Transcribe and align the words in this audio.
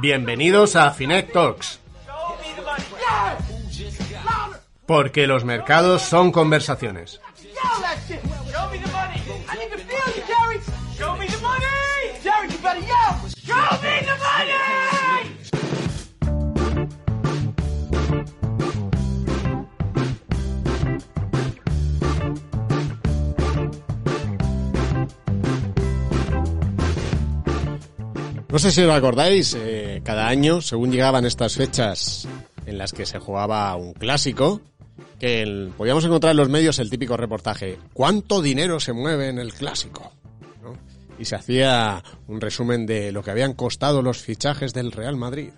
Bienvenidos 0.00 0.74
a 0.76 0.90
Finet 0.90 1.32
Talks. 1.32 1.80
Porque 4.86 5.26
los 5.26 5.44
mercados 5.44 6.02
son 6.02 6.32
conversaciones. 6.32 7.20
No 28.54 28.60
sé 28.60 28.70
si 28.70 28.82
os 28.82 28.94
acordáis, 28.94 29.56
eh, 29.58 30.00
cada 30.04 30.28
año, 30.28 30.60
según 30.60 30.92
llegaban 30.92 31.26
estas 31.26 31.56
fechas 31.56 32.28
en 32.66 32.78
las 32.78 32.92
que 32.92 33.04
se 33.04 33.18
jugaba 33.18 33.74
un 33.74 33.94
clásico, 33.94 34.60
que 35.18 35.72
podíamos 35.76 36.04
encontrar 36.04 36.30
en 36.30 36.36
los 36.36 36.48
medios 36.48 36.78
el 36.78 36.88
típico 36.88 37.16
reportaje, 37.16 37.80
¿cuánto 37.92 38.40
dinero 38.40 38.78
se 38.78 38.92
mueve 38.92 39.28
en 39.28 39.40
el 39.40 39.52
clásico? 39.54 40.12
Y 41.18 41.24
se 41.24 41.34
hacía 41.34 42.04
un 42.28 42.40
resumen 42.40 42.86
de 42.86 43.10
lo 43.10 43.24
que 43.24 43.32
habían 43.32 43.54
costado 43.54 44.02
los 44.02 44.18
fichajes 44.18 44.72
del 44.72 44.92
Real 44.92 45.16
Madrid. 45.16 45.50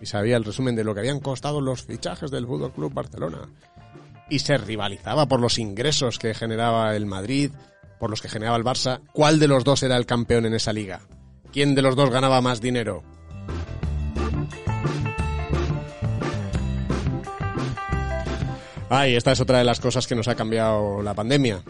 Y 0.00 0.06
se 0.06 0.16
había 0.16 0.36
el 0.36 0.44
resumen 0.44 0.74
de 0.74 0.82
lo 0.82 0.92
que 0.92 1.00
habían 1.02 1.20
costado 1.20 1.60
los 1.60 1.84
fichajes 1.84 2.32
del 2.32 2.48
Fútbol 2.48 2.72
Club 2.72 2.92
Barcelona. 2.92 3.48
Y 4.28 4.40
se 4.40 4.58
rivalizaba 4.58 5.26
por 5.26 5.38
los 5.38 5.60
ingresos 5.60 6.18
que 6.18 6.34
generaba 6.34 6.96
el 6.96 7.06
Madrid, 7.06 7.52
por 8.00 8.10
los 8.10 8.20
que 8.20 8.28
generaba 8.28 8.56
el 8.56 8.64
Barça. 8.64 9.02
¿Cuál 9.12 9.38
de 9.38 9.46
los 9.46 9.62
dos 9.62 9.84
era 9.84 9.96
el 9.96 10.04
campeón 10.04 10.46
en 10.46 10.54
esa 10.54 10.72
liga? 10.72 11.00
¿Quién 11.52 11.74
de 11.74 11.82
los 11.82 11.96
dos 11.96 12.10
ganaba 12.10 12.40
más 12.40 12.60
dinero? 12.60 13.02
Ah, 18.88 19.06
esta 19.06 19.32
es 19.32 19.40
otra 19.40 19.58
de 19.58 19.64
las 19.64 19.78
cosas 19.80 20.06
que 20.06 20.14
nos 20.14 20.28
ha 20.28 20.34
cambiado 20.34 21.02
la 21.02 21.14
pandemia. 21.14 21.62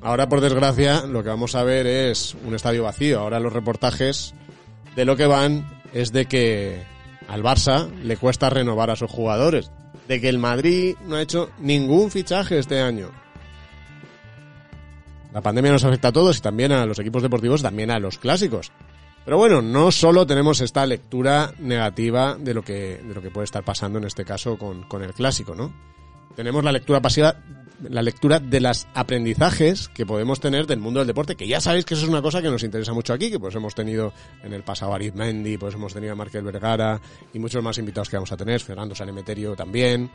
Ahora, 0.00 0.28
por 0.28 0.40
desgracia, 0.40 1.06
lo 1.06 1.22
que 1.22 1.28
vamos 1.28 1.54
a 1.54 1.62
ver 1.64 1.86
es 1.86 2.36
un 2.44 2.54
estadio 2.54 2.84
vacío. 2.84 3.20
Ahora 3.20 3.40
los 3.40 3.52
reportajes 3.52 4.34
de 4.96 5.04
lo 5.04 5.16
que 5.16 5.26
van 5.26 5.82
es 5.92 6.12
de 6.12 6.26
que 6.26 6.82
al 7.28 7.42
Barça 7.42 7.90
le 8.02 8.16
cuesta 8.16 8.50
renovar 8.50 8.90
a 8.90 8.96
sus 8.96 9.10
jugadores. 9.10 9.70
De 10.08 10.20
que 10.20 10.28
el 10.28 10.38
Madrid 10.38 10.96
no 11.06 11.16
ha 11.16 11.22
hecho 11.22 11.50
ningún 11.60 12.10
fichaje 12.10 12.58
este 12.58 12.80
año. 12.80 13.10
La 15.32 15.40
pandemia 15.40 15.72
nos 15.72 15.84
afecta 15.84 16.08
a 16.08 16.12
todos 16.12 16.38
y 16.38 16.40
también 16.40 16.72
a 16.72 16.84
los 16.84 16.98
equipos 16.98 17.22
deportivos, 17.22 17.62
también 17.62 17.90
a 17.90 17.98
los 17.98 18.18
clásicos. 18.18 18.70
Pero 19.24 19.38
bueno, 19.38 19.62
no 19.62 19.92
solo 19.92 20.26
tenemos 20.26 20.60
esta 20.60 20.84
lectura 20.84 21.54
negativa 21.58 22.36
de 22.38 22.54
lo 22.54 22.62
que, 22.62 23.00
de 23.02 23.14
lo 23.14 23.22
que 23.22 23.30
puede 23.30 23.44
estar 23.44 23.64
pasando 23.64 23.98
en 23.98 24.04
este 24.04 24.24
caso 24.24 24.58
con, 24.58 24.82
con 24.84 25.02
el 25.02 25.14
clásico, 25.14 25.54
¿no? 25.54 25.72
Tenemos 26.34 26.64
la 26.64 26.72
lectura 26.72 27.00
pasiva, 27.00 27.36
la 27.88 28.02
lectura 28.02 28.40
de 28.40 28.60
los 28.60 28.86
aprendizajes 28.94 29.88
que 29.88 30.06
podemos 30.06 30.40
tener 30.40 30.66
del 30.66 30.80
mundo 30.80 31.00
del 31.00 31.06
deporte, 31.06 31.36
que 31.36 31.46
ya 31.46 31.60
sabéis 31.60 31.84
que 31.84 31.94
eso 31.94 32.04
es 32.04 32.08
una 32.08 32.22
cosa 32.22 32.42
que 32.42 32.48
nos 32.48 32.62
interesa 32.64 32.92
mucho 32.92 33.12
aquí, 33.12 33.30
que 33.30 33.38
pues 33.38 33.54
hemos 33.54 33.74
tenido 33.74 34.12
en 34.42 34.52
el 34.52 34.62
pasado 34.62 34.92
a 34.92 34.96
Arizmendi, 34.96 35.56
pues 35.56 35.74
hemos 35.74 35.92
tenido 35.92 36.14
a 36.14 36.16
Markel 36.16 36.42
Vergara 36.42 37.00
y 37.32 37.38
muchos 37.38 37.62
más 37.62 37.78
invitados 37.78 38.08
que 38.08 38.16
vamos 38.16 38.32
a 38.32 38.36
tener, 38.36 38.60
Fernando 38.60 38.94
Sanemeterio 38.94 39.54
también. 39.54 40.10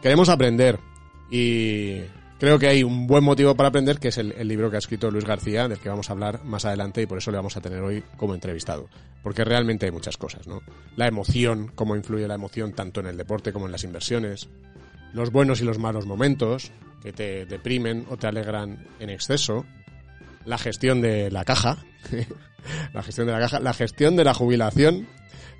Queremos 0.00 0.28
aprender 0.28 0.80
y 1.30 2.00
creo 2.42 2.58
que 2.58 2.66
hay 2.66 2.82
un 2.82 3.06
buen 3.06 3.22
motivo 3.22 3.54
para 3.54 3.68
aprender, 3.68 4.00
que 4.00 4.08
es 4.08 4.18
el, 4.18 4.34
libro 4.48 4.68
que 4.68 4.74
ha 4.74 4.80
escrito 4.80 5.12
Luis 5.12 5.24
García, 5.24 5.68
del 5.68 5.78
que 5.78 5.88
vamos 5.88 6.10
a 6.10 6.12
hablar 6.12 6.42
más 6.42 6.64
adelante 6.64 7.00
y 7.00 7.06
por 7.06 7.18
eso 7.18 7.30
le 7.30 7.36
vamos 7.36 7.56
a 7.56 7.60
tener 7.60 7.80
hoy 7.80 8.02
como 8.16 8.34
entrevistado. 8.34 8.88
Porque 9.22 9.44
realmente 9.44 9.86
hay 9.86 9.92
muchas 9.92 10.16
cosas, 10.16 10.48
¿no? 10.48 10.60
La 10.96 11.06
emoción, 11.06 11.70
cómo 11.72 11.94
influye 11.94 12.26
la 12.26 12.34
emoción 12.34 12.72
tanto 12.72 12.98
en 12.98 13.06
el 13.06 13.16
deporte 13.16 13.52
como 13.52 13.66
en 13.66 13.72
las 13.72 13.84
inversiones, 13.84 14.48
los 15.12 15.30
buenos 15.30 15.60
y 15.60 15.64
los 15.64 15.78
malos 15.78 16.04
momentos, 16.04 16.72
que 17.00 17.12
te 17.12 17.46
deprimen 17.46 18.06
o 18.10 18.16
te 18.16 18.26
alegran 18.26 18.88
en 18.98 19.10
exceso, 19.10 19.64
la 20.44 20.58
gestión 20.58 21.00
de 21.00 21.30
la 21.30 21.44
caja, 21.44 21.84
la 22.92 23.04
gestión 23.04 23.28
de 23.28 23.34
la 23.34 23.38
caja, 23.38 23.60
la 23.60 23.72
gestión 23.72 24.16
de 24.16 24.24
la 24.24 24.34
jubilación, 24.34 25.06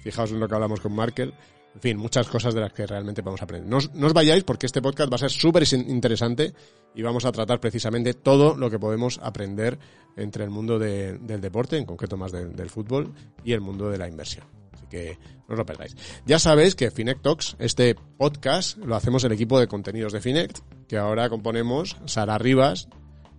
fijaos 0.02 0.32
en 0.32 0.40
lo 0.40 0.48
que 0.48 0.54
hablamos 0.56 0.80
con 0.80 0.96
Markel, 0.96 1.32
en 1.74 1.80
fin, 1.80 1.96
muchas 1.96 2.28
cosas 2.28 2.54
de 2.54 2.60
las 2.60 2.72
que 2.72 2.86
realmente 2.86 3.22
vamos 3.22 3.40
a 3.40 3.44
aprender. 3.44 3.68
No 3.68 3.78
os, 4.06 4.12
vayáis 4.12 4.44
porque 4.44 4.66
este 4.66 4.82
podcast 4.82 5.10
va 5.10 5.16
a 5.16 5.18
ser 5.18 5.30
súper 5.30 5.64
interesante 5.72 6.52
y 6.94 7.02
vamos 7.02 7.24
a 7.24 7.32
tratar 7.32 7.60
precisamente 7.60 8.14
todo 8.14 8.56
lo 8.56 8.70
que 8.70 8.78
podemos 8.78 9.18
aprender 9.22 9.78
entre 10.16 10.44
el 10.44 10.50
mundo 10.50 10.78
de- 10.78 11.16
del 11.18 11.40
deporte, 11.40 11.78
en 11.78 11.86
concreto 11.86 12.16
más 12.18 12.30
del- 12.32 12.68
fútbol, 12.70 13.14
y 13.42 13.52
el 13.52 13.62
mundo 13.62 13.88
de 13.90 13.96
la 13.98 14.06
inversión. 14.08 14.44
Así 14.72 14.86
que 14.90 15.18
no 15.48 15.54
os 15.54 15.58
lo 15.58 15.64
perdáis. 15.64 15.96
Ya 16.26 16.38
sabéis 16.38 16.74
que 16.74 16.90
Finect 16.90 17.22
Talks, 17.22 17.56
este 17.58 17.94
podcast, 17.94 18.76
lo 18.78 18.94
hacemos 18.94 19.24
el 19.24 19.32
equipo 19.32 19.58
de 19.58 19.66
contenidos 19.68 20.12
de 20.12 20.20
Finect, 20.20 20.58
que 20.88 20.98
ahora 20.98 21.30
componemos 21.30 21.96
Sara 22.04 22.36
Rivas, 22.36 22.88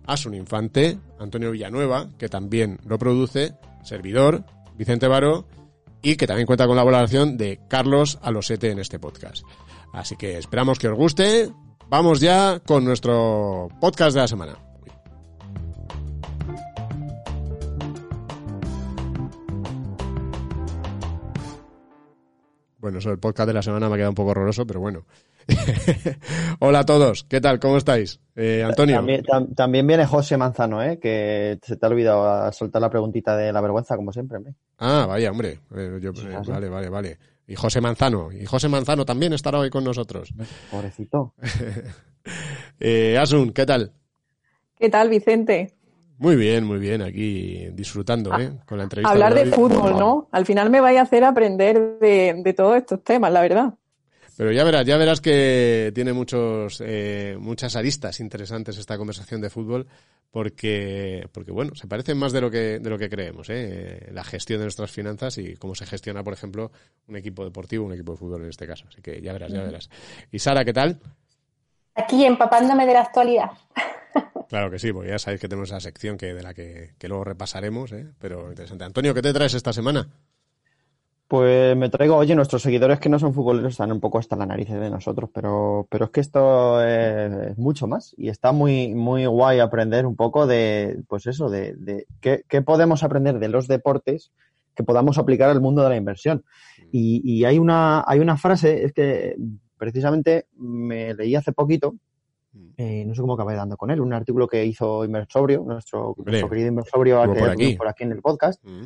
Asun 0.06 0.34
Infante, 0.34 0.98
Antonio 1.20 1.52
Villanueva, 1.52 2.08
que 2.18 2.28
también 2.28 2.78
lo 2.84 2.98
produce, 2.98 3.54
servidor, 3.84 4.44
Vicente 4.76 5.06
Baro, 5.06 5.46
y 6.04 6.16
que 6.16 6.26
también 6.26 6.46
cuenta 6.46 6.66
con 6.66 6.76
la 6.76 6.82
colaboración 6.82 7.36
de 7.38 7.58
Carlos 7.66 8.18
Alosete 8.22 8.70
en 8.70 8.78
este 8.78 8.98
podcast. 8.98 9.42
Así 9.92 10.16
que 10.16 10.36
esperamos 10.38 10.78
que 10.78 10.88
os 10.88 10.96
guste. 10.96 11.50
Vamos 11.88 12.20
ya 12.20 12.60
con 12.60 12.84
nuestro 12.84 13.68
podcast 13.80 14.14
de 14.14 14.20
la 14.20 14.28
semana. 14.28 14.58
Bueno, 22.78 22.98
eso 22.98 23.08
del 23.08 23.18
podcast 23.18 23.46
de 23.46 23.54
la 23.54 23.62
semana 23.62 23.88
me 23.88 23.94
ha 23.94 23.96
quedado 23.96 24.10
un 24.10 24.14
poco 24.14 24.32
horroroso, 24.32 24.66
pero 24.66 24.80
bueno. 24.80 25.06
Hola 26.60 26.80
a 26.80 26.84
todos, 26.84 27.24
¿qué 27.24 27.40
tal? 27.40 27.58
¿Cómo 27.60 27.76
estáis? 27.76 28.20
Eh, 28.36 28.64
Antonio. 28.66 28.96
También, 28.96 29.22
tam- 29.24 29.54
también 29.54 29.86
viene 29.86 30.06
José 30.06 30.36
Manzano, 30.36 30.82
¿eh? 30.82 30.98
que 30.98 31.58
se 31.62 31.76
te 31.76 31.86
ha 31.86 31.88
olvidado 31.88 32.50
soltar 32.52 32.80
la 32.82 32.90
preguntita 32.90 33.36
de 33.36 33.52
la 33.52 33.60
vergüenza, 33.60 33.96
como 33.96 34.12
siempre. 34.12 34.38
hombre. 34.38 34.54
Ah, 34.78 35.06
vaya, 35.08 35.30
hombre. 35.30 35.60
Eh, 35.76 35.98
yo- 36.00 36.10
eh, 36.10 36.34
Ah, 36.36 36.42
vale, 36.46 36.68
vale, 36.68 36.88
vale. 36.88 37.18
Y 37.46 37.54
José 37.56 37.80
Manzano. 37.80 38.32
Y 38.32 38.46
José 38.46 38.68
Manzano 38.68 39.04
también 39.04 39.32
estará 39.34 39.58
hoy 39.58 39.70
con 39.70 39.84
nosotros. 39.84 40.32
Pobrecito. 40.70 41.34
Eh, 42.80 43.18
Asun, 43.18 43.52
¿qué 43.52 43.66
tal? 43.66 43.92
¿Qué 44.78 44.88
tal, 44.88 45.10
Vicente? 45.10 45.74
Muy 46.16 46.36
bien, 46.36 46.64
muy 46.64 46.78
bien. 46.78 47.02
Aquí 47.02 47.68
disfrutando, 47.74 48.38
¿eh? 48.40 48.50
Con 48.64 48.78
la 48.78 48.84
entrevista. 48.84 49.10
Hablar 49.10 49.34
de 49.34 49.44
fútbol, 49.46 49.92
¿no? 49.98 50.28
Al 50.32 50.46
final 50.46 50.70
me 50.70 50.80
vais 50.80 50.98
a 50.98 51.02
hacer 51.02 51.22
aprender 51.22 51.98
de, 52.00 52.40
de 52.42 52.52
todos 52.54 52.76
estos 52.78 53.04
temas, 53.04 53.30
la 53.30 53.42
verdad. 53.42 53.74
Pero 54.36 54.52
ya 54.52 54.64
verás, 54.64 54.84
ya 54.84 54.96
verás 54.96 55.20
que 55.20 55.92
tiene 55.94 56.12
muchos, 56.12 56.82
eh, 56.84 57.36
muchas 57.38 57.76
aristas 57.76 58.18
interesantes 58.20 58.78
esta 58.78 58.98
conversación 58.98 59.40
de 59.40 59.50
fútbol, 59.50 59.86
porque, 60.30 61.28
porque 61.30 61.52
bueno, 61.52 61.76
se 61.76 61.86
parecen 61.86 62.18
más 62.18 62.32
de 62.32 62.40
lo 62.40 62.50
que, 62.50 62.80
de 62.80 62.90
lo 62.90 62.98
que 62.98 63.08
creemos, 63.08 63.48
¿eh? 63.50 64.08
La 64.12 64.24
gestión 64.24 64.58
de 64.58 64.64
nuestras 64.64 64.90
finanzas 64.90 65.38
y 65.38 65.54
cómo 65.54 65.76
se 65.76 65.86
gestiona, 65.86 66.24
por 66.24 66.32
ejemplo, 66.32 66.72
un 67.06 67.16
equipo 67.16 67.44
deportivo, 67.44 67.86
un 67.86 67.92
equipo 67.92 68.12
de 68.12 68.18
fútbol 68.18 68.42
en 68.42 68.48
este 68.48 68.66
caso. 68.66 68.86
Así 68.88 69.00
que 69.00 69.20
ya 69.22 69.32
verás, 69.32 69.52
ya 69.52 69.62
verás. 69.62 69.88
Y 70.32 70.40
Sara, 70.40 70.64
¿qué 70.64 70.72
tal? 70.72 70.98
Aquí 71.94 72.24
empapándome 72.24 72.86
de 72.86 72.92
la 72.92 73.00
actualidad. 73.02 73.50
Claro 74.46 74.70
que 74.70 74.78
sí, 74.78 74.92
porque 74.92 75.08
ya 75.08 75.18
sabéis 75.18 75.40
que 75.40 75.48
tenemos 75.48 75.70
esa 75.70 75.80
sección 75.80 76.16
que, 76.16 76.34
de 76.34 76.42
la 76.42 76.54
que, 76.54 76.92
que 76.98 77.08
luego 77.08 77.24
repasaremos, 77.24 77.90
¿eh? 77.92 78.06
pero 78.20 78.50
interesante. 78.50 78.84
Antonio, 78.84 79.12
¿qué 79.12 79.22
te 79.22 79.32
traes 79.32 79.54
esta 79.54 79.72
semana? 79.72 80.06
Pues 81.34 81.76
me 81.76 81.88
traigo, 81.88 82.14
oye, 82.14 82.36
nuestros 82.36 82.62
seguidores 82.62 83.00
que 83.00 83.08
no 83.08 83.18
son 83.18 83.34
futboleros 83.34 83.72
están 83.72 83.90
un 83.90 83.98
poco 83.98 84.20
hasta 84.20 84.36
la 84.36 84.46
narices 84.46 84.78
de 84.78 84.88
nosotros, 84.88 85.30
pero, 85.34 85.84
pero 85.90 86.04
es 86.04 86.10
que 86.12 86.20
esto 86.20 86.80
es, 86.80 87.50
es 87.50 87.58
mucho 87.58 87.88
más 87.88 88.14
y 88.16 88.28
está 88.28 88.52
muy, 88.52 88.94
muy 88.94 89.26
guay 89.26 89.58
aprender 89.58 90.06
un 90.06 90.14
poco 90.14 90.46
de, 90.46 91.02
pues 91.08 91.26
eso, 91.26 91.50
de, 91.50 91.74
de 91.74 92.06
qué, 92.20 92.44
qué 92.48 92.62
podemos 92.62 93.02
aprender 93.02 93.40
de 93.40 93.48
los 93.48 93.66
deportes 93.66 94.30
que 94.76 94.84
podamos 94.84 95.18
aplicar 95.18 95.50
al 95.50 95.60
mundo 95.60 95.82
de 95.82 95.88
la 95.88 95.96
inversión. 95.96 96.44
Y, 96.92 97.20
y 97.24 97.44
hay 97.44 97.58
una, 97.58 98.04
hay 98.06 98.20
una 98.20 98.36
frase, 98.36 98.84
es 98.84 98.92
que 98.92 99.34
precisamente 99.76 100.46
me 100.56 101.14
leí 101.14 101.34
hace 101.34 101.50
poquito, 101.50 101.96
eh, 102.76 103.04
no 103.04 103.12
sé 103.12 103.20
cómo 103.22 103.34
acabé 103.34 103.56
dando 103.56 103.76
con 103.76 103.90
él, 103.90 104.00
un 104.00 104.12
artículo 104.12 104.46
que 104.46 104.64
hizo 104.64 105.04
Inversobrio, 105.04 105.64
nuestro, 105.66 106.14
nuestro 106.24 106.48
querido 106.48 106.68
Inversobrio 106.68 107.20
que 107.22 107.40
por 107.40 107.50
aquí. 107.50 107.74
por 107.74 107.88
aquí 107.88 108.04
en 108.04 108.12
el 108.12 108.22
podcast, 108.22 108.62
Mm. 108.64 108.84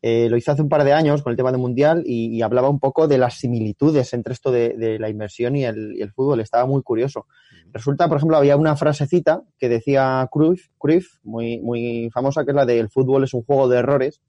Eh, 0.00 0.28
lo 0.30 0.36
hizo 0.36 0.52
hace 0.52 0.62
un 0.62 0.68
par 0.68 0.84
de 0.84 0.92
años 0.92 1.22
con 1.22 1.32
el 1.32 1.36
tema 1.36 1.50
del 1.50 1.60
Mundial 1.60 2.04
y, 2.06 2.36
y 2.36 2.42
hablaba 2.42 2.68
un 2.68 2.78
poco 2.78 3.08
de 3.08 3.18
las 3.18 3.34
similitudes 3.34 4.12
entre 4.14 4.32
esto 4.32 4.52
de, 4.52 4.76
de 4.76 4.98
la 4.98 5.08
inversión 5.08 5.56
y 5.56 5.64
el, 5.64 5.96
y 5.96 6.02
el, 6.02 6.12
fútbol. 6.12 6.40
Estaba 6.40 6.66
muy 6.66 6.82
curioso. 6.82 7.26
Resulta, 7.72 8.08
por 8.08 8.18
ejemplo, 8.18 8.36
había 8.36 8.56
una 8.56 8.76
frasecita 8.76 9.42
que 9.58 9.68
decía 9.68 10.28
Cruyff, 10.30 10.68
Cruyff 10.78 11.18
muy, 11.24 11.58
muy 11.60 12.10
famosa, 12.12 12.44
que 12.44 12.52
es 12.52 12.54
la 12.54 12.64
de 12.64 12.78
el 12.78 12.90
fútbol 12.90 13.24
es 13.24 13.34
un 13.34 13.42
juego 13.42 13.68
de 13.68 13.78
errores, 13.78 14.20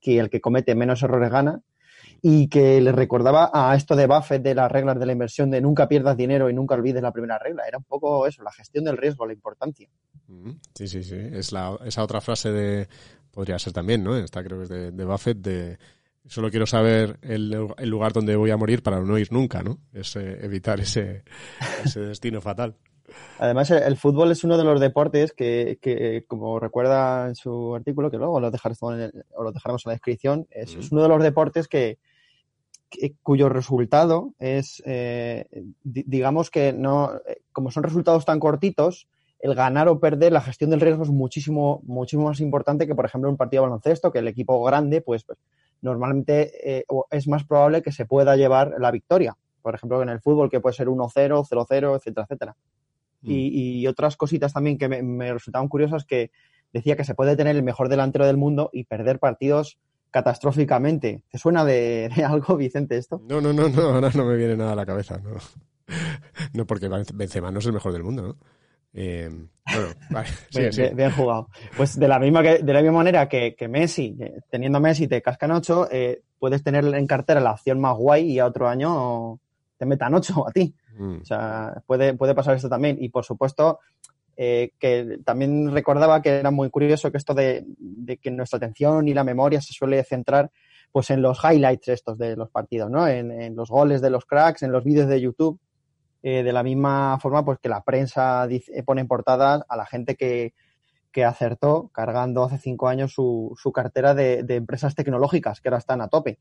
que 0.00 0.18
el 0.18 0.30
que 0.30 0.40
comete 0.40 0.74
menos 0.74 1.02
errores 1.02 1.30
gana, 1.30 1.62
y 2.22 2.48
que 2.48 2.80
le 2.80 2.92
recordaba 2.92 3.50
a 3.52 3.74
esto 3.74 3.96
de 3.96 4.06
Buffett 4.06 4.42
de 4.42 4.54
las 4.54 4.70
reglas 4.70 4.98
de 4.98 5.06
la 5.06 5.12
inversión 5.12 5.50
de 5.50 5.60
nunca 5.60 5.88
pierdas 5.88 6.16
dinero 6.16 6.48
y 6.48 6.54
nunca 6.54 6.74
olvides 6.74 7.02
la 7.02 7.12
primera 7.12 7.38
regla. 7.38 7.64
Era 7.66 7.78
un 7.78 7.84
poco 7.84 8.26
eso, 8.26 8.42
la 8.42 8.52
gestión 8.52 8.84
del 8.84 8.96
riesgo, 8.96 9.26
la 9.26 9.32
importancia. 9.32 9.88
Sí, 10.74 10.88
sí, 10.88 11.02
sí. 11.02 11.16
Es 11.16 11.52
la, 11.52 11.76
esa 11.84 12.02
otra 12.02 12.20
frase 12.20 12.50
de, 12.50 12.88
podría 13.36 13.58
ser 13.58 13.74
también, 13.74 14.02
¿no? 14.02 14.16
Esta 14.16 14.42
creo 14.42 14.56
que 14.56 14.62
es 14.62 14.70
de, 14.70 14.90
de 14.92 15.04
Buffett, 15.04 15.36
de 15.36 15.78
solo 16.26 16.50
quiero 16.50 16.64
saber 16.64 17.18
el, 17.20 17.68
el, 17.76 17.88
lugar 17.90 18.14
donde 18.14 18.34
voy 18.34 18.50
a 18.50 18.56
morir 18.56 18.82
para 18.82 18.98
no 18.98 19.18
ir 19.18 19.30
nunca, 19.30 19.62
¿no? 19.62 19.78
Es 19.92 20.16
eh, 20.16 20.38
evitar 20.40 20.80
ese, 20.80 21.22
ese 21.84 22.00
destino 22.00 22.40
fatal. 22.40 22.76
Además, 23.38 23.70
el, 23.70 23.96
fútbol 23.98 24.32
es 24.32 24.42
uno 24.42 24.56
de 24.56 24.64
los 24.64 24.80
deportes 24.80 25.34
que, 25.34 25.78
que, 25.82 26.24
como 26.26 26.58
recuerda 26.58 27.28
en 27.28 27.34
su 27.34 27.74
artículo, 27.74 28.10
que 28.10 28.16
luego 28.16 28.40
lo, 28.40 28.50
dejaremos 28.50 28.94
en, 28.94 29.00
el, 29.00 29.24
o 29.34 29.44
lo 29.44 29.52
dejaremos 29.52 29.84
en 29.84 29.90
la 29.90 29.94
descripción, 29.96 30.46
es, 30.50 30.74
es 30.74 30.90
uno 30.90 31.02
de 31.02 31.08
los 31.08 31.22
deportes 31.22 31.68
que, 31.68 31.98
que 32.88 33.16
cuyo 33.22 33.50
resultado 33.50 34.32
es, 34.38 34.82
eh, 34.86 35.44
digamos 35.84 36.50
que 36.50 36.72
no, 36.72 37.12
como 37.52 37.70
son 37.70 37.82
resultados 37.82 38.24
tan 38.24 38.40
cortitos, 38.40 39.08
el 39.46 39.54
ganar 39.54 39.88
o 39.88 40.00
perder, 40.00 40.32
la 40.32 40.40
gestión 40.40 40.70
del 40.70 40.80
riesgo 40.80 41.04
es 41.04 41.10
muchísimo, 41.10 41.80
muchísimo 41.84 42.24
más 42.24 42.40
importante 42.40 42.86
que, 42.86 42.94
por 42.94 43.06
ejemplo, 43.06 43.30
un 43.30 43.36
partido 43.36 43.62
de 43.62 43.68
baloncesto, 43.68 44.12
que 44.12 44.18
el 44.18 44.28
equipo 44.28 44.62
grande, 44.64 45.00
pues, 45.00 45.24
pues 45.24 45.38
normalmente 45.82 46.78
eh, 46.78 46.84
es 47.10 47.28
más 47.28 47.44
probable 47.44 47.80
que 47.82 47.92
se 47.92 48.06
pueda 48.06 48.36
llevar 48.36 48.74
la 48.78 48.90
victoria. 48.90 49.36
Por 49.62 49.74
ejemplo, 49.74 50.02
en 50.02 50.08
el 50.08 50.20
fútbol, 50.20 50.50
que 50.50 50.60
puede 50.60 50.74
ser 50.74 50.88
1-0, 50.88 51.46
0-0, 51.48 51.96
etcétera, 51.96 52.24
etcétera. 52.24 52.56
Mm. 53.22 53.30
Y, 53.30 53.80
y, 53.80 53.86
otras 53.86 54.16
cositas 54.16 54.52
también 54.52 54.78
que 54.78 54.88
me, 54.88 55.02
me, 55.02 55.32
resultaban 55.32 55.68
curiosas 55.68 56.04
que 56.04 56.30
decía 56.72 56.96
que 56.96 57.04
se 57.04 57.14
puede 57.14 57.36
tener 57.36 57.54
el 57.56 57.62
mejor 57.62 57.88
delantero 57.88 58.26
del 58.26 58.36
mundo 58.36 58.70
y 58.72 58.84
perder 58.84 59.18
partidos 59.20 59.78
catastróficamente. 60.10 61.22
¿Te 61.30 61.38
suena 61.38 61.64
de, 61.64 62.10
de 62.16 62.24
algo, 62.24 62.56
Vicente, 62.56 62.96
esto? 62.96 63.22
No, 63.28 63.40
no, 63.40 63.52
no, 63.52 63.68
no, 63.68 63.82
ahora 63.82 64.10
no 64.14 64.24
me 64.24 64.36
viene 64.36 64.56
nada 64.56 64.72
a 64.72 64.76
la 64.76 64.86
cabeza. 64.86 65.18
No, 65.18 65.36
no 66.52 66.66
porque 66.66 66.88
Benzema 67.14 67.52
no 67.52 67.60
es 67.60 67.66
el 67.66 67.72
mejor 67.72 67.92
del 67.92 68.02
mundo, 68.02 68.22
¿no? 68.22 68.36
Eh, 68.96 69.30
bueno, 69.30 69.88
vale. 70.10 70.28
Sí, 70.50 70.60
bien, 70.60 70.72
sí. 70.72 70.80
bien, 70.82 70.96
bien, 70.96 71.10
jugado. 71.12 71.48
Pues 71.76 71.98
de 71.98 72.08
la 72.08 72.18
misma 72.18 72.42
que, 72.42 72.58
de 72.58 72.72
la 72.72 72.80
misma 72.80 72.98
manera 72.98 73.28
que, 73.28 73.54
que 73.54 73.68
Messi, 73.68 74.16
teniendo 74.50 74.80
Messi 74.80 75.06
te 75.06 75.22
cascan 75.22 75.52
ocho, 75.52 75.86
eh, 75.92 76.22
puedes 76.38 76.64
tener 76.64 76.84
en 76.84 77.06
cartera 77.06 77.40
la 77.40 77.52
opción 77.52 77.78
más 77.78 77.96
guay 77.96 78.32
y 78.32 78.38
a 78.38 78.46
otro 78.46 78.68
año 78.68 79.38
te 79.76 79.86
metan 79.86 80.14
ocho 80.14 80.48
a 80.48 80.50
ti. 80.50 80.74
Mm. 80.98 81.18
O 81.20 81.24
sea, 81.24 81.82
puede, 81.86 82.14
puede 82.14 82.34
pasar 82.34 82.56
esto 82.56 82.70
también. 82.70 82.96
Y 82.98 83.10
por 83.10 83.24
supuesto, 83.24 83.80
eh, 84.36 84.72
que 84.78 85.18
también 85.24 85.70
recordaba 85.72 86.22
que 86.22 86.30
era 86.30 86.50
muy 86.50 86.70
curioso 86.70 87.12
que 87.12 87.18
esto 87.18 87.34
de, 87.34 87.64
de, 87.78 88.16
que 88.16 88.30
nuestra 88.30 88.56
atención 88.56 89.06
y 89.08 89.14
la 89.14 89.24
memoria 89.24 89.60
se 89.60 89.74
suele 89.74 90.02
centrar 90.04 90.50
pues 90.90 91.10
en 91.10 91.20
los 91.20 91.38
highlights 91.44 91.88
estos 91.88 92.16
de 92.16 92.36
los 92.36 92.48
partidos, 92.48 92.90
¿no? 92.90 93.06
En, 93.06 93.30
en 93.30 93.54
los 93.54 93.68
goles 93.68 94.00
de 94.00 94.08
los 94.08 94.24
cracks, 94.24 94.62
en 94.62 94.72
los 94.72 94.82
vídeos 94.82 95.08
de 95.08 95.20
YouTube 95.20 95.60
eh, 96.28 96.42
de 96.42 96.52
la 96.52 96.64
misma 96.64 97.20
forma 97.20 97.44
pues 97.44 97.60
que 97.60 97.68
la 97.68 97.84
prensa 97.84 98.48
dice, 98.48 98.82
pone 98.82 99.00
en 99.00 99.06
portada 99.06 99.64
a 99.68 99.76
la 99.76 99.86
gente 99.86 100.16
que, 100.16 100.54
que 101.12 101.24
acertó 101.24 101.88
cargando 101.92 102.42
hace 102.42 102.58
cinco 102.58 102.88
años 102.88 103.12
su, 103.12 103.54
su 103.56 103.70
cartera 103.70 104.12
de, 104.12 104.42
de, 104.42 104.56
empresas 104.56 104.96
tecnológicas 104.96 105.60
que 105.60 105.68
ahora 105.68 105.78
están 105.78 106.00
a 106.00 106.08
tope. 106.08 106.40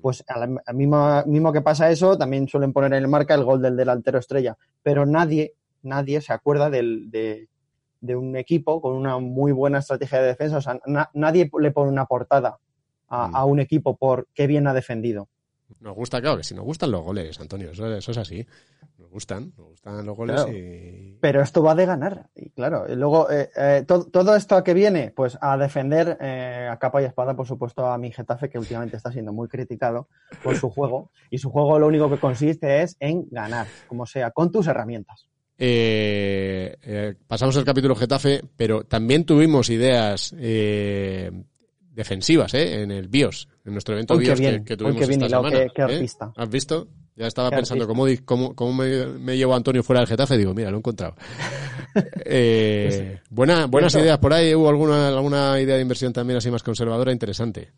Pues 0.00 0.22
al, 0.28 0.60
al 0.64 0.74
mismo, 0.76 1.24
mismo, 1.26 1.52
que 1.52 1.62
pasa 1.62 1.90
eso, 1.90 2.16
también 2.16 2.46
suelen 2.46 2.72
poner 2.72 2.94
en 2.94 3.10
marca 3.10 3.34
el 3.34 3.42
gol 3.42 3.60
del 3.60 3.76
delantero 3.76 4.20
estrella, 4.20 4.56
pero 4.84 5.04
nadie, 5.04 5.54
nadie 5.82 6.20
se 6.20 6.32
acuerda 6.32 6.70
del, 6.70 7.10
de, 7.10 7.48
de, 8.02 8.14
un 8.14 8.36
equipo 8.36 8.80
con 8.80 8.92
una 8.92 9.18
muy 9.18 9.50
buena 9.50 9.80
estrategia 9.80 10.20
de 10.20 10.28
defensa. 10.28 10.58
O 10.58 10.60
sea, 10.60 10.78
na, 10.86 11.10
nadie 11.12 11.50
le 11.58 11.72
pone 11.72 11.90
una 11.90 12.06
portada 12.06 12.60
a, 13.08 13.30
a, 13.30 13.44
un 13.46 13.58
equipo 13.58 13.96
por 13.96 14.28
qué 14.32 14.46
bien 14.46 14.68
ha 14.68 14.74
defendido. 14.74 15.28
Nos 15.84 15.94
gusta, 15.94 16.18
claro, 16.18 16.38
que 16.38 16.44
si 16.44 16.54
nos 16.54 16.64
gustan 16.64 16.90
los 16.90 17.04
goles, 17.04 17.38
Antonio, 17.38 17.70
eso, 17.70 17.86
eso 17.94 18.10
es 18.10 18.16
así 18.16 18.46
nos 18.98 19.10
gustan, 19.10 19.52
nos 19.58 19.68
gustan 19.68 20.06
los 20.06 20.16
goles 20.16 20.36
claro. 20.36 20.56
y... 20.56 21.18
Pero 21.20 21.42
esto 21.42 21.62
va 21.62 21.74
de 21.74 21.84
ganar, 21.84 22.30
y 22.34 22.48
claro, 22.50 22.86
y 22.88 22.94
luego 22.96 23.30
eh, 23.30 23.50
eh, 23.54 23.84
to 23.86 24.06
todo 24.06 24.34
esto 24.34 24.56
a 24.56 24.64
qué 24.64 24.72
viene, 24.72 25.12
pues 25.14 25.36
a 25.42 25.58
defender 25.58 26.16
eh, 26.22 26.68
a 26.70 26.78
capa 26.78 27.02
y 27.02 27.04
espada, 27.04 27.36
por 27.36 27.46
supuesto, 27.46 27.86
a 27.86 27.98
mi 27.98 28.10
Getafe, 28.10 28.48
que 28.48 28.58
últimamente 28.58 28.96
está 28.96 29.12
siendo 29.12 29.34
muy 29.34 29.46
criticado 29.46 30.08
por 30.42 30.56
su 30.56 30.70
juego, 30.70 31.10
y 31.30 31.36
su 31.36 31.50
juego 31.50 31.78
lo 31.78 31.86
único 31.86 32.08
que 32.08 32.18
consiste 32.18 32.82
es 32.82 32.96
en 32.98 33.28
ganar, 33.30 33.66
como 33.86 34.06
sea, 34.06 34.30
con 34.30 34.50
tus 34.50 34.66
herramientas. 34.66 35.28
Eh, 35.58 37.14
pasamos 37.26 37.56
el 37.56 37.64
capítulo 37.64 37.94
Getafe, 37.94 38.42
pero 38.56 38.84
también 38.84 39.24
tuvimos 39.24 39.68
ideas 39.68 40.34
defensivas 41.94 42.52
en 42.54 42.90
el 42.90 43.08
BIOS, 43.08 43.48
en 43.64 43.72
nuestro 43.72 43.94
evento 43.94 44.16
BIOS 44.16 44.40
bien, 44.40 44.58
que, 44.58 44.64
que, 44.64 44.76
tuvimos 44.76 45.06
bien, 45.06 45.22
esta 45.22 45.36
semana. 45.36 45.58
Qué, 45.58 45.70
qué 45.74 45.82
artista. 45.82 46.32
¿Has 46.36 46.48
visto? 46.50 46.88
Ya 47.16 47.28
estaba 47.28 47.50
Qué 47.50 47.56
pensando 47.56 47.86
cómo, 47.86 48.06
cómo, 48.24 48.54
cómo 48.56 48.72
me, 48.72 49.06
me, 49.06 49.36
llevo 49.36 49.54
a 49.54 49.56
Antonio 49.56 49.84
fuera 49.84 50.00
del 50.00 50.08
Getafe. 50.08 50.36
Digo, 50.36 50.52
mira, 50.52 50.70
lo 50.70 50.76
he 50.76 50.80
encontrado. 50.80 51.14
eh, 52.24 53.20
buena, 53.30 53.66
buenas 53.66 53.94
ideas 53.94 54.18
por 54.18 54.32
ahí. 54.32 54.52
¿Hubo 54.52 54.68
alguna, 54.68 55.08
alguna 55.08 55.60
idea 55.60 55.76
de 55.76 55.82
inversión 55.82 56.12
también 56.12 56.38
así 56.38 56.50
más 56.50 56.64
conservadora 56.64 57.12
interesante? 57.12 57.70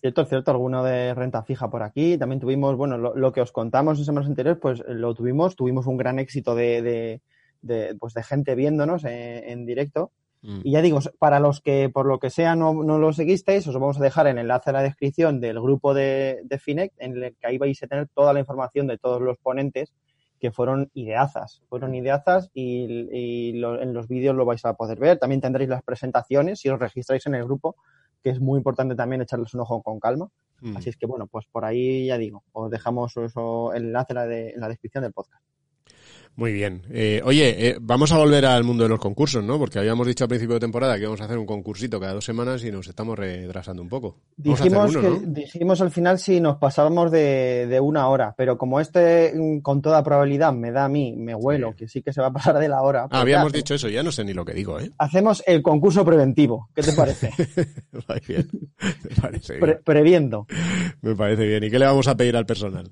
Cierto, 0.00 0.24
cierto, 0.24 0.50
alguno 0.50 0.82
de 0.82 1.14
renta 1.14 1.44
fija 1.44 1.70
por 1.70 1.84
aquí. 1.84 2.18
También 2.18 2.40
tuvimos, 2.40 2.76
bueno, 2.76 2.98
lo, 2.98 3.14
lo, 3.14 3.32
que 3.32 3.42
os 3.42 3.52
contamos 3.52 3.98
en 3.98 4.04
semanas 4.04 4.28
anteriores, 4.28 4.60
pues 4.60 4.82
lo 4.88 5.14
tuvimos. 5.14 5.54
Tuvimos 5.54 5.86
un 5.86 5.96
gran 5.96 6.18
éxito 6.18 6.56
de, 6.56 6.82
de, 6.82 7.22
de 7.62 7.94
pues, 7.94 8.12
de 8.14 8.24
gente 8.24 8.56
viéndonos 8.56 9.04
en, 9.04 9.12
en 9.12 9.66
directo. 9.66 10.10
Mm. 10.42 10.60
Y 10.64 10.72
ya 10.72 10.82
digo, 10.82 11.00
para 11.18 11.40
los 11.40 11.60
que 11.60 11.90
por 11.90 12.06
lo 12.06 12.18
que 12.18 12.30
sea 12.30 12.56
no, 12.56 12.72
no, 12.82 12.98
lo 12.98 13.12
seguisteis, 13.12 13.66
os 13.66 13.74
vamos 13.74 13.98
a 13.98 14.02
dejar 14.02 14.26
el 14.26 14.38
enlace 14.38 14.70
en 14.70 14.74
la 14.74 14.82
descripción 14.82 15.40
del 15.40 15.60
grupo 15.60 15.94
de, 15.94 16.40
de 16.44 16.58
Finec, 16.58 16.92
en 16.98 17.22
el 17.22 17.36
que 17.36 17.46
ahí 17.46 17.58
vais 17.58 17.82
a 17.82 17.86
tener 17.86 18.08
toda 18.08 18.32
la 18.32 18.40
información 18.40 18.86
de 18.86 18.98
todos 18.98 19.20
los 19.20 19.38
ponentes 19.38 19.92
que 20.40 20.50
fueron 20.50 20.90
ideazas. 20.94 21.62
Fueron 21.68 21.94
ideazas 21.94 22.50
y, 22.54 23.08
y 23.12 23.52
lo, 23.52 23.80
en 23.80 23.92
los 23.92 24.08
vídeos 24.08 24.34
lo 24.34 24.46
vais 24.46 24.64
a 24.64 24.74
poder 24.74 24.98
ver. 24.98 25.18
También 25.18 25.42
tendréis 25.42 25.68
las 25.68 25.82
presentaciones 25.82 26.60
si 26.60 26.70
os 26.70 26.80
registráis 26.80 27.26
en 27.26 27.34
el 27.34 27.44
grupo, 27.44 27.76
que 28.22 28.30
es 28.30 28.40
muy 28.40 28.56
importante 28.56 28.94
también 28.94 29.20
echarles 29.20 29.52
un 29.52 29.60
ojo 29.60 29.82
con 29.82 30.00
calma. 30.00 30.28
Mm. 30.60 30.76
Así 30.76 30.88
es 30.88 30.96
que 30.96 31.06
bueno, 31.06 31.26
pues 31.26 31.46
por 31.46 31.64
ahí 31.66 32.06
ya 32.06 32.16
digo, 32.16 32.42
os 32.52 32.70
dejamos 32.70 33.16
eso, 33.18 33.74
el 33.74 33.84
enlace 33.84 34.12
en 34.12 34.14
la, 34.14 34.26
de, 34.26 34.50
en 34.50 34.60
la 34.60 34.68
descripción 34.68 35.02
del 35.04 35.12
podcast. 35.12 35.42
Muy 36.36 36.52
bien. 36.52 36.82
Eh, 36.90 37.20
oye, 37.24 37.68
eh, 37.68 37.76
vamos 37.80 38.12
a 38.12 38.18
volver 38.18 38.46
al 38.46 38.64
mundo 38.64 38.84
de 38.84 38.88
los 38.88 38.98
concursos, 38.98 39.44
¿no? 39.44 39.58
Porque 39.58 39.78
habíamos 39.78 40.06
dicho 40.06 40.24
al 40.24 40.28
principio 40.28 40.54
de 40.54 40.60
temporada 40.60 40.94
que 40.94 41.02
íbamos 41.02 41.20
a 41.20 41.24
hacer 41.24 41.36
un 41.36 41.44
concursito 41.44 42.00
cada 42.00 42.14
dos 42.14 42.24
semanas 42.24 42.64
y 42.64 42.70
nos 42.70 42.88
estamos 42.88 43.18
retrasando 43.18 43.82
un 43.82 43.88
poco. 43.88 44.16
Dijimos, 44.36 44.94
uno, 44.94 45.00
que, 45.00 45.08
¿no? 45.08 45.20
dijimos 45.32 45.80
al 45.82 45.90
final 45.90 46.18
si 46.18 46.40
nos 46.40 46.56
pasábamos 46.56 47.10
de, 47.10 47.66
de, 47.66 47.80
una 47.80 48.08
hora, 48.08 48.34
pero 48.36 48.56
como 48.56 48.80
este 48.80 49.34
mm, 49.34 49.60
con 49.60 49.82
toda 49.82 50.02
probabilidad 50.02 50.52
me 50.52 50.70
da 50.70 50.86
a 50.86 50.88
mí, 50.88 51.14
me 51.16 51.34
huelo, 51.34 51.72
sí. 51.72 51.76
que 51.76 51.88
sí 51.88 52.02
que 52.02 52.12
se 52.12 52.22
va 52.22 52.28
a 52.28 52.32
pasar 52.32 52.58
de 52.58 52.68
la 52.68 52.80
hora. 52.82 53.06
Ah, 53.10 53.20
habíamos 53.20 53.52
ya, 53.52 53.58
dicho 53.58 53.74
eso, 53.74 53.88
ya 53.88 54.02
no 54.02 54.12
sé 54.12 54.24
ni 54.24 54.32
lo 54.32 54.44
que 54.44 54.54
digo, 54.54 54.80
¿eh? 54.80 54.90
Hacemos 54.96 55.42
el 55.46 55.60
concurso 55.60 56.04
preventivo. 56.04 56.70
¿Qué 56.74 56.82
te 56.82 56.92
parece? 56.92 57.32
bien. 58.26 58.48
Me 58.80 59.16
parece 59.20 59.52
bien. 59.54 59.60
Pre 59.60 59.74
previendo. 59.76 60.46
Me 61.02 61.14
parece 61.14 61.46
bien. 61.46 61.64
¿Y 61.64 61.70
qué 61.70 61.78
le 61.78 61.84
vamos 61.84 62.08
a 62.08 62.16
pedir 62.16 62.36
al 62.36 62.46
personal? 62.46 62.90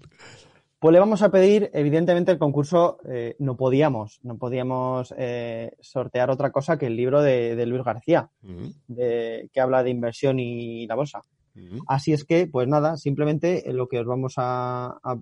Pues 0.81 0.93
le 0.93 1.01
vamos 1.01 1.23
a 1.23 1.31
pedir, 1.31 1.71
evidentemente, 1.73 2.31
el 2.31 2.39
concurso 2.39 2.99
eh, 3.09 3.35
no 3.41 3.57
podíamos, 3.57 4.21
no 4.23 4.37
podíamos 4.39 5.13
eh, 5.19 5.73
sortear 5.81 6.31
otra 6.31 6.53
cosa 6.53 6.79
que 6.79 6.87
el 6.87 6.95
libro 6.97 7.21
de, 7.21 7.57
de 7.57 7.67
Luis 7.67 7.83
García, 7.83 8.31
uh 8.45 8.47
-huh. 8.47 8.75
de, 8.87 9.51
que 9.53 9.61
habla 9.61 9.83
de 9.83 9.91
inversión 9.91 10.39
y 10.39 10.87
la 10.87 10.95
bolsa. 10.95 11.23
Uh 11.57 11.61
-huh. 11.61 11.83
Así 11.89 12.13
es 12.13 12.25
que, 12.25 12.47
pues 12.47 12.69
nada, 12.69 12.97
simplemente 12.97 13.65
lo 13.73 13.89
que 13.89 13.99
os 13.99 14.07
vamos 14.07 14.35
a, 14.37 14.99
a, 15.03 15.17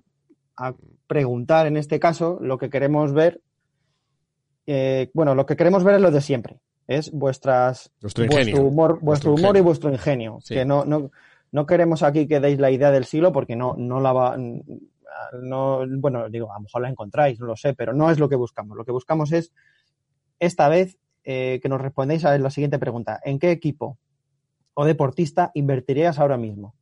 a 0.57 0.73
preguntar 1.07 1.65
en 1.65 1.77
este 1.77 1.99
caso, 1.99 2.37
lo 2.39 2.59
que 2.59 2.69
queremos 2.69 3.11
ver, 3.13 3.41
eh, 4.67 5.09
bueno, 5.15 5.33
lo 5.33 5.47
que 5.47 5.55
queremos 5.55 5.83
ver 5.83 5.95
es 5.95 6.01
lo 6.01 6.11
de 6.11 6.21
siempre, 6.21 6.59
es 6.87 7.11
vuestras, 7.11 7.91
vuestro, 7.99 8.25
vuestro 8.27 8.61
humor, 8.61 8.99
vuestro, 9.01 9.05
vuestro 9.05 9.31
humor 9.31 9.41
ingenio. 9.55 9.61
y 9.61 9.63
vuestro 9.65 9.89
ingenio, 9.91 10.37
sí. 10.43 10.53
que 10.53 10.65
no, 10.65 10.85
no, 10.85 11.09
no 11.51 11.65
queremos 11.65 12.03
aquí 12.03 12.27
que 12.27 12.39
deis 12.39 12.59
la 12.59 12.69
idea 12.69 12.91
del 12.91 13.05
siglo 13.05 13.31
porque 13.31 13.55
no, 13.55 13.73
no 13.75 13.99
la 13.99 14.13
va, 14.13 14.37
no, 15.41 15.81
bueno, 15.99 16.29
digo, 16.29 16.51
a 16.51 16.55
lo 16.55 16.61
mejor 16.61 16.81
la 16.81 16.89
encontráis, 16.89 17.39
no 17.39 17.45
lo 17.45 17.55
sé, 17.55 17.73
pero 17.73 17.93
no 17.93 18.09
es 18.09 18.19
lo 18.19 18.29
que 18.29 18.35
buscamos. 18.35 18.77
Lo 18.77 18.85
que 18.85 18.91
buscamos 18.91 19.31
es, 19.31 19.53
esta 20.39 20.69
vez, 20.69 20.97
eh, 21.23 21.59
que 21.61 21.69
nos 21.69 21.81
respondéis 21.81 22.25
a 22.25 22.37
la 22.37 22.49
siguiente 22.49 22.79
pregunta. 22.79 23.19
¿En 23.23 23.39
qué 23.39 23.51
equipo 23.51 23.97
o 24.73 24.85
deportista 24.85 25.51
invertirías 25.53 26.19
ahora 26.19 26.37
mismo? 26.37 26.75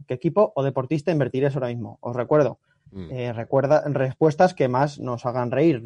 ¿En 0.00 0.06
qué 0.06 0.14
equipo 0.14 0.52
o 0.54 0.62
deportista 0.62 1.12
invertirías 1.12 1.54
ahora 1.54 1.68
mismo? 1.68 1.98
Os 2.00 2.14
recuerdo, 2.14 2.58
mm. 2.90 3.10
eh, 3.10 3.32
recuerda 3.32 3.82
respuestas 3.86 4.52
que 4.52 4.68
más 4.68 4.98
nos 4.98 5.24
hagan 5.24 5.50
reír, 5.50 5.82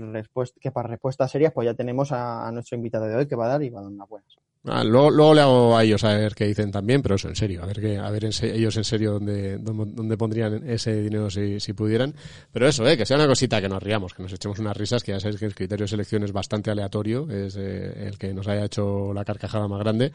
que 0.61 0.73
para 0.73 0.89
respuestas 0.89 1.31
serias 1.31 1.53
pues 1.53 1.67
ya 1.67 1.75
tenemos 1.75 2.11
a, 2.11 2.49
a, 2.49 2.53
nuestro 2.53 2.77
invitado 2.77 3.07
de 3.07 3.15
hoy 3.15 3.29
que 3.29 3.37
va 3.37 3.47
a 3.47 3.49
dar 3.51 3.63
y 3.63 3.71
va 3.71 3.81
a 3.81 3.83
dar 3.83 3.93
unas 3.93 4.09
buenas. 4.09 4.39
Ah, 4.65 4.83
luego, 4.85 5.11
luego 5.11 5.35
le 5.35 5.41
hago 5.41 5.77
a 5.77 5.85
ellos 5.85 6.03
a 6.05 6.15
ver 6.15 6.35
qué 6.35 6.47
dicen 6.47 6.71
también, 6.71 7.01
pero 7.01 7.15
eso 7.15 7.29
en 7.29 7.37
serio, 7.37 7.63
a 7.63 7.67
ver 7.67 7.81
qué, 7.81 7.97
a 7.97 8.11
ver 8.11 8.25
en 8.25 8.33
ellos 8.43 8.77
en 8.77 8.85
serio 8.85 9.13
dónde, 9.13 9.59
dónde, 9.59 9.85
dónde 9.95 10.17
pondrían 10.17 10.69
ese 10.69 11.01
dinero 11.01 11.31
si, 11.31 11.61
si 11.61 11.73
pudieran. 11.73 12.15
Pero 12.53 12.69
eso, 12.69 12.87
eh, 12.87 12.97
que 12.97 13.07
sea 13.07 13.17
una 13.17 13.27
cosita 13.27 13.61
que 13.61 13.69
nos 13.69 13.83
riamos, 13.83 14.13
que 14.15 14.23
nos 14.23 14.33
echemos 14.33 14.59
unas 14.59 14.77
risas, 14.77 15.03
que 15.05 15.13
ya 15.13 15.21
sabéis 15.21 15.39
que 15.39 15.47
el 15.47 15.55
criterio 15.55 15.85
de 15.85 15.89
selección 15.89 16.25
es 16.25 16.33
bastante 16.33 16.71
aleatorio, 16.71 17.31
es 17.31 17.57
eh, 17.57 18.09
el 18.09 18.19
que 18.19 18.35
nos 18.35 18.49
haya 18.49 18.65
hecho 18.65 19.13
la 19.15 19.25
carcajada 19.25 19.69
más 19.69 19.79
grande 19.79 20.13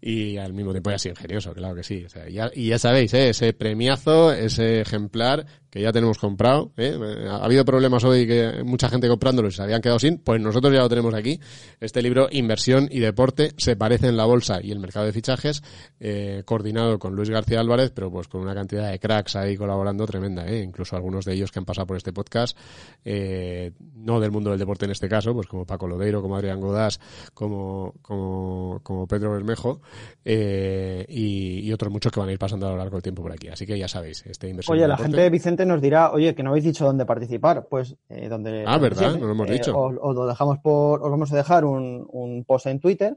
y 0.00 0.36
al 0.36 0.52
mismo 0.52 0.72
tiempo 0.72 0.90
ya 0.90 0.96
así 0.96 1.08
ingenioso, 1.08 1.52
claro 1.52 1.74
que 1.74 1.82
sí. 1.82 2.04
O 2.04 2.08
sea, 2.08 2.28
ya, 2.28 2.50
y 2.54 2.68
ya 2.68 2.78
sabéis, 2.78 3.14
¿eh? 3.14 3.30
ese 3.30 3.52
premiazo, 3.52 4.32
ese 4.32 4.80
ejemplar 4.80 5.46
que 5.74 5.82
ya 5.82 5.90
tenemos 5.90 6.18
comprado. 6.18 6.70
¿eh? 6.76 6.96
Ha 7.28 7.44
habido 7.44 7.64
problemas 7.64 8.04
hoy 8.04 8.28
que 8.28 8.62
mucha 8.64 8.88
gente 8.88 9.08
comprándolo 9.08 9.48
y 9.48 9.50
se 9.50 9.60
habían 9.60 9.82
quedado 9.82 9.98
sin, 9.98 10.18
pues 10.18 10.40
nosotros 10.40 10.72
ya 10.72 10.78
lo 10.78 10.88
tenemos 10.88 11.12
aquí. 11.14 11.40
Este 11.80 12.00
libro, 12.00 12.28
Inversión 12.30 12.86
y 12.92 13.00
Deporte, 13.00 13.50
se 13.56 13.74
parece 13.74 14.06
en 14.06 14.16
la 14.16 14.24
bolsa 14.24 14.60
y 14.62 14.70
el 14.70 14.78
mercado 14.78 15.04
de 15.06 15.12
fichajes, 15.12 15.64
eh, 15.98 16.44
coordinado 16.44 17.00
con 17.00 17.16
Luis 17.16 17.28
García 17.28 17.58
Álvarez, 17.58 17.90
pero 17.92 18.08
pues 18.08 18.28
con 18.28 18.42
una 18.42 18.54
cantidad 18.54 18.88
de 18.88 19.00
cracks 19.00 19.34
ahí 19.34 19.56
colaborando 19.56 20.06
tremenda, 20.06 20.46
¿eh? 20.46 20.62
incluso 20.62 20.94
algunos 20.94 21.24
de 21.24 21.34
ellos 21.34 21.50
que 21.50 21.58
han 21.58 21.64
pasado 21.64 21.88
por 21.88 21.96
este 21.96 22.12
podcast, 22.12 22.56
eh, 23.04 23.72
no 23.96 24.20
del 24.20 24.30
mundo 24.30 24.50
del 24.50 24.60
deporte 24.60 24.84
en 24.84 24.92
este 24.92 25.08
caso, 25.08 25.34
pues 25.34 25.48
como 25.48 25.66
Paco 25.66 25.88
Lodeiro, 25.88 26.22
como 26.22 26.36
Adrián 26.36 26.60
Godás, 26.60 27.00
como, 27.34 27.94
como, 28.00 28.78
como 28.84 29.08
Pedro 29.08 29.32
Bermejo, 29.32 29.80
eh, 30.24 31.04
y, 31.08 31.60
y 31.60 31.72
otros 31.72 31.92
muchos 31.92 32.12
que 32.12 32.20
van 32.20 32.28
a 32.28 32.32
ir 32.32 32.38
pasando 32.38 32.66
a 32.66 32.70
lo 32.70 32.76
largo 32.76 32.96
del 32.96 33.02
tiempo 33.02 33.22
por 33.22 33.32
aquí. 33.32 33.48
Así 33.48 33.66
que 33.66 33.78
ya 33.78 33.88
sabéis, 33.88 34.24
este 34.26 34.48
inversión. 34.48 34.76
Oye, 34.76 34.86
la 34.88 34.96
gente 34.96 35.20
de 35.20 35.30
Vicente 35.30 35.66
nos 35.66 35.80
dirá, 35.80 36.12
oye, 36.12 36.34
que 36.34 36.42
no 36.42 36.50
habéis 36.50 36.64
dicho 36.64 36.84
dónde 36.84 37.04
participar. 37.06 37.66
Pues, 37.68 37.96
eh, 38.08 38.28
donde. 38.28 38.64
Ah, 38.66 38.78
¿verdad? 38.78 38.98
siempre. 39.00 39.20
No 39.20 39.26
lo 39.26 39.32
hemos 39.32 39.48
Eh, 39.50 39.52
dicho. 39.52 39.76
Os, 39.78 39.94
os 40.00 40.14
lo 40.14 40.26
dejamos 40.26 40.58
por. 40.58 41.02
Os 41.02 41.10
vamos 41.10 41.32
a 41.32 41.36
dejar 41.36 41.64
un, 41.64 42.06
un 42.10 42.44
post 42.44 42.66
en 42.66 42.80
Twitter. 42.80 43.16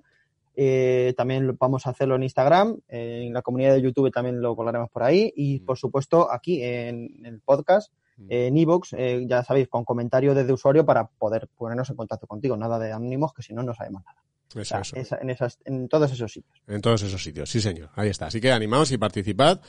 También 1.15 1.55
vamos 1.59 1.85
a 1.85 1.91
hacerlo 1.91 2.15
en 2.15 2.23
Instagram. 2.23 2.79
en 2.87 3.31
la 3.33 3.41
comunidad 3.43 3.73
de 3.73 3.81
YouTube 3.81 4.11
también 4.11 4.41
lo 4.41 4.55
colgaremos 4.55 4.89
por 4.89 5.03
ahí. 5.03 5.31
Y, 5.35 5.59
Mm. 5.59 5.65
por 5.65 5.77
supuesto, 5.77 6.31
aquí 6.31 6.63
en 6.63 7.23
el 7.25 7.39
podcast, 7.41 7.93
eh, 8.27 8.47
en 8.47 8.57
iVoox, 8.57 8.93
eh, 8.93 9.25
ya 9.29 9.43
sabéis, 9.43 9.67
con 9.67 9.85
comentario 9.85 10.33
desde 10.33 10.51
usuario 10.53 10.83
para 10.83 11.05
poder 11.07 11.47
ponernos 11.55 11.89
en 11.91 11.95
contacto 11.95 12.25
contigo. 12.25 12.57
Nada 12.57 12.79
de 12.79 12.91
ánimos, 12.91 13.33
que 13.33 13.43
si 13.43 13.53
no, 13.53 13.61
no 13.61 13.75
sabemos 13.75 14.01
nada. 14.03 14.17
O 14.55 14.59
Eso, 14.61 14.65
sea, 14.69 14.79
eso. 14.81 14.95
esa- 14.95 15.17
en, 15.21 15.29
esas, 15.29 15.59
en 15.65 15.87
todos 15.89 16.11
esos 16.11 16.31
sitios. 16.31 16.61
En 16.67 16.81
todos 16.81 17.01
esos 17.03 17.21
sitios, 17.21 17.49
sí 17.49 17.59
señor, 17.61 17.89
ahí 17.95 18.09
está. 18.09 18.27
Así 18.27 18.39
que 18.41 18.51
animaos 18.51 18.91
y 18.91 18.97
participad. 18.97 19.59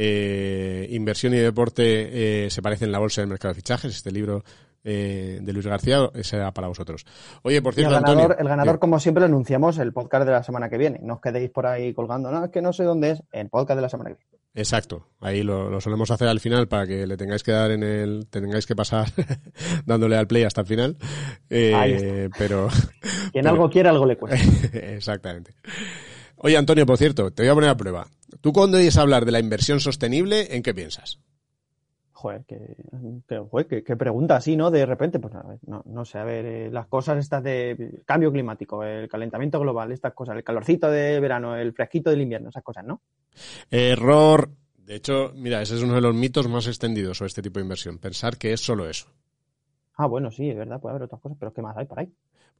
Eh, 0.00 0.86
inversión 0.90 1.34
y 1.34 1.38
deporte 1.38 2.44
eh, 2.46 2.50
se 2.50 2.62
parecen 2.62 2.86
en 2.86 2.92
la 2.92 3.00
bolsa 3.00 3.20
del 3.20 3.28
mercado 3.30 3.52
de 3.52 3.56
fichajes. 3.56 3.96
Este 3.96 4.12
libro 4.12 4.44
eh, 4.84 5.40
de 5.42 5.52
Luis 5.52 5.66
García 5.66 6.08
será 6.22 6.52
para 6.52 6.68
vosotros. 6.68 7.04
Oye, 7.42 7.60
por 7.60 7.72
Y 7.74 7.80
el 7.82 7.88
cierto, 7.88 7.94
ganador, 7.96 8.20
Antonio. 8.22 8.38
el 8.42 8.48
ganador, 8.48 8.78
como 8.78 9.00
siempre, 9.00 9.22
lo 9.22 9.26
anunciamos 9.26 9.76
el 9.78 9.92
podcast 9.92 10.24
de 10.24 10.30
la 10.32 10.42
semana 10.44 10.68
que 10.70 10.78
viene. 10.78 11.00
No 11.02 11.14
os 11.14 11.20
quedéis 11.20 11.50
por 11.50 11.66
ahí 11.66 11.92
colgando, 11.94 12.30
no, 12.30 12.44
es 12.44 12.50
que 12.52 12.62
no 12.62 12.72
sé 12.72 12.84
dónde 12.84 13.10
es, 13.10 13.22
el 13.32 13.48
podcast 13.48 13.76
de 13.76 13.82
la 13.82 13.88
semana 13.88 14.10
que 14.10 14.16
viene. 14.30 14.37
Exacto, 14.58 15.06
ahí 15.20 15.44
lo, 15.44 15.70
lo 15.70 15.80
solemos 15.80 16.10
hacer 16.10 16.26
al 16.26 16.40
final 16.40 16.66
para 16.66 16.84
que 16.86 17.06
le 17.06 17.16
tengáis 17.16 17.44
que 17.44 17.52
dar 17.52 17.70
en 17.70 17.84
el, 17.84 18.26
tengáis 18.28 18.66
que 18.66 18.74
pasar 18.74 19.06
dándole 19.86 20.16
al 20.16 20.26
play 20.26 20.42
hasta 20.42 20.62
el 20.62 20.66
final. 20.66 20.96
Eh, 21.48 21.74
Ahí 21.74 22.28
pero 22.36 22.68
Quien 23.32 23.44
Pero- 23.44 23.50
algo 23.50 23.70
quiere, 23.70 23.88
algo 23.88 24.04
le 24.04 24.16
cuesta. 24.16 24.38
Exactamente. 24.72 25.54
Oye, 26.36 26.56
Antonio, 26.56 26.86
por 26.86 26.98
cierto, 26.98 27.30
te 27.32 27.42
voy 27.44 27.50
a 27.50 27.54
poner 27.54 27.70
a 27.70 27.76
prueba. 27.76 28.08
¿Tú 28.40 28.52
cuando 28.52 28.78
oyes 28.78 28.96
hablar 28.96 29.24
de 29.24 29.32
la 29.32 29.40
inversión 29.40 29.80
sostenible, 29.80 30.54
en 30.56 30.62
qué 30.62 30.74
piensas? 30.74 31.18
Joder, 32.20 32.44
que, 32.46 33.96
pregunta 33.96 34.34
así, 34.34 34.56
¿no? 34.56 34.72
De 34.72 34.84
repente, 34.84 35.20
pues 35.20 35.32
no 35.62 36.04
sé, 36.04 36.18
a 36.18 36.24
ver, 36.24 36.44
eh, 36.46 36.68
las 36.68 36.88
cosas 36.88 37.16
estas 37.16 37.44
de 37.44 38.02
cambio 38.04 38.32
climático, 38.32 38.82
el 38.82 39.08
calentamiento 39.08 39.60
global, 39.60 39.92
estas 39.92 40.14
cosas, 40.14 40.36
el 40.36 40.42
calorcito 40.42 40.90
de 40.90 41.20
verano, 41.20 41.56
el 41.56 41.72
fresquito 41.72 42.10
del 42.10 42.22
invierno, 42.22 42.48
esas 42.48 42.64
cosas, 42.64 42.84
¿no? 42.84 43.02
Error. 43.70 44.50
De 44.84 44.96
hecho, 44.96 45.30
mira, 45.36 45.62
ese 45.62 45.76
es 45.76 45.82
uno 45.84 45.94
de 45.94 46.00
los 46.00 46.12
mitos 46.12 46.48
más 46.48 46.66
extendidos 46.66 47.18
sobre 47.18 47.28
este 47.28 47.42
tipo 47.42 47.60
de 47.60 47.66
inversión. 47.66 47.98
Pensar 47.98 48.36
que 48.36 48.52
es 48.52 48.60
solo 48.62 48.88
eso. 48.88 49.06
Ah, 49.98 50.06
bueno, 50.06 50.30
sí, 50.30 50.48
es 50.48 50.56
verdad, 50.56 50.80
puede 50.80 50.92
haber 50.92 51.02
otras 51.02 51.20
cosas, 51.20 51.36
pero 51.40 51.52
¿qué 51.52 51.60
más 51.60 51.76
hay 51.76 51.84
por 51.84 51.98
ahí? 51.98 52.08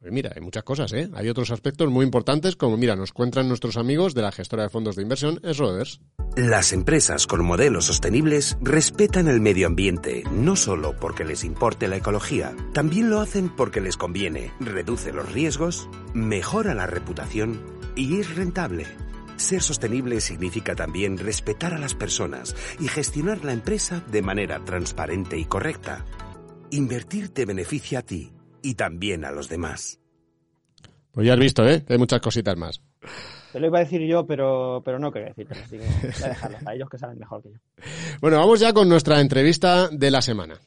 Pues 0.01 0.13
mira, 0.13 0.33
hay 0.35 0.43
muchas 0.43 0.65
cosas, 0.65 0.93
¿eh? 0.93 1.09
Hay 1.15 1.29
otros 1.29 1.53
aspectos 1.53 1.89
muy 1.89 2.05
importantes, 2.05 2.57
como 2.57 2.77
mira, 2.77 2.97
nos 2.97 3.13
cuentan 3.13 3.47
nuestros 3.47 3.77
amigos 3.77 4.13
de 4.15 4.23
la 4.23 4.33
gestora 4.33 4.65
de 4.65 4.71
fondos 4.71 4.97
de 4.97 5.03
inversión, 5.03 5.41
Schroders. 5.45 6.01
Las 6.37 6.73
empresas 6.73 7.29
con 7.29 7.45
modelos 7.45 7.87
sostenibles 7.87 8.59
respetan 8.61 9.29
el 9.29 9.41
medio 9.41 9.69
ambiente, 9.69 10.25
no 10.33 10.57
solo 10.57 10.97
porque 10.99 11.25
les 11.25 11.45
importe 11.45 11.87
la 11.87 11.97
ecología, 11.97 12.57
también 12.75 13.09
lo 13.09 13.21
hacen 13.21 13.55
porque 13.55 13.81
les 13.81 13.97
conviene, 13.97 14.53
reduce 14.59 15.13
los 15.13 15.33
riesgos, 15.33 15.89
mejora 16.15 16.75
la 16.75 16.89
reputación 16.89 17.61
y 17.95 18.19
es 18.19 18.35
rentable. 18.35 18.85
Ser 19.37 19.63
sostenible 19.63 20.21
significa 20.21 20.75
también 20.75 21.19
respetar 21.19 21.73
a 21.73 21.79
las 21.79 21.95
personas 21.95 22.57
y 22.81 22.89
gestionar 22.89 23.45
la 23.45 23.53
empresa 23.53 24.03
de 24.11 24.23
manera 24.23 24.65
transparente 24.65 25.39
y 25.39 25.45
correcta. 25.45 26.05
Invertir 26.71 27.31
te 27.31 27.47
beneficia 27.47 28.01
a 28.01 28.03
ti 28.03 28.31
y 28.63 28.75
también 28.75 29.25
a 29.25 29.31
los 29.31 29.49
demás. 29.49 30.01
Pues 31.13 31.27
ya 31.27 31.33
has 31.33 31.39
visto, 31.39 31.67
¿eh? 31.67 31.83
Que 31.85 31.95
hay 31.95 31.99
muchas 31.99 32.21
cositas 32.21 32.57
más. 32.57 32.83
Te 33.53 33.61
lo 33.61 33.69
iba 33.69 33.79
a 33.79 33.85
decir 33.85 34.03
yo, 34.03 34.27
pero, 34.27 34.83
pero 34.85 34.99
no 34.99 35.11
quería 35.11 35.29
decírtelo, 35.29 35.63
así 35.65 35.79
que 35.79 35.85
voy 35.85 36.25
a 36.25 36.29
dejarlo 36.29 36.59
a 36.67 36.75
ellos 36.75 36.89
que 36.91 36.99
saben 36.99 37.19
mejor 37.19 37.43
que 37.43 37.53
yo. 37.53 37.59
Bueno, 38.21 38.37
vamos 38.37 38.61
ya 38.61 38.75
con 38.75 38.89
nuestra 38.89 39.21
entrevista 39.21 39.89
de 39.89 40.11
la 40.11 40.21
semana. 40.21 40.59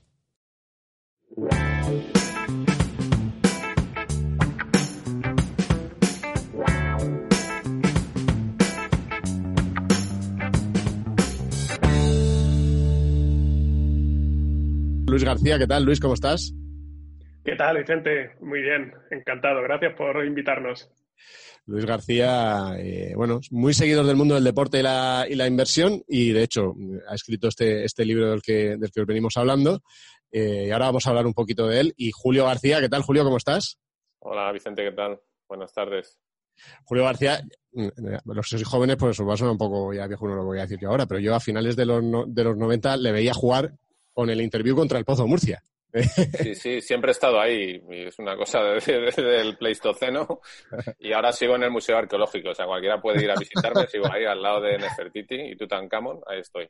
Luis 15.12 15.26
García, 15.26 15.60
¿qué 15.60 15.68
tal? 15.68 15.84
Luis, 15.84 16.00
¿cómo 16.00 16.14
estás? 16.14 16.54
¿Qué 17.44 17.56
tal, 17.58 17.78
Vicente? 17.78 18.32
Muy 18.40 18.62
bien, 18.62 18.94
encantado. 19.10 19.62
Gracias 19.62 19.94
por 19.98 20.26
invitarnos. 20.26 20.90
Luis 21.66 21.86
García, 21.86 22.76
eh, 22.78 23.12
bueno, 23.18 23.42
muy 23.52 23.74
seguidor 23.74 24.06
del 24.06 24.16
mundo 24.16 24.36
del 24.36 24.46
deporte 24.46 24.80
y 24.80 24.84
la, 24.84 25.26
y 25.30 25.36
la 25.36 25.48
inversión 25.48 26.02
y 26.08 26.32
de 26.32 26.44
hecho 26.44 26.74
ha 27.10 27.14
escrito 27.16 27.50
este, 27.50 27.84
este 27.84 28.06
libro 28.06 28.32
del 28.32 28.42
que, 28.42 28.78
del 28.78 28.90
que 28.90 29.02
os 29.02 29.06
venimos 29.06 29.36
hablando 29.36 29.82
eh, 30.32 30.68
y 30.68 30.72
ahora 30.72 30.86
vamos 30.86 31.06
a 31.06 31.10
hablar 31.10 31.26
un 31.28 31.34
poquito 31.34 31.68
de 31.68 31.82
él. 31.82 31.94
Y 31.98 32.12
Julio 32.14 32.46
García, 32.46 32.80
¿qué 32.80 32.88
tal 32.88 33.02
Julio? 33.02 33.26
¿Cómo 33.26 33.36
estás? 33.38 33.80
Hola 34.20 34.50
Vicente, 34.54 34.82
¿qué 34.84 34.92
tal? 34.94 35.20
Buenas 35.50 35.74
tardes. 35.74 36.20
Julio 36.86 37.04
García, 37.04 37.42
mm, 37.74 37.88
los 38.26 38.46
que 38.50 38.58
sois 38.58 38.64
jóvenes, 38.68 38.96
pues 38.96 39.20
os 39.20 39.28
va 39.28 39.34
a 39.34 39.38
sonar 39.38 39.52
un 39.52 39.58
poco 39.58 39.94
ya 39.94 40.08
viejo, 40.08 40.26
no 40.28 40.36
lo 40.36 40.46
voy 40.46 40.60
a 40.60 40.62
decir 40.62 40.80
yo 40.82 40.88
ahora, 40.90 41.06
pero 41.06 41.20
yo 41.20 41.36
a 41.36 41.40
finales 41.42 41.76
de 41.76 41.86
los, 41.86 42.02
no- 42.02 42.26
de 42.26 42.44
los 42.46 42.56
90 42.56 42.96
le 42.96 43.12
veía 43.12 43.34
jugar 43.34 43.74
con 44.14 44.30
el 44.30 44.42
interview 44.42 44.76
contra 44.76 44.98
el 45.00 45.06
Pozo 45.06 45.28
Murcia. 45.28 45.62
Sí, 46.42 46.56
sí, 46.56 46.80
siempre 46.82 47.10
he 47.10 47.14
estado 47.14 47.38
ahí. 47.40 47.82
Es 47.90 48.18
una 48.18 48.38
cosa 48.38 48.64
de- 48.64 48.80
de- 49.16 49.22
del 49.24 49.58
Pleistoceno. 49.58 50.40
Y 51.00 51.12
ahora 51.12 51.34
sigo 51.34 51.56
en 51.58 51.64
el 51.64 51.72
Museo 51.72 51.98
Arqueológico. 51.98 52.52
O 52.52 52.56
sea, 52.56 52.66
cualquiera 52.66 53.02
puede 53.02 53.24
ir 53.24 53.30
a 53.32 53.36
visitarme. 53.36 53.88
Sigo 53.88 54.06
ahí 54.12 54.24
al 54.24 54.42
lado 54.42 54.62
de 54.62 54.78
Nefertiti 54.78 55.36
y 55.36 55.56
Tutankamón. 55.58 56.22
Ahí 56.28 56.40
estoy. 56.40 56.70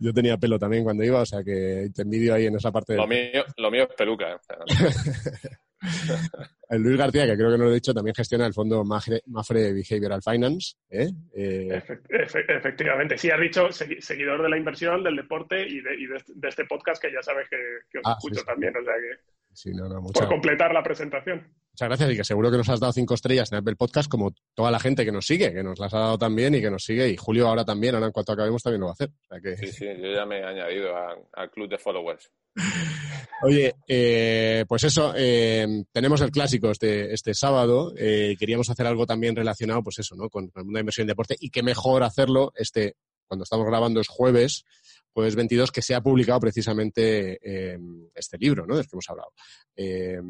Yo 0.00 0.12
tenía 0.12 0.36
pelo 0.36 0.58
también 0.58 0.84
cuando 0.84 1.02
iba, 1.02 1.20
o 1.22 1.26
sea 1.26 1.42
que 1.42 1.88
te 1.94 2.02
envidio 2.02 2.34
ahí 2.34 2.46
en 2.46 2.54
esa 2.56 2.70
parte. 2.70 2.94
Lo 2.94 3.06
del- 3.06 3.32
mío, 3.32 3.44
lo 3.56 3.70
mío 3.70 3.82
es 3.90 3.96
peluca. 3.96 4.40
Luis 6.78 6.96
García, 6.96 7.26
que 7.26 7.36
creo 7.36 7.50
que 7.50 7.58
no 7.58 7.64
lo 7.64 7.70
he 7.70 7.74
dicho, 7.74 7.92
también 7.94 8.14
gestiona 8.14 8.46
el 8.46 8.52
fondo 8.54 8.84
Mafre, 8.84 9.22
Mafre 9.26 9.72
Behavioral 9.72 10.22
Finance. 10.22 10.76
¿eh? 10.90 11.08
Eh, 11.34 11.68
Efe- 11.84 12.00
efe- 12.08 12.56
efectivamente, 12.58 13.18
sí, 13.18 13.30
has 13.30 13.40
dicho 13.40 13.68
segui- 13.70 14.00
seguidor 14.00 14.42
de 14.42 14.48
la 14.50 14.56
inversión, 14.56 15.02
del 15.02 15.16
deporte 15.16 15.66
y 15.66 15.80
de, 15.80 15.94
y 15.94 16.06
de 16.06 16.16
este- 16.16 16.32
de 16.36 16.48
este 16.48 16.64
podcast 16.66 17.02
que 17.02 17.12
ya 17.12 17.22
sabes 17.22 17.48
que, 17.48 17.56
que 17.90 17.98
os 17.98 18.04
Ah, 18.06 18.14
escucho 18.18 18.34
sí, 18.36 18.40
sí. 18.40 18.46
también. 18.46 18.76
O 18.76 18.84
sea 18.84 18.94
que, 18.94 19.29
sí, 19.52 19.70
no, 19.72 19.88
no, 19.88 20.02
por 20.02 20.28
completar 20.28 20.72
la 20.72 20.82
presentación. 20.82 21.52
Muchas 21.72 21.88
gracias 21.88 22.10
y 22.12 22.16
que 22.16 22.24
seguro 22.24 22.50
que 22.50 22.56
nos 22.56 22.68
has 22.68 22.80
dado 22.80 22.92
cinco 22.92 23.14
estrellas 23.14 23.50
en 23.52 23.58
Apple 23.58 23.76
Podcast 23.76 24.10
como 24.10 24.34
toda 24.54 24.70
la 24.70 24.80
gente 24.80 25.04
que 25.04 25.12
nos 25.12 25.24
sigue, 25.24 25.52
que 25.52 25.62
nos 25.62 25.78
las 25.78 25.94
ha 25.94 26.00
dado 26.00 26.18
también 26.18 26.54
y 26.54 26.60
que 26.60 26.70
nos 26.70 26.82
sigue. 26.84 27.08
Y 27.08 27.16
Julio 27.16 27.48
ahora 27.48 27.64
también, 27.64 27.94
ahora 27.94 28.08
en 28.08 28.12
cuanto 28.12 28.32
acabemos 28.32 28.62
también 28.62 28.80
lo 28.80 28.86
va 28.86 28.92
a 28.92 28.94
hacer. 28.94 29.08
O 29.10 29.26
sea 29.28 29.40
que, 29.40 29.56
sí, 29.56 29.68
sí, 29.68 29.86
yo 29.86 30.12
ya 30.12 30.26
me 30.26 30.40
he 30.40 30.44
añadido 30.44 30.94
al 31.32 31.50
club 31.50 31.70
de 31.70 31.78
followers. 31.78 32.30
Oye, 33.42 33.74
eh, 33.86 34.64
pues 34.68 34.84
eso, 34.84 35.14
eh, 35.16 35.84
tenemos 35.92 36.20
el 36.20 36.30
clásico 36.30 36.70
este, 36.70 37.14
este 37.14 37.32
sábado. 37.32 37.94
eh, 37.96 38.36
queríamos 38.38 38.68
hacer 38.68 38.86
algo 38.86 39.06
también 39.06 39.36
relacionado, 39.36 39.82
pues 39.82 40.00
eso, 40.00 40.16
¿no? 40.16 40.28
Con, 40.28 40.48
con 40.48 40.60
el 40.60 40.64
mundo 40.64 40.76
de 40.78 40.82
inversión 40.82 41.06
y 41.06 41.08
deporte. 41.08 41.36
Y 41.38 41.50
qué 41.50 41.62
mejor 41.62 42.02
hacerlo 42.02 42.52
este, 42.56 42.96
cuando 43.30 43.44
estamos 43.44 43.64
grabando 43.64 44.00
es 44.00 44.08
jueves, 44.08 44.64
jueves 45.12 45.34
22, 45.34 45.72
que 45.72 45.82
se 45.82 45.94
ha 45.94 46.00
publicado 46.00 46.40
precisamente 46.40 47.38
eh, 47.42 47.78
este 48.14 48.38
libro, 48.38 48.66
¿no? 48.66 48.76
Del 48.76 48.84
que 48.86 48.94
hemos 48.94 49.08
hablado. 49.10 49.32
Eh, 49.76 50.20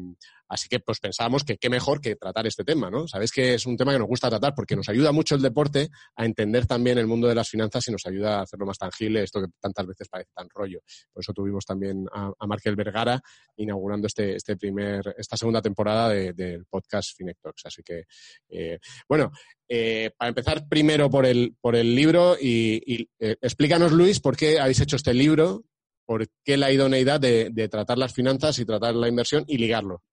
Así 0.51 0.67
que 0.67 0.81
pues 0.81 0.99
pensábamos 0.99 1.45
que 1.45 1.55
qué 1.55 1.69
mejor 1.69 2.01
que 2.01 2.17
tratar 2.17 2.45
este 2.45 2.65
tema, 2.65 2.89
¿no? 2.89 3.07
Sabéis 3.07 3.31
que 3.31 3.53
es 3.53 3.65
un 3.65 3.77
tema 3.77 3.93
que 3.93 3.99
nos 3.99 4.07
gusta 4.09 4.29
tratar 4.29 4.53
porque 4.53 4.75
nos 4.75 4.89
ayuda 4.89 5.13
mucho 5.13 5.35
el 5.35 5.41
deporte 5.41 5.87
a 6.17 6.25
entender 6.25 6.67
también 6.67 6.97
el 6.97 7.07
mundo 7.07 7.29
de 7.29 7.35
las 7.35 7.47
finanzas 7.47 7.87
y 7.87 7.91
nos 7.93 8.05
ayuda 8.05 8.39
a 8.39 8.41
hacerlo 8.41 8.65
más 8.65 8.77
tangible, 8.77 9.23
esto 9.23 9.39
que 9.39 9.47
tantas 9.61 9.87
veces 9.87 10.09
parece 10.09 10.31
tan 10.35 10.49
rollo. 10.49 10.81
Por 11.13 11.23
eso 11.23 11.31
tuvimos 11.31 11.65
también 11.65 12.05
a, 12.11 12.33
a 12.37 12.47
Markel 12.47 12.75
Vergara 12.75 13.21
inaugurando 13.55 14.07
este, 14.07 14.35
este 14.35 14.57
primer, 14.57 15.15
esta 15.17 15.37
segunda 15.37 15.61
temporada 15.61 16.09
del 16.09 16.65
podcast 16.65 17.15
Finectox. 17.15 17.65
Así 17.67 17.81
que, 17.81 18.03
eh, 18.49 18.77
bueno, 19.07 19.31
eh, 19.69 20.11
para 20.17 20.29
empezar 20.29 20.67
primero 20.67 21.09
por 21.09 21.25
el, 21.25 21.55
por 21.61 21.77
el 21.77 21.95
libro 21.95 22.35
y, 22.37 23.07
eh, 23.19 23.37
explícanos, 23.39 23.93
Luis, 23.93 24.19
por 24.19 24.35
qué 24.35 24.59
habéis 24.59 24.81
hecho 24.81 24.97
este 24.97 25.13
libro, 25.13 25.63
por 26.05 26.27
qué 26.43 26.57
la 26.57 26.73
idoneidad 26.73 27.21
de 27.21 27.69
tratar 27.69 27.97
las 27.97 28.13
finanzas 28.13 28.59
y 28.59 28.65
tratar 28.65 28.95
la 28.95 29.07
inversión 29.07 29.45
y 29.47 29.57
ligarlo. 29.57 30.03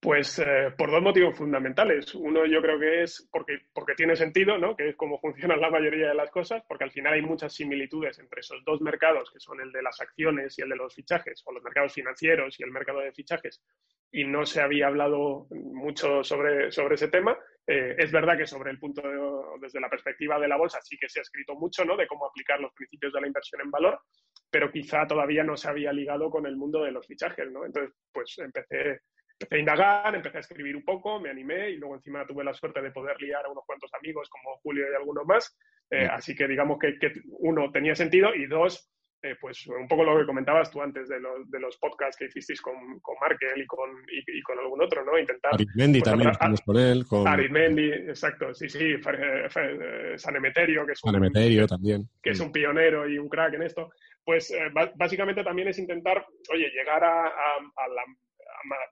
Pues 0.00 0.38
eh, 0.38 0.72
por 0.78 0.90
dos 0.90 1.02
motivos 1.02 1.36
fundamentales. 1.36 2.14
Uno 2.14 2.46
yo 2.46 2.62
creo 2.62 2.78
que 2.80 3.02
es 3.02 3.28
porque, 3.30 3.60
tiene 3.94 4.16
sentido, 4.16 4.56
¿no? 4.56 4.74
que 4.74 4.88
es 4.88 4.96
como 4.96 5.20
funcionan 5.20 5.60
la 5.60 5.68
mayoría 5.68 6.08
de 6.08 6.14
las 6.14 6.30
cosas, 6.30 6.62
porque 6.66 6.84
al 6.84 6.90
final 6.90 7.12
hay 7.12 7.20
muchas 7.20 7.52
similitudes 7.52 8.18
entre 8.18 8.40
esos 8.40 8.64
dos 8.64 8.80
mercados, 8.80 9.30
que 9.30 9.40
son 9.40 9.60
el 9.60 9.70
de 9.72 9.82
las 9.82 10.00
acciones 10.00 10.58
y 10.58 10.62
el 10.62 10.70
de 10.70 10.76
los 10.76 10.94
fichajes, 10.94 11.42
o 11.44 11.52
los 11.52 11.62
mercados 11.62 11.92
financieros 11.92 12.58
y 12.58 12.62
el 12.62 12.70
mercado 12.70 13.00
de 13.00 13.12
fichajes, 13.12 13.62
y 14.10 14.24
no 14.24 14.46
se 14.46 14.62
había 14.62 14.86
hablado 14.86 15.46
mucho 15.50 16.24
sobre, 16.24 16.72
sobre 16.72 16.94
ese 16.94 17.08
tema. 17.08 17.36
Eh, 17.66 17.94
es 17.98 18.10
verdad 18.10 18.38
que 18.38 18.46
sobre 18.46 18.70
el 18.70 18.78
punto, 18.78 19.02
desde 19.60 19.80
la 19.80 19.90
perspectiva 19.90 20.40
de 20.40 20.48
la 20.48 20.56
bolsa, 20.56 20.80
sí 20.80 20.96
que 20.96 21.10
se 21.10 21.20
ha 21.20 21.22
escrito 21.22 21.54
mucho 21.56 21.84
¿no? 21.84 21.98
de 21.98 22.06
cómo 22.06 22.26
aplicar 22.26 22.58
los 22.58 22.72
principios 22.72 23.12
de 23.12 23.20
la 23.20 23.26
inversión 23.26 23.60
en 23.60 23.70
valor, 23.70 24.00
pero 24.50 24.72
quizá 24.72 25.06
todavía 25.06 25.44
no 25.44 25.58
se 25.58 25.68
había 25.68 25.92
ligado 25.92 26.30
con 26.30 26.46
el 26.46 26.56
mundo 26.56 26.82
de 26.84 26.90
los 26.90 27.06
fichajes. 27.06 27.50
¿no? 27.52 27.66
Entonces, 27.66 27.94
pues 28.10 28.38
empecé 28.38 29.02
empecé 29.40 29.56
a 29.56 29.58
indagar, 29.58 30.14
empecé 30.14 30.36
a 30.36 30.40
escribir 30.40 30.76
un 30.76 30.84
poco, 30.84 31.18
me 31.18 31.30
animé 31.30 31.70
y 31.70 31.76
luego 31.76 31.94
encima 31.94 32.26
tuve 32.26 32.44
la 32.44 32.52
suerte 32.52 32.82
de 32.82 32.90
poder 32.90 33.16
liar 33.20 33.44
a 33.44 33.50
unos 33.50 33.64
cuantos 33.66 33.90
amigos 33.94 34.28
como 34.28 34.58
Julio 34.58 34.84
y 34.90 34.94
algunos 34.94 35.24
más. 35.26 35.56
Eh, 35.90 36.06
así 36.10 36.34
que 36.34 36.46
digamos 36.46 36.78
que, 36.78 36.98
uno 37.38 37.72
tenía 37.72 37.94
sentido 37.94 38.34
y 38.34 38.46
dos, 38.46 38.92
eh, 39.22 39.36
pues 39.40 39.66
un 39.66 39.88
poco 39.88 40.04
lo 40.04 40.18
que 40.18 40.26
comentabas 40.26 40.70
tú 40.70 40.82
antes 40.82 41.08
de, 41.08 41.20
los, 41.20 41.50
de 41.50 41.58
los 41.58 41.76
podcasts 41.78 42.16
que 42.18 42.26
hicisteis 42.26 42.60
con, 42.60 42.74
con 43.00 43.16
Markel 43.20 43.62
y 43.62 43.66
con, 43.66 43.90
y, 44.08 44.42
con 44.42 44.58
algún 44.58 44.82
otro, 44.82 45.04
¿no? 45.04 45.18
Intentar... 45.18 45.54
Aritmendi 45.54 46.00
pues, 46.00 46.10
también, 46.10 46.30
a, 46.30 46.54
con 46.64 46.76
él. 46.76 47.06
Con... 47.06 47.26
Aritmendi, 47.26 47.90
exacto, 47.92 48.54
sí, 48.54 48.68
sí, 48.68 48.96
San 50.16 50.36
Emeterio, 50.36 50.86
que 50.86 50.92
es 50.92 51.00
un, 51.02 51.16
Emeterio 51.16 51.66
también. 51.66 52.08
Que 52.22 52.30
es 52.30 52.40
un 52.40 52.52
pionero 52.52 53.08
y 53.08 53.18
un 53.18 53.28
crack 53.28 53.54
en 53.54 53.62
esto. 53.62 53.90
Pues 54.22 54.50
eh, 54.50 54.70
básicamente 54.96 55.42
también 55.42 55.68
es 55.68 55.78
intentar, 55.78 56.24
oye, 56.52 56.70
llegar 56.70 57.02
a, 57.02 57.26
a 57.26 57.88
la 57.88 58.04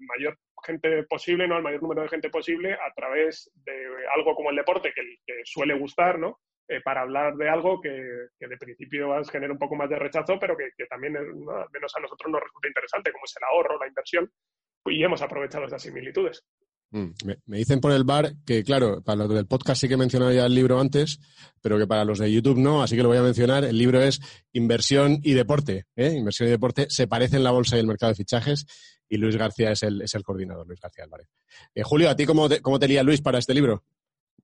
mayor 0.01 0.37
gente 0.65 1.03
posible, 1.05 1.47
¿no? 1.47 1.57
Al 1.57 1.63
mayor 1.63 1.83
número 1.83 2.03
de 2.03 2.09
gente 2.09 2.31
posible 2.31 2.75
a 2.75 2.93
través 2.95 3.51
de 3.55 3.73
algo 4.15 4.35
como 4.35 4.51
el 4.51 4.57
deporte 4.57 4.93
que, 4.95 5.03
que 5.27 5.43
suele 5.45 5.75
gustar, 5.75 6.19
¿no? 6.19 6.41
Eh, 6.71 6.83
para 6.83 7.01
hablar 7.01 7.35
de 7.37 7.49
algo 7.49 7.81
que, 7.81 7.89
de 7.89 8.57
principio 8.59 9.25
genera 9.25 9.53
un 9.55 9.59
poco 9.59 9.75
más 9.75 9.89
de 9.89 9.99
rechazo, 9.99 10.39
pero 10.39 10.55
que, 10.55 10.85
también, 10.87 11.17
al 11.17 11.25
menos 11.73 11.97
a 11.97 12.01
nosotros 12.01 12.31
nos 12.31 12.43
resulta 12.43 12.69
interesante, 12.69 13.11
como 13.11 13.25
es 13.25 13.35
el 13.39 13.45
ahorro, 13.45 13.79
la 13.79 13.87
inversión, 13.87 14.31
y 14.85 15.03
hemos 15.03 15.23
aprovechado 15.23 15.65
esas 15.65 15.81
similitudes. 15.81 16.45
Mm, 16.91 17.09
me, 17.25 17.59
dicen 17.59 17.81
por 17.81 17.93
el 17.93 18.05
bar 18.05 18.33
que, 18.47 18.65
claro, 18.65 19.03
para 19.03 19.17
los 19.17 19.29
del 19.29 19.47
podcast 19.47 19.81
sí 19.81 19.89
que 19.89 19.95
he 19.95 19.99
mencionado 19.99 20.33
ya 20.33 20.47
el 20.47 20.55
libro 20.55 20.81
antes, 20.81 21.21
pero 21.61 21.79
que 21.79 21.87
para 21.87 22.05
los 22.05 22.19
de 22.19 22.33
YouTube 22.33 22.59
no, 22.59 22.83
así 22.83 22.97
que 22.97 23.03
lo 23.03 23.09
voy 23.09 23.19
a 23.19 23.23
mencionar. 23.23 23.65
El 23.65 23.77
libro 23.77 24.01
es 24.01 24.21
Inversión 24.53 25.19
y 25.23 25.35
Deporte. 25.35 25.85
¿eh? 25.97 26.15
Inversión 26.17 26.49
y 26.49 26.53
Deporte 26.53 26.87
se 26.89 27.07
parecen 27.07 27.45
la 27.45 27.51
bolsa 27.51 27.77
y 27.77 27.81
el 27.81 27.87
mercado 27.87 28.13
de 28.13 28.17
fichajes 28.17 28.67
y 29.09 29.17
Luis 29.17 29.37
García 29.37 29.71
es 29.71 29.83
el, 29.83 30.03
es 30.03 30.15
el 30.15 30.23
coordinador, 30.23 30.67
Luis 30.67 30.81
García 30.81 31.05
Álvarez. 31.05 31.29
Eh, 31.75 31.83
Julio, 31.83 32.11
¿a 32.11 32.17
ti 32.17 32.27
cómo 32.27 32.49
te, 32.49 32.61
cómo 32.61 32.79
te 32.79 32.89
lía 32.89 33.03
Luis 33.03 33.21
para 33.21 33.39
este 33.39 33.55
libro? 33.55 33.85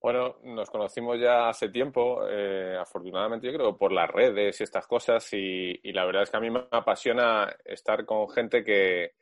Bueno, 0.01 0.37
nos 0.43 0.69
conocimos 0.69 1.19
ya 1.19 1.49
hace 1.49 1.69
tiempo, 1.69 2.27
eh, 2.29 2.77
afortunadamente 2.79 3.47
yo 3.47 3.53
creo, 3.57 3.75
por 3.77 3.91
las 3.91 4.07
redes 4.07 4.59
y 4.59 4.63
estas 4.63 4.85
cosas 4.85 5.27
y, 5.33 5.79
la 5.93 6.05
verdad 6.05 6.23
es 6.23 6.29
que 6.29 6.37
a 6.37 6.41
mí 6.41 6.51
me 6.51 6.67
apasiona 6.69 7.51
estar 7.63 8.05
con 8.05 8.29
gente 8.29 8.63
que, 8.63 9.13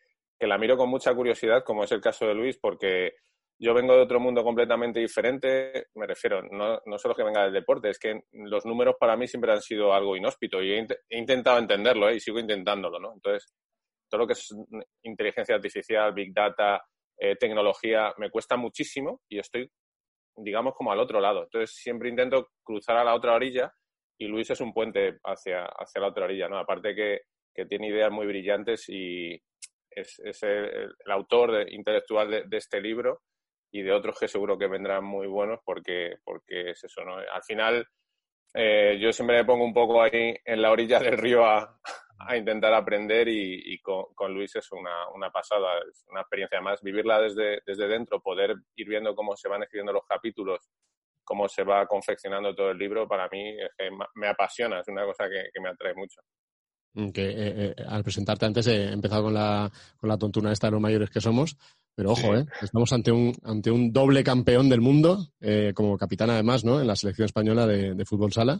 que 0.44 0.48
la 0.48 0.58
miro 0.58 0.76
con 0.76 0.90
mucha 0.90 1.16
curiosidad, 1.16 1.64
como 1.64 1.86
es 1.86 1.92
el 1.94 2.02
caso 2.02 2.26
de 2.26 2.34
Luis, 2.34 2.58
porque 2.58 3.14
yo 3.58 3.74
vengo 3.74 3.96
de 3.96 4.02
otro 4.02 4.20
mundo 4.20 4.44
completamente 4.44 5.00
diferente, 5.00 5.86
me 5.96 6.06
refiero, 6.06 6.42
no, 6.42 6.82
no 6.86 6.98
solo 6.98 7.16
que 7.16 7.24
venga 7.24 7.46
del 7.46 7.54
deporte, 7.54 7.90
es 7.90 7.98
que 7.98 8.24
los 8.34 8.66
números 8.66 8.96
para 9.00 9.16
mí 9.16 9.26
siempre 9.26 9.54
han 9.54 9.62
sido 9.62 9.94
algo 9.94 10.18
inhóspito 10.18 10.62
y 10.62 10.74
he, 10.74 10.86
intentado 11.12 11.60
entenderlo 11.60 12.10
¿eh? 12.10 12.16
y 12.16 12.20
sigo 12.20 12.40
intentándolo, 12.40 13.00
¿no? 13.00 13.14
Entonces, 13.14 13.54
todo 14.10 14.20
lo 14.20 14.28
que 14.28 14.34
es 14.34 14.54
inteligencia 15.04 15.56
artificial, 15.56 16.14
big 16.14 16.34
data, 16.34 16.84
eh, 17.18 17.38
tecnología, 17.38 18.14
me 18.18 18.30
cuesta 18.30 18.58
muchísimo 18.58 19.22
y 19.30 19.40
estoy, 19.40 19.72
digamos, 20.36 20.74
como 20.76 20.92
al 20.92 21.00
otro 21.00 21.22
lado. 21.22 21.44
Entonces, 21.44 21.74
siempre 21.74 22.10
intento 22.10 22.50
cruzar 22.66 22.98
a 22.98 23.06
la 23.06 23.16
otra 23.16 23.34
orilla 23.34 23.74
y 24.18 24.28
Luis 24.28 24.50
es 24.50 24.60
un 24.60 24.74
puente 24.74 25.20
hacia, 25.24 25.68
hacia 25.68 26.02
la 26.02 26.10
otra 26.10 26.26
orilla, 26.26 26.50
¿no? 26.50 26.58
Aparte 26.58 26.94
que, 26.94 27.22
que 27.56 27.66
tiene 27.66 27.88
ideas 27.88 28.12
muy 28.12 28.28
brillantes 28.28 28.90
y 28.90 29.42
es, 29.96 30.44
el, 30.44 30.94
autor 31.08 31.72
intelectual 31.72 32.50
de, 32.50 32.58
este 32.58 32.82
libro 32.82 33.22
y 33.72 33.82
de 33.82 33.92
otros 33.92 34.20
que 34.20 34.28
seguro 34.28 34.58
que 34.58 34.68
vendrán 34.68 35.04
muy 35.04 35.28
buenos 35.28 35.60
porque, 35.64 36.18
porque 36.24 36.72
es 36.72 36.84
eso, 36.84 37.04
¿no? 37.04 37.18
Al 37.18 37.44
final, 37.44 37.88
eh, 38.54 38.98
yo 39.00 39.12
siempre 39.12 39.38
me 39.38 39.46
pongo 39.46 39.66
un 39.66 39.74
poco 39.74 40.02
ahí 40.02 40.36
en 40.46 40.62
la 40.62 40.72
orilla 40.72 41.00
del 41.00 41.18
río 41.18 41.46
a, 41.46 41.80
a 42.28 42.38
intentar 42.38 42.74
aprender 42.74 43.28
y, 43.28 43.80
con, 43.82 44.34
Luis 44.34 44.56
es 44.56 44.72
una, 44.72 45.10
una, 45.10 45.30
pasada, 45.30 45.80
es 45.90 46.06
una 46.10 46.22
experiencia 46.22 46.62
más, 46.62 46.82
vivirla 46.82 47.20
desde, 47.20 47.62
desde 47.66 47.88
dentro, 47.88 48.22
poder 48.22 48.56
ir 48.76 48.88
viendo 48.88 49.16
cómo 49.16 49.36
se 49.36 49.50
van 49.50 49.64
escribiendo 49.64 49.94
los 49.94 50.06
capítulos, 50.06 50.70
cómo 51.24 51.48
se 51.48 51.64
va 51.64 51.86
confeccionando 51.88 52.56
todo 52.56 52.72
el 52.72 52.78
libro, 52.78 53.08
para 53.08 53.28
mí 53.30 53.56
me 54.16 54.28
apasiona, 54.28 54.80
es 54.80 54.88
una 54.88 55.06
cosa 55.06 55.26
que, 55.30 55.60
me 55.60 55.70
atrae 55.70 55.94
mucho. 55.94 56.22
Que 56.96 57.30
eh, 57.30 57.34
eh, 57.36 57.76
al 57.88 58.04
presentarte 58.04 58.46
antes 58.46 58.68
he 58.68 58.92
empezado 58.92 59.24
con 59.24 59.34
la, 59.34 59.72
con 59.98 60.10
la 60.10 60.18
tontuna 60.18 60.52
esta 60.52 60.68
de 60.68 60.72
los 60.72 60.82
mayores 60.82 61.10
que 61.10 61.22
somos, 61.22 61.58
pero 61.96 62.12
ojo, 62.12 62.36
eh, 62.36 62.46
estamos 62.62 62.92
ante 62.94 63.12
un, 63.12 63.36
ante 63.44 63.72
un 63.72 63.92
doble 63.92 64.24
campeón 64.24 64.70
del 64.70 64.82
mundo, 64.82 65.28
eh, 65.40 65.74
como 65.76 65.98
capitán 65.98 66.30
además, 66.30 66.64
¿no? 66.64 66.80
En 66.82 66.88
la 66.88 66.96
selección 66.96 67.26
española 67.26 67.68
de, 67.68 67.94
de 67.94 68.06
fútbol 68.06 68.32
sala. 68.32 68.60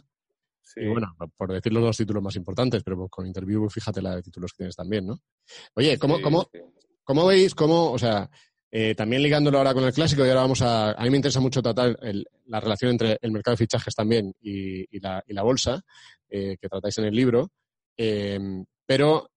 Y 0.76 0.88
bueno, 0.88 1.14
por 1.36 1.52
decir 1.52 1.72
los 1.72 1.84
dos 1.84 1.96
títulos 1.96 2.22
más 2.22 2.34
importantes, 2.34 2.82
pero 2.82 3.08
con 3.08 3.26
Interview, 3.26 3.68
fíjate 3.68 4.02
la 4.02 4.16
de 4.16 4.22
títulos 4.22 4.52
que 4.52 4.58
tienes 4.58 4.74
también, 4.74 5.06
¿no? 5.06 5.20
Oye, 5.74 5.98
¿cómo, 5.98 6.20
cómo, 6.20 6.48
¿cómo 7.04 7.26
veis, 7.26 7.54
cómo, 7.54 7.92
o 7.92 7.98
sea, 7.98 8.28
eh, 8.76 8.94
también 8.96 9.22
ligándolo 9.22 9.58
ahora 9.58 9.72
con 9.72 9.84
el 9.84 9.92
clásico, 9.92 10.26
y 10.26 10.28
ahora 10.28 10.40
vamos 10.40 10.60
a. 10.62 10.90
A 10.90 11.04
mí 11.04 11.10
me 11.10 11.18
interesa 11.18 11.38
mucho 11.38 11.62
tratar 11.62 11.96
la 12.46 12.58
relación 12.60 12.90
entre 12.90 13.18
el 13.22 13.30
mercado 13.30 13.52
de 13.52 13.58
fichajes 13.58 13.94
también 13.94 14.34
y, 14.40 14.98
la, 14.98 15.22
y 15.28 15.32
la, 15.32 15.44
bolsa, 15.44 15.80
eh, 16.28 16.56
que 16.60 16.68
tratáis 16.68 16.98
en 16.98 17.04
el 17.04 17.14
libro. 17.14 17.52
Eh, 17.96 18.38
pero 18.86 19.30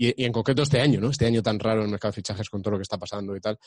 y, 0.00 0.24
en 0.24 0.32
concreto 0.32 0.62
este 0.62 0.80
año, 0.80 1.00
¿no? 1.00 1.10
Este 1.10 1.26
año 1.26 1.42
tan 1.42 1.58
raro 1.58 1.80
en 1.80 1.86
el 1.86 1.90
mercado 1.90 2.12
de 2.12 2.16
fichajes 2.16 2.48
con 2.48 2.62
todo 2.62 2.72
lo 2.72 2.78
que 2.78 2.82
está 2.82 2.96
pasando 2.96 3.34
y 3.34 3.40
tal. 3.40 3.58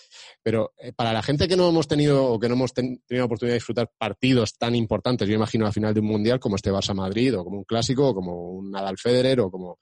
Pero 0.42 0.74
eh, 0.78 0.94
para 0.94 1.12
la 1.12 1.22
gente 1.22 1.48
que 1.48 1.58
no 1.58 1.68
hemos 1.68 1.88
tenido 1.88 2.26
o 2.26 2.40
que 2.40 2.48
no 2.48 2.56
hemos 2.56 2.74
tenido 2.74 3.02
la 3.10 3.26
oportunidad 3.26 3.54
de 3.54 3.60
disfrutar 3.60 3.92
partidos 3.98 4.58
tan 4.58 4.74
importantes, 4.74 5.28
yo 5.28 5.36
imagino 5.36 5.68
a 5.68 5.74
final 5.74 5.94
de 5.94 6.00
un 6.00 6.08
mundial 6.08 6.40
como 6.40 6.56
este 6.56 6.72
Barça 6.72 6.96
Madrid 6.96 7.38
o 7.38 7.44
como 7.44 7.58
un 7.58 7.66
clásico 7.66 8.08
o 8.08 8.16
como 8.16 8.54
un 8.54 8.72
Nadal 8.72 8.98
Federer 8.98 9.42
o 9.42 9.52
como 9.52 9.78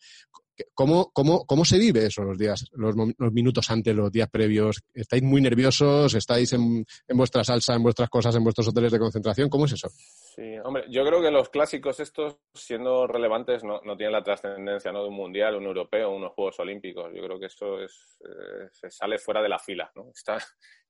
¿Cómo, 0.74 1.12
cómo, 1.14 1.46
¿Cómo 1.46 1.66
se 1.66 1.78
vive 1.78 2.06
eso 2.06 2.24
los 2.24 2.38
días, 2.38 2.70
los, 2.74 2.96
minutos 3.32 3.70
antes, 3.70 3.96
los 3.96 4.12
días 4.12 4.30
previos? 4.30 4.82
¿Estáis 4.94 5.24
muy 5.24 5.42
nerviosos? 5.42 6.14
¿Estáis 6.14 6.54
en, 6.54 6.86
vuestra 7.10 7.44
salsa, 7.44 7.76
en 7.76 7.84
vuestras 7.84 8.10
cosas, 8.10 8.36
en 8.36 8.44
vuestros 8.44 8.68
hoteles 8.68 8.92
de 8.92 9.00
concentración? 9.00 9.50
¿Cómo 9.50 9.66
es 9.66 9.74
eso? 9.74 9.90
Sí, 9.90 10.58
hombre, 10.64 10.86
yo 10.90 11.06
creo 11.06 11.22
que 11.22 11.32
los 11.32 11.50
clásicos 11.50 12.00
estos, 12.00 12.38
siendo 12.54 13.08
relevantes, 13.08 13.64
no, 13.64 13.82
no 13.82 13.96
tienen 13.98 14.14
la 14.14 14.24
trascendencia 14.24 14.92
¿no? 14.92 15.04
de 15.04 15.10
un 15.10 15.16
mundial, 15.16 15.56
un 15.56 15.66
europeo, 15.66 16.12
unos 16.12 16.34
Juegos 16.34 16.60
Olímpicos. 16.60 17.12
Yo 17.14 17.24
creo 17.24 17.40
que 17.40 17.48
eso 17.48 17.80
es, 17.82 18.18
eh, 18.22 18.68
se 18.72 18.90
sale 18.90 19.18
fuera 19.18 19.42
de 19.42 19.50
la 19.50 19.60
fila. 19.60 19.92
Está 20.14 20.38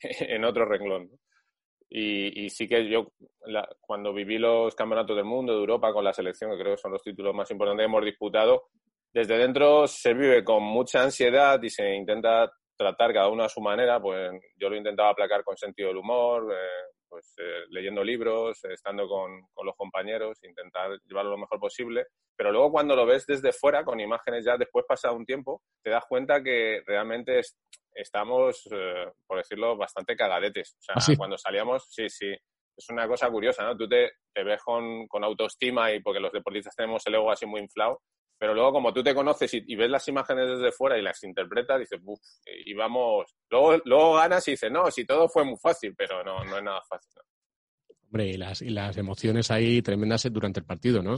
en 0.02 0.44
otro 0.46 0.66
renglón. 0.66 1.10
Y, 1.92 2.50
sí 2.52 2.68
que 2.68 2.88
yo, 2.88 3.12
cuando 3.82 4.14
viví 4.14 4.38
los 4.38 4.76
campeonatos 4.76 5.16
del 5.16 5.26
mundo, 5.26 5.54
de 5.54 5.60
Europa, 5.60 5.92
con 5.92 6.04
la 6.04 6.14
selección, 6.14 6.52
que 6.52 6.60
creo 6.60 6.76
que 6.76 6.82
son 6.82 6.92
los 6.92 7.02
títulos 7.02 7.34
más 7.34 7.50
importantes 7.50 7.84
que 7.84 7.90
hemos 7.90 8.06
disputado, 8.06 8.70
desde 9.12 9.38
dentro 9.38 9.88
se 9.88 10.14
vive 10.14 10.44
con 10.44 10.64
mucha 10.64 11.02
ansiedad 11.02 11.62
y 11.62 11.70
se 11.70 11.96
intenta 11.96 12.52
tratar 12.78 13.14
cada 13.14 13.28
uno 13.28 13.44
a 13.44 13.50
su 13.50 13.60
manera. 13.60 14.00
Pues 14.02 14.32
yo 14.56 14.70
lo 14.70 14.76
intentaba 14.76 15.10
aplacar 15.10 15.44
con 15.44 15.58
sentido 15.58 15.90
del 15.90 15.98
humor, 15.98 16.54
eh, 16.54 16.94
pues 17.08 17.34
eh, 17.38 17.66
leyendo 17.70 18.04
libros, 18.04 18.64
estando 18.66 19.08
con, 19.08 19.48
con, 19.54 19.66
los 19.66 19.76
compañeros, 19.76 20.38
intentar 20.44 20.92
llevarlo 21.06 21.32
lo 21.32 21.38
mejor 21.40 21.60
posible. 21.60 22.06
Pero 22.36 22.52
luego 22.52 22.72
cuando 22.72 22.96
lo 22.96 23.06
ves 23.06 23.26
desde 23.26 23.52
fuera, 23.52 23.84
con 23.84 24.00
imágenes 24.00 24.46
ya 24.46 24.58
después 24.58 24.86
pasado 24.88 25.16
un 25.16 25.26
tiempo, 25.26 25.62
te 25.84 25.90
das 25.90 26.06
cuenta 26.08 26.42
que 26.42 26.82
realmente 26.86 27.42
estamos, 27.94 28.70
eh, 28.72 29.12
por 29.28 29.40
decirlo, 29.40 29.76
bastante 29.76 30.16
cagadetes. 30.16 30.78
O 30.80 30.82
sea, 30.82 30.96
¿Ah, 30.98 31.18
cuando 31.18 31.38
salíamos, 31.38 31.88
sí, 31.90 32.10
sí. 32.10 32.32
Es 32.78 32.90
una 32.90 33.10
cosa 33.10 33.30
curiosa, 33.30 33.66
¿no? 33.66 33.76
Tú 33.76 33.90
te, 33.90 34.12
te 34.34 34.42
ves 34.42 34.62
con, 34.64 35.06
con 35.08 35.22
autoestima 35.26 35.92
y 35.92 36.00
porque 36.02 36.22
los 36.22 36.32
deportistas 36.32 36.74
tenemos 36.76 37.06
el 37.08 37.16
ego 37.16 37.30
así 37.30 37.46
muy 37.46 37.60
inflado 37.60 38.00
pero 38.40 38.54
luego 38.54 38.72
como 38.72 38.94
tú 38.94 39.04
te 39.04 39.14
conoces 39.14 39.54
y, 39.54 39.76
ves 39.76 39.90
las 39.90 40.08
imágenes 40.08 40.50
desde 40.50 40.72
fuera 40.72 40.98
y 40.98 41.02
las 41.02 41.22
interpretas, 41.24 41.80
dices, 41.80 42.00
uff, 42.04 42.20
y 42.66 42.74
vamos, 42.74 43.36
luego, 43.50 43.78
luego 43.84 44.14
ganas 44.16 44.48
y 44.48 44.52
dices, 44.52 44.72
no, 44.72 44.90
si 44.90 45.06
todo 45.06 45.28
fue 45.28 45.44
muy 45.44 45.58
fácil, 45.58 45.94
pero 45.96 46.24
no, 46.24 46.44
no 46.46 46.58
es 46.58 46.64
nada 46.64 46.82
fácil. 46.88 47.22
Hombre, 48.06 48.28
y 48.28 48.38
las, 48.38 48.62
y 48.62 48.70
las 48.70 48.98
emociones 48.98 49.52
ahí 49.52 49.82
tremendas 49.82 50.26
durante 50.32 50.62
el 50.62 50.66
partido, 50.66 51.04
¿no? 51.04 51.18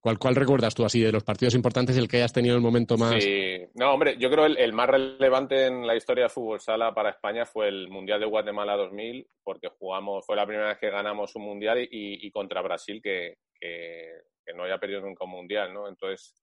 ¿Cuál, 0.00 0.18
¿Cuál 0.18 0.34
recuerdas 0.34 0.74
tú 0.74 0.84
así 0.84 1.00
de 1.00 1.12
los 1.12 1.24
partidos 1.24 1.54
importantes 1.54 1.96
el 1.98 2.08
que 2.08 2.16
hayas 2.16 2.32
tenido 2.32 2.56
el 2.56 2.62
momento 2.62 2.96
más? 2.96 3.22
Sí, 3.22 3.58
no, 3.74 3.92
hombre, 3.92 4.16
yo 4.18 4.30
creo 4.30 4.46
el, 4.46 4.56
el 4.56 4.72
más 4.72 4.88
relevante 4.88 5.66
en 5.66 5.86
la 5.86 5.94
historia 5.94 6.24
de 6.24 6.30
fútbol 6.30 6.58
sala 6.58 6.94
para 6.94 7.10
España 7.10 7.44
fue 7.44 7.68
el 7.68 7.88
Mundial 7.88 8.18
de 8.18 8.26
Guatemala 8.26 8.76
2000, 8.76 9.26
porque 9.44 9.68
jugamos, 9.68 10.24
fue 10.24 10.36
la 10.36 10.46
primera 10.46 10.68
vez 10.68 10.78
que 10.78 10.88
ganamos 10.88 11.36
un 11.36 11.42
Mundial 11.42 11.80
y, 11.80 11.88
y 11.90 12.30
contra 12.30 12.62
Brasil, 12.62 13.02
que, 13.02 13.36
que, 13.60 14.08
que, 14.42 14.54
no 14.54 14.62
había 14.62 14.78
perdido 14.78 15.02
nunca 15.02 15.24
un 15.24 15.32
Mundial, 15.32 15.74
¿no? 15.74 15.86
Entonces, 15.86 16.34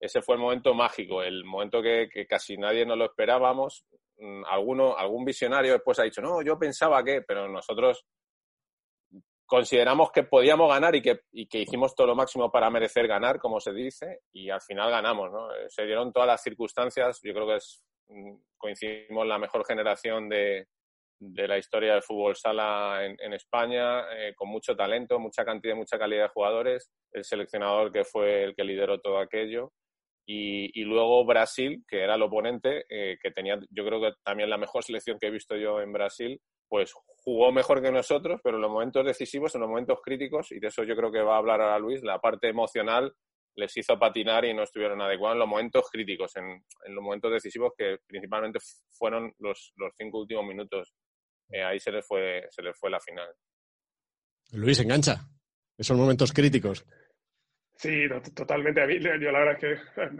ese 0.00 0.22
fue 0.22 0.36
el 0.36 0.40
momento 0.40 0.74
mágico, 0.74 1.22
el 1.22 1.44
momento 1.44 1.82
que, 1.82 2.08
que 2.12 2.26
casi 2.26 2.56
nadie 2.56 2.84
nos 2.84 2.98
lo 2.98 3.06
esperábamos. 3.06 3.84
Mm, 4.18 4.44
alguno, 4.46 4.96
algún 4.96 5.24
visionario 5.24 5.72
después 5.72 5.98
ha 5.98 6.04
dicho, 6.04 6.22
no, 6.22 6.42
yo 6.42 6.58
pensaba 6.58 7.02
que, 7.02 7.22
pero 7.22 7.48
nosotros 7.48 8.06
consideramos 9.46 10.10
que 10.10 10.24
podíamos 10.24 10.68
ganar 10.68 10.94
y 10.96 11.02
que, 11.02 11.20
y 11.32 11.46
que 11.46 11.60
hicimos 11.60 11.94
todo 11.94 12.08
lo 12.08 12.16
máximo 12.16 12.50
para 12.50 12.68
merecer 12.68 13.06
ganar, 13.06 13.38
como 13.38 13.60
se 13.60 13.72
dice, 13.72 14.20
y 14.32 14.50
al 14.50 14.60
final 14.60 14.90
ganamos, 14.90 15.30
¿no? 15.30 15.52
Eh, 15.54 15.66
se 15.68 15.84
dieron 15.84 16.12
todas 16.12 16.26
las 16.26 16.42
circunstancias, 16.42 17.20
yo 17.22 17.32
creo 17.32 17.46
que 17.46 17.56
es, 17.56 17.82
mm, 18.08 18.34
coincidimos 18.58 19.26
la 19.26 19.38
mejor 19.38 19.64
generación 19.64 20.28
de, 20.28 20.66
de 21.18 21.48
la 21.48 21.58
historia 21.58 21.92
del 21.94 22.02
fútbol 22.02 22.36
sala 22.36 23.04
en, 23.04 23.32
España, 23.32 24.04
eh, 24.12 24.34
con 24.34 24.48
mucho 24.48 24.76
talento, 24.76 25.18
mucha 25.18 25.44
cantidad, 25.44 25.74
mucha 25.74 25.98
calidad 25.98 26.24
de 26.24 26.28
jugadores, 26.28 26.90
el 27.12 27.24
seleccionador 27.24 27.92
que 27.92 28.04
fue 28.04 28.44
el 28.44 28.54
que 28.54 28.64
lideró 28.64 29.00
todo 29.00 29.18
aquello, 29.18 29.72
y, 30.28 30.82
luego 30.82 31.24
Brasil, 31.24 31.84
que 31.86 32.02
era 32.02 32.16
el 32.16 32.22
oponente, 32.22 32.84
eh, 32.88 33.16
que 33.22 33.30
tenía, 33.30 33.60
yo 33.70 33.84
creo 33.84 34.00
que 34.00 34.12
también 34.24 34.50
la 34.50 34.58
mejor 34.58 34.82
selección 34.82 35.18
que 35.20 35.28
he 35.28 35.30
visto 35.30 35.56
yo 35.56 35.80
en 35.80 35.92
Brasil, 35.92 36.40
pues 36.68 36.92
jugó 37.06 37.52
mejor 37.52 37.80
que 37.80 37.92
nosotros, 37.92 38.40
pero 38.42 38.56
en 38.56 38.62
los 38.62 38.70
momentos 38.70 39.06
decisivos, 39.06 39.54
en 39.54 39.60
los 39.60 39.70
momentos 39.70 40.00
críticos, 40.02 40.50
y 40.50 40.58
de 40.58 40.66
eso 40.66 40.82
yo 40.82 40.96
creo 40.96 41.12
que 41.12 41.22
va 41.22 41.36
a 41.36 41.38
hablar 41.38 41.60
ahora 41.60 41.78
Luis, 41.78 42.02
la 42.02 42.18
parte 42.18 42.48
emocional 42.48 43.14
les 43.54 43.76
hizo 43.76 43.98
patinar 43.98 44.44
y 44.44 44.52
no 44.52 44.64
estuvieron 44.64 45.00
adecuados 45.00 45.36
en 45.36 45.40
los 45.40 45.48
momentos 45.48 45.84
críticos, 45.90 46.36
en, 46.36 46.62
los 46.92 47.02
momentos 47.02 47.32
decisivos 47.32 47.72
que 47.76 47.98
principalmente 48.06 48.58
fueron 48.90 49.32
los, 49.38 49.72
los 49.76 49.92
cinco 49.96 50.20
últimos 50.20 50.44
minutos. 50.44 50.92
Eh, 51.48 51.62
ahí 51.62 51.78
se 51.78 51.92
les 51.92 52.04
fue 52.04 52.46
se 52.50 52.62
les 52.62 52.76
fue 52.78 52.90
la 52.90 53.00
final. 53.00 53.28
Luis, 54.52 54.80
engancha. 54.80 55.26
Esos 55.78 55.96
momentos 55.96 56.32
críticos. 56.32 56.84
Sí, 57.78 58.08
totalmente. 58.34 58.80
A 58.80 58.86
mí, 58.86 58.98
yo 58.98 59.30
la 59.30 59.38
verdad 59.40 59.54
es 59.54 59.58
que 59.60 60.02
eh, 60.02 60.10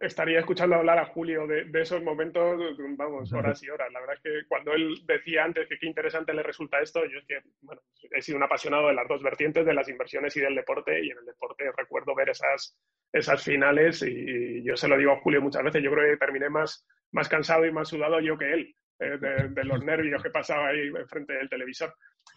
estaría 0.00 0.40
escuchando 0.40 0.74
hablar 0.74 0.98
a 0.98 1.06
Julio 1.06 1.46
de, 1.46 1.64
de, 1.66 1.82
esos 1.82 2.02
momentos, 2.02 2.60
vamos, 2.96 3.32
horas 3.32 3.62
y 3.62 3.70
horas. 3.70 3.92
La 3.92 4.00
verdad 4.00 4.16
es 4.16 4.22
que 4.22 4.48
cuando 4.48 4.72
él 4.72 5.00
decía 5.06 5.44
antes 5.44 5.68
que 5.68 5.78
qué 5.78 5.86
interesante 5.86 6.34
le 6.34 6.42
resulta 6.42 6.80
esto, 6.80 7.04
yo 7.04 7.18
es 7.18 7.24
que, 7.26 7.38
bueno, 7.62 7.80
he 8.10 8.20
sido 8.20 8.36
un 8.36 8.42
apasionado 8.42 8.88
de 8.88 8.94
las 8.94 9.06
dos 9.06 9.22
vertientes, 9.22 9.64
de 9.64 9.74
las 9.74 9.88
inversiones 9.88 10.36
y 10.36 10.40
del 10.40 10.56
deporte, 10.56 11.04
y 11.04 11.10
en 11.10 11.18
el 11.18 11.24
deporte 11.24 11.70
recuerdo 11.76 12.16
ver 12.16 12.30
esas, 12.30 12.76
esas 13.12 13.44
finales 13.44 14.02
y, 14.02 14.64
yo 14.64 14.76
se 14.76 14.88
lo 14.88 14.98
digo 14.98 15.12
a 15.12 15.20
Julio 15.20 15.40
muchas 15.40 15.62
veces, 15.62 15.82
yo 15.82 15.92
creo 15.92 16.10
que 16.10 16.16
terminé 16.16 16.48
más, 16.48 16.84
más 17.12 17.28
cansado 17.28 17.64
y 17.64 17.70
más 17.70 17.88
sudado 17.88 18.18
yo 18.18 18.36
que 18.36 18.52
él, 18.52 18.74
eh, 18.98 19.18
de, 19.20 19.48
de, 19.50 19.64
los 19.64 19.84
nervios 19.84 20.22
que 20.22 20.30
pasaba 20.30 20.68
ahí 20.68 20.90
frente 21.08 21.34
del 21.34 21.48
televisor 21.48 21.94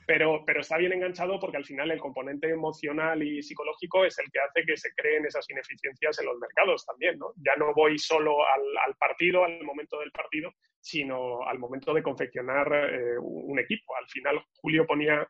pero, 0.07 0.45
pero 0.45 0.61
está 0.61 0.77
bien 0.77 0.93
enganchado 0.93 1.37
porque 1.37 1.57
al 1.57 1.65
final 1.65 1.91
el 1.91 1.99
componente 1.99 2.49
emocional 2.49 3.21
y 3.21 3.43
psicológico 3.43 4.05
es 4.05 4.17
el 4.19 4.31
que 4.31 4.39
hace 4.39 4.65
que 4.65 4.77
se 4.77 4.93
creen 4.95 5.25
esas 5.25 5.47
ineficiencias 5.49 6.17
en 6.19 6.27
los 6.27 6.39
mercados 6.39 6.85
también, 6.85 7.19
¿no? 7.19 7.33
Ya 7.35 7.57
no 7.57 7.73
voy 7.73 7.99
solo 7.99 8.37
al, 8.47 8.95
partido, 8.95 9.43
al 9.43 9.61
momento 9.65 9.99
del 9.99 10.11
partido, 10.11 10.53
sino 10.79 11.45
al 11.45 11.59
momento 11.59 11.93
de 11.93 12.01
confeccionar 12.01 12.71
eh, 12.73 13.17
un 13.19 13.59
equipo. 13.59 13.97
Al 13.97 14.07
final, 14.07 14.41
Julio 14.61 14.87
ponía 14.87 15.27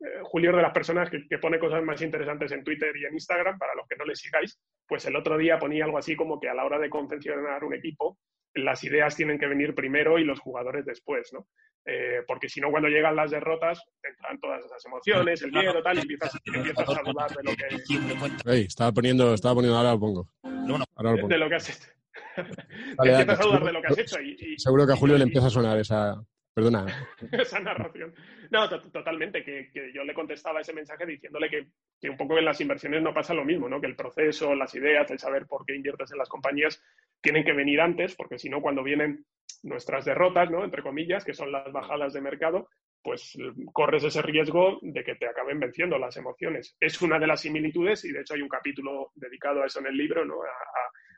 eh, 0.00 0.20
Julio 0.22 0.50
es 0.50 0.56
de 0.56 0.62
las 0.62 0.72
personas 0.72 1.10
que, 1.10 1.26
que, 1.26 1.38
pone 1.38 1.58
cosas 1.58 1.82
más 1.82 2.00
interesantes 2.00 2.52
en 2.52 2.62
Twitter 2.62 2.96
y 2.96 3.06
en 3.06 3.14
Instagram, 3.14 3.58
para 3.58 3.74
los 3.74 3.88
que 3.88 3.96
no 3.96 4.04
le 4.04 4.14
sigáis, 4.14 4.60
pues 4.86 5.04
el 5.06 5.16
otro 5.16 5.36
día 5.38 5.58
ponía 5.58 5.84
algo 5.84 5.98
así 5.98 6.14
como 6.14 6.38
que 6.38 6.48
a 6.48 6.54
la 6.54 6.64
hora 6.64 6.78
de 6.78 6.88
confeccionar 6.88 7.64
un 7.64 7.74
equipo, 7.74 8.16
las 8.54 8.82
ideas 8.84 9.16
tienen 9.16 9.38
que 9.38 9.46
venir 9.46 9.74
primero 9.74 10.18
y 10.18 10.24
los 10.24 10.40
jugadores 10.40 10.84
después, 10.84 11.32
¿no? 11.32 11.46
Eh, 11.86 12.22
porque 12.26 12.48
si 12.48 12.60
no, 12.60 12.70
cuando 12.70 12.88
llegan 12.88 13.16
las 13.16 13.30
derrotas, 13.30 13.82
entran 14.02 14.38
todas 14.38 14.64
esas 14.64 14.84
emociones, 14.84 15.42
el 15.42 15.52
miedo, 15.52 15.82
tal, 15.82 15.96
y 15.96 16.00
empiezas, 16.02 16.38
empiezas 16.44 16.88
a 16.88 17.02
dudar 17.02 17.30
de 17.30 17.42
lo 17.42 17.56
que... 17.56 18.44
Hey, 18.44 18.64
estaba 18.68 18.92
poniendo, 18.92 19.34
estaba 19.34 19.54
poniendo, 19.54 19.78
ahora 19.78 19.92
lo 19.92 20.00
pongo. 20.00 20.28
Ahora 20.42 21.12
lo 21.12 21.16
pongo. 21.16 21.28
De, 21.28 21.34
de, 21.34 21.38
lo 21.38 21.48
que 21.48 21.54
has 21.54 21.70
hecho. 21.70 21.88
Vale, 22.96 23.10
empiezas 23.20 23.40
a 23.40 23.44
dudar 23.44 23.64
de 23.64 23.72
lo 23.72 23.80
que 23.80 23.86
has 23.88 23.98
hecho 23.98 24.20
y... 24.20 24.36
y 24.40 24.58
seguro 24.58 24.86
que 24.86 24.92
a 24.92 24.96
Julio 24.96 25.16
y, 25.16 25.18
le 25.18 25.24
empieza 25.24 25.46
a 25.46 25.50
sonar 25.50 25.78
esa... 25.78 26.22
Perdona. 26.60 27.08
esa 27.32 27.60
narración. 27.60 28.14
No, 28.50 28.68
totalmente, 28.68 29.42
que, 29.44 29.70
yo 29.94 30.04
le 30.04 30.14
contestaba 30.14 30.60
ese 30.60 30.72
mensaje 30.72 31.06
diciéndole 31.06 31.48
que, 31.48 32.08
un 32.08 32.16
poco 32.16 32.38
en 32.38 32.44
las 32.44 32.60
inversiones 32.60 33.02
no 33.02 33.14
pasa 33.14 33.34
lo 33.34 33.44
mismo, 33.44 33.68
¿no? 33.68 33.80
Que 33.80 33.86
el 33.86 33.96
proceso, 33.96 34.54
las 34.54 34.74
ideas, 34.74 35.10
el 35.10 35.18
saber 35.18 35.46
por 35.46 35.64
qué 35.64 35.74
inviertes 35.74 36.12
en 36.12 36.18
las 36.18 36.28
compañías 36.28 36.82
tienen 37.20 37.44
que 37.44 37.52
venir 37.52 37.80
antes, 37.80 38.14
porque 38.14 38.38
si 38.38 38.48
no, 38.48 38.60
cuando 38.60 38.82
vienen 38.82 39.24
nuestras 39.62 40.04
derrotas, 40.04 40.50
¿no? 40.50 40.64
Entre 40.64 40.82
comillas, 40.82 41.24
que 41.24 41.34
son 41.34 41.52
las 41.52 41.70
bajadas 41.72 42.12
de 42.12 42.20
mercado, 42.20 42.68
pues 43.02 43.36
corres 43.72 44.04
ese 44.04 44.22
riesgo 44.22 44.78
de 44.82 45.02
que 45.02 45.14
te 45.14 45.26
acaben 45.26 45.58
venciendo 45.58 45.98
las 45.98 46.16
emociones. 46.16 46.76
Es 46.80 47.00
una 47.00 47.18
de 47.18 47.26
las 47.26 47.40
similitudes 47.40 48.04
y 48.04 48.12
de 48.12 48.20
hecho 48.20 48.34
hay 48.34 48.42
un 48.42 48.48
capítulo 48.48 49.12
dedicado 49.14 49.62
a 49.62 49.66
eso 49.66 49.80
en 49.80 49.86
el 49.86 49.96
libro, 49.96 50.24
¿no? 50.24 50.36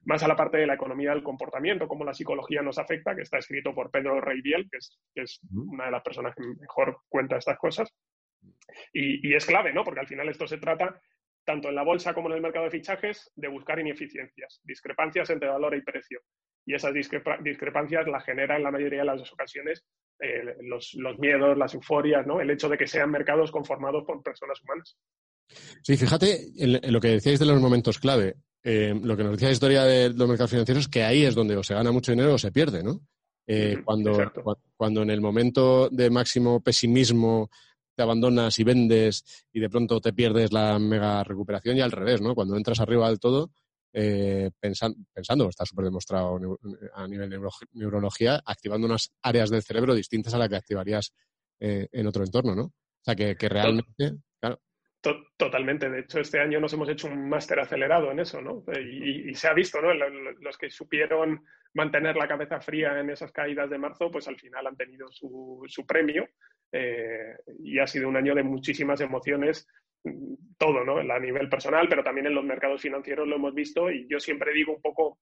Más 0.04 0.22
a 0.22 0.28
la 0.28 0.36
parte 0.36 0.58
de 0.58 0.66
la 0.66 0.74
economía 0.74 1.10
del 1.10 1.22
comportamiento, 1.22 1.88
cómo 1.88 2.04
la 2.04 2.14
psicología 2.14 2.62
nos 2.62 2.78
afecta, 2.78 3.14
que 3.14 3.22
está 3.22 3.38
escrito 3.38 3.74
por 3.74 3.90
Pedro 3.90 4.20
Reibiel, 4.20 4.68
que 4.70 4.78
es, 4.78 4.98
que 5.14 5.22
es 5.22 5.40
una 5.52 5.86
de 5.86 5.90
las 5.90 6.02
personas 6.02 6.34
que 6.34 6.42
mejor 6.60 6.98
cuenta 7.08 7.36
estas 7.36 7.58
cosas. 7.58 7.92
Y, 8.92 9.28
y, 9.28 9.34
es 9.34 9.46
clave, 9.46 9.72
¿no? 9.72 9.84
Porque 9.84 10.00
al 10.00 10.08
final 10.08 10.28
esto 10.28 10.46
se 10.46 10.58
trata, 10.58 11.00
tanto 11.44 11.68
en 11.68 11.76
la 11.76 11.84
bolsa 11.84 12.14
como 12.14 12.28
en 12.28 12.36
el 12.36 12.42
mercado 12.42 12.64
de 12.64 12.72
fichajes, 12.72 13.30
de 13.36 13.48
buscar 13.48 13.78
ineficiencias, 13.78 14.60
discrepancias 14.64 15.30
entre 15.30 15.48
valor 15.48 15.76
y 15.76 15.82
precio. 15.82 16.20
Y 16.64 16.74
esas 16.74 16.92
discrepa 16.92 17.38
discrepancias 17.42 18.06
las 18.08 18.24
generan 18.24 18.58
en 18.58 18.64
la 18.64 18.70
mayoría 18.70 19.00
de 19.00 19.06
las 19.06 19.32
ocasiones 19.32 19.84
eh, 20.20 20.56
los, 20.62 20.94
los, 20.94 21.18
miedos, 21.18 21.56
las 21.56 21.74
euforias, 21.74 22.26
¿no? 22.26 22.40
El 22.40 22.50
hecho 22.50 22.68
de 22.68 22.78
que 22.78 22.86
sean 22.86 23.10
mercados 23.10 23.50
conformados 23.50 24.04
por 24.04 24.22
personas 24.22 24.60
humanas. 24.62 24.96
Sí, 25.82 25.96
fíjate 25.96 26.46
en, 26.58 26.84
en 26.84 26.92
lo 26.92 27.00
que 27.00 27.08
decíais 27.08 27.40
de 27.40 27.46
los 27.46 27.60
momentos 27.60 27.98
clave. 27.98 28.36
Eh, 28.64 28.94
lo 29.02 29.16
que 29.16 29.24
nos 29.24 29.32
decía 29.32 29.48
la 29.48 29.52
historia 29.52 29.84
de 29.84 30.10
los 30.10 30.28
mercados 30.28 30.50
financieros 30.50 30.84
es 30.84 30.88
que 30.88 31.02
ahí 31.02 31.24
es 31.24 31.34
donde 31.34 31.56
o 31.56 31.62
se 31.62 31.74
gana 31.74 31.90
mucho 31.90 32.12
dinero 32.12 32.34
o 32.34 32.38
se 32.38 32.52
pierde, 32.52 32.82
¿no? 32.82 33.00
Eh, 33.46 33.82
cuando, 33.84 34.16
cuando 34.76 35.02
en 35.02 35.10
el 35.10 35.20
momento 35.20 35.88
de 35.90 36.10
máximo 36.10 36.62
pesimismo 36.62 37.50
te 37.94 38.02
abandonas 38.02 38.58
y 38.58 38.64
vendes 38.64 39.44
y 39.52 39.60
de 39.60 39.68
pronto 39.68 40.00
te 40.00 40.12
pierdes 40.12 40.52
la 40.52 40.78
mega 40.78 41.24
recuperación 41.24 41.76
y 41.76 41.80
al 41.80 41.90
revés, 41.90 42.20
¿no? 42.20 42.34
Cuando 42.34 42.56
entras 42.56 42.80
arriba 42.80 43.08
del 43.08 43.18
todo, 43.18 43.50
eh, 43.92 44.50
pensan, 44.58 44.94
pensando, 45.12 45.48
está 45.48 45.66
súper 45.66 45.86
demostrado 45.86 46.38
a 46.94 47.06
nivel 47.06 47.28
de 47.28 47.36
neuro, 47.36 47.50
neurología, 47.72 48.42
activando 48.44 48.86
unas 48.86 49.12
áreas 49.20 49.50
del 49.50 49.62
cerebro 49.62 49.94
distintas 49.94 50.32
a 50.32 50.38
las 50.38 50.48
que 50.48 50.56
activarías 50.56 51.12
eh, 51.60 51.88
en 51.92 52.06
otro 52.06 52.24
entorno, 52.24 52.54
¿no? 52.54 52.64
O 52.64 53.04
sea, 53.04 53.14
que, 53.14 53.36
que 53.36 53.48
realmente, 53.48 54.16
Totalmente. 55.36 55.90
De 55.90 56.00
hecho, 56.00 56.20
este 56.20 56.38
año 56.38 56.60
nos 56.60 56.72
hemos 56.72 56.88
hecho 56.88 57.08
un 57.08 57.28
máster 57.28 57.58
acelerado 57.58 58.12
en 58.12 58.20
eso, 58.20 58.40
¿no? 58.40 58.62
Y, 58.78 59.30
y, 59.30 59.34
se 59.34 59.48
ha 59.48 59.52
visto, 59.52 59.82
¿no? 59.82 59.92
Los 59.92 60.56
que 60.56 60.70
supieron 60.70 61.44
mantener 61.74 62.14
la 62.16 62.28
cabeza 62.28 62.60
fría 62.60 62.98
en 63.00 63.10
esas 63.10 63.32
caídas 63.32 63.68
de 63.68 63.78
marzo, 63.78 64.10
pues 64.12 64.28
al 64.28 64.38
final 64.38 64.66
han 64.66 64.76
tenido 64.76 65.08
su, 65.10 65.64
su 65.66 65.84
premio. 65.84 66.28
Eh, 66.70 67.34
y 67.64 67.78
ha 67.80 67.86
sido 67.86 68.08
un 68.08 68.16
año 68.16 68.34
de 68.34 68.44
muchísimas 68.44 69.00
emociones, 69.00 69.68
todo, 70.56 70.84
¿no? 70.84 70.98
A 70.98 71.18
nivel 71.18 71.48
personal, 71.48 71.88
pero 71.88 72.04
también 72.04 72.28
en 72.28 72.34
los 72.34 72.44
mercados 72.44 72.80
financieros 72.80 73.26
lo 73.26 73.36
hemos 73.36 73.54
visto. 73.54 73.90
Y 73.90 74.06
yo 74.08 74.20
siempre 74.20 74.52
digo 74.52 74.72
un 74.72 74.80
poco, 74.80 75.18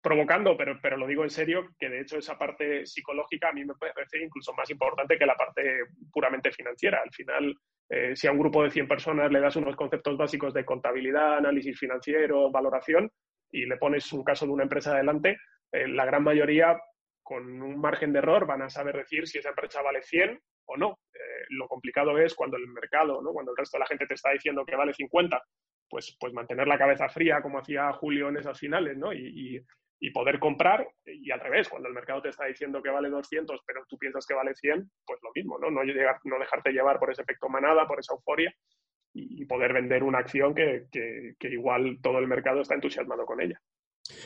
provocando, 0.00 0.56
pero, 0.56 0.78
pero 0.80 0.96
lo 0.96 1.06
digo 1.06 1.24
en 1.24 1.30
serio, 1.30 1.68
que 1.78 1.88
de 1.88 2.00
hecho 2.00 2.18
esa 2.18 2.38
parte 2.38 2.86
psicológica 2.86 3.48
a 3.48 3.52
mí 3.52 3.64
me 3.64 3.74
parece 3.74 4.22
incluso 4.22 4.54
más 4.54 4.70
importante 4.70 5.18
que 5.18 5.26
la 5.26 5.34
parte 5.34 5.80
puramente 6.12 6.52
financiera. 6.52 7.00
Al 7.02 7.10
final, 7.10 7.54
eh, 7.88 8.16
si 8.16 8.26
a 8.26 8.32
un 8.32 8.38
grupo 8.38 8.62
de 8.62 8.70
100 8.70 8.88
personas 8.88 9.30
le 9.30 9.40
das 9.40 9.56
unos 9.56 9.76
conceptos 9.76 10.16
básicos 10.16 10.52
de 10.52 10.64
contabilidad, 10.64 11.36
análisis 11.36 11.78
financiero, 11.78 12.50
valoración, 12.50 13.10
y 13.50 13.66
le 13.66 13.76
pones 13.76 14.12
un 14.12 14.24
caso 14.24 14.46
de 14.46 14.52
una 14.52 14.64
empresa 14.64 14.92
adelante, 14.92 15.38
eh, 15.72 15.86
la 15.88 16.04
gran 16.04 16.24
mayoría, 16.24 16.76
con 17.22 17.62
un 17.62 17.80
margen 17.80 18.12
de 18.12 18.18
error, 18.18 18.46
van 18.46 18.62
a 18.62 18.70
saber 18.70 18.96
decir 18.96 19.26
si 19.26 19.38
esa 19.38 19.50
empresa 19.50 19.82
vale 19.82 20.02
100 20.02 20.40
o 20.66 20.76
no. 20.76 20.98
Eh, 21.14 21.46
lo 21.50 21.68
complicado 21.68 22.18
es 22.18 22.34
cuando 22.34 22.56
el 22.56 22.66
mercado, 22.68 23.22
¿no? 23.22 23.32
cuando 23.32 23.52
el 23.52 23.56
resto 23.56 23.76
de 23.76 23.80
la 23.80 23.86
gente 23.86 24.06
te 24.06 24.14
está 24.14 24.30
diciendo 24.30 24.64
que 24.64 24.76
vale 24.76 24.92
50, 24.92 25.42
pues, 25.88 26.16
pues 26.18 26.32
mantener 26.32 26.66
la 26.66 26.78
cabeza 26.78 27.08
fría 27.08 27.40
como 27.40 27.58
hacía 27.58 27.92
Julio 27.92 28.28
en 28.28 28.38
esas 28.38 28.58
finales, 28.58 28.96
¿no? 28.96 29.12
Y, 29.12 29.64
y, 29.98 30.10
poder 30.10 30.38
comprar, 30.38 30.86
y 31.04 31.30
al 31.30 31.40
revés, 31.40 31.68
cuando 31.68 31.88
el 31.88 31.94
mercado 31.94 32.22
te 32.22 32.28
está 32.28 32.46
diciendo 32.46 32.82
que 32.82 32.90
vale 32.90 33.08
200, 33.08 33.60
pero 33.66 33.84
tú 33.88 33.96
piensas 33.98 34.26
que 34.26 34.34
vale 34.34 34.54
100, 34.54 34.90
pues 35.06 35.20
lo 35.22 35.30
mismo, 35.34 35.58
¿no? 35.58 35.70
No, 35.70 35.82
llegar, 35.82 36.18
no 36.24 36.38
dejarte 36.38 36.72
llevar 36.72 36.98
por 36.98 37.10
ese 37.10 37.22
efecto 37.22 37.48
manada, 37.48 37.86
por 37.86 37.98
esa 38.00 38.14
euforia. 38.14 38.54
y, 39.12 39.44
poder 39.46 39.72
vender 39.72 40.02
una 40.02 40.18
acción 40.18 40.54
que, 40.54 40.88
que, 40.90 41.48
igual 41.48 41.98
todo 42.02 42.18
el 42.18 42.26
mercado 42.26 42.60
está 42.60 42.74
entusiasmado 42.74 43.24
con 43.24 43.40
ella. 43.40 43.58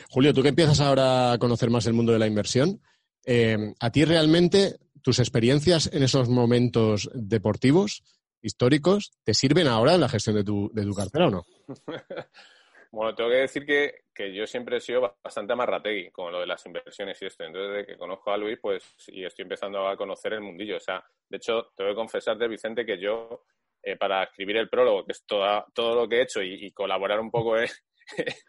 Julio, 0.09 0.33
tú 0.33 0.41
que 0.41 0.49
empiezas 0.49 0.81
ahora 0.81 1.31
a 1.31 1.37
conocer 1.37 1.69
más 1.69 1.87
el 1.87 1.93
mundo 1.93 2.11
de 2.11 2.19
la 2.19 2.27
inversión, 2.27 2.81
eh, 3.25 3.73
¿a 3.79 3.89
ti 3.91 4.03
realmente 4.03 4.75
tus 5.01 5.19
experiencias 5.19 5.89
en 5.93 6.03
esos 6.03 6.29
momentos 6.29 7.09
deportivos, 7.13 8.03
históricos, 8.41 9.13
te 9.23 9.33
sirven 9.33 9.67
ahora 9.67 9.95
en 9.95 10.01
la 10.01 10.09
gestión 10.09 10.35
de 10.35 10.43
tu, 10.43 10.69
de 10.73 10.83
tu 10.83 10.93
cartera 10.93 11.27
o 11.27 11.31
no? 11.31 11.45
Bueno, 12.91 13.15
tengo 13.15 13.29
que 13.29 13.37
decir 13.37 13.65
que, 13.65 14.03
que, 14.13 14.33
yo 14.33 14.45
siempre 14.45 14.77
he 14.77 14.81
sido 14.81 15.15
bastante 15.23 15.53
amarrategui 15.53 16.11
con 16.11 16.29
lo 16.29 16.41
de 16.41 16.47
las 16.47 16.65
inversiones 16.65 17.21
y 17.21 17.25
esto. 17.25 17.45
Entonces, 17.45 17.71
desde 17.71 17.87
que 17.87 17.97
conozco 17.97 18.31
a 18.31 18.37
Luis, 18.37 18.59
pues, 18.61 18.83
y 19.07 19.23
estoy 19.23 19.43
empezando 19.43 19.87
a 19.87 19.95
conocer 19.95 20.33
el 20.33 20.41
mundillo. 20.41 20.75
O 20.75 20.79
sea, 20.81 21.01
de 21.29 21.37
hecho, 21.37 21.71
tengo 21.73 21.91
que 21.91 21.95
confesarte, 21.95 22.49
Vicente, 22.49 22.85
que 22.85 22.99
yo, 22.99 23.45
eh, 23.81 23.95
para 23.95 24.23
escribir 24.23 24.57
el 24.57 24.69
prólogo, 24.69 25.05
que 25.05 25.13
es 25.13 25.25
toda, 25.25 25.65
todo 25.73 25.95
lo 25.95 26.09
que 26.09 26.17
he 26.17 26.23
hecho 26.23 26.43
y, 26.43 26.69
colaborar 26.71 27.21
un 27.21 27.31
poco 27.31 27.57
en, 27.57 27.69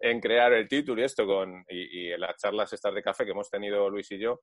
en, 0.00 0.20
crear 0.20 0.52
el 0.52 0.66
título 0.66 1.00
y 1.00 1.04
esto, 1.04 1.24
con, 1.24 1.64
y, 1.68 2.08
las 2.16 2.36
charlas 2.38 2.72
estas 2.72 2.92
de 2.92 3.02
café 3.04 3.24
que 3.24 3.30
hemos 3.30 3.48
tenido 3.48 3.88
Luis 3.88 4.10
y 4.10 4.18
yo, 4.18 4.40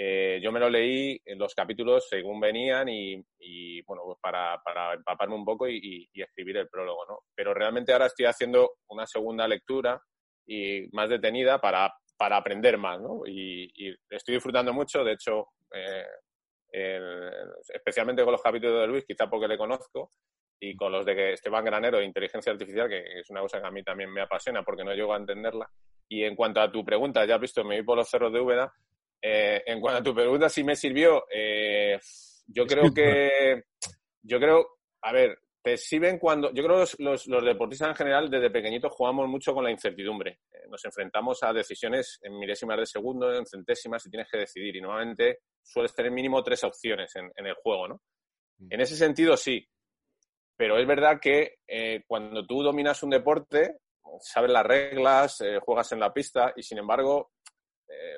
eh, 0.00 0.38
yo 0.40 0.52
me 0.52 0.60
lo 0.60 0.70
leí 0.70 1.20
en 1.24 1.40
los 1.40 1.52
capítulos 1.56 2.06
según 2.08 2.38
venían 2.38 2.88
y, 2.88 3.82
bueno, 3.82 4.04
pues 4.04 4.18
para, 4.22 4.54
empaparme 4.94 5.34
un 5.34 5.44
poco 5.44 5.68
y, 5.68 6.08
escribir 6.14 6.58
el 6.58 6.68
prólogo, 6.68 7.04
¿no? 7.08 7.18
Pero 7.34 7.52
realmente 7.52 7.92
ahora 7.92 8.06
estoy 8.06 8.26
haciendo 8.26 8.74
una 8.90 9.08
segunda 9.08 9.48
lectura 9.48 10.00
y 10.46 10.86
más 10.92 11.08
detenida 11.08 11.60
para, 11.60 11.92
para 12.16 12.36
aprender 12.36 12.78
más, 12.78 13.00
¿no? 13.00 13.22
Y, 13.26 13.72
estoy 14.08 14.36
disfrutando 14.36 14.72
mucho, 14.72 15.02
de 15.02 15.14
hecho, 15.14 15.48
eh, 15.74 17.32
especialmente 17.74 18.22
con 18.22 18.30
los 18.30 18.42
capítulos 18.42 18.80
de 18.80 18.86
Luis, 18.86 19.04
quizá 19.04 19.28
porque 19.28 19.48
le 19.48 19.58
conozco, 19.58 20.12
y 20.60 20.76
con 20.76 20.92
los 20.92 21.04
de 21.04 21.32
Esteban 21.32 21.64
Granero 21.64 21.98
de 21.98 22.04
inteligencia 22.04 22.52
artificial, 22.52 22.88
que 22.88 23.02
es 23.18 23.28
una 23.30 23.40
cosa 23.40 23.60
que 23.60 23.66
a 23.66 23.72
mí 23.72 23.82
también 23.82 24.12
me 24.12 24.20
apasiona 24.20 24.62
porque 24.62 24.84
no 24.84 24.94
llego 24.94 25.12
a 25.12 25.16
entenderla. 25.16 25.68
Y 26.08 26.22
en 26.22 26.36
cuanto 26.36 26.60
a 26.60 26.70
tu 26.70 26.84
pregunta, 26.84 27.24
ya 27.24 27.34
has 27.34 27.40
visto, 27.40 27.64
me 27.64 27.80
vi 27.80 27.82
por 27.82 27.96
los 27.96 28.08
cerros 28.08 28.32
de 28.32 28.40
Úbeda, 28.40 28.72
eh, 29.20 29.62
en 29.66 29.80
cuanto 29.80 30.00
a 30.00 30.02
tu 30.02 30.14
pregunta, 30.14 30.48
si 30.48 30.62
me 30.62 30.76
sirvió, 30.76 31.24
eh, 31.32 31.98
yo 32.46 32.66
creo 32.66 32.92
que, 32.94 33.64
yo 34.22 34.38
creo, 34.38 34.78
a 35.02 35.12
ver, 35.12 35.38
te 35.60 35.76
sirven 35.76 36.18
cuando, 36.18 36.52
yo 36.52 36.62
creo 36.62 36.84
que 36.84 37.02
los, 37.02 37.26
los, 37.26 37.44
deportistas 37.44 37.88
en 37.88 37.96
general 37.96 38.30
desde 38.30 38.50
pequeñitos 38.50 38.92
jugamos 38.92 39.28
mucho 39.28 39.52
con 39.52 39.64
la 39.64 39.72
incertidumbre. 39.72 40.40
Eh, 40.52 40.68
nos 40.68 40.84
enfrentamos 40.84 41.42
a 41.42 41.52
decisiones 41.52 42.20
en 42.22 42.38
milésimas 42.38 42.78
de 42.78 42.86
segundo, 42.86 43.34
en 43.34 43.44
centésimas 43.44 44.06
y 44.06 44.10
tienes 44.10 44.28
que 44.30 44.38
decidir. 44.38 44.76
Y 44.76 44.80
normalmente 44.80 45.40
sueles 45.62 45.94
tener 45.94 46.12
mínimo 46.12 46.42
tres 46.42 46.62
opciones 46.62 47.14
en, 47.16 47.30
en 47.34 47.46
el 47.46 47.54
juego, 47.54 47.88
¿no? 47.88 48.00
Mm. 48.58 48.68
En 48.72 48.80
ese 48.80 48.94
sentido, 48.94 49.36
sí. 49.36 49.68
Pero 50.56 50.78
es 50.78 50.86
verdad 50.86 51.20
que 51.20 51.58
cuando 52.08 52.44
tú 52.44 52.64
dominas 52.64 53.04
un 53.04 53.10
deporte, 53.10 53.76
sabes 54.18 54.50
las 54.50 54.66
reglas, 54.66 55.38
juegas 55.60 55.92
en 55.92 56.00
la 56.00 56.12
pista 56.12 56.52
y 56.56 56.64
sin 56.64 56.78
embargo 56.78 57.30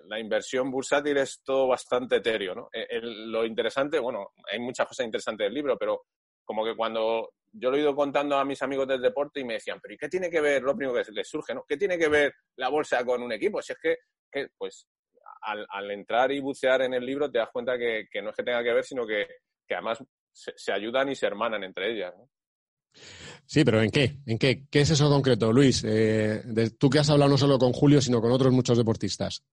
la 0.07 0.19
inversión 0.19 0.71
bursátil 0.71 1.16
es 1.19 1.40
todo 1.45 1.69
bastante 1.69 2.16
etéreo, 2.16 2.55
¿no? 2.55 2.69
Eh, 2.73 3.01
lo 3.03 3.45
interesante, 3.45 3.99
bueno, 3.99 4.33
hay 4.51 4.59
muchas 4.59 4.87
cosas 4.87 5.07
interesantes 5.07 5.47
del 5.47 5.55
libro, 5.55 5.77
pero 5.79 6.03
como 6.45 6.64
que 6.64 6.75
cuando 6.75 7.31
yo 7.53 7.71
lo 7.71 7.77
he 7.77 7.81
ido 7.81 7.95
contando 7.95 8.37
a 8.37 8.45
mis 8.45 8.62
amigos 8.62 8.87
del 8.88 9.01
deporte 9.01 9.40
y 9.40 9.45
me 9.45 9.55
decían, 9.55 9.79
pero 9.83 9.95
¿y 9.95 9.99
qué 9.99 10.09
tiene 10.09 10.31
que 10.31 10.40
ver, 10.40 10.62
lo 10.62 10.77
primero 10.77 11.03
que 11.03 11.11
les 11.12 11.29
surge, 11.29 11.55
¿no? 11.55 11.64
¿Qué 11.66 11.77
tiene 11.77 11.99
que 11.99 12.09
ver 12.09 12.35
la 12.57 12.69
bolsa 12.69 13.05
con 13.05 13.23
un 13.23 13.33
equipo? 13.33 13.61
Si 13.62 13.73
es 13.73 13.79
que, 13.79 14.49
pues, 14.57 14.87
al, 15.43 15.90
entrar 15.90 16.31
y 16.33 16.40
bucear 16.40 16.83
en 16.83 16.95
el 16.95 17.05
libro 17.05 17.31
te 17.31 17.38
das 17.38 17.51
cuenta 17.53 17.79
que, 17.79 18.07
no 18.23 18.31
es 18.31 18.37
que 18.37 18.43
tenga 18.43 18.62
que 18.62 18.73
ver, 18.73 18.85
sino 18.85 19.07
que, 19.07 19.27
además 19.71 20.03
se, 20.33 20.73
ayudan 20.73 21.09
y 21.09 21.14
se 21.14 21.27
hermanan 21.27 21.64
entre 21.64 21.93
ellas. 21.93 22.14
Sí, 23.47 23.64
pero 23.64 23.83
¿en 23.83 23.90
qué? 23.90 24.16
¿En 24.27 24.38
qué? 24.38 24.66
¿Qué 24.71 24.81
es 24.81 24.90
eso 24.90 25.09
concreto, 25.09 25.53
Luis? 25.53 25.85
Eh, 25.87 26.43
tú 26.79 26.90
que 26.90 26.99
has 26.99 27.11
hablado 27.11 27.31
no 27.31 27.38
solo 27.38 27.59
con 27.59 27.73
Julio, 27.73 28.01
sino 28.01 28.21
con 28.21 28.33
otros 28.33 28.53
muchos 28.53 28.77
deportistas. 28.77 29.45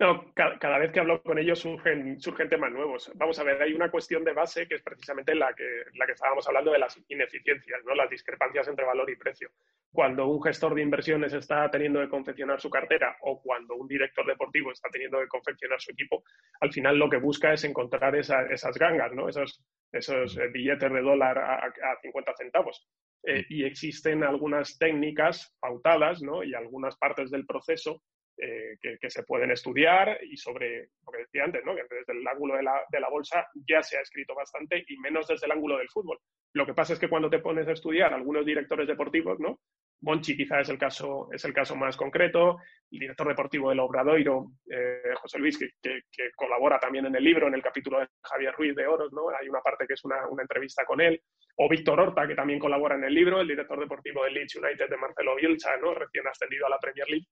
No, 0.00 0.32
cada, 0.34 0.78
vez 0.78 0.92
que 0.92 1.00
hablo 1.00 1.22
con 1.22 1.38
ellos 1.38 1.58
surgen, 1.60 2.18
surgen 2.20 2.48
temas 2.48 2.72
nuevos. 2.72 3.12
Vamos 3.14 3.38
a 3.38 3.44
ver, 3.44 3.60
hay 3.62 3.74
una 3.74 3.90
cuestión 3.90 4.24
de 4.24 4.32
base 4.32 4.66
que 4.66 4.76
es 4.76 4.82
precisamente 4.82 5.34
la 5.34 5.52
que, 5.52 5.84
la 5.94 6.06
que 6.06 6.12
estábamos 6.12 6.48
hablando 6.48 6.72
de 6.72 6.78
las 6.78 6.98
ineficiencias, 7.08 7.84
¿no? 7.84 7.94
las 7.94 8.08
discrepancias 8.08 8.66
entre 8.68 8.86
valor 8.86 9.08
y 9.10 9.16
precio. 9.16 9.50
Cuando 9.92 10.26
un 10.26 10.42
gestor 10.42 10.74
de 10.74 10.82
inversiones 10.82 11.32
está 11.34 11.70
teniendo 11.70 12.00
que 12.00 12.08
confeccionar 12.08 12.60
su 12.60 12.70
cartera 12.70 13.18
o 13.20 13.42
cuando 13.42 13.74
un 13.74 13.86
director 13.86 14.26
deportivo 14.26 14.72
está 14.72 14.88
teniendo 14.88 15.20
que 15.20 15.28
confeccionar 15.28 15.80
su 15.80 15.92
equipo, 15.92 16.24
al 16.60 16.72
final 16.72 16.98
lo 16.98 17.10
que 17.10 17.18
busca 17.18 17.52
es 17.52 17.62
encontrar 17.64 18.16
esas 18.16 18.78
gangas, 18.78 19.12
¿no? 19.12 19.28
esos, 19.28 19.62
esos 19.92 20.36
eh, 20.38 20.48
billetes 20.48 20.90
de 20.90 21.02
dólar 21.02 21.38
a, 21.38 21.72
50 22.00 22.34
centavos. 22.36 22.88
Eh, 23.22 23.44
y 23.50 23.64
existen 23.64 24.24
algunas 24.24 24.78
técnicas 24.78 25.54
pautadas 25.60 26.22
¿no? 26.22 26.42
y 26.42 26.54
algunas 26.54 26.96
partes 26.96 27.30
del 27.30 27.44
proceso 27.44 28.02
eh, 28.42 28.78
que, 28.80 29.10
se 29.10 29.22
pueden 29.24 29.50
estudiar 29.50 30.18
y 30.22 30.36
sobre 30.36 30.88
lo 31.04 31.12
que 31.12 31.18
decía 31.18 31.44
antes, 31.44 31.62
¿no? 31.64 31.74
que 31.74 31.82
desde 31.82 32.18
el 32.18 32.26
ángulo 32.26 32.56
de 32.56 32.62
la, 32.62 32.80
de 32.90 33.00
la, 33.00 33.10
bolsa 33.10 33.46
ya 33.68 33.82
se 33.82 33.98
ha 33.98 34.00
escrito 34.00 34.34
bastante 34.34 34.82
y 34.88 34.96
menos 34.98 35.26
desde 35.26 35.46
el 35.46 35.52
ángulo 35.52 35.76
del 35.76 35.90
fútbol. 35.90 36.18
Lo 36.54 36.64
que 36.64 36.72
pasa 36.72 36.94
es 36.94 36.98
que 36.98 37.08
cuando 37.08 37.28
te 37.28 37.40
pones 37.40 37.68
a 37.68 37.72
estudiar 37.72 38.14
algunos 38.14 38.46
directores 38.46 38.88
deportivos, 38.88 39.38
¿no? 39.40 39.60
Monchi 40.02 40.34
quizá 40.34 40.60
es 40.60 40.70
el 40.70 40.78
caso, 40.78 41.28
es 41.32 41.44
el 41.44 41.52
caso 41.52 41.76
más 41.76 41.96
concreto, 41.96 42.56
el 42.90 43.00
director 43.00 43.28
deportivo 43.28 43.68
del 43.68 43.80
Obradoiro, 43.80 44.46
eh, 44.70 45.12
José 45.16 45.38
Luis, 45.38 45.58
que, 45.58 45.68
que, 45.82 46.30
colabora 46.34 46.78
también 46.78 47.04
en 47.06 47.16
el 47.16 47.22
libro, 47.22 47.46
en 47.48 47.54
el 47.54 47.62
capítulo 47.62 48.00
de 48.00 48.08
Javier 48.24 48.54
Ruiz 48.54 48.74
de 48.74 48.86
Oros, 48.86 49.12
¿no? 49.12 49.28
hay 49.28 49.48
una 49.48 49.60
parte 49.60 49.86
que 49.86 49.94
es 49.94 50.04
una, 50.04 50.26
una 50.28 50.42
entrevista 50.42 50.86
con 50.86 51.02
él, 51.02 51.20
o 51.56 51.68
Víctor 51.68 52.00
Horta, 52.00 52.26
que 52.26 52.34
también 52.34 52.58
colabora 52.58 52.94
en 52.94 53.04
el 53.04 53.14
libro, 53.14 53.40
el 53.42 53.48
director 53.48 53.78
deportivo 53.78 54.24
del 54.24 54.32
Leeds 54.32 54.56
United 54.56 54.88
de 54.88 54.96
Marcelo 54.96 55.36
Bielsa, 55.36 55.76
¿no? 55.76 55.92
recién 55.92 56.26
ascendido 56.26 56.66
a 56.66 56.70
la 56.70 56.78
Premier 56.78 57.08
League 57.10 57.26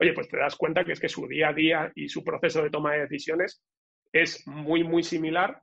oye, 0.00 0.14
pues 0.14 0.28
te 0.28 0.38
das 0.38 0.56
cuenta 0.56 0.84
que 0.84 0.92
es 0.92 1.00
que 1.00 1.08
su 1.08 1.26
día 1.26 1.50
a 1.50 1.52
día 1.52 1.92
y 1.94 2.08
su 2.08 2.24
proceso 2.24 2.62
de 2.62 2.70
toma 2.70 2.92
de 2.92 3.00
decisiones 3.00 3.62
es 4.12 4.46
muy, 4.46 4.82
muy 4.82 5.02
similar 5.02 5.60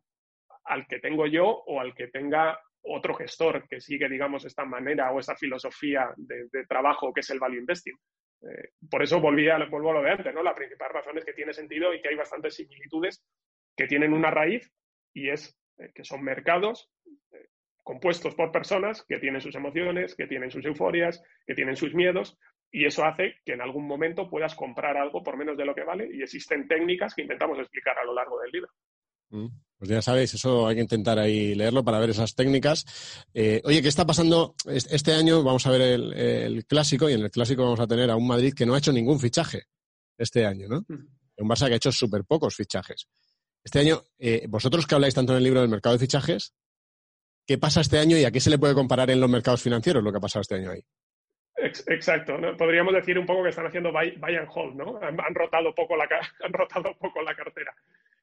al 0.66 0.86
que 0.88 1.00
tengo 1.00 1.26
yo 1.26 1.46
o 1.46 1.80
al 1.82 1.96
que 1.96 2.08
tenga 2.08 2.60
otro 2.84 3.16
gestor 3.16 3.68
que 3.68 3.82
sigue, 3.82 4.08
digamos, 4.08 4.46
esta 4.46 4.64
manera 4.64 5.12
o 5.12 5.20
esta 5.20 5.36
filosofía 5.36 6.14
de, 6.16 6.48
trabajo 6.68 7.12
que 7.12 7.22
es 7.22 7.30
el 7.32 7.40
value 7.40 7.60
investing. 7.60 7.98
Eh, 8.44 8.70
por 8.90 9.02
eso 9.02 9.20
volví 9.20 9.50
a, 9.50 9.58
vuelvo 9.66 9.90
a 9.90 9.94
lo 9.94 10.02
de 10.04 10.12
antes, 10.12 10.34
¿no? 10.34 10.44
La 10.44 10.56
principal 10.56 10.92
razón 10.94 11.18
es 11.18 11.26
que 11.26 11.34
tiene 11.34 11.52
sentido 11.52 11.94
y 11.94 12.02
que 12.02 12.10
hay 12.10 12.16
bastantes 12.16 12.56
similitudes 12.56 13.26
que 13.76 13.88
tienen 13.88 14.14
una 14.14 14.30
raíz 14.30 14.72
y 15.14 15.30
es 15.30 15.58
eh, 15.80 15.92
que 15.94 16.04
son 16.04 16.24
mercados 16.24 16.92
eh, 17.34 17.48
compuestos 17.84 18.36
por 18.36 18.52
personas 18.52 19.04
que 19.08 19.18
tienen 19.18 19.42
sus 19.42 19.56
emociones, 19.56 20.16
que 20.16 20.28
tienen 20.28 20.52
sus 20.52 20.66
euforias, 20.66 21.24
que 21.48 21.56
tienen 21.56 21.76
sus 21.76 21.96
miedos 21.96 22.38
y 22.72 22.86
eso 22.86 23.04
hace 23.06 23.36
que 23.46 23.54
en 23.54 23.62
algún 23.62 23.88
momento 23.88 24.30
puedas 24.30 24.56
comprar 24.56 24.98
algo 24.98 25.24
por 25.24 25.38
menos 25.38 25.58
de 25.58 25.66
lo 25.66 25.74
que 25.74 25.84
vale 25.84 26.10
y 26.14 26.22
existen 26.22 26.68
técnicas 26.68 27.14
que 27.14 27.22
intentamos 27.22 27.58
explicar 27.60 27.98
a 27.98 28.06
lo 28.06 28.14
largo 28.14 28.40
del 28.42 28.52
libro. 28.52 28.70
Mm, 29.30 29.48
pues 29.78 29.90
ya 29.90 30.02
sabéis, 30.02 30.34
eso 30.34 30.68
hay 30.68 30.76
que 30.76 30.82
intentar 30.82 31.20
ahí 31.20 31.56
leerlo 31.56 31.84
para 31.84 32.00
ver 32.00 32.10
esas 32.10 32.36
técnicas. 32.36 32.86
Eh, 33.34 33.62
oye, 33.64 33.82
¿qué 33.82 33.88
está 33.88 34.06
pasando? 34.06 34.56
Este 34.66 35.14
año 35.14 35.44
vamos 35.44 35.66
a 35.68 35.72
ver 35.72 35.82
el, 35.82 36.66
clásico 36.66 37.10
y 37.10 37.14
en 37.14 37.22
el 37.22 37.32
clásico 37.32 37.64
vamos 37.64 37.80
a 37.80 37.88
tener 37.88 38.10
a 38.10 38.16
un 38.16 38.28
Madrid 38.28 38.54
que 38.54 38.66
no 38.66 38.74
ha 38.74 38.80
hecho 38.80 38.92
ningún 38.92 39.20
fichaje 39.20 39.64
este 40.18 40.46
año, 40.46 40.68
¿no? 40.68 40.82
Mm. 40.88 41.08
Un 41.40 41.50
Barça 41.50 41.68
que 41.68 41.74
ha 41.74 41.78
hecho 41.78 41.92
súper 41.92 42.26
pocos 42.26 42.56
fichajes. 42.56 43.08
Este 43.64 43.80
año, 43.80 44.02
eh, 44.18 44.46
vosotros 44.50 44.88
que 44.88 44.96
habláis 44.96 45.14
tanto 45.14 45.34
en 45.34 45.38
el 45.38 45.44
libro 45.44 45.62
del 45.62 45.70
mercado 45.70 45.96
de 45.96 46.00
fichajes, 46.00 46.54
¿qué 47.46 47.58
pasa 47.58 47.82
este 47.82 48.00
año 48.00 48.18
y 48.18 48.24
a 48.24 48.32
qué 48.32 48.40
se 48.40 48.50
le 48.50 48.58
puede 48.58 48.74
comparar 48.74 49.12
en 49.12 49.20
los 49.20 49.30
mercados 49.30 49.62
financieros 49.62 50.04
lo 50.04 50.12
que 50.12 50.18
ha 50.18 50.22
pasado 50.22 50.42
este 50.42 50.56
año 50.56 50.72
ahí? 50.72 50.84
Exacto, 51.58 52.38
podríamos 52.56 52.94
decir 52.94 53.18
un 53.18 53.26
poco 53.26 53.42
que 53.42 53.50
están 53.50 53.66
haciendo 53.66 53.92
buy, 53.92 54.36
and 54.36 54.48
hold, 54.54 54.76
¿no? 54.76 55.00
Han, 55.02 55.34
rotado 55.34 55.74
poco 55.74 55.98
la, 55.98 56.08
han 56.44 56.54
rotado 56.54 56.96
poco 57.00 57.22
la 57.24 57.36
cartera. 57.36 57.74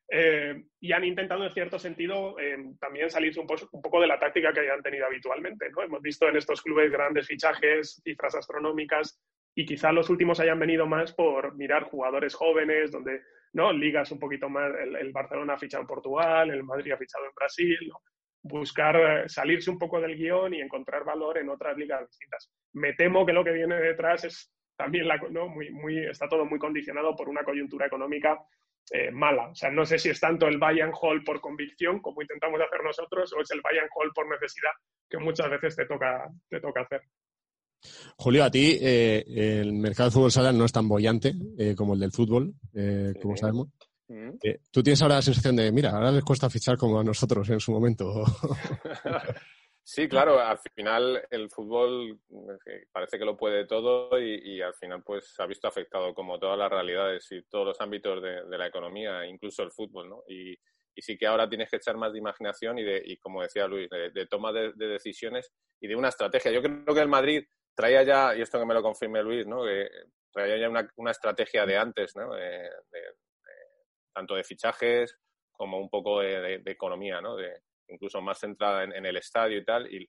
Eh, 0.09 0.63
y 0.81 0.93
han 0.93 1.05
intentado, 1.05 1.45
en 1.45 1.53
cierto 1.53 1.79
sentido, 1.79 2.39
eh, 2.39 2.57
también 2.79 3.11
salirse 3.11 3.41
un, 3.41 3.49
un, 3.73 3.83
poco 3.83 4.01
de 4.01 4.07
la 4.07 4.21
táctica 4.21 4.53
que 4.53 4.61
hayan 4.61 4.83
tenido 4.83 5.07
habitualmente. 5.07 5.69
¿no? 5.71 5.83
Hemos 5.83 6.01
visto 6.01 6.29
en 6.29 6.37
estos 6.37 6.63
clubes 6.63 6.93
grandes 6.93 7.27
fichajes, 7.27 8.01
cifras 8.05 8.37
astronómicas, 8.37 9.21
y 9.57 9.65
quizá 9.65 9.91
los 9.93 10.11
últimos 10.11 10.39
hayan 10.39 10.59
venido 10.59 10.87
más 10.87 11.13
por 11.13 11.57
mirar 11.57 11.85
jugadores 11.85 12.35
jóvenes, 12.35 12.93
donde 12.93 13.23
no 13.53 13.73
ligas 13.73 14.13
un 14.13 14.21
poquito 14.21 14.49
más. 14.49 14.73
El, 14.81 14.95
el 14.95 15.13
Barcelona 15.13 15.55
ha 15.55 15.59
fichado 15.59 15.83
en 15.83 15.89
Portugal, 15.89 16.51
el 16.51 16.63
Madrid 16.63 16.93
ha 16.93 16.99
fichado 16.99 17.25
en 17.25 17.35
Brasil. 17.35 17.79
¿no? 17.89 18.01
Buscar 18.45 18.97
eh, 18.97 19.29
salirse 19.29 19.71
un 19.71 19.79
poco 19.79 20.01
del 20.01 20.17
guion 20.17 20.53
y 20.55 20.61
encontrar 20.61 21.03
valor 21.03 21.39
en 21.39 21.49
otras 21.49 21.77
ligas 21.77 22.07
distintas. 22.07 22.51
Me 22.75 22.93
temo 22.93 23.25
que 23.25 23.33
lo 23.33 23.43
que 23.43 23.53
viene 23.53 23.77
detrás 23.77 24.25
es 24.25 24.53
también 24.77 25.09
la, 25.09 25.17
¿no? 25.31 25.49
muy, 25.49 25.71
muy, 25.71 25.99
está 26.07 26.29
todo 26.29 26.45
muy 26.45 26.59
condicionado 26.59 27.17
por 27.17 27.29
una 27.29 27.43
coyuntura 27.43 27.87
económica 27.87 28.39
eh, 28.91 29.11
mala. 29.11 29.49
O 29.49 29.55
sea, 29.55 29.71
no 29.71 29.87
sé 29.87 29.99
si 29.99 30.11
es 30.11 30.21
tanto 30.21 30.47
el 30.47 30.59
buy 30.59 30.81
and 30.81 30.93
hold 31.01 31.25
por 31.25 31.41
convicción, 31.41 32.01
como 32.01 32.21
intentamos 32.21 32.61
hacer 32.61 32.85
nosotros, 32.85 33.33
o 33.33 33.41
es 33.41 33.51
el 33.51 33.63
buy 33.63 33.79
and 33.79 33.89
hold 33.95 34.13
por 34.13 34.29
necesidad, 34.29 34.73
que 35.09 35.17
muchas 35.17 35.49
veces 35.49 35.77
te 35.77 35.87
toca, 35.87 36.29
te 36.51 36.61
toca 36.61 36.83
hacer. 36.83 37.01
Julio, 38.17 38.45
a 38.45 38.51
ti 38.51 38.79
eh, 38.81 39.25
el 39.27 39.73
mercado 39.73 40.11
de 40.11 40.15
fútbol 40.15 40.33
sala 40.33 40.53
no 40.53 40.67
es 40.67 40.73
tan 40.73 40.89
bollante 40.89 41.33
como 41.77 41.95
el 41.95 42.01
del 42.01 42.13
fútbol, 42.13 42.53
como 43.23 43.37
sabemos. 43.37 43.69
Eh, 44.09 44.61
Tú 44.71 44.83
tienes 44.83 45.01
ahora 45.03 45.17
la 45.17 45.23
sensación 45.23 45.57
de, 45.57 45.73
mira, 45.73 45.91
ahora 45.91 46.13
les 46.13 46.25
cuesta 46.25 46.51
fichar 46.51 46.77
como 46.77 47.01
a 47.01 47.05
nosotros 47.05 47.49
en 47.51 47.61
su 47.61 47.73
momento. 47.73 48.25
Sí, 49.87 50.09
claro, 50.09 50.41
al 50.41 50.59
final 50.75 51.27
el 51.31 51.51
fútbol 51.51 52.19
eh, 52.65 52.87
parece 52.91 53.19
que 53.19 53.25
lo 53.27 53.37
puede 53.37 53.67
todo 53.67 54.19
y, 54.19 54.63
al 54.63 54.73
final 54.73 55.03
pues 55.03 55.39
ha 55.39 55.45
visto 55.45 55.69
afectado 55.69 56.15
como 56.15 56.39
todas 56.39 56.59
las 56.59 56.71
realidades 56.71 57.31
y 57.31 57.43
todos 57.43 57.67
los 57.67 57.81
ámbitos 57.83 58.23
de, 58.23 58.57
la 58.57 58.67
economía, 58.67 59.27
incluso 59.27 59.63
el 59.63 59.71
fútbol, 59.71 60.09
¿no? 60.09 60.25
Y, 60.27 60.57
sí 60.97 61.19
que 61.19 61.27
ahora 61.27 61.47
tienes 61.51 61.69
que 61.69 61.77
echar 61.77 61.99
más 61.99 62.15
de 62.15 62.19
imaginación 62.19 62.79
y, 62.79 62.83
de, 62.83 63.03
y 63.05 63.19
como 63.19 63.43
decía 63.43 63.67
Luis, 63.67 63.91
de, 63.91 64.27
toma 64.27 64.53
de, 64.53 64.73
decisiones 64.73 65.53
y 65.79 65.87
de 65.87 65.97
una 65.97 66.09
estrategia. 66.09 66.51
Yo 66.51 66.63
creo 66.63 66.95
que 66.95 67.03
el 67.03 67.09
Madrid 67.09 67.45
traía 67.75 68.03
ya, 68.05 68.35
y 68.35 68.41
esto 68.41 68.59
que 68.59 68.65
me 68.65 68.75
lo 68.75 68.83
confirme 68.83 69.23
Luis, 69.23 69.47
¿no? 69.47 69.65
Que 69.65 69.87
traía 70.33 70.57
ya 70.57 70.71
una, 70.71 70.89
una 70.97 71.11
estrategia 71.11 71.67
de 71.67 71.77
antes, 71.77 72.17
¿no? 72.17 72.31
Tanto 74.15 74.35
de 74.35 74.45
fichajes 74.45 75.19
como 75.53 75.79
un 75.79 75.89
poco 75.89 76.21
de, 76.21 76.63
economía, 76.67 77.21
¿no? 77.21 77.37
De, 77.37 77.61
incluso 77.89 78.21
más 78.21 78.39
centrada 78.39 78.85
en, 78.85 79.05
el 79.05 79.17
estadio 79.17 79.59
y 79.59 79.65
tal, 79.65 79.93
y, 79.93 80.07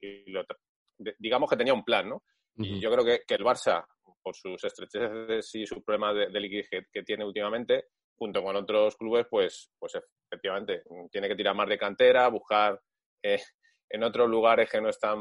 digamos 1.20 1.50
que 1.50 1.58
tenía 1.58 1.74
un 1.74 1.84
plan, 1.84 2.10
¿no? 2.10 2.24
Y 2.58 2.80
yo 2.80 2.90
creo 2.90 3.04
que, 3.04 3.22
el 3.28 3.44
Barça, 3.44 3.86
por 4.24 4.34
sus 4.34 4.64
estrecheces 4.64 5.54
y 5.56 5.66
sus 5.66 5.84
problemas 5.84 6.16
de, 6.32 6.40
liquidez 6.40 6.70
que, 6.70 7.04
tiene 7.04 7.26
últimamente, 7.26 7.86
junto 8.18 8.42
con 8.42 8.56
otros 8.56 8.96
clubes, 8.96 9.28
pues, 9.30 9.70
pues 9.78 9.94
efectivamente, 10.32 10.84
tiene 11.12 11.28
que 11.28 11.36
tirar 11.36 11.54
más 11.54 11.68
de 11.68 11.78
cantera, 11.78 12.30
buscar 12.30 12.80
eh, 13.22 13.42
en 13.90 14.04
otros 14.04 14.30
lugares 14.30 14.70
que 14.70 14.80
no 14.80 14.90
están 14.90 15.20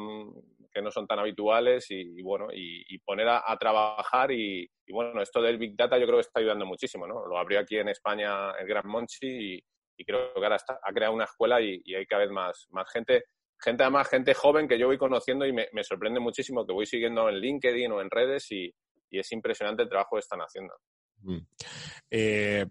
que 0.75 0.83
no 0.83 0.91
son 0.91 1.07
tan 1.07 1.21
habituales 1.21 1.87
y, 1.91 2.21
bueno 2.21 2.49
y, 2.53 2.99
poner 2.99 3.29
a, 3.29 3.57
trabajar 3.59 4.33
y, 4.33 4.69
bueno 4.89 5.23
esto 5.23 5.41
del 5.41 5.57
big 5.57 5.77
data 5.77 5.97
yo 5.97 6.05
creo 6.05 6.17
que 6.17 6.23
está 6.27 6.41
ayudando 6.41 6.67
muchísimo 6.67 7.07
no 7.07 7.25
lo 7.27 7.39
abrió 7.39 7.61
aquí 7.61 7.77
en 7.77 7.89
España 7.89 8.51
el 8.59 8.67
Gran 8.67 8.89
Monchi 8.89 9.55
y, 9.97 10.05
creo 10.05 10.35
que 10.35 10.43
ahora 10.43 10.57
está, 10.57 10.81
ha 10.83 10.93
creado 10.93 11.15
una 11.15 11.25
escuela 11.25 11.61
y, 11.63 11.81
hay 11.95 12.05
cada 12.07 12.23
vez 12.23 12.33
más, 12.33 12.67
más 12.71 12.91
gente, 12.91 13.27
gente 13.63 13.85
además, 13.85 14.09
gente 14.09 14.35
joven 14.35 14.67
que 14.67 14.77
yo 14.77 14.89
voy 14.89 14.99
conociendo 14.99 15.47
y 15.47 15.53
me, 15.53 15.85
sorprende 15.85 16.19
muchísimo 16.19 16.67
que 16.67 16.73
voy 16.73 16.85
siguiendo 16.85 17.29
en 17.29 17.37
LinkedIn 17.37 17.93
o 17.93 18.01
en 18.01 18.11
redes 18.11 18.51
y, 18.51 18.75
es 19.11 19.31
impresionante 19.31 19.85
el 19.85 19.89
trabajo 19.89 20.17
que 20.17 20.21
están 20.21 20.41
haciendo. 20.41 20.75
Mm. 21.23 21.39
Eh, 22.11 22.67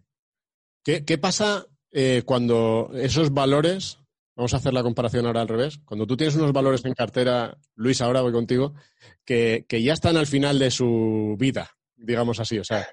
¿qué, 0.83 1.17
pasa 1.17 1.65
eh, 1.89 2.23
cuando 2.25 2.91
esos 2.95 3.33
valores, 3.33 4.02
vamos 4.35 4.53
a 4.53 4.57
hacer 4.57 4.73
la 4.73 4.83
comparación 4.83 5.25
ahora 5.25 5.41
al 5.41 5.47
revés, 5.47 5.79
cuando 5.85 6.07
tú 6.07 6.17
tienes 6.17 6.35
unos 6.35 6.53
valores 6.53 6.83
en 6.85 6.93
cartera, 6.93 7.57
Luis, 7.75 8.01
ahora 8.01 8.21
voy 8.21 8.31
contigo, 8.31 8.73
que, 9.25 9.65
que 9.67 9.81
ya 9.83 9.93
están 9.93 10.17
al 10.17 10.27
final 10.27 10.59
de 10.59 10.71
su 10.71 11.35
vida, 11.37 11.71
digamos 11.95 12.39
así, 12.39 12.59
o 12.59 12.63
sea, 12.63 12.87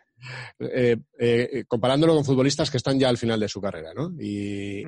eh, 0.59 0.97
eh, 1.19 1.65
comparándolo 1.67 2.15
con 2.15 2.25
futbolistas 2.25 2.71
que 2.71 2.77
están 2.77 2.99
ya 2.99 3.09
al 3.09 3.19
final 3.19 3.41
de 3.41 3.49
su 3.49 3.61
carrera, 3.61 3.93
¿no? 3.95 4.13
Y, 4.21 4.85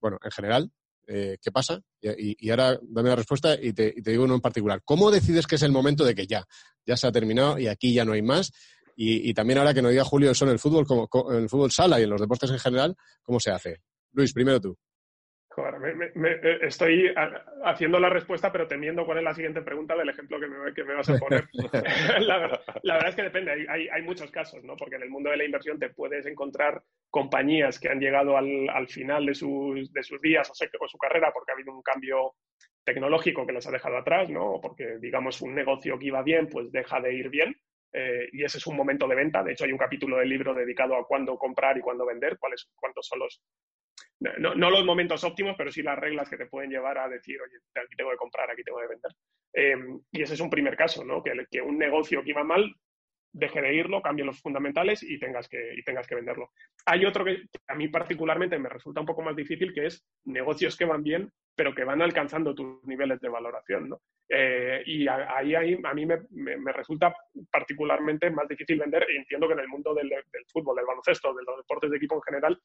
bueno, 0.00 0.18
en 0.22 0.30
general, 0.30 0.70
eh, 1.06 1.38
¿qué 1.40 1.50
pasa? 1.50 1.80
Y, 2.00 2.50
ahora 2.50 2.78
dame 2.82 3.10
la 3.10 3.16
respuesta 3.16 3.54
y 3.60 3.72
te, 3.72 3.94
digo 3.96 4.24
uno 4.24 4.34
en 4.34 4.40
particular. 4.40 4.82
¿Cómo 4.84 5.10
decides 5.10 5.46
que 5.46 5.56
es 5.56 5.62
el 5.62 5.72
momento 5.72 6.04
de 6.04 6.14
que 6.14 6.26
ya, 6.26 6.44
ya 6.84 6.96
se 6.96 7.06
ha 7.06 7.12
terminado 7.12 7.58
y 7.58 7.66
aquí 7.66 7.92
ya 7.92 8.04
no 8.04 8.12
hay 8.12 8.22
más? 8.22 8.52
Y, 8.98 9.34
también 9.34 9.58
ahora 9.58 9.74
que 9.74 9.82
no 9.82 9.90
diga 9.90 10.04
Julio 10.04 10.30
eso 10.30 10.44
en 10.46 10.52
el 10.52 10.58
fútbol, 10.58 10.86
como, 10.86 11.08
en 11.32 11.42
el 11.42 11.48
fútbol 11.48 11.70
sala 11.70 12.00
y 12.00 12.04
en 12.04 12.10
los 12.10 12.20
deportes 12.20 12.50
en 12.50 12.58
general, 12.58 12.96
¿cómo 13.22 13.38
se 13.40 13.50
hace? 13.50 13.82
Luis, 14.12 14.32
primero 14.32 14.60
tú. 14.60 14.76
Eh, 15.58 16.58
estoy 16.62 17.14
haciendo 17.64 17.98
la 17.98 18.10
respuesta, 18.10 18.52
pero 18.52 18.68
temiendo 18.68 19.06
cuál 19.06 19.18
es 19.18 19.24
la 19.24 19.34
siguiente 19.34 19.62
pregunta 19.62 19.96
del 19.96 20.08
ejemplo 20.08 20.38
que 20.38 20.84
me, 20.84 20.94
vas 20.94 21.08
a 21.08 21.18
poner. 21.18 21.48
la, 22.20 22.38
verdad 22.82 23.08
es 23.08 23.14
que 23.14 23.22
depende, 23.22 23.66
hay, 23.68 24.02
muchos 24.02 24.30
casos, 24.30 24.62
¿no? 24.64 24.76
Porque 24.76 24.96
en 24.96 25.02
el 25.02 25.10
mundo 25.10 25.30
de 25.30 25.38
la 25.38 25.44
inversión 25.44 25.78
te 25.78 25.90
puedes 25.90 26.26
encontrar 26.26 26.82
compañías 27.10 27.80
que 27.80 27.88
han 27.88 28.00
llegado 28.00 28.36
al, 28.36 28.88
final 28.88 29.24
de 29.24 29.34
sus, 29.34 29.92
de 29.92 30.02
sus 30.02 30.20
días 30.20 30.50
o, 30.50 30.88
su 30.88 30.98
carrera 30.98 31.30
porque 31.32 31.52
ha 31.52 31.54
habido 31.54 31.72
un 31.72 31.82
cambio 31.82 32.34
tecnológico 32.84 33.46
que 33.46 33.52
los 33.52 33.66
ha 33.66 33.72
dejado 33.72 33.96
atrás, 33.96 34.28
¿no? 34.28 34.54
O 34.54 34.60
porque, 34.60 34.98
digamos, 35.00 35.40
un 35.40 35.54
negocio 35.54 35.98
que 35.98 36.06
iba 36.06 36.22
bien, 36.22 36.48
pues 36.48 36.70
deja 36.70 37.00
de 37.00 37.14
ir 37.14 37.30
bien. 37.30 37.56
Eh, 37.92 38.28
y 38.32 38.44
ese 38.44 38.58
es 38.58 38.66
un 38.66 38.76
momento 38.76 39.08
de 39.08 39.14
venta. 39.14 39.42
De 39.42 39.52
hecho, 39.52 39.64
hay 39.64 39.72
un 39.72 39.78
capítulo 39.78 40.18
del 40.18 40.28
libro 40.28 40.52
dedicado 40.52 40.96
a 40.96 41.06
cuándo 41.06 41.38
comprar 41.38 41.78
y 41.78 41.80
cuándo 41.80 42.04
vender, 42.04 42.36
cuáles, 42.38 42.68
cuántos 42.74 43.06
son 43.06 43.20
los, 43.20 43.42
no, 44.20 44.70
los 44.70 44.84
momentos 44.84 45.24
óptimos, 45.24 45.54
pero 45.58 45.70
sí 45.70 45.82
las 45.82 45.98
reglas 45.98 46.28
que 46.30 46.36
te 46.36 46.46
pueden 46.46 46.70
llevar 46.70 46.98
a 46.98 47.08
decir, 47.08 47.38
oye, 47.40 47.56
aquí 47.74 47.96
tengo 47.96 48.10
que 48.10 48.16
comprar, 48.16 48.50
aquí 48.50 48.62
tengo 48.62 48.80
que 48.80 48.88
vender. 48.88 49.12
Em, 49.52 50.00
y 50.12 50.22
ese 50.22 50.34
es 50.34 50.40
un 50.40 50.50
primer 50.50 50.76
caso, 50.76 51.04
¿no? 51.04 51.22
Que, 51.22 51.60
un 51.60 51.78
negocio 51.78 52.22
que 52.22 52.30
iba 52.30 52.44
mal 52.44 52.74
deje 53.32 53.60
de 53.60 53.74
irlo, 53.74 54.00
cambie 54.00 54.24
los 54.24 54.40
fundamentales 54.40 55.02
y 55.02 55.18
tengas 55.18 55.48
que, 55.48 55.74
y 55.76 55.82
tengas 55.82 56.06
que 56.06 56.14
venderlo. 56.14 56.50
Hay 56.86 57.04
otro 57.04 57.24
que, 57.24 57.42
a 57.68 57.74
mí 57.74 57.88
particularmente 57.88 58.58
me 58.58 58.70
resulta 58.70 59.00
un 59.00 59.06
poco 59.06 59.22
más 59.22 59.36
difícil, 59.36 59.74
que 59.74 59.86
es 59.86 60.06
negocios 60.24 60.76
que 60.76 60.86
van 60.86 61.02
bien, 61.02 61.30
pero 61.54 61.74
que 61.74 61.84
van 61.84 62.00
alcanzando 62.00 62.54
tus 62.54 62.82
niveles 62.84 63.20
de 63.20 63.28
valoración. 63.28 63.90
¿no? 63.90 64.00
Eh, 64.28 64.82
y 64.86 65.06
ahí, 65.06 65.54
ahí, 65.54 65.78
a 65.82 65.94
mí 65.94 66.06
me, 66.06 66.18
me, 66.30 66.72
resulta 66.72 67.14
particularmente 67.50 68.28
más 68.30 68.48
difícil 68.48 68.78
vender, 68.78 69.06
entiendo 69.08 69.46
que 69.46 69.54
en 69.54 69.60
el 69.60 69.68
mundo 69.68 69.94
del, 69.94 70.10
fútbol, 70.52 70.76
del 70.76 70.86
baloncesto, 70.86 71.32
de 71.32 71.44
los 71.44 71.58
deportes 71.58 71.90
de 71.90 71.96
equipo 71.96 72.16
en 72.16 72.22
general, 72.22 72.60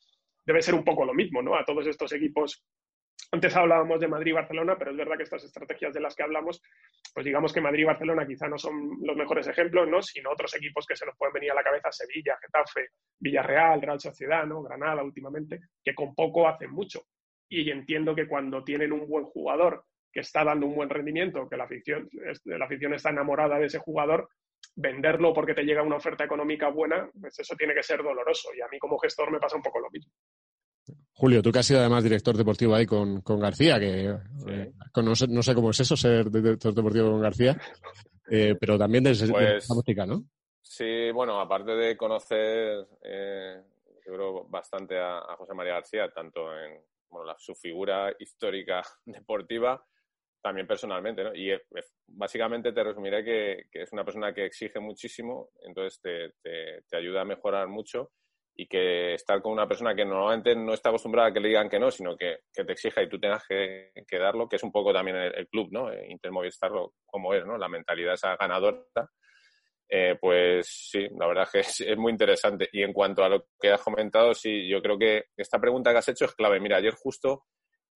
debe 0.45 0.61
ser 0.61 0.75
un 0.75 0.83
poco 0.83 1.05
lo 1.05 1.13
mismo, 1.13 1.41
¿no? 1.41 1.55
A 1.55 1.65
todos 1.65 1.85
estos 1.87 2.11
equipos 2.13 2.63
antes 3.33 3.55
hablábamos 3.55 3.99
de 4.01 4.09
Madrid 4.09 4.31
y 4.31 4.33
Barcelona, 4.33 4.77
pero 4.77 4.91
es 4.91 4.97
verdad 4.97 5.15
que 5.15 5.23
estas 5.23 5.43
estrategias 5.45 5.93
de 5.93 6.01
las 6.01 6.15
que 6.15 6.23
hablamos, 6.23 6.61
pues 7.13 7.25
digamos 7.25 7.53
que 7.53 7.61
Madrid 7.61 7.83
y 7.83 7.85
Barcelona 7.85 8.27
quizá 8.27 8.49
no 8.49 8.57
son 8.57 8.97
los 9.01 9.15
mejores 9.15 9.47
ejemplos, 9.47 9.87
¿no? 9.87 10.01
Sino 10.01 10.31
otros 10.31 10.53
equipos 10.55 10.85
que 10.85 10.97
se 10.97 11.05
nos 11.05 11.15
pueden 11.15 11.33
venir 11.33 11.51
a 11.51 11.55
la 11.55 11.63
cabeza, 11.63 11.91
Sevilla, 11.91 12.37
Getafe, 12.41 12.89
Villarreal, 13.19 13.81
Real 13.81 13.99
Sociedad, 14.01 14.45
¿no? 14.45 14.61
Granada 14.61 15.03
últimamente, 15.03 15.59
que 15.81 15.95
con 15.95 16.13
poco 16.13 16.47
hacen 16.47 16.71
mucho. 16.71 17.03
Y 17.47 17.69
entiendo 17.69 18.13
que 18.15 18.27
cuando 18.27 18.63
tienen 18.63 18.91
un 18.91 19.07
buen 19.07 19.25
jugador 19.25 19.85
que 20.11 20.21
está 20.21 20.43
dando 20.43 20.65
un 20.65 20.75
buen 20.75 20.89
rendimiento, 20.89 21.47
que 21.47 21.55
la 21.55 21.63
afición, 21.63 22.09
la 22.43 22.65
afición 22.65 22.93
está 22.93 23.11
enamorada 23.11 23.57
de 23.59 23.67
ese 23.67 23.79
jugador, 23.79 24.27
venderlo 24.75 25.33
porque 25.33 25.53
te 25.53 25.63
llega 25.63 25.83
una 25.83 25.97
oferta 25.97 26.25
económica 26.25 26.67
buena, 26.69 27.09
pues 27.19 27.39
eso 27.39 27.55
tiene 27.55 27.73
que 27.73 27.83
ser 27.83 28.03
doloroso. 28.03 28.49
Y 28.53 28.61
a 28.61 28.67
mí 28.67 28.77
como 28.77 28.97
gestor 28.99 29.31
me 29.31 29.39
pasa 29.39 29.55
un 29.55 29.63
poco 29.63 29.79
lo 29.79 29.89
mismo. 29.89 30.11
Julio, 31.13 31.41
tú 31.41 31.51
que 31.51 31.59
has 31.59 31.65
sido 31.65 31.79
además 31.81 32.03
director 32.03 32.35
deportivo 32.35 32.73
ahí 32.73 32.85
con, 32.85 33.21
García, 33.23 33.79
que 33.79 34.15
eh, 34.47 34.71
no, 35.03 35.15
sé, 35.15 35.53
cómo 35.53 35.71
es 35.71 35.79
eso 35.79 35.95
ser 35.95 36.31
director 36.31 36.73
deportivo 36.73 37.11
con 37.11 37.21
García, 37.21 37.59
eh, 38.29 38.55
pero 38.59 38.77
también 38.77 39.03
desde 39.03 39.29
pues, 39.29 39.69
la 39.69 39.75
música, 39.75 40.05
¿no? 40.05 40.23
Sí, 40.61 41.11
bueno, 41.11 41.39
aparte 41.39 41.71
de 41.73 41.97
conocer, 41.97 42.87
eh, 43.03 43.61
yo 44.05 44.13
creo, 44.13 44.45
bastante 44.45 44.97
a, 44.99 45.21
José 45.37 45.53
María 45.53 45.73
García, 45.73 46.09
tanto 46.09 46.57
en 46.57 46.81
su 47.37 47.53
figura 47.55 48.13
histórica 48.17 48.81
deportiva, 49.05 49.85
también 50.41 50.65
personalmente, 50.65 51.23
¿no? 51.23 51.35
Y 51.35 51.51
básicamente 52.07 52.71
te 52.71 52.83
resumiré 52.83 53.23
que, 53.23 53.67
es 53.71 53.91
una 53.91 54.03
persona 54.03 54.33
que 54.33 54.45
exige 54.45 54.79
muchísimo, 54.79 55.51
entonces 55.63 56.01
te 56.01 56.97
ayuda 56.97 57.21
a 57.21 57.25
mejorar 57.25 57.67
mucho 57.67 58.11
y 58.55 58.67
que 58.67 59.13
estar 59.13 59.41
con 59.41 59.53
una 59.53 59.67
persona 59.67 59.95
que 59.95 60.05
normalmente 60.05 60.55
no 60.55 60.73
está 60.73 60.89
acostumbrada 60.89 61.29
a 61.29 61.33
que 61.33 61.39
le 61.39 61.49
digan 61.49 61.69
que 61.69 61.79
no, 61.79 61.89
sino 61.89 62.15
que, 62.15 62.39
te 62.53 62.71
exija 62.71 63.01
y 63.01 63.09
tú 63.09 63.19
tengas 63.19 63.43
que, 63.47 63.91
darlo, 64.11 64.47
que 64.47 64.57
es 64.57 64.63
un 64.63 64.71
poco 64.71 64.93
también 64.93 65.17
el, 65.17 65.47
club, 65.47 65.69
¿no? 65.71 65.91
Eh, 65.91 66.07
Intermovistar 66.09 66.71
como 67.05 67.33
es, 67.33 67.45
¿no? 67.45 67.57
La 67.57 67.69
mentalidad 67.69 68.13
esa 68.13 68.35
ganadora, 68.35 68.83
eh, 69.93 70.17
pues 70.21 70.89
sí, 70.89 71.05
la 71.19 71.27
verdad 71.27 71.47
es 71.51 71.51
que 71.51 71.59
es, 71.91 71.97
muy 71.97 72.11
interesante. 72.13 72.69
Y 72.71 72.81
en 72.81 72.93
cuanto 72.93 73.23
a 73.23 73.29
lo 73.29 73.47
que 73.59 73.71
has 73.71 73.81
comentado, 73.81 74.33
sí, 74.33 74.67
yo 74.67 74.81
creo 74.81 74.97
que 74.97 75.25
esta 75.35 75.59
pregunta 75.59 75.91
que 75.91 75.97
has 75.97 76.07
hecho 76.07 76.25
es 76.25 76.33
clave. 76.33 76.59
Mira, 76.61 76.77
ayer 76.77 76.93
justo 76.93 77.43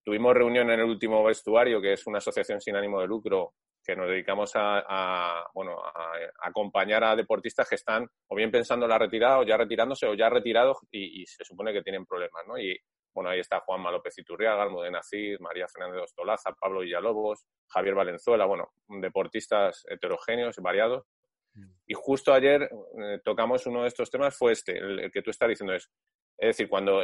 tuvimos 0.05 0.35
reunión 0.35 0.69
en 0.69 0.79
el 0.79 0.85
último 0.85 1.23
vestuario, 1.23 1.81
que 1.81 1.93
es 1.93 2.05
una 2.05 2.19
asociación 2.19 2.61
sin 2.61 2.75
ánimo 2.75 3.01
de 3.01 3.07
lucro 3.07 3.55
que 3.83 3.95
nos 3.95 4.07
dedicamos 4.07 4.51
a, 4.55 5.43
bueno, 5.53 5.77
a, 5.79 6.13
acompañar 6.41 7.03
a 7.03 7.15
deportistas 7.15 7.67
que 7.67 7.75
están 7.75 8.07
o 8.27 8.35
bien 8.35 8.51
pensando 8.51 8.85
en 8.85 8.91
la 8.91 8.99
retirada 8.99 9.39
o 9.39 9.43
ya 9.43 9.57
retirándose 9.57 10.05
o 10.05 10.13
ya 10.13 10.29
retirados 10.29 10.77
y, 10.91 11.25
se 11.25 11.43
supone 11.43 11.73
que 11.73 11.81
tienen 11.81 12.05
problemas, 12.05 12.43
¿no? 12.47 12.57
Y 12.57 12.77
bueno, 13.13 13.29
ahí 13.29 13.39
está 13.39 13.61
Juanma 13.61 13.91
López 13.91 14.17
Iturriaga, 14.17 14.63
Almudena 14.63 15.01
Cid, 15.01 15.39
María 15.39 15.67
Fernández 15.67 16.03
Ostolaza, 16.03 16.51
Pablo 16.59 16.81
Villalobos, 16.81 17.45
Javier 17.67 17.95
Valenzuela, 17.95 18.45
bueno, 18.45 18.73
deportistas 18.87 19.85
heterogéneos, 19.89 20.57
variados. 20.57 21.05
Mm. 21.53 21.71
Y 21.87 21.93
justo 21.93 22.33
ayer 22.33 22.63
eh, 22.63 23.19
tocamos 23.23 23.65
uno 23.65 23.83
de 23.83 23.87
estos 23.87 24.11
temas, 24.11 24.37
fue 24.37 24.51
este, 24.51 24.77
el, 24.77 25.11
que 25.11 25.21
tú 25.21 25.31
estás 25.31 25.49
diciendo 25.49 25.73
es, 25.73 25.89
es 26.37 26.47
decir, 26.47 26.67
cuando 26.67 27.01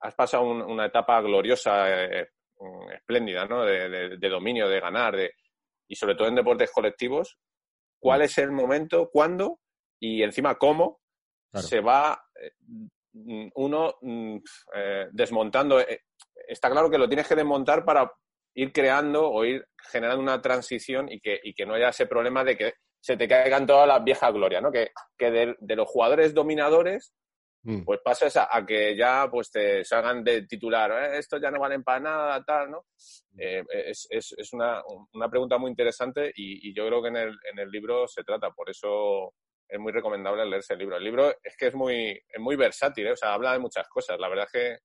has 0.00 0.14
pasado 0.14 0.44
una 0.44 0.86
etapa 0.86 1.20
gloriosa, 1.20 2.04
eh, 2.04 2.28
mm, 2.58 2.90
espléndida, 2.92 3.46
¿no? 3.46 3.64
de, 3.64 4.28
dominio, 4.28 4.68
de 4.68 4.80
ganar, 4.80 5.16
de, 5.16 5.32
y 5.88 5.96
sobre 5.96 6.14
todo 6.14 6.28
en 6.28 6.36
deportes 6.36 6.70
colectivos, 6.70 7.38
cuál 8.00 8.20
mm. 8.20 8.24
es 8.24 8.38
el 8.38 8.52
momento, 8.52 9.10
cuándo 9.12 9.60
y 10.00 10.22
encima 10.22 10.56
cómo 10.56 11.00
se 11.54 11.80
va 11.80 12.20
eh, 12.40 12.52
uno 13.54 13.94
mm, 14.00 14.36
eh, 14.74 15.08
desmontando. 15.12 15.80
Eh, 15.80 16.02
está 16.46 16.70
claro 16.70 16.90
que 16.90 16.98
lo 16.98 17.08
tienes 17.08 17.26
que 17.26 17.34
desmontar 17.34 17.84
para 17.84 18.10
ir 18.54 18.72
creando 18.72 19.30
o 19.30 19.44
ir 19.44 19.66
generando 19.90 20.22
una 20.22 20.40
transición 20.40 21.10
y 21.10 21.20
que, 21.20 21.40
y 21.42 21.54
que 21.54 21.66
no 21.66 21.74
haya 21.74 21.90
ese 21.90 22.06
problema 22.06 22.44
de 22.44 22.56
que 22.56 22.74
se 23.00 23.16
te 23.16 23.28
caigan 23.28 23.66
todas 23.66 23.86
las 23.86 24.02
viejas 24.02 24.32
glorias, 24.32 24.62
¿no? 24.62 24.72
Que, 24.72 24.90
que 25.16 25.30
de, 25.30 25.76
los 25.76 25.88
jugadores 25.88 26.34
dominadores 26.34 27.14
Mm. 27.68 27.84
Pues 27.84 28.00
pasas 28.02 28.34
a, 28.38 28.48
a 28.50 28.64
que 28.64 28.96
ya 28.96 29.28
pues 29.30 29.50
te 29.50 29.84
salgan 29.84 30.24
de 30.24 30.46
titular, 30.46 30.90
"Eh, 30.90 31.18
estos 31.18 31.38
ya 31.40 31.50
no 31.50 31.60
valen 31.60 31.82
para 31.84 32.00
nada, 32.00 32.42
tal, 32.42 32.70
¿no? 32.70 32.86
Eh, 33.36 33.62
es 33.70 34.06
es, 34.10 34.34
es 34.38 34.52
una, 34.54 34.82
una 35.12 35.28
pregunta 35.28 35.58
muy 35.58 35.68
interesante 35.70 36.32
y, 36.34 36.66
y 36.70 36.74
yo 36.74 36.86
creo 36.86 37.02
que 37.02 37.08
en 37.08 37.16
el, 37.16 37.38
en 37.52 37.58
el 37.58 37.70
libro 37.70 38.08
se 38.08 38.24
trata, 38.24 38.50
por 38.52 38.70
eso 38.70 39.34
es 39.68 39.78
muy 39.78 39.92
recomendable 39.92 40.46
leerse 40.46 40.72
el 40.72 40.78
libro. 40.78 40.96
El 40.96 41.04
libro 41.04 41.30
es 41.42 41.56
que 41.58 41.66
es 41.66 41.74
muy, 41.74 42.18
es 42.26 42.40
muy 42.40 42.56
versátil, 42.56 43.06
¿eh? 43.08 43.12
o 43.12 43.16
sea, 43.16 43.34
habla 43.34 43.52
de 43.52 43.58
muchas 43.58 43.86
cosas. 43.88 44.18
La 44.18 44.28
verdad 44.30 44.46
es 44.46 44.52
que 44.52 44.78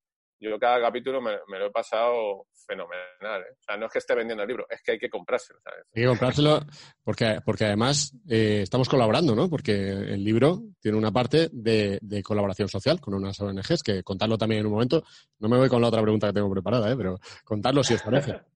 yo 0.50 0.60
cada 0.60 0.82
capítulo 0.82 1.22
me, 1.22 1.32
me 1.48 1.60
lo 1.60 1.68
he 1.68 1.72
pasado 1.72 2.48
fenomenal. 2.66 3.41
¿eh? 3.41 3.56
O 3.60 3.64
sea, 3.64 3.78
no 3.78 3.86
es 3.86 3.91
que 3.91 4.00
esté 4.00 4.16
vendiendo 4.16 4.44
el 4.44 4.48
libro, 4.48 4.66
es 4.70 4.82
que 4.82 4.94
hay 4.94 5.00
que 5.00 5.10
comprárselo. 5.10 5.60
¿sabes? 5.64 5.86
Hay 5.96 6.04
que 6.04 6.08
comprárselo 6.08 6.60
porque, 7.04 7.39
porque 7.46 7.66
además 7.66 8.14
eh, 8.30 8.62
estamos 8.64 8.89
colaborando, 8.89 9.36
¿no? 9.36 9.50
Porque 9.50 9.74
el 9.89 10.24
libro 10.24 10.62
tiene 10.80 10.98
una 10.98 11.12
parte 11.12 11.50
de, 11.52 12.00
de 12.02 12.24
colaboración 12.24 12.68
social 12.68 13.00
con 13.00 13.14
unas 13.14 13.39
ONGs, 13.39 13.84
que 13.84 14.04
contarlo 14.04 14.38
también 14.38 14.62
en 14.62 14.68
un 14.68 14.74
momento. 14.74 15.04
No 15.39 15.50
me 15.50 15.58
voy 15.58 15.70
con 15.70 15.82
la 15.82 15.88
otra 15.88 16.02
pregunta 16.02 16.28
que 16.28 16.34
tengo 16.34 16.52
preparada, 16.52 16.91
¿eh? 16.91 16.96
Pero 16.98 17.20
contarlo 17.44 17.84
si 17.84 17.94
os 17.94 18.02
parece. 18.02 18.41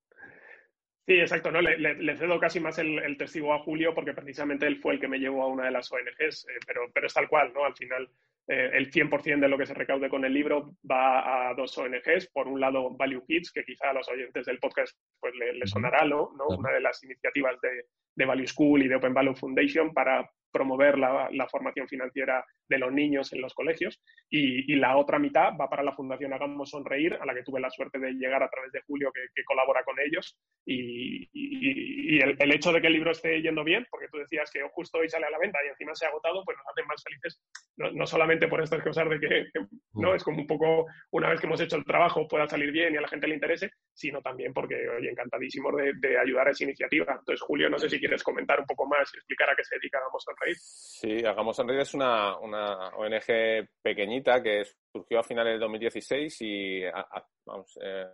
Sí, 1.07 1.13
exacto, 1.19 1.51
¿no? 1.51 1.61
Le, 1.61 1.77
le- 1.77 1.95
le 1.95 2.17
cedo 2.17 2.37
casi 2.39 2.59
más 2.59 2.77
el, 2.79 2.99
el 2.99 3.17
testigo 3.17 3.53
a 3.53 3.59
Julio 3.59 3.93
porque 3.95 4.13
precisamente 4.13 4.67
él 4.67 4.77
fue 4.81 4.93
el 4.95 4.99
que 4.99 5.07
me 5.07 5.19
llevó 5.19 5.43
a 5.43 5.47
una 5.47 5.65
de 5.65 5.71
las 5.71 5.89
ONGs, 5.91 6.47
eh, 6.49 6.59
pero, 6.65 6.81
pero 6.93 7.07
es 7.07 7.13
tal 7.13 7.29
cual, 7.29 7.53
¿no? 7.53 7.63
Al 7.63 7.75
final, 7.77 8.09
eh, 8.49 8.71
el 8.73 8.91
100% 8.91 9.39
de 9.39 9.47
lo 9.47 9.57
que 9.57 9.65
se 9.65 9.73
recaude 9.73 10.09
con 10.09 10.25
el 10.25 10.33
libro 10.33 10.73
va 10.89 11.49
a 11.49 11.53
dos 11.53 11.77
ONGs. 11.77 12.27
Por 12.33 12.49
un 12.49 12.59
lado, 12.59 12.89
Value 12.97 13.23
Kids, 13.25 13.53
que 13.53 13.63
quizá 13.63 13.91
a 13.91 13.93
los 13.93 14.09
oyentes 14.09 14.45
del 14.45 14.59
podcast 14.59 14.97
pues, 15.21 15.33
le, 15.35 15.53
le 15.53 15.65
sonará, 15.67 16.03
¿no? 16.03 16.33
¿no? 16.37 16.47
Una 16.57 16.71
de 16.73 16.81
las 16.81 17.01
iniciativas 17.05 17.59
de, 17.61 17.85
de 18.15 18.25
Value 18.25 18.47
School 18.47 18.83
y 18.83 18.89
de 18.89 18.95
Open 18.95 19.13
Value 19.13 19.35
Foundation 19.35 19.93
para 19.93 20.29
promover 20.51 20.97
la, 20.97 21.29
la 21.31 21.47
formación 21.47 21.87
financiera 21.87 22.43
de 22.69 22.77
los 22.79 22.91
niños 22.91 23.31
en 23.33 23.41
los 23.41 23.53
colegios. 23.53 24.01
Y, 24.29 24.71
y 24.71 24.75
la 24.75 24.97
otra 24.97 25.19
mitad 25.19 25.53
va 25.59 25.69
para 25.69 25.83
la 25.83 25.93
Fundación 25.95 26.33
Hagamos 26.33 26.69
Sonreír, 26.71 27.17
a 27.19 27.25
la 27.25 27.33
que 27.33 27.43
tuve 27.43 27.59
la 27.59 27.69
suerte 27.69 27.99
de 27.99 28.13
llegar 28.13 28.43
a 28.43 28.49
través 28.49 28.71
de 28.71 28.81
Julio, 28.87 29.11
que, 29.13 29.21
que 29.33 29.43
colabora 29.43 29.83
con 29.83 29.95
ellos. 29.99 30.37
Y, 30.65 31.23
y- 31.33 32.17
y 32.17 32.19
el, 32.21 32.35
el 32.39 32.53
hecho 32.53 32.71
de 32.71 32.81
que 32.81 32.87
el 32.87 32.93
libro 32.93 33.11
esté 33.11 33.41
yendo 33.41 33.63
bien, 33.63 33.85
porque 33.91 34.07
tú 34.11 34.17
decías 34.17 34.49
que 34.51 34.61
justo 34.71 34.99
hoy 34.99 35.09
sale 35.09 35.25
a 35.25 35.29
la 35.29 35.37
venta 35.39 35.59
y 35.65 35.69
encima 35.69 35.93
se 35.95 36.05
ha 36.05 36.09
agotado, 36.09 36.43
pues 36.45 36.57
nos 36.57 36.67
hacen 36.67 36.87
más 36.87 37.03
felices, 37.03 37.41
no, 37.77 37.91
no 37.91 38.05
solamente 38.07 38.47
por 38.47 38.61
estas 38.61 38.81
cosas 38.81 39.09
de 39.09 39.19
que, 39.19 39.27
que, 39.53 39.65
no 39.93 40.15
es 40.15 40.23
como 40.23 40.37
un 40.39 40.47
poco, 40.47 40.85
una 41.11 41.29
vez 41.29 41.39
que 41.41 41.47
hemos 41.47 41.59
hecho 41.61 41.75
el 41.75 41.83
trabajo, 41.85 42.27
pueda 42.27 42.47
salir 42.47 42.71
bien 42.71 42.93
y 42.93 42.97
a 42.97 43.01
la 43.01 43.07
gente 43.09 43.27
le 43.27 43.35
interese, 43.35 43.71
sino 43.97 44.21
también 44.21 44.53
porque, 44.53 44.75
oye, 44.89 45.09
encantadísimos 45.09 45.73
de, 45.75 46.19
ayudar 46.19 46.47
a 46.47 46.51
esa 46.51 46.63
iniciativa. 46.65 47.05
Entonces, 47.17 47.41
Julio, 47.41 47.67
no 47.67 47.79
sé 47.79 47.89
si 47.89 47.99
quieres 47.99 48.21
comentar 48.23 48.59
un 48.59 48.65
poco 48.67 48.85
más 48.85 49.11
y 49.11 49.17
explicar 49.17 49.49
a 49.49 49.55
qué 49.55 49.63
se 49.63 49.75
dedica 49.75 49.97
Hagamos 49.97 50.23
Sonreír. 50.23 50.55
Sí, 50.59 51.25
Hagamos 51.25 51.55
Sonreír 51.55 51.81
es 51.81 51.93
una, 51.95 52.37
una 52.37 52.89
ONG 52.89 53.67
pequeñita 53.81 54.43
que 54.43 54.63
surgió 54.93 55.19
a 55.19 55.23
finales 55.23 55.53
de 55.53 55.59
2016 55.59 56.41
y 56.41 56.83
eh, 56.83 56.91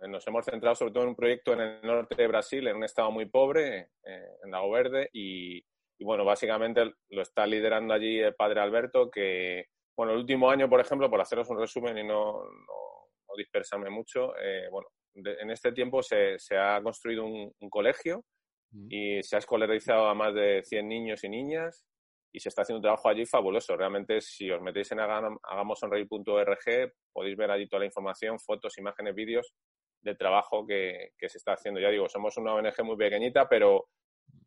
nos 0.08 0.26
hemos 0.26 0.44
centrado 0.44 0.74
sobre 0.74 0.92
todo 0.92 1.02
en 1.02 1.08
un 1.10 1.16
proyecto 1.16 1.52
en 1.52 1.60
el 1.60 1.82
norte 1.82 2.14
de 2.14 2.28
Brasil, 2.28 2.66
en 2.66 2.76
un 2.76 2.84
estado 2.84 3.10
muy 3.10 3.26
pobre, 3.26 3.90
eh, 4.04 4.26
en 4.42 4.50
Lago 4.50 4.70
Verde, 4.70 5.10
y, 5.12 5.62
bueno, 6.00 6.24
básicamente 6.24 6.92
lo 7.10 7.20
está 7.22 7.46
liderando 7.46 7.92
allí 7.92 8.20
el 8.20 8.34
padre 8.34 8.60
Alberto, 8.60 9.10
que, 9.10 9.66
bueno, 9.96 10.12
el 10.12 10.18
último 10.20 10.50
año, 10.50 10.68
por 10.68 10.80
ejemplo, 10.80 11.10
por 11.10 11.20
haceros 11.20 11.48
un 11.50 11.58
resumen 11.58 11.98
y 11.98 12.04
no, 12.04 12.42
no- 12.42 13.08
no 13.28 13.34
dispersarme 13.36 13.90
mucho, 13.90 14.34
eh, 14.38 14.68
bueno, 14.70 14.88
de- 15.14 15.36
en 15.40 15.50
este 15.50 15.72
tiempo 15.72 16.02
se, 16.02 16.38
se 16.38 16.56
ha 16.56 16.80
construido 16.82 17.24
un, 17.24 17.52
un 17.60 17.70
colegio 17.70 18.24
y 18.90 19.22
se 19.22 19.36
ha 19.36 19.38
escolarizado 19.38 20.06
a 20.08 20.14
más 20.14 20.34
de 20.34 20.62
100 20.64 20.88
niños 20.88 21.22
y 21.24 21.28
niñas 21.28 21.84
y 22.32 22.40
se 22.40 22.48
está 22.48 22.62
haciendo 22.62 22.78
un 22.78 22.82
trabajo 22.82 23.08
allí 23.08 23.24
fabuloso. 23.24 23.76
Realmente, 23.76 24.20
si 24.20 24.50
os 24.50 24.60
metéis 24.60 24.90
en 24.90 24.98
hagam- 24.98 25.38
hagamosonreír.org, 25.44 26.92
podéis 27.12 27.36
ver 27.36 27.50
allí 27.50 27.68
toda 27.68 27.80
la 27.80 27.86
información, 27.86 28.38
fotos, 28.40 28.76
imágenes, 28.78 29.14
vídeos 29.14 29.54
del 30.02 30.18
trabajo 30.18 30.66
que, 30.66 31.10
que 31.16 31.28
se 31.28 31.38
está 31.38 31.52
haciendo. 31.52 31.80
Ya 31.80 31.90
digo, 31.90 32.08
somos 32.08 32.36
una 32.36 32.54
ONG 32.54 32.82
muy 32.84 32.96
pequeñita, 32.96 33.48
pero, 33.48 33.86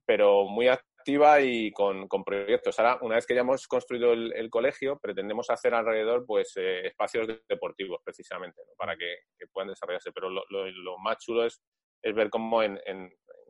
pero 0.05 0.45
muy 0.45 0.67
activa 0.67 0.96
y 1.07 1.71
con, 1.71 2.07
con 2.07 2.23
proyectos. 2.23 2.77
Ahora, 2.79 2.99
una 3.01 3.15
vez 3.15 3.25
que 3.25 3.33
ya 3.35 3.41
hemos 3.41 3.67
construido 3.67 4.13
el, 4.13 4.49
colegio, 4.49 4.99
pretendemos 4.99 5.49
hacer 5.49 5.73
alrededor 5.73 6.25
pues 6.25 6.53
eh, 6.57 6.87
espacios 6.87 7.27
de- 7.27 7.41
deportivos, 7.47 8.01
precisamente, 8.03 8.61
¿no? 8.65 8.73
para 8.77 8.95
que, 8.97 9.17
puedan 9.51 9.69
desarrollarse. 9.69 10.11
Pero 10.11 10.29
lo, 10.29 10.43
lo- 10.49 10.69
lo 10.69 10.97
más 10.97 11.17
chulo 11.17 11.45
es, 11.45 11.61
es 12.03 12.13
ver 12.15 12.29
cómo 12.29 12.61
en, 12.61 12.79
en, 12.85 13.09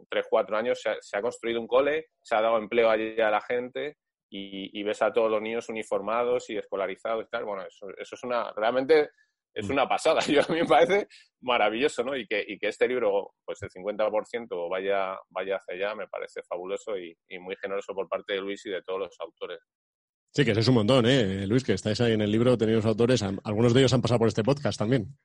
tres, 0.09 0.25
cuatro 0.29 0.55
años 0.57 0.79
se 0.81 0.89
ha, 0.91 0.97
se 1.01 1.17
ha 1.17 1.21
construido 1.21 1.59
un 1.59 1.67
cole, 1.67 2.07
se 2.21 2.35
ha 2.35 2.41
dado 2.41 2.57
empleo 2.57 2.89
allí 2.89 3.19
a 3.19 3.31
la 3.31 3.41
gente 3.41 3.97
y, 4.29 4.79
y 4.79 4.83
ves 4.83 5.01
a 5.01 5.11
todos 5.11 5.31
los 5.31 5.41
niños 5.41 5.69
uniformados 5.69 6.49
y 6.49 6.57
escolarizados 6.57 7.25
y 7.25 7.29
tal. 7.29 7.45
Bueno, 7.45 7.63
eso, 7.65 7.87
eso 7.97 8.15
es 8.15 8.23
una, 8.23 8.51
realmente 8.53 9.09
es 9.57 9.69
una 9.69 9.87
pasada. 9.87 10.19
Yo, 10.27 10.41
a 10.41 10.53
mí 10.53 10.59
me 10.59 10.65
parece 10.65 11.07
maravilloso, 11.41 12.03
¿no? 12.03 12.15
Y 12.15 12.27
que, 12.27 12.43
y 12.47 12.57
que 12.59 12.67
este 12.67 12.87
libro, 12.87 13.33
pues 13.43 13.61
el 13.63 13.69
50% 13.69 14.69
vaya, 14.69 15.17
vaya 15.29 15.55
hacia 15.55 15.75
allá, 15.75 15.95
me 15.95 16.07
parece 16.07 16.41
fabuloso 16.47 16.97
y, 16.97 17.15
muy 17.39 17.55
generoso 17.59 17.93
por 17.93 18.07
parte 18.07 18.33
de 18.33 18.41
Luis 18.41 18.65
y 18.65 18.69
de 18.69 18.81
todos 18.83 18.99
los 18.99 19.15
autores. 19.19 19.59
Sí, 20.33 20.45
que 20.45 20.51
es 20.51 20.67
un 20.67 20.75
montón, 20.75 21.05
¿eh? 21.07 21.47
Luis, 21.47 21.63
que 21.63 21.73
estáis 21.73 21.99
ahí 22.01 22.13
en 22.13 22.21
el 22.21 22.31
libro, 22.31 22.57
tenéis 22.57 22.85
autores, 22.85 23.23
algunos 23.23 23.73
de 23.73 23.79
ellos 23.79 23.93
han 23.93 24.01
pasado 24.01 24.19
por 24.19 24.27
este 24.27 24.43
podcast 24.43 24.77
también. 24.77 25.17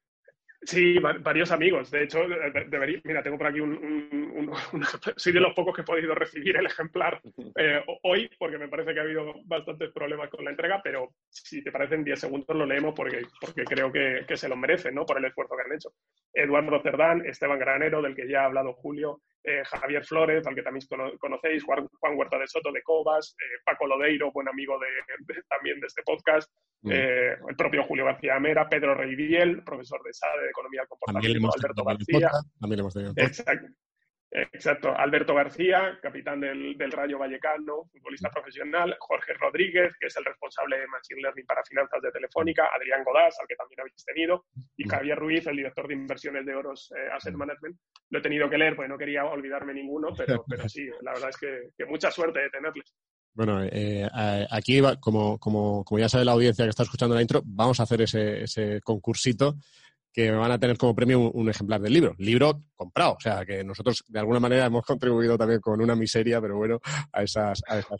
Sí, 0.64 0.98
va- 0.98 1.18
varios 1.18 1.50
amigos. 1.50 1.90
De 1.90 2.04
hecho, 2.04 2.20
de- 2.28 2.66
debería, 2.68 3.00
mira, 3.04 3.22
tengo 3.22 3.36
por 3.36 3.48
aquí 3.48 3.58
un, 3.60 3.72
un- 3.74 4.52
soy 5.16 5.32
de 5.32 5.40
los 5.40 5.54
pocos 5.54 5.74
que 5.74 5.82
he 5.82 5.84
podido 5.84 6.14
recibir 6.14 6.56
el 6.56 6.66
ejemplar 6.66 7.20
eh, 7.56 7.82
ho- 7.86 7.98
hoy, 8.04 8.30
porque 8.38 8.58
me 8.58 8.68
parece 8.68 8.94
que 8.94 9.00
ha 9.00 9.02
habido 9.02 9.34
bastantes 9.44 9.90
problemas 9.92 10.30
con 10.30 10.44
la 10.44 10.52
entrega, 10.52 10.80
pero 10.82 11.14
si 11.28 11.64
te 11.64 11.72
parecen 11.72 12.04
10 12.04 12.20
segundos 12.20 12.56
lo 12.56 12.64
leemos 12.64 12.94
porque, 12.94 13.22
porque 13.40 13.64
creo 13.64 13.90
que, 13.90 14.24
que 14.26 14.36
se 14.36 14.48
lo 14.48 14.56
merecen, 14.56 14.94
¿no? 14.94 15.04
Por 15.04 15.18
el 15.18 15.24
esfuerzo 15.24 15.56
que 15.56 15.62
han 15.68 15.76
hecho. 15.76 15.92
Eduardo 16.32 16.80
Cerdán, 16.80 17.26
Esteban 17.26 17.58
Granero, 17.58 18.00
del 18.00 18.14
que 18.14 18.28
ya 18.28 18.42
ha 18.42 18.46
hablado 18.46 18.72
Julio, 18.74 19.20
eh, 19.44 19.62
Javier 19.64 20.04
Flores, 20.04 20.46
al 20.46 20.54
que 20.54 20.62
también 20.62 20.86
cono- 20.88 21.12
conocéis, 21.18 21.64
Juan, 21.64 21.86
Juan 22.00 22.16
Huerta 22.16 22.38
de 22.38 22.46
Soto 22.46 22.70
de 22.72 22.82
Cobas, 22.82 23.34
eh, 23.38 23.60
Paco 23.64 23.86
Lodeiro, 23.86 24.30
buen 24.32 24.48
amigo 24.48 24.78
de, 24.78 24.86
de- 25.34 25.42
también 25.48 25.80
de 25.80 25.86
este 25.86 26.02
podcast, 26.04 26.50
Mm. 26.84 26.90
eh, 26.92 27.36
el 27.48 27.56
propio 27.56 27.84
Julio 27.84 28.04
García 28.04 28.38
Mera, 28.40 28.68
Pedro 28.68 28.94
Reiviel, 28.94 29.62
profesor 29.62 30.02
de 30.02 30.12
SADE, 30.12 30.42
de 30.44 30.50
Economía 30.50 30.80
del 30.82 30.88
También 30.88 31.32
le 31.32 31.38
Comportamiento, 31.38 31.38
hemos 31.38 31.56
Alberto 31.56 31.84
García. 31.84 32.28
podcast, 32.28 32.60
también 32.60 32.80
hemos 32.80 32.94
tenido. 32.94 33.12
Exacto. 33.16 33.66
Exacto. 34.34 34.96
Alberto 34.96 35.34
García, 35.34 35.98
capitán 36.00 36.40
del, 36.40 36.76
del 36.78 36.90
Rayo 36.90 37.18
Vallecano, 37.18 37.84
futbolista 37.92 38.30
profesional. 38.30 38.96
Jorge 38.98 39.34
Rodríguez, 39.34 39.92
que 40.00 40.06
es 40.06 40.16
el 40.16 40.24
responsable 40.24 40.78
de 40.80 40.86
Machine 40.86 41.20
Learning 41.20 41.44
para 41.44 41.62
finanzas 41.64 42.00
de 42.00 42.10
Telefónica. 42.10 42.68
Adrián 42.74 43.04
Godás, 43.04 43.38
al 43.38 43.46
que 43.46 43.56
también 43.56 43.80
habéis 43.80 44.02
tenido. 44.06 44.46
Y 44.76 44.88
Javier 44.88 45.18
Ruiz, 45.18 45.46
el 45.46 45.56
director 45.56 45.86
de 45.86 45.94
inversiones 45.94 46.46
de 46.46 46.54
Oros 46.54 46.90
eh, 46.96 47.10
Asset 47.12 47.34
Management. 47.34 47.76
Lo 48.08 48.18
he 48.20 48.22
tenido 48.22 48.48
que 48.48 48.56
leer 48.56 48.74
porque 48.74 48.88
no 48.88 48.96
quería 48.96 49.26
olvidarme 49.26 49.74
ninguno, 49.74 50.14
pero, 50.16 50.44
sí, 50.66 50.88
la 51.02 51.12
verdad 51.12 51.28
es 51.28 51.36
que, 51.36 51.60
que 51.76 51.84
mucha 51.84 52.10
suerte 52.10 52.40
de 52.40 52.48
tenerles. 52.50 52.94
Bueno, 53.34 53.62
eh, 53.64 54.06
aquí, 54.50 54.80
va- 54.80 54.96
como, 55.00 55.38
como, 55.38 55.84
como 55.84 55.98
ya 55.98 56.08
sabe 56.08 56.24
la 56.24 56.32
audiencia 56.32 56.64
que 56.64 56.70
está 56.70 56.82
escuchando 56.84 57.14
la 57.14 57.22
intro, 57.22 57.42
vamos 57.44 57.80
a 57.80 57.82
hacer 57.84 58.02
ese, 58.02 58.44
ese 58.44 58.80
concursito 58.82 59.56
que 60.12 60.30
van 60.30 60.50
a 60.50 60.58
tener 60.58 60.76
como 60.76 60.94
premio 60.94 61.30
un, 61.30 61.48
ejemplar 61.48 61.80
del 61.80 61.92
libro. 61.92 62.14
Libro 62.18 62.64
comprado, 62.74 63.14
o 63.14 63.20
sea, 63.20 63.44
que 63.46 63.64
nosotros 63.64 64.04
de 64.08 64.18
alguna 64.18 64.40
manera 64.40 64.66
hemos 64.66 64.84
contribuido 64.84 65.38
también 65.38 65.60
con 65.60 65.80
una 65.80 65.96
miseria, 65.96 66.40
pero 66.40 66.56
bueno, 66.56 66.80
a 67.12 67.22
esas, 67.22 67.62
a 67.66 67.78
esas. 67.78 67.98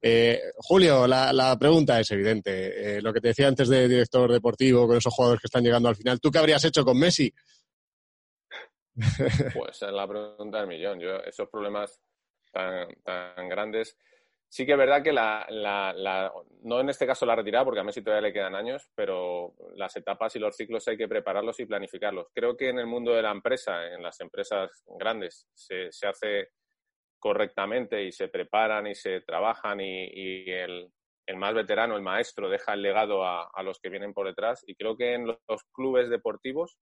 Eh, 0.00 0.40
Julio, 0.56 1.06
la, 1.06 1.32
la 1.32 1.58
pregunta 1.58 1.98
es 1.98 2.10
evidente. 2.10 2.96
Eh, 2.96 3.02
lo 3.02 3.12
que 3.12 3.20
te 3.20 3.28
decía 3.28 3.48
antes 3.48 3.68
de 3.68 3.88
director 3.88 4.30
deportivo, 4.30 4.86
con 4.86 4.98
esos 4.98 5.14
jugadores 5.14 5.40
que 5.40 5.46
están 5.46 5.64
llegando 5.64 5.88
al 5.88 5.96
final, 5.96 6.20
¿tú 6.20 6.30
qué 6.30 6.38
habrías 6.38 6.64
hecho 6.64 6.84
con 6.84 6.98
Messi? 6.98 7.32
Pues 9.54 9.82
es 9.82 9.92
la 9.92 10.06
pregunta 10.06 10.58
del 10.58 10.66
millón. 10.66 11.00
Yo, 11.00 11.16
esos 11.24 11.48
problemas 11.48 12.00
tan, 12.52 12.88
tan 13.02 13.48
grandes. 13.48 13.96
Sí 14.54 14.66
que 14.66 14.72
es 14.72 14.78
verdad 14.78 15.02
que 15.02 15.12
la, 15.12 15.46
la, 15.48 15.94
la- 15.94 16.30
no 16.62 16.78
en 16.80 16.90
este 16.90 17.06
caso 17.06 17.24
la 17.24 17.34
retirada, 17.34 17.64
porque 17.64 17.80
a 17.80 17.84
Messi 17.84 18.02
todavía 18.02 18.28
le 18.28 18.34
quedan 18.34 18.54
años, 18.54 18.86
pero 18.94 19.54
las 19.76 19.96
etapas 19.96 20.36
y 20.36 20.38
los 20.38 20.54
ciclos 20.54 20.86
hay 20.88 20.98
que 20.98 21.08
prepararlos 21.08 21.58
y 21.60 21.64
planificarlos. 21.64 22.26
Creo 22.34 22.54
que 22.54 22.68
en 22.68 22.78
el 22.78 22.86
mundo 22.86 23.12
de 23.14 23.22
la 23.22 23.30
empresa, 23.30 23.86
en 23.86 24.02
las 24.02 24.20
empresas 24.20 24.70
grandes, 24.98 25.48
se, 25.54 25.90
se 25.90 26.06
hace 26.06 26.48
correctamente 27.18 28.04
y 28.04 28.12
se 28.12 28.28
preparan 28.28 28.86
y 28.86 28.94
se 28.94 29.20
trabajan 29.22 29.80
y, 29.80 30.06
y 30.12 30.50
el, 30.50 30.92
el 31.26 31.36
más 31.36 31.54
veterano, 31.54 31.96
el 31.96 32.02
maestro, 32.02 32.50
deja 32.50 32.74
el 32.74 32.82
legado 32.82 33.24
a, 33.24 33.50
a 33.54 33.62
los 33.62 33.80
que 33.80 33.90
vienen 33.90 34.14
por 34.14 34.26
detrás. 34.26 34.64
Y 34.66 34.74
creo 34.76 34.96
que 34.96 35.14
en 35.14 35.26
los, 35.28 35.38
clubes 35.72 36.10
deportivos, 36.10 36.78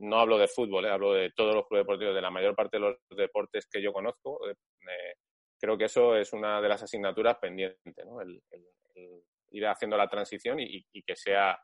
no 0.00 0.18
hablo 0.20 0.38
de 0.38 0.48
fútbol, 0.48 0.86
eh, 0.86 0.90
hablo 0.90 1.12
de 1.14 1.30
todos 1.36 1.54
los 1.54 1.66
clubes 1.66 1.84
deportivos, 1.84 2.14
de 2.14 2.22
la 2.22 2.30
mayor 2.30 2.54
parte 2.54 2.76
de 2.78 2.82
los 2.82 2.96
deportes 3.16 3.66
que 3.70 3.82
yo 3.82 3.92
conozco, 3.92 4.38
eh, 4.48 4.54
eh, 4.82 5.14
creo 5.62 5.78
que 5.78 5.84
eso 5.84 6.16
es 6.16 6.32
una 6.32 6.60
de 6.60 6.68
las 6.68 6.82
asignaturas 6.82 7.36
pendientes, 7.38 8.04
¿no? 8.04 8.20
El, 8.20 8.42
el- 8.50 8.66
el 8.96 9.22
ir 9.52 9.66
haciendo 9.66 9.96
la 9.96 10.08
transición 10.08 10.58
y, 10.60 10.82
que 11.02 11.14
sea 11.14 11.58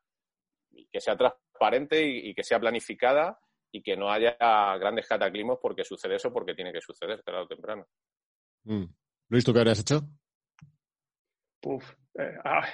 y 0.70 0.86
que 0.88 1.00
sea 1.00 1.16
transparente 1.16 2.00
y, 2.02 2.30
y 2.30 2.34
que 2.34 2.44
sea 2.44 2.60
planificada 2.60 3.38
y 3.72 3.82
que 3.82 3.96
no 3.96 4.10
haya 4.10 4.36
grandes 4.78 5.06
cataclismos 5.08 5.58
porque 5.60 5.84
sucede 5.84 6.14
eso 6.16 6.32
porque 6.32 6.54
tiene 6.54 6.72
que 6.72 6.80
suceder 6.80 7.22
tarde 7.22 7.40
o 7.40 7.48
temprano. 7.48 7.86
Mm. 8.64 8.84
Luis, 9.30 9.44
¿tú 9.44 9.52
qué 9.52 9.58
habrías 9.58 9.80
hecho? 9.80 10.00
Uf, 11.64 11.90
eh, 12.18 12.38
ah, 12.44 12.66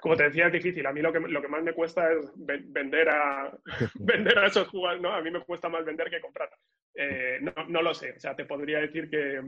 como 0.00 0.16
te 0.16 0.24
decía, 0.24 0.46
es 0.46 0.52
difícil. 0.52 0.86
A 0.86 0.92
mí 0.92 1.00
lo 1.02 1.12
que, 1.12 1.20
lo 1.20 1.42
que 1.42 1.48
más 1.48 1.62
me 1.62 1.72
cuesta 1.74 2.10
es 2.12 2.32
vender 2.36 3.08
a, 3.08 3.56
vender 3.94 4.38
a 4.38 4.46
esos 4.46 4.68
jugadores, 4.68 5.02
¿no? 5.02 5.12
A 5.12 5.20
mí 5.20 5.30
me 5.30 5.44
cuesta 5.44 5.68
más 5.68 5.84
vender 5.84 6.08
que 6.10 6.20
comprar. 6.20 6.50
Eh, 6.94 7.38
no, 7.42 7.52
no, 7.68 7.82
lo 7.82 7.92
sé. 7.94 8.12
O 8.12 8.20
sea, 8.20 8.34
te 8.34 8.44
podría 8.44 8.78
decir 8.80 9.10
que, 9.10 9.40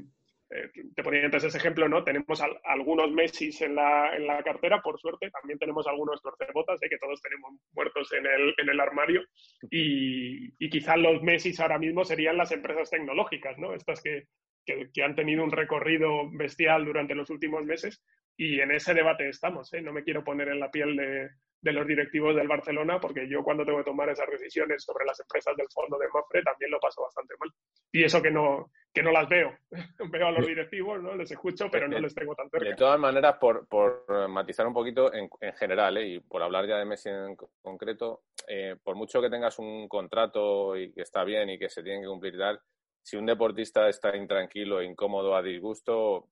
te 0.94 1.02
ponía 1.02 1.24
entonces 1.24 1.48
ese 1.48 1.58
ejemplo, 1.58 1.88
¿no? 1.88 2.04
Tenemos 2.04 2.42
algunos 2.64 3.10
Messi 3.10 3.50
en 3.60 3.74
la, 3.74 4.14
en 4.16 4.26
la 4.26 4.42
cartera, 4.42 4.80
por 4.82 4.98
suerte. 5.00 5.30
También 5.30 5.58
tenemos 5.58 5.86
algunos 5.86 6.20
torcebotas, 6.22 6.80
de 6.80 6.88
que 6.88 6.98
todos 6.98 7.20
tenemos 7.22 7.54
muertos 7.72 8.12
en 8.12 8.26
el, 8.26 8.54
en 8.58 8.68
el 8.68 8.80
armario. 8.80 9.22
Y, 9.70 10.52
y 10.64 10.70
quizás 10.70 10.98
los 10.98 11.22
Messi 11.22 11.52
ahora 11.60 11.78
mismo 11.78 12.04
serían 12.04 12.36
las 12.36 12.52
empresas 12.52 12.90
tecnológicas, 12.90 13.58
¿no? 13.58 13.74
Estas 13.74 14.02
que, 14.02 14.24
que, 14.64 15.02
han 15.02 15.14
tenido 15.14 15.44
un 15.44 15.52
recorrido 15.52 16.30
bestial 16.32 16.84
durante 16.84 17.14
los 17.14 17.30
últimos 17.30 17.64
meses 17.64 18.02
y 18.36 18.60
en 18.60 18.70
ese 18.72 18.94
debate 18.94 19.28
estamos. 19.28 19.72
¿eh? 19.74 19.82
No 19.82 19.92
me 19.92 20.04
quiero 20.04 20.24
poner 20.24 20.48
en 20.48 20.60
la 20.60 20.70
piel 20.70 20.96
de, 20.96 21.30
los 21.72 21.86
directivos 21.86 22.34
del 22.34 22.48
Barcelona 22.48 22.98
porque 22.98 23.28
yo 23.28 23.42
cuando 23.42 23.64
tengo 23.64 23.78
que 23.78 23.84
tomar 23.84 24.08
esas 24.08 24.28
decisiones 24.30 24.82
sobre 24.82 25.04
las 25.04 25.20
empresas 25.20 25.56
del 25.56 25.68
fondo 25.72 25.96
de 25.98 26.08
Mafre 26.08 26.42
también 26.42 26.70
lo 26.70 26.80
paso 26.80 27.02
bastante 27.02 27.34
mal. 27.38 27.50
Y 27.92 28.04
eso 28.04 28.22
que 28.22 28.30
no, 28.30 28.70
que 28.92 29.02
no 29.02 29.12
las 29.12 29.28
veo. 29.28 29.52
veo 30.10 30.26
a 30.26 30.32
los 30.32 30.46
directivos, 30.46 31.02
¿no? 31.02 31.14
les 31.14 31.30
escucho, 31.30 31.68
pero 31.70 31.86
no 31.86 31.98
les 31.98 32.14
tengo 32.14 32.34
tan 32.34 32.48
cerca. 32.50 32.68
De 32.68 32.74
todas 32.74 32.98
maneras, 32.98 33.36
por, 33.38 33.68
por 33.68 34.28
matizar 34.28 34.66
un 34.66 34.74
poquito 34.74 35.12
en, 35.12 35.28
en 35.40 35.52
general 35.52 35.96
¿eh? 35.98 36.06
y 36.06 36.20
por 36.20 36.42
hablar 36.42 36.66
ya 36.66 36.78
de 36.78 36.84
Messi 36.84 37.10
en 37.10 37.36
concreto, 37.60 38.22
eh, 38.48 38.76
por 38.82 38.96
mucho 38.96 39.20
que 39.20 39.30
tengas 39.30 39.58
un 39.58 39.88
contrato 39.88 40.76
y 40.76 40.92
que 40.92 41.02
está 41.02 41.24
bien 41.24 41.50
y 41.50 41.58
que 41.58 41.68
se 41.68 41.82
tiene 41.82 42.00
que 42.00 42.08
cumplir 42.08 42.34
y 42.34 42.38
tal, 42.38 42.60
si 43.02 43.16
un 43.16 43.26
deportista 43.26 43.88
está 43.88 44.16
intranquilo, 44.16 44.82
incómodo, 44.82 45.34
a 45.34 45.42
disgusto, 45.42 46.28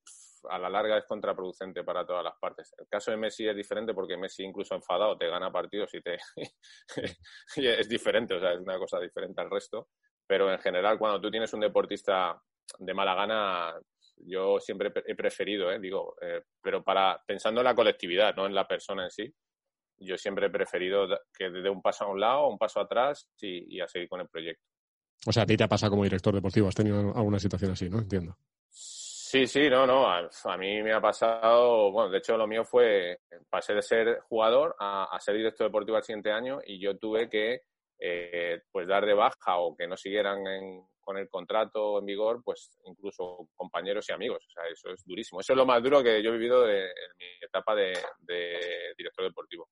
a 0.49 0.59
la 0.59 0.71
larga 0.71 0.99
es 0.99 1.05
contraproducente 1.05 1.85
para 1.85 2.07
todas 2.07 2.25
las 2.25 2.39
partes. 2.39 2.73
El 2.79 2.87
caso 2.89 3.11
de 3.11 3.17
Messi 3.17 3.47
es 3.47 3.57
diferente 3.57 3.93
porque 3.93 4.17
Messi 4.17 4.45
incluso 4.45 4.75
enfadado 4.75 5.19
te 5.19 5.29
gana 5.29 5.51
partidos 5.53 5.93
y 5.95 6.01
te 6.01 6.19
es 7.57 7.89
diferente, 7.89 8.35
o 8.35 8.41
sea, 8.41 8.53
es 8.53 8.61
una 8.61 8.79
cosa 8.79 8.99
diferente 9.01 9.41
al 9.41 9.51
resto. 9.51 9.89
Pero 10.27 10.51
en 10.53 10.61
general, 10.61 10.99
cuando 10.99 11.21
tú 11.21 11.31
tienes 11.31 11.53
un 11.53 11.61
deportista 11.61 12.41
de 12.79 12.95
mala 12.95 13.15
gana, 13.15 13.75
yo 14.17 14.61
siempre 14.61 14.93
he 15.07 15.15
preferido, 15.17 15.73
¿eh? 15.73 15.81
digo, 15.81 16.15
eh, 16.21 16.43
pero 16.63 16.85
para 16.85 17.21
pensando 17.27 17.61
en 17.61 17.65
la 17.65 17.75
colectividad, 17.75 18.35
no 18.37 18.47
en 18.47 18.55
la 18.55 18.67
persona 18.67 19.05
en 19.05 19.11
sí, 19.11 19.35
yo 19.99 20.17
siempre 20.17 20.47
he 20.47 20.51
preferido 20.51 21.09
que 21.37 21.51
dé 21.51 21.69
un 21.69 21.83
paso 21.83 22.05
a 22.05 22.09
un 22.09 22.21
lado, 22.21 22.49
un 22.49 22.59
paso 22.59 22.81
atrás 22.81 23.29
y 23.41 23.81
a 23.81 23.89
seguir 23.89 24.09
con 24.09 24.21
el 24.21 24.29
proyecto. 24.29 24.70
O 25.27 25.33
sea, 25.33 25.43
a 25.43 25.47
ti 25.47 25.57
te 25.57 25.65
ha 25.65 25.69
pasado 25.69 25.91
como 25.91 26.05
director 26.05 26.35
deportivo, 26.35 26.69
has 26.69 26.75
tenido 26.75 27.15
alguna 27.15 27.39
situación 27.39 27.73
así, 27.73 27.91
¿no? 27.91 27.99
Entiendo. 27.99 28.37
Sí, 29.31 29.47
sí, 29.47 29.71
no, 29.71 29.87
no. 29.87 30.11
A, 30.11 30.57
mí 30.59 30.83
me 30.83 30.93
ha 30.93 31.01
pasado, 31.01 31.93
bueno, 31.93 32.11
de 32.11 32.19
hecho 32.19 32.37
lo 32.37 32.49
mío 32.49 32.65
fue, 32.65 33.21
pasé 33.49 33.75
de 33.75 33.83
ser 33.83 34.21
jugador 34.29 34.75
a, 34.81 35.17
ser 35.21 35.37
director 35.37 35.69
deportivo 35.69 35.97
al 35.97 36.03
siguiente 36.03 36.33
año 36.33 36.61
y 36.67 36.81
yo 36.81 36.99
tuve 36.99 37.29
que, 37.29 37.61
eh, 38.01 38.63
pues, 38.73 38.89
dar 38.89 39.07
de 39.07 39.15
baja 39.15 39.59
o 39.59 39.77
que 39.77 39.87
no 39.87 39.97
siguieran 39.97 40.43
con 41.01 41.17
el 41.17 41.29
contrato 41.29 42.01
en 42.01 42.07
vigor, 42.07 42.43
pues, 42.43 42.77
incluso 42.87 43.49
compañeros 43.55 44.05
y 44.09 44.13
amigos. 44.13 44.45
O 44.49 44.51
sea, 44.51 44.65
eso 44.69 44.91
es 44.91 45.05
durísimo. 45.05 45.41
Eso 45.41 45.53
es 45.53 45.57
lo 45.57 45.67
más 45.67 45.81
duro 45.81 46.03
que 46.03 46.21
yo 46.23 46.31
he 46.31 46.37
vivido 46.37 46.69
en 46.69 46.89
mi 47.17 47.47
etapa 47.47 47.75
de, 47.77 47.93
director 48.97 49.25
deportivo. 49.27 49.69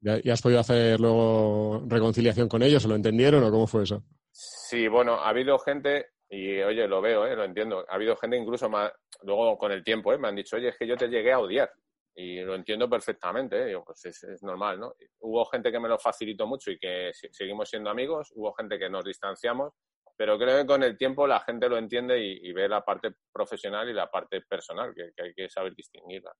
¿Y 0.00 0.30
has 0.30 0.42
podido 0.42 0.60
hacer 0.60 1.00
luego 1.00 1.82
reconciliación 1.88 2.48
con 2.48 2.62
ellos? 2.62 2.84
¿O 2.84 2.88
lo 2.88 2.94
entendieron 2.94 3.42
o 3.42 3.50
cómo 3.50 3.66
fue 3.66 3.82
eso? 3.82 4.04
Sí, 4.32 4.88
bueno, 4.88 5.16
ha 5.16 5.28
habido 5.28 5.58
gente, 5.58 6.12
y 6.30 6.60
oye, 6.62 6.88
lo 6.88 7.02
veo, 7.02 7.26
¿eh? 7.26 7.36
lo 7.36 7.44
entiendo, 7.44 7.84
ha 7.86 7.94
habido 7.94 8.16
gente 8.16 8.38
incluso 8.38 8.70
más, 8.70 8.90
luego 9.22 9.58
con 9.58 9.70
el 9.72 9.84
tiempo, 9.84 10.12
¿eh? 10.12 10.18
me 10.18 10.28
han 10.28 10.36
dicho, 10.36 10.56
oye, 10.56 10.68
es 10.68 10.78
que 10.78 10.86
yo 10.86 10.96
te 10.96 11.08
llegué 11.08 11.32
a 11.32 11.38
odiar. 11.38 11.70
Y 12.14 12.40
lo 12.40 12.54
entiendo 12.54 12.88
perfectamente, 12.90 13.72
¿eh? 13.72 13.78
pues 13.84 14.04
es, 14.06 14.42
normal, 14.42 14.80
¿no? 14.80 14.94
Hubo 15.20 15.44
gente 15.46 15.70
que 15.70 15.80
me 15.80 15.88
lo 15.88 15.98
facilitó 15.98 16.46
mucho 16.46 16.70
y 16.70 16.78
que 16.78 17.10
seguimos 17.12 17.68
siendo 17.68 17.90
amigos, 17.90 18.32
hubo 18.34 18.52
gente 18.54 18.78
que 18.78 18.88
nos 18.88 19.04
distanciamos, 19.04 19.72
pero 20.16 20.38
creo 20.38 20.60
que 20.60 20.66
con 20.66 20.82
el 20.82 20.96
tiempo 20.96 21.26
la 21.26 21.40
gente 21.40 21.68
lo 21.68 21.76
entiende 21.76 22.18
y, 22.18 22.52
ve 22.52 22.68
la 22.68 22.82
parte 22.82 23.12
profesional 23.32 23.88
y 23.88 23.94
la 23.94 24.10
parte 24.10 24.42
personal, 24.42 24.94
que 24.94 25.12
hay 25.22 25.34
que 25.34 25.48
saber 25.48 25.74
distinguirla. 25.74 26.32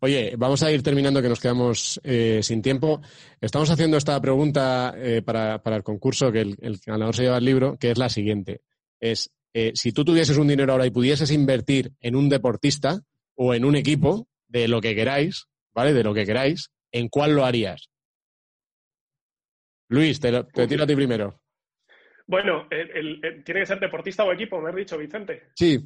Oye, 0.00 0.34
vamos 0.36 0.62
a 0.62 0.70
ir 0.70 0.82
terminando 0.82 1.20
que 1.20 1.28
nos 1.28 1.40
quedamos 1.40 2.00
eh, 2.04 2.40
sin 2.42 2.62
tiempo. 2.62 3.00
Estamos 3.40 3.70
haciendo 3.70 3.96
esta 3.96 4.20
pregunta 4.20 4.94
eh, 4.96 5.22
para, 5.22 5.60
el 5.64 5.82
concurso 5.82 6.30
que 6.30 6.40
el, 6.40 6.80
ganador 6.84 7.14
se 7.14 7.22
lleva 7.22 7.38
el 7.38 7.44
libro, 7.44 7.76
que 7.78 7.90
es 7.90 7.98
la 7.98 8.08
siguiente. 8.08 8.60
Es, 9.00 9.30
eh, 9.54 9.72
si 9.74 9.92
tú 9.92 10.04
tuvieses 10.04 10.36
un 10.36 10.48
dinero 10.48 10.72
ahora 10.72 10.86
y 10.86 10.90
pudieses 10.90 11.30
invertir 11.30 11.92
en 12.00 12.14
un 12.14 12.28
deportista 12.28 13.00
o 13.34 13.54
en 13.54 13.64
un 13.64 13.76
equipo 13.76 14.28
de 14.46 14.68
lo 14.68 14.80
que 14.80 14.94
queráis, 14.94 15.46
¿vale? 15.74 15.92
De 15.92 16.04
lo 16.04 16.14
que 16.14 16.26
queráis, 16.26 16.70
¿en 16.92 17.08
cuál 17.08 17.34
lo 17.34 17.44
harías? 17.44 17.88
Luis, 19.88 20.20
te, 20.20 20.44
te 20.44 20.66
tiro 20.66 20.84
a 20.84 20.86
ti 20.86 20.94
primero. 20.94 21.40
Bueno, 22.26 22.68
¿tiene 22.68 23.60
que 23.60 23.66
ser 23.66 23.80
deportista 23.80 24.22
o 24.22 24.32
equipo? 24.32 24.60
Me 24.60 24.68
has 24.68 24.76
dicho, 24.76 24.98
Vicente. 24.98 25.44
Sí. 25.54 25.78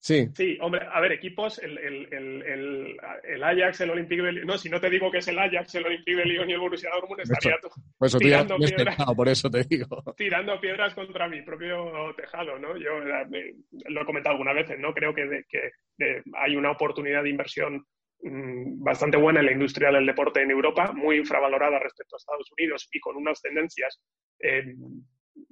Sí. 0.00 0.28
Sí, 0.34 0.56
hombre, 0.60 0.86
a 0.90 1.00
ver, 1.00 1.12
equipos, 1.12 1.58
el, 1.58 1.76
el, 1.76 3.42
Ajax, 3.42 3.80
el 3.80 3.90
Olympique 3.90 4.22
de 4.22 4.32
Lyon, 4.32 4.46
no, 4.46 4.56
si 4.56 4.70
no 4.70 4.80
te 4.80 4.88
digo 4.88 5.10
que 5.10 5.18
es 5.18 5.28
el 5.28 5.38
Ajax, 5.38 5.74
el 5.74 5.86
Olympique 5.86 6.16
de 6.16 6.24
Lyon 6.24 6.48
y 6.48 6.52
el 6.52 6.60
Borussia 6.60 6.90
Dortmund, 6.90 7.20
estaría 7.20 7.56
pues 7.98 8.16
tirando 8.16 8.56
piedras, 8.56 8.96
por 9.16 9.28
eso 9.28 9.50
te 9.50 9.64
digo. 9.64 10.02
Tirando 10.16 10.60
piedras 10.60 10.94
contra 10.94 11.28
mi 11.28 11.42
propio 11.42 12.14
tejado, 12.16 12.58
¿no? 12.58 12.76
Yo 12.76 13.02
eh, 13.02 13.54
lo 13.88 14.02
he 14.02 14.06
comentado 14.06 14.34
algunas 14.34 14.54
veces, 14.54 14.78
¿no? 14.78 14.94
Creo 14.94 15.12
que, 15.12 15.44
que 15.48 16.22
hay 16.34 16.54
una 16.54 16.70
oportunidad 16.70 17.24
de 17.24 17.30
inversión 17.30 17.84
mm, 18.22 18.82
bastante 18.82 19.16
buena 19.16 19.40
en 19.40 19.46
la 19.46 19.52
industria 19.52 19.90
del 19.90 20.06
deporte 20.06 20.42
en 20.42 20.52
Europa, 20.52 20.92
muy 20.92 21.16
infravalorada 21.16 21.80
respecto 21.80 22.14
a 22.14 22.18
Estados 22.18 22.50
Unidos 22.56 22.88
y 22.92 23.00
con 23.00 23.16
unas 23.16 23.42
tendencias 23.42 24.00
eh, 24.38 24.64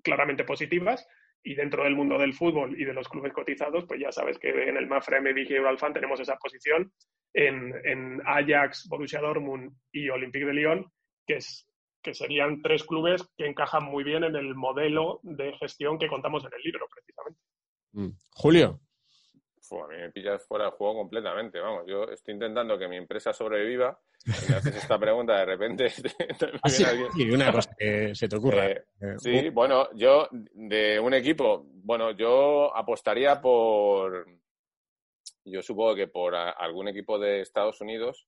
claramente 0.03 0.45
positivas 0.45 1.07
y 1.43 1.55
dentro 1.55 1.85
del 1.85 1.95
mundo 1.95 2.19
del 2.19 2.35
fútbol 2.35 2.79
y 2.81 2.85
de 2.85 2.93
los 2.93 3.09
clubes 3.09 3.33
cotizados, 3.33 3.85
pues 3.87 4.01
ya 4.01 4.11
sabes 4.11 4.39
que 4.39 4.49
en 4.49 4.77
el 4.77 4.87
Mafra, 4.87 5.21
y 5.21 5.53
Euralfan 5.53 5.93
tenemos 5.93 6.19
esa 6.21 6.37
posición 6.37 6.93
en, 7.33 7.73
en, 7.85 8.21
Ajax, 8.27 8.89
Borussia 8.89 9.21
Dortmund 9.21 9.73
y 9.93 10.09
Olympique 10.09 10.47
de 10.47 10.55
Lyon, 10.55 10.93
que, 11.27 11.37
es, 11.37 11.69
que 12.03 12.15
serían 12.15 12.63
tres 12.63 12.85
clubes 12.85 13.29
que 13.37 13.47
encajan 13.47 13.85
muy 13.85 14.05
bien 14.05 14.25
en 14.25 14.37
el 14.37 14.55
modelo 14.55 15.21
de 15.23 15.53
gestión 15.59 15.99
que 15.99 16.09
contamos 16.09 16.45
en 16.45 16.51
el 16.55 16.63
libro, 16.63 16.87
precisamente. 16.93 17.41
Mm. 17.93 18.19
Julio 18.31 18.81
a 19.73 19.89
mí 19.89 19.97
me 19.97 20.11
pillas 20.11 20.43
fuera 20.47 20.67
de 20.67 20.71
juego 20.73 20.95
completamente. 20.95 21.61
Vamos, 21.61 21.85
yo 21.87 22.05
estoy 22.05 22.35
intentando 22.35 22.79
que 22.79 22.89
mi 22.89 22.97
empresa 22.97 23.33
sobreviva 23.33 23.99
y 24.25 24.51
me 24.51 24.57
haces 24.57 24.77
esta 24.77 24.99
pregunta 24.99 25.37
de 25.39 25.45
repente. 25.45 25.87
y 27.17 27.31
una 27.31 27.53
cosa 27.53 27.75
que 27.79 28.15
se 28.15 28.29
te 28.29 28.37
ocurra. 28.37 28.71
Eh, 28.71 28.85
sí, 29.19 29.51
bueno, 29.51 29.89
yo 29.95 30.29
de 30.33 31.01
un 31.01 31.15
equipo, 31.15 31.65
bueno, 31.67 32.13
yo 32.13 32.75
apostaría 32.75 33.41
por. 33.41 34.27
Yo 35.45 35.63
supongo 35.63 35.95
que 35.95 36.09
por 36.09 36.35
algún 36.35 36.89
equipo 36.89 37.19
de 37.19 37.41
Estados 37.41 37.81
Unidos 37.81 38.27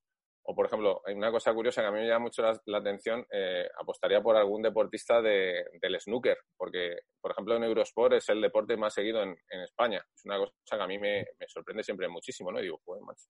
o, 0.50 0.54
por 0.54 0.64
ejemplo, 0.64 1.02
hay 1.04 1.14
una 1.14 1.30
cosa 1.30 1.52
curiosa 1.52 1.82
que 1.82 1.88
a 1.88 1.90
mí 1.90 1.98
me 1.98 2.06
llama 2.06 2.24
mucho 2.24 2.40
la, 2.42 2.78
atención, 2.78 3.26
eh, 3.30 3.68
apostaría 3.78 4.22
por 4.22 4.34
algún 4.34 4.62
deportista 4.62 5.20
de, 5.20 5.62
del 5.78 6.00
snooker, 6.00 6.38
porque, 6.56 7.00
por 7.20 7.32
ejemplo, 7.32 7.54
en 7.54 7.64
Eurosport 7.64 8.14
es 8.14 8.26
el 8.30 8.40
deporte 8.40 8.74
más 8.78 8.94
seguido 8.94 9.22
en, 9.22 9.36
España. 9.62 10.02
Es 10.14 10.24
una 10.24 10.38
cosa 10.38 10.54
que 10.70 10.82
a 10.82 10.86
mí 10.86 10.98
me, 10.98 11.26
sorprende 11.46 11.82
siempre 11.82 12.08
muchísimo, 12.08 12.50
¿no? 12.50 12.60
Y 12.60 12.62
digo, 12.62 12.80
pues, 12.82 12.98
macho, 13.02 13.26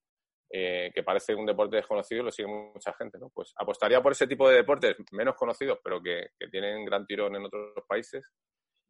eh, 0.49 0.93
que 0.95 1.03
parece 1.03 1.35
un 1.35 1.45
deporte 1.45 1.75
desconocido 1.75 2.21
y 2.23 2.25
lo 2.25 2.31
sigue 2.31 2.47
mucha 2.47 2.93
gente, 2.93 3.19
¿no? 3.19 3.31
Pues 3.35 3.53
apostaría 3.57 4.01
por 4.01 4.13
ese 4.13 4.29
tipo 4.29 4.49
de 4.49 4.55
deportes 4.55 4.95
menos 5.11 5.35
conocidos, 5.35 5.81
pero 5.83 6.01
que, 6.01 6.29
tienen 6.53 6.85
gran 6.85 7.05
tirón 7.05 7.35
en 7.35 7.47
otros 7.47 7.85
países. 7.89 8.33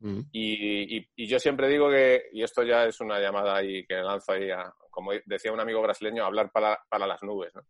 Mm. 0.00 0.20
Y, 0.32 1.26
yo 1.26 1.38
siempre 1.38 1.66
digo 1.66 1.88
que, 1.88 2.24
y 2.34 2.42
esto 2.42 2.62
ya 2.62 2.84
es 2.84 3.00
una 3.00 3.20
llamada 3.20 3.56
ahí 3.56 3.86
que 3.86 3.94
lanzo 3.94 4.32
ahí, 4.32 4.50
a, 4.50 4.70
como 4.90 5.12
decía 5.24 5.50
un 5.50 5.60
amigo 5.60 5.80
brasileño, 5.80 6.26
hablar 6.26 6.52
para, 6.52 6.78
para 6.90 7.06
las 7.06 7.22
nubes, 7.22 7.54
¿no? 7.54 7.62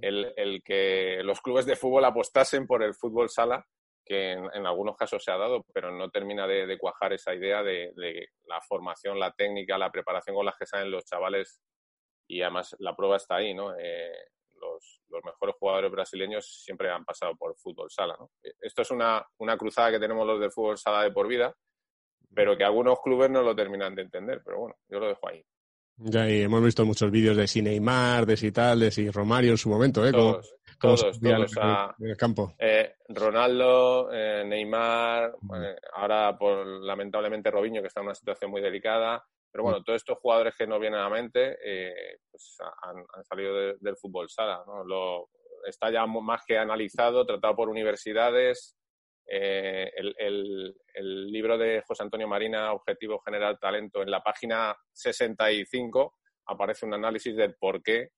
El, 0.00 0.62
que 0.64 1.20
los 1.22 1.40
clubes 1.40 1.66
de 1.66 1.76
fútbol 1.76 2.04
apostasen 2.04 2.66
por 2.66 2.82
el 2.82 2.94
fútbol 2.94 3.28
sala, 3.28 3.66
que 4.04 4.32
en, 4.32 4.66
algunos 4.66 4.96
casos 4.96 5.22
se 5.24 5.30
ha 5.30 5.36
dado, 5.36 5.64
pero 5.72 5.90
no 5.90 6.10
termina 6.10 6.46
de, 6.46 6.78
cuajar 6.78 7.12
esa 7.12 7.34
idea 7.34 7.62
de, 7.62 7.92
la 8.44 8.60
formación, 8.60 9.18
la 9.18 9.32
técnica, 9.32 9.78
la 9.78 9.90
preparación 9.90 10.36
con 10.36 10.46
la 10.46 10.54
que 10.58 10.66
salen 10.66 10.90
los 10.90 11.04
chavales 11.04 11.60
y 12.26 12.42
además 12.42 12.74
la 12.78 12.94
prueba 12.94 13.16
está 13.16 13.36
ahí, 13.36 13.54
¿no? 13.54 13.74
Eh, 13.78 14.12
los, 14.60 15.00
mejores 15.24 15.54
jugadores 15.58 15.90
brasileños 15.90 16.62
siempre 16.64 16.90
han 16.90 17.04
pasado 17.04 17.36
por 17.36 17.56
fútbol 17.56 17.90
sala, 17.90 18.16
¿no? 18.18 18.30
Esto 18.60 18.82
es 18.82 18.90
una, 18.90 19.24
una 19.38 19.56
cruzada 19.56 19.92
que 19.92 20.00
tenemos 20.00 20.26
los 20.26 20.40
del 20.40 20.50
fútbol 20.50 20.76
sala 20.76 21.02
de 21.02 21.12
por 21.12 21.28
vida, 21.28 21.54
pero 22.34 22.56
que 22.56 22.64
algunos 22.64 23.00
clubes 23.00 23.30
no 23.30 23.42
lo 23.42 23.54
terminan 23.54 23.94
de 23.94 24.02
entender, 24.02 24.42
pero 24.44 24.58
bueno, 24.58 24.76
yo 24.88 24.98
lo 24.98 25.08
dejo 25.08 25.28
ahí. 25.28 25.44
Ya, 25.96 26.28
y 26.28 26.42
hemos 26.42 26.62
visto 26.62 26.84
muchos 26.84 27.10
vídeos 27.10 27.36
de 27.36 27.46
si 27.46 27.62
Neymar, 27.62 28.26
de 28.26 28.36
si 28.36 28.50
tal, 28.50 28.80
de 28.80 28.90
si 28.90 29.08
Romario 29.10 29.52
en 29.52 29.58
su 29.58 29.68
momento, 29.68 30.04
¿eh? 30.04 30.10
Todos, 30.12 30.54
todos, 30.80 31.00
todos. 31.20 31.22
En, 32.00 32.06
el 32.08 32.16
campo. 32.16 32.54
Eh, 32.58 32.96
Ronaldo, 33.08 34.10
eh, 34.12 34.44
Neymar, 34.44 35.34
eh, 35.62 35.76
ahora 35.94 36.36
por 36.36 36.66
lamentablemente 36.66 37.50
Robinho, 37.50 37.80
que 37.80 37.88
está 37.88 38.00
en 38.00 38.06
una 38.06 38.14
situación 38.14 38.50
muy 38.50 38.60
delicada. 38.60 39.24
Pero 39.52 39.62
bueno, 39.62 39.84
todos 39.84 39.98
estos 39.98 40.18
jugadores 40.18 40.56
que 40.58 40.66
no 40.66 40.80
vienen 40.80 40.98
a 40.98 41.04
la 41.04 41.10
mente, 41.10 41.56
pues 42.28 42.56
han, 42.82 42.96
han 42.96 43.24
salido 43.24 43.54
de- 43.54 43.76
del 43.78 43.96
fútbol 43.96 44.28
sala. 44.28 44.64
¿no? 44.66 44.82
Lo, 44.82 45.28
está 45.64 45.92
ya 45.92 46.04
más 46.06 46.42
que 46.44 46.58
analizado, 46.58 47.24
tratado 47.24 47.54
por 47.54 47.68
universidades. 47.68 48.76
Eh, 49.26 49.90
el, 49.96 50.74
libro 51.32 51.58
de 51.58 51.82
José 51.86 52.02
Antonio 52.02 52.28
Marina, 52.28 52.72
Objetivo 52.72 53.20
General 53.20 53.58
Talento, 53.58 54.02
en 54.02 54.10
la 54.10 54.22
página 54.22 54.76
65 54.92 56.16
aparece 56.46 56.86
un 56.86 56.94
análisis 56.94 57.34
del 57.36 57.54
por 57.54 57.82
qué. 57.82 58.10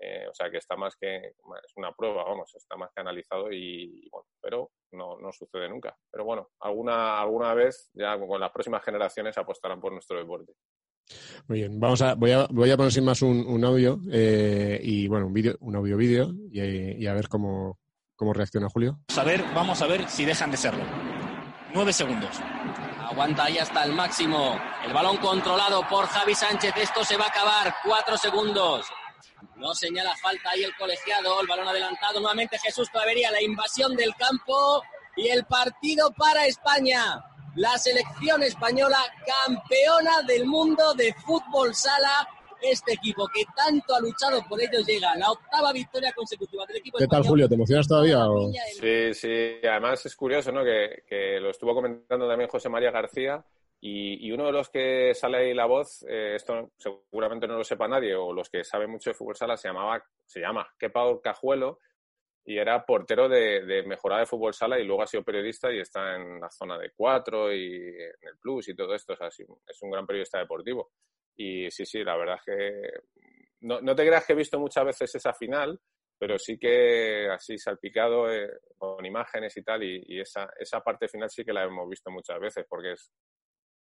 eh, 0.00 0.26
o 0.30 0.34
sea 0.34 0.50
que 0.50 0.58
está 0.58 0.76
más 0.76 0.94
que, 0.96 1.16
es 1.16 1.72
una 1.76 1.92
prueba, 1.92 2.24
vamos, 2.24 2.54
está 2.54 2.76
más 2.76 2.90
que 2.94 3.00
analizado 3.00 3.50
y, 3.50 4.08
bueno, 4.10 4.28
pero 4.40 4.70
no, 4.92 5.18
no 5.18 5.32
sucede 5.32 5.68
nunca. 5.68 5.96
Pero 6.10 6.24
bueno, 6.24 6.50
alguna, 6.60 7.20
alguna 7.20 7.54
vez 7.54 7.90
ya 7.94 8.18
con 8.18 8.40
las 8.40 8.52
próximas 8.52 8.84
generaciones 8.84 9.36
apostarán 9.38 9.80
por 9.80 9.92
nuestro 9.92 10.18
deporte. 10.18 10.52
Muy 11.46 11.60
bien, 11.60 11.80
vamos 11.80 12.02
a, 12.02 12.14
voy 12.14 12.32
a, 12.32 12.46
voy 12.50 12.70
a 12.70 12.76
poner 12.76 12.92
sin 12.92 13.04
más 13.04 13.22
un, 13.22 13.46
un 13.46 13.64
audio 13.64 13.98
eh, 14.12 14.78
y 14.82 15.08
bueno, 15.08 15.26
un 15.26 15.32
vídeo, 15.32 15.56
un 15.60 15.74
audio 15.74 15.96
vídeo 15.96 16.30
y 16.50 17.06
a 17.06 17.14
ver 17.14 17.28
cómo, 17.28 17.78
cómo 18.18 18.34
reacciona 18.34 18.68
Julio. 18.68 18.98
Vamos 19.08 19.18
a 19.18 19.24
ver, 19.24 19.44
vamos 19.54 19.80
a 19.80 19.86
ver 19.86 20.10
si 20.10 20.24
dejan 20.26 20.50
de 20.50 20.56
serlo. 20.58 20.84
Nueve 21.72 21.92
segundos. 21.92 22.30
Aguanta 23.08 23.44
ahí 23.44 23.56
hasta 23.58 23.84
el 23.84 23.92
máximo. 23.92 24.60
El 24.84 24.92
balón 24.92 25.16
controlado 25.18 25.86
por 25.88 26.06
Javi 26.06 26.34
Sánchez. 26.34 26.74
Esto 26.76 27.04
se 27.04 27.16
va 27.16 27.26
a 27.26 27.28
acabar. 27.28 27.74
Cuatro 27.84 28.18
segundos. 28.18 28.86
No 29.56 29.72
señala 29.74 30.14
falta 30.16 30.50
ahí 30.50 30.64
el 30.64 30.74
colegiado. 30.76 31.40
El 31.40 31.46
balón 31.46 31.68
adelantado. 31.68 32.20
Nuevamente 32.20 32.58
Jesús 32.58 32.90
Clavería. 32.90 33.30
La 33.30 33.40
invasión 33.40 33.96
del 33.96 34.14
campo. 34.16 34.82
Y 35.16 35.28
el 35.28 35.44
partido 35.44 36.10
para 36.12 36.44
España. 36.46 37.24
La 37.54 37.78
selección 37.78 38.42
española 38.42 38.98
campeona 39.46 40.22
del 40.22 40.44
mundo 40.44 40.92
de 40.94 41.14
fútbol 41.24 41.74
sala. 41.74 42.28
Este 42.60 42.92
equipo 42.92 43.26
que 43.32 43.44
tanto 43.54 43.94
ha 43.94 44.00
luchado 44.00 44.42
por 44.48 44.60
ello 44.60 44.80
llega 44.86 45.12
a 45.12 45.18
la 45.18 45.30
octava 45.30 45.72
victoria 45.72 46.12
consecutiva 46.12 46.64
del 46.66 46.78
equipo 46.78 46.98
¿Qué 46.98 47.06
tal. 47.06 47.22
Julio? 47.22 47.48
¿Te 47.48 47.54
emocionas 47.54 47.86
todavía? 47.86 48.28
O... 48.28 48.50
Sí, 48.52 49.14
sí. 49.14 49.58
Además 49.62 50.04
es 50.04 50.16
curioso, 50.16 50.52
¿no? 50.52 50.64
Que, 50.64 51.02
que 51.06 51.40
lo 51.40 51.50
estuvo 51.50 51.74
comentando 51.74 52.28
también 52.28 52.50
José 52.50 52.68
María 52.68 52.90
García 52.90 53.44
y, 53.80 54.26
y 54.26 54.32
uno 54.32 54.46
de 54.46 54.52
los 54.52 54.68
que 54.70 55.14
sale 55.14 55.38
ahí 55.38 55.54
la 55.54 55.66
voz, 55.66 56.04
eh, 56.08 56.34
esto 56.34 56.72
seguramente 56.76 57.46
no 57.46 57.58
lo 57.58 57.64
sepa 57.64 57.86
nadie, 57.86 58.14
o 58.14 58.32
los 58.32 58.50
que 58.50 58.64
saben 58.64 58.90
mucho 58.90 59.10
de 59.10 59.14
fútbol 59.14 59.36
sala, 59.36 59.56
se 59.56 59.68
llamaba, 59.68 60.02
se 60.26 60.40
llama 60.40 60.68
Kepa 60.76 61.04
Cajuelo 61.22 61.78
y 62.44 62.58
era 62.58 62.84
portero 62.84 63.28
de, 63.28 63.64
de 63.64 63.82
mejorada 63.84 64.22
de 64.22 64.26
fútbol 64.26 64.54
sala 64.54 64.80
y 64.80 64.84
luego 64.84 65.02
ha 65.02 65.06
sido 65.06 65.22
periodista 65.22 65.70
y 65.70 65.80
está 65.80 66.16
en 66.16 66.40
la 66.40 66.50
zona 66.50 66.78
de 66.78 66.90
cuatro 66.96 67.52
y 67.52 67.76
en 67.76 68.28
el 68.28 68.38
plus 68.40 68.68
y 68.68 68.74
todo 68.74 68.94
esto. 68.94 69.12
O 69.12 69.16
sea, 69.16 69.28
es 69.28 69.82
un 69.82 69.90
gran 69.90 70.06
periodista 70.06 70.38
deportivo. 70.38 70.90
Y 71.38 71.70
sí, 71.70 71.86
sí, 71.86 72.02
la 72.02 72.16
verdad 72.16 72.36
es 72.36 72.42
que 72.44 72.90
no, 73.60 73.80
no 73.80 73.94
te 73.94 74.06
creas 74.06 74.26
que 74.26 74.32
he 74.32 74.36
visto 74.36 74.58
muchas 74.58 74.84
veces 74.84 75.14
esa 75.14 75.32
final, 75.32 75.80
pero 76.18 76.38
sí 76.38 76.58
que 76.58 77.28
así 77.30 77.56
salpicado 77.56 78.30
eh, 78.32 78.50
con 78.76 79.04
imágenes 79.06 79.56
y 79.56 79.62
tal, 79.62 79.82
y, 79.84 80.02
y 80.06 80.20
esa, 80.20 80.50
esa 80.58 80.80
parte 80.80 81.08
final 81.08 81.30
sí 81.30 81.44
que 81.44 81.52
la 81.52 81.64
hemos 81.64 81.88
visto 81.88 82.10
muchas 82.10 82.40
veces, 82.40 82.66
porque 82.68 82.92
es 82.92 83.12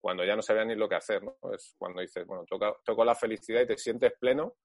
cuando 0.01 0.25
ya 0.25 0.37
no 0.37 0.43
sabía 0.43 0.65
ni 0.65 0.75
lo 0.75 0.89
que 0.89 0.97
hacer, 0.97 1.23
¿no? 1.23 1.37
Es 1.53 1.75
cuando 1.79 2.01
dices, 2.03 2.27
bueno, 2.27 2.45
toca, 2.45 2.77
toco 2.85 3.05
la 3.05 3.15
felicidad 3.15 3.63
y 3.63 3.67
te 3.67 3.79
sientes 3.79 4.13
pleno 4.21 4.57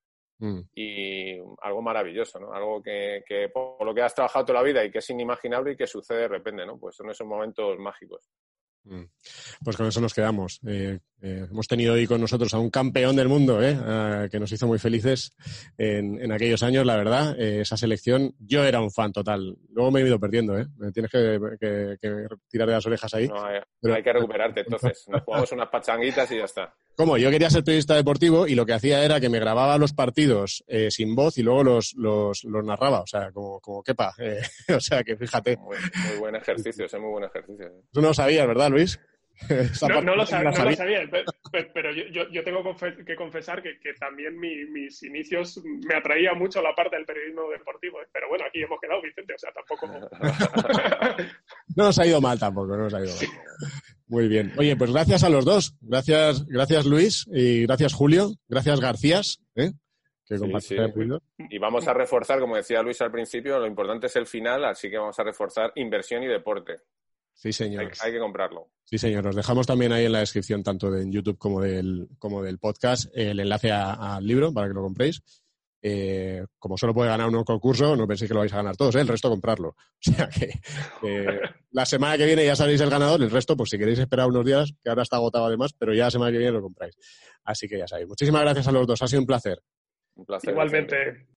Mm. 0.41 0.61
y 0.73 1.37
algo 1.61 1.83
maravilloso, 1.83 2.39
¿no? 2.39 2.51
Algo 2.51 2.81
que, 2.81 3.23
que 3.27 3.49
por 3.49 3.85
lo 3.85 3.93
que 3.93 4.01
has 4.01 4.15
trabajado 4.15 4.45
toda 4.45 4.59
la 4.59 4.65
vida 4.65 4.83
y 4.83 4.89
que 4.89 4.97
es 4.97 5.09
inimaginable 5.11 5.73
y 5.73 5.77
que 5.77 5.85
sucede 5.85 6.21
de 6.21 6.27
repente, 6.29 6.65
¿no? 6.65 6.79
Pues 6.79 6.95
son 6.95 7.11
esos 7.11 7.27
momentos 7.27 7.77
mágicos. 7.77 8.27
Mm. 8.83 9.03
Pues 9.63 9.77
con 9.77 9.85
eso 9.85 10.01
nos 10.01 10.13
quedamos. 10.13 10.59
Eh, 10.65 10.99
eh, 11.21 11.45
hemos 11.51 11.67
tenido 11.67 11.93
hoy 11.93 12.07
con 12.07 12.19
nosotros 12.19 12.51
a 12.55 12.59
un 12.59 12.71
campeón 12.71 13.15
del 13.15 13.27
mundo, 13.27 13.61
¿eh? 13.61 14.27
Que 14.31 14.39
nos 14.39 14.51
hizo 14.51 14.65
muy 14.65 14.79
felices 14.79 15.33
en, 15.77 16.19
en 16.19 16.31
aquellos 16.31 16.63
años, 16.63 16.83
la 16.85 16.95
verdad. 16.97 17.39
Eh, 17.39 17.61
esa 17.61 17.77
selección, 17.77 18.33
yo 18.39 18.63
era 18.63 18.81
un 18.81 18.89
fan 18.91 19.11
total. 19.11 19.55
Luego 19.69 19.91
me 19.91 20.01
he 20.01 20.07
ido 20.07 20.19
perdiendo, 20.19 20.57
¿eh? 20.57 20.65
Me 20.77 20.91
tienes 20.91 21.11
que, 21.11 21.39
que- 21.59 21.97
que 22.01 22.27
tirar 22.49 22.67
de 22.69 22.73
las 22.73 22.85
orejas 22.87 23.13
ahí. 23.13 23.27
No, 23.27 23.45
hay, 23.45 23.59
Pero- 23.79 23.93
hay 23.93 24.01
que 24.03 24.13
recuperarte, 24.13 24.61
entonces. 24.61 25.05
Nos 25.09 25.21
jugamos 25.23 25.51
unas 25.51 25.69
pachanguitas 25.69 26.31
y 26.31 26.37
ya 26.37 26.45
está. 26.45 26.73
Como 26.95 27.17
yo 27.17 27.29
quería 27.29 27.49
ser 27.49 27.63
periodista 27.63 27.95
deportivo 27.95 28.47
y 28.47 28.55
lo 28.55 28.65
que 28.65 28.73
hacía 28.73 29.03
era 29.05 29.19
que 29.19 29.29
me 29.29 29.39
grababa 29.39 29.77
los 29.77 29.93
partidos 29.93 30.63
eh, 30.67 30.89
sin 30.91 31.15
voz 31.15 31.37
y 31.37 31.43
luego 31.43 31.63
los, 31.63 31.93
los, 31.95 32.43
los 32.43 32.65
narraba, 32.65 33.01
o 33.01 33.07
sea, 33.07 33.31
como, 33.31 33.59
como 33.61 33.81
quepa. 33.83 34.13
Eh, 34.17 34.41
o 34.75 34.79
sea, 34.79 35.03
que 35.03 35.15
fíjate, 35.15 35.55
Muy, 35.57 35.77
muy 36.09 36.17
buen 36.19 36.35
ejercicio, 36.35 36.85
es 36.85 36.93
muy 36.99 37.11
buen 37.11 37.23
ejercicio. 37.25 37.71
tú 37.91 38.01
no 38.01 38.07
lo 38.09 38.13
sabías, 38.13 38.45
¿verdad, 38.47 38.70
Luis? 38.71 38.99
Esa 39.49 39.87
No, 39.87 39.95
lo, 40.01 40.15
no 40.15 40.23
sab- 40.23 40.43
la 40.43 40.43
no 40.43 40.49
lo 40.51 40.55
sabía. 40.55 40.75
sabía, 40.75 40.99
pe- 41.09 41.23
pe- 41.51 41.71
pero 41.73 41.91
yo, 41.91 42.43
tengo 42.43 42.63
que 43.05 43.15
confesar 43.15 43.63
que, 43.63 43.79
que 43.79 43.93
también 43.95 44.39
mi- 44.39 44.65
mis 44.65 45.01
inicios 45.03 45.59
me 45.87 45.95
atraía 45.95 46.33
mucho 46.33 46.61
la 46.61 46.75
parte 46.75 46.95
del 46.95 47.05
periodismo 47.05 47.49
deportivo. 47.49 48.01
¿eh? 48.01 48.07
Pero 48.13 48.29
bueno, 48.29 48.45
aquí 48.47 48.61
hemos 48.61 48.79
quedado, 48.79 49.01
Vicente, 49.01 49.33
o 49.33 49.37
sea, 49.37 49.51
tampoco... 49.51 49.87
No 51.75 51.85
nos 51.85 51.97
ha 51.99 52.05
ido 52.05 52.19
mal 52.21 52.37
tampoco, 52.39 52.75
no 52.75 52.83
nos 52.83 52.93
ha 52.93 52.99
ido 53.03 53.15
mal. 53.15 53.27
Muy 54.07 54.27
bien. 54.27 54.51
Oye, 54.57 54.75
pues 54.75 54.91
gracias 54.91 55.23
a 55.23 55.29
los 55.29 55.45
dos. 55.45 55.73
Gracias, 55.81 56.45
gracias 56.47 56.85
Luis 56.85 57.25
y 57.31 57.63
gracias 57.65 57.93
Julio. 57.93 58.31
Gracias 58.49 58.79
Garcías, 58.81 59.39
¿eh? 59.55 59.71
que 60.25 60.35
Sí, 60.35 60.41
compartiste 60.41 60.85
sí. 60.93 61.43
Y 61.49 61.57
vamos 61.59 61.87
a 61.87 61.93
reforzar, 61.93 62.39
como 62.39 62.55
decía 62.57 62.81
Luis 62.83 63.01
al 63.01 63.11
principio, 63.11 63.57
lo 63.57 63.67
importante 63.67 64.07
es 64.07 64.15
el 64.17 64.27
final, 64.27 64.65
así 64.65 64.89
que 64.89 64.97
vamos 64.97 65.17
a 65.17 65.23
reforzar 65.23 65.71
inversión 65.75 66.23
y 66.23 66.27
deporte. 66.27 66.79
Sí, 67.33 67.47
Hay, 67.49 67.53
señor. 67.53 67.91
hay 68.01 68.11
que 68.11 68.19
comprarlo. 68.19 68.69
Sí, 68.83 68.97
señor. 68.97 69.25
Os 69.27 69.35
dejamos 69.35 69.65
también 69.65 69.91
ahí 69.93 70.05
en 70.05 70.11
la 70.11 70.19
descripción, 70.19 70.61
tanto 70.63 70.91
de 70.91 71.01
en 71.03 71.11
YouTube 71.11 71.37
como 71.37 71.61
del, 71.61 72.07
como 72.19 72.43
del 72.43 72.59
podcast, 72.59 73.09
el 73.15 73.39
enlace 73.39 73.71
a- 73.71 74.15
al 74.17 74.25
libro 74.27 74.53
para 74.53 74.67
que 74.67 74.73
lo 74.73 74.81
compréis. 74.81 75.21
Eh, 75.83 76.45
como 76.59 76.77
solo 76.77 76.93
puede 76.93 77.09
ganar 77.09 77.27
uno 77.27 77.43
concurso, 77.43 77.95
no 77.95 78.05
penséis 78.07 78.27
que 78.29 78.35
lo 78.35 78.41
vais 78.41 78.53
a 78.53 78.57
ganar 78.57 78.77
todos, 78.77 78.95
¿eh? 78.95 79.01
el 79.01 79.07
resto 79.07 79.29
comprarlo. 79.29 79.69
O 80.07 80.11
sea 80.13 80.29
que 80.29 80.51
eh, 81.03 81.25
la 81.71 81.85
semana 81.87 82.17
que 82.17 82.25
viene 82.27 82.45
ya 82.45 82.55
sabéis 82.55 82.81
el 82.81 82.89
ganador, 82.91 83.19
el 83.23 83.31
resto, 83.31 83.57
pues 83.57 83.71
si 83.71 83.79
queréis 83.79 83.97
esperar 83.97 84.27
unos 84.27 84.45
días, 84.45 84.71
que 84.83 84.89
ahora 84.91 85.01
está 85.01 85.15
agotado 85.15 85.45
además, 85.45 85.73
pero 85.75 85.93
ya 85.95 86.03
la 86.05 86.11
semana 86.11 86.31
que 86.31 86.37
viene 86.37 86.53
lo 86.53 86.61
compráis. 86.61 86.95
Así 87.43 87.67
que 87.67 87.79
ya 87.79 87.87
sabéis. 87.87 88.07
Muchísimas 88.09 88.41
gracias 88.43 88.67
a 88.67 88.71
los 88.71 88.85
dos, 88.85 89.01
ha 89.01 89.07
sido 89.07 89.21
un 89.21 89.25
placer. 89.25 89.59
Un 90.15 90.25
placer. 90.25 90.51
Igualmente. 90.51 91.27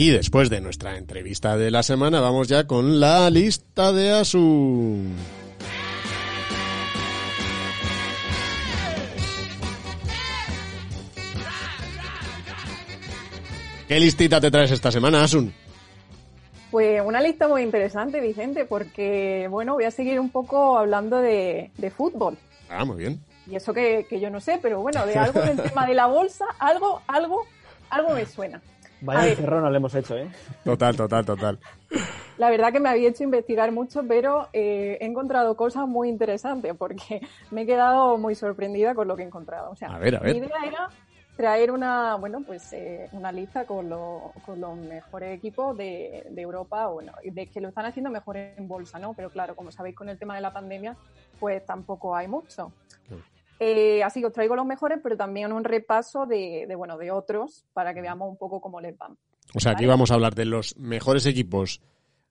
Y 0.00 0.08
después 0.08 0.48
de 0.48 0.62
nuestra 0.62 0.96
entrevista 0.96 1.58
de 1.58 1.70
la 1.70 1.82
semana, 1.82 2.20
vamos 2.20 2.48
ya 2.48 2.66
con 2.66 3.00
la 3.00 3.28
lista 3.28 3.92
de 3.92 4.10
Asu. 4.10 4.96
¿Qué 13.88 14.00
listita 14.00 14.40
te 14.40 14.50
traes 14.50 14.70
esta 14.70 14.90
semana, 14.90 15.22
Asun? 15.22 15.52
Pues 16.70 17.02
una 17.04 17.20
lista 17.20 17.46
muy 17.46 17.60
interesante, 17.60 18.22
Vicente, 18.22 18.64
porque 18.64 19.48
bueno, 19.50 19.74
voy 19.74 19.84
a 19.84 19.90
seguir 19.90 20.18
un 20.18 20.30
poco 20.30 20.78
hablando 20.78 21.18
de, 21.18 21.72
de 21.76 21.90
fútbol. 21.90 22.38
Ah, 22.70 22.86
muy 22.86 22.96
bien. 22.96 23.20
Y 23.46 23.56
eso 23.56 23.74
que, 23.74 24.06
que 24.08 24.18
yo 24.18 24.30
no 24.30 24.40
sé, 24.40 24.58
pero 24.62 24.80
bueno, 24.80 25.04
de 25.04 25.14
algo 25.18 25.42
del 25.42 25.60
tema 25.60 25.86
de 25.86 25.92
la 25.92 26.06
bolsa, 26.06 26.46
algo, 26.58 27.02
algo, 27.06 27.44
algo 27.90 28.14
me 28.14 28.24
suena. 28.24 28.62
Vaya 29.02 29.20
ver. 29.20 29.30
encerrona 29.30 29.70
le 29.70 29.76
hemos 29.78 29.94
hecho, 29.94 30.16
¿eh? 30.16 30.28
Total, 30.64 30.96
total, 30.96 31.24
total. 31.24 31.58
La 32.38 32.48
verdad 32.50 32.72
que 32.72 32.80
me 32.80 32.88
había 32.88 33.08
hecho 33.08 33.22
investigar 33.24 33.70
mucho, 33.72 34.02
pero 34.08 34.48
eh, 34.52 34.96
he 35.00 35.04
encontrado 35.04 35.56
cosas 35.56 35.86
muy 35.86 36.08
interesantes 36.08 36.74
porque 36.76 37.20
me 37.50 37.62
he 37.62 37.66
quedado 37.66 38.16
muy 38.18 38.34
sorprendida 38.34 38.94
con 38.94 39.08
lo 39.08 39.16
que 39.16 39.22
he 39.22 39.26
encontrado. 39.26 39.70
O 39.70 39.76
sea, 39.76 39.88
A 39.94 39.98
ver, 39.98 40.16
a 40.16 40.20
ver. 40.20 40.32
mi 40.34 40.38
idea 40.38 40.56
era 40.66 40.88
traer 41.36 41.70
una, 41.70 42.16
bueno, 42.16 42.42
pues 42.46 42.72
eh, 42.72 43.08
una 43.12 43.32
lista 43.32 43.64
con, 43.66 43.88
lo- 43.88 44.32
con 44.44 44.60
los 44.60 44.76
mejores 44.76 45.36
equipos 45.36 45.76
de, 45.76 46.26
de 46.30 46.42
Europa, 46.42 46.86
bueno, 46.88 47.12
de 47.24 47.46
que 47.46 47.60
lo 47.60 47.68
están 47.68 47.86
haciendo 47.86 48.10
mejor 48.10 48.36
en 48.36 48.68
bolsa, 48.68 48.98
¿no? 48.98 49.14
Pero 49.14 49.30
claro, 49.30 49.54
como 49.56 49.70
sabéis 49.70 49.96
con 49.96 50.08
el 50.10 50.18
tema 50.18 50.34
de 50.34 50.42
la 50.42 50.52
pandemia, 50.52 50.96
pues 51.38 51.64
tampoco 51.64 52.14
hay 52.14 52.28
mucho. 52.28 52.72
Eh, 53.62 54.02
así 54.02 54.20
que 54.20 54.26
os 54.26 54.32
traigo 54.32 54.56
los 54.56 54.64
mejores, 54.64 54.98
pero 55.02 55.16
también 55.16 55.52
un 55.52 55.64
repaso 55.64 56.24
de, 56.24 56.64
de, 56.66 56.74
bueno, 56.74 56.96
de 56.96 57.10
otros 57.10 57.66
para 57.74 57.92
que 57.92 58.00
veamos 58.00 58.28
un 58.28 58.38
poco 58.38 58.60
cómo 58.60 58.80
les 58.80 58.96
van. 58.96 59.18
O 59.54 59.60
sea, 59.60 59.72
aquí 59.72 59.84
vamos 59.84 60.10
a 60.10 60.14
hablar 60.14 60.34
de 60.34 60.46
los 60.46 60.76
mejores 60.78 61.26
equipos 61.26 61.80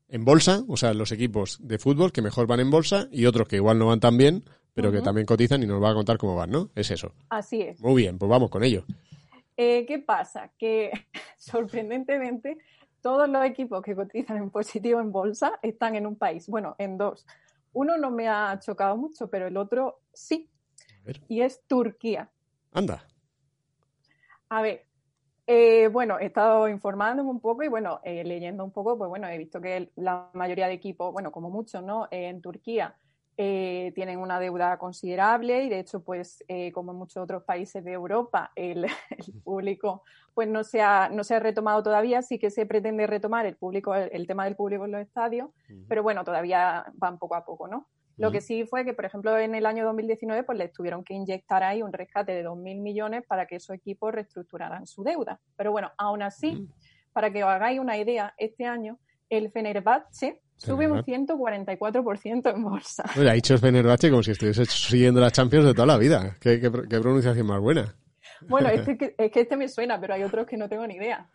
en 0.08 0.26
bolsa, 0.26 0.64
o 0.68 0.76
sea, 0.76 0.94
los 0.94 1.12
equipos 1.12 1.60
de 1.62 1.78
fútbol 1.78 2.12
que 2.12 2.24
mejor 2.24 2.48
van 2.48 2.60
en 2.60 2.72
bolsa 2.72 3.08
y 3.12 3.26
otros 3.26 3.48
que 3.48 3.58
igual 3.58 3.78
no 3.78 3.88
van 3.88 4.00
tan 4.00 4.18
bien, 4.18 4.44
pero 4.74 4.92
que 4.92 5.02
también 5.02 5.26
cotizan 5.26 5.62
y 5.62 5.68
nos 5.68 5.84
va 5.84 5.92
a 5.92 5.94
contar 5.94 6.18
cómo 6.18 6.36
van, 6.36 6.50
¿no? 6.50 6.70
Es 6.74 6.90
eso. 6.90 7.14
Así 7.30 7.62
es. 7.62 7.80
Muy 7.80 8.02
bien, 8.02 8.18
pues 8.18 8.30
vamos 8.30 8.50
con 8.50 8.64
ello. 8.64 8.86
Eh, 9.56 9.86
¿Qué 9.86 10.00
pasa? 10.00 10.52
Que 10.58 10.92
sorprendentemente 11.38 12.58
todos 13.02 13.30
los 13.30 13.46
equipos 13.46 13.82
que 13.82 13.96
cotizan 13.96 14.38
en 14.38 14.50
positivo 14.50 15.00
en 15.00 15.12
bolsa 15.12 15.60
están 15.62 15.96
en 15.96 16.08
un 16.08 16.16
país, 16.16 16.48
bueno, 16.48 16.76
en 16.80 16.98
dos. 16.98 17.26
Uno 17.74 17.98
no 17.98 18.10
me 18.10 18.28
ha 18.28 18.58
chocado 18.60 18.98
mucho, 18.98 19.30
pero 19.30 19.48
el 19.48 19.58
otro 19.58 20.00
sí. 20.14 20.50
Y 21.28 21.42
es 21.42 21.62
Turquía. 21.68 22.30
Anda. 22.72 23.04
A 24.50 24.62
ver, 24.62 24.86
Eh, 25.52 25.88
bueno, 25.88 26.20
he 26.20 26.28
estado 26.28 26.68
informándome 26.70 27.28
un 27.28 27.40
poco 27.40 27.64
y 27.64 27.68
bueno, 27.68 28.02
eh, 28.04 28.24
leyendo 28.24 28.64
un 28.64 28.70
poco, 28.70 28.96
pues 29.00 29.10
bueno, 29.10 29.28
he 29.28 29.36
visto 29.36 29.60
que 29.60 29.92
la 29.96 30.30
mayoría 30.34 30.68
de 30.68 30.74
equipos, 30.74 31.12
bueno, 31.12 31.32
como 31.32 31.50
muchos, 31.50 31.82
¿no? 31.82 32.08
en 32.12 32.40
Turquía 32.40 32.96
eh, 33.36 33.92
tienen 33.96 34.20
una 34.20 34.40
deuda 34.40 34.78
considerable 34.78 35.64
y 35.64 35.70
de 35.70 35.80
hecho, 35.80 36.04
pues 36.04 36.44
como 36.72 36.92
en 36.92 37.00
muchos 37.00 37.24
otros 37.24 37.42
países 37.46 37.84
de 37.84 37.94
Europa, 37.94 38.52
el, 38.56 38.86
público 39.44 40.04
pues 40.36 40.48
no 40.48 40.64
se, 40.64 40.84
ha, 40.84 41.10
no 41.10 41.24
se 41.24 41.34
ha 41.34 41.40
retomado 41.40 41.82
todavía, 41.82 42.22
sí 42.22 42.38
que 42.38 42.52
se 42.52 42.68
pretende 42.68 43.08
retomar 43.08 43.48
el 43.48 43.56
público, 43.56 43.96
el, 43.96 44.28
tema 44.28 44.46
del 44.46 44.56
público 44.56 44.86
en 44.86 44.92
los 44.92 45.02
estadios, 45.02 45.50
pero 45.88 46.04
bueno, 46.04 46.24
todavía 46.24 46.86
van 46.94 47.18
poco 47.18 47.34
a 47.34 47.44
poco, 47.44 47.68
¿no? 47.68 47.88
Lo 48.20 48.32
que 48.32 48.42
sí 48.42 48.66
fue 48.66 48.84
que, 48.84 48.94
por 48.94 49.06
ejemplo, 49.06 49.38
en 49.38 49.56
el 49.56 49.66
año 49.66 49.86
2019, 49.86 50.44
pues 50.44 50.58
les 50.58 50.74
tuvieron 50.74 51.04
que 51.06 51.14
inyectar 51.14 51.64
ahí 51.64 51.82
un 51.82 51.94
rescate 51.94 52.34
de 52.34 52.46
2.000 52.46 52.82
millones 52.82 53.24
para 53.26 53.46
que 53.46 53.56
esos 53.56 53.76
equipos 53.76 54.14
reestructuraran 54.14 54.86
su 54.86 55.04
deuda. 55.04 55.40
Pero 55.56 55.72
bueno, 55.72 55.92
aún 55.98 56.22
así, 56.22 56.68
para 57.14 57.32
que 57.32 57.44
os 57.44 57.50
hagáis 57.50 57.80
una 57.80 57.98
idea, 57.98 58.34
este 58.38 58.66
año 58.66 59.00
el 59.30 59.52
Fenerbahce 59.52 60.42
sube 60.58 60.92
un 60.92 61.04
144% 61.04 62.54
en 62.54 62.64
bolsa. 62.64 63.04
ha 63.16 63.34
dicho 63.34 63.54
el 63.54 63.60
Fenerbahce 63.60 64.10
como 64.10 64.22
si 64.22 64.32
estuviese 64.32 64.66
siguiendo 64.66 65.22
las 65.22 65.32
Champions 65.32 65.66
de 65.66 65.74
toda 65.74 65.88
la 65.88 65.98
vida. 65.98 66.36
Qué, 66.42 66.60
pronunciación 66.60 67.48
más 67.48 67.62
buena. 67.62 67.96
Bueno, 68.48 68.68
este, 68.70 69.16
es 69.18 69.32
que 69.32 69.42
este 69.42 69.56
me 69.56 69.70
suena, 69.70 70.00
pero 70.00 70.14
hay 70.14 70.24
otros 70.24 70.46
que 70.46 70.58
no 70.58 70.68
tengo 70.68 70.86
ni 70.86 70.96
idea. 70.96 71.30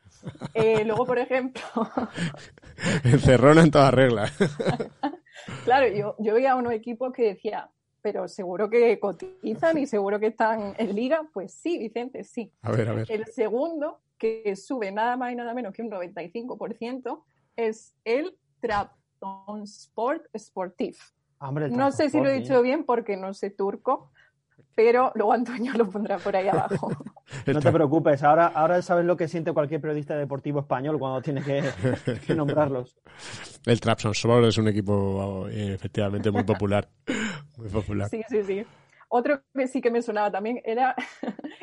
Eh, 0.53 0.85
luego, 0.85 1.07
por 1.07 1.19
ejemplo... 1.19 1.63
Encerrona 3.05 3.63
en 3.63 3.71
toda 3.71 3.91
regla. 3.91 4.31
Claro, 5.65 5.89
yo, 5.89 6.17
yo 6.19 6.35
veía 6.35 6.57
unos 6.57 6.73
equipos 6.73 7.13
que 7.13 7.23
decía, 7.25 7.71
pero 8.03 8.29
seguro 8.29 8.69
que 8.69 8.99
cotizan 9.01 9.79
y 9.79 9.87
seguro 9.87 10.21
que 10.21 10.27
están 10.27 10.75
en 10.79 10.95
liga. 10.95 11.27
Pues 11.33 11.53
sí, 11.53 11.79
Vicente, 11.79 12.25
sí. 12.25 12.53
A 12.63 12.71
ver, 12.73 12.89
a 12.89 12.93
ver. 12.95 13.07
El 13.11 13.27
segundo, 13.27 14.01
que 14.19 14.57
sube 14.57 14.93
nada 14.93 15.17
más 15.17 15.33
y 15.33 15.37
nada 15.37 15.55
menos 15.55 15.73
que 15.73 15.83
un 15.83 15.91
95%, 15.91 17.23
es 17.57 17.95
el 18.05 18.37
Trabzonspor 18.61 20.29
Sportif. 20.37 21.01
no 21.71 21.93
sé 21.93 22.11
si 22.11 22.21
lo 22.21 22.29
he 22.29 22.41
dicho 22.41 22.61
bien 22.63 22.85
porque 22.85 23.17
no 23.17 23.35
sé 23.35 23.51
turco, 23.51 24.11
pero 24.75 25.13
luego 25.15 25.33
Antonio 25.33 25.73
lo 25.75 25.89
pondrá 25.89 26.19
por 26.19 26.35
ahí 26.37 26.49
abajo. 26.49 26.91
no 27.47 27.61
te 27.61 27.73
preocupes, 27.73 28.23
ahora, 28.23 28.47
ahora 28.47 28.83
sabes 28.83 29.05
lo 29.05 29.17
que 29.17 29.29
siente 29.29 29.53
cualquier 29.53 29.81
periodista 29.81 30.17
deportivo 30.17 30.61
español 30.61 30.99
cuando 30.99 31.23
tiene 31.23 31.43
que, 31.43 32.35
nombrarlos. 32.35 32.97
El 33.67 33.81
Trabzonspor 33.81 34.45
es 34.45 34.59
un 34.59 34.69
equipo 34.69 35.47
eh, 35.49 35.75
efectivamente 35.75 36.31
muy 36.31 36.45
popular. 36.45 36.89
Muy 37.57 37.69
popular. 37.69 38.09
Sí, 38.09 38.21
sí, 38.29 38.43
sí. 38.43 38.67
Otro 39.09 39.41
que 39.55 39.69
sí 39.69 39.81
que 39.81 39.93
me 39.93 40.03
sonaba 40.03 40.29
también 40.33 40.61
era 40.65 40.97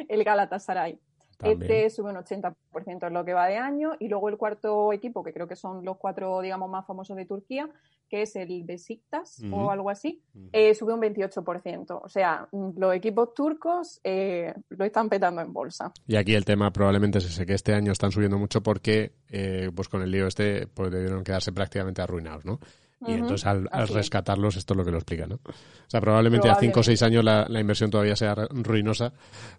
el 0.07 0.23
Galatasaray. 0.23 0.97
Este 1.43 1.89
sube 1.89 2.11
un 2.11 2.17
80% 2.17 3.07
en 3.07 3.13
lo 3.13 3.25
que 3.25 3.33
va 3.33 3.47
de 3.47 3.57
año. 3.57 3.91
Y 3.99 4.07
luego 4.07 4.29
el 4.29 4.37
cuarto 4.37 4.93
equipo, 4.93 5.23
que 5.23 5.33
creo 5.33 5.47
que 5.47 5.55
son 5.55 5.83
los 5.83 5.97
cuatro, 5.97 6.41
digamos, 6.41 6.69
más 6.69 6.85
famosos 6.85 7.17
de 7.17 7.25
Turquía, 7.25 7.69
que 8.09 8.23
es 8.23 8.35
el 8.35 8.63
Besiktas 8.63 9.41
o 9.51 9.71
algo 9.71 9.89
así, 9.89 10.21
eh, 10.51 10.73
sube 10.75 10.93
un 10.93 10.99
28%. 10.99 12.01
O 12.03 12.09
sea, 12.09 12.47
los 12.51 12.93
equipos 12.93 13.33
turcos 13.33 14.01
eh, 14.03 14.53
lo 14.69 14.83
están 14.83 15.07
petando 15.07 15.41
en 15.41 15.53
bolsa. 15.53 15.93
Y 16.05 16.17
aquí 16.17 16.35
el 16.35 16.43
tema 16.43 16.71
probablemente 16.71 17.19
es 17.19 17.25
ese, 17.25 17.45
que 17.45 17.53
este 17.53 17.73
año 17.73 17.93
están 17.93 18.11
subiendo 18.11 18.37
mucho 18.37 18.61
porque, 18.61 19.13
eh, 19.29 19.71
pues 19.73 19.87
con 19.87 20.01
el 20.01 20.11
lío 20.11 20.27
este, 20.27 20.67
pues 20.67 20.91
debieron 20.91 21.23
quedarse 21.23 21.53
prácticamente 21.53 22.01
arruinados, 22.01 22.43
¿no? 22.43 22.59
Y 23.07 23.13
entonces 23.13 23.45
al, 23.47 23.67
rescatarlos, 23.87 24.57
esto 24.57 24.73
es 24.73 24.77
lo 24.77 24.85
que 24.85 24.91
lo 24.91 24.97
explica, 24.97 25.25
¿no? 25.25 25.35
O 25.35 25.89
sea, 25.89 26.01
probablemente, 26.01 26.49
a 26.49 26.55
5 26.55 26.79
o 26.79 26.83
6 26.83 27.01
años 27.01 27.23
la, 27.23 27.59
inversión 27.59 27.89
todavía 27.89 28.15
sea 28.15 28.35
ruinosa, 28.35 29.13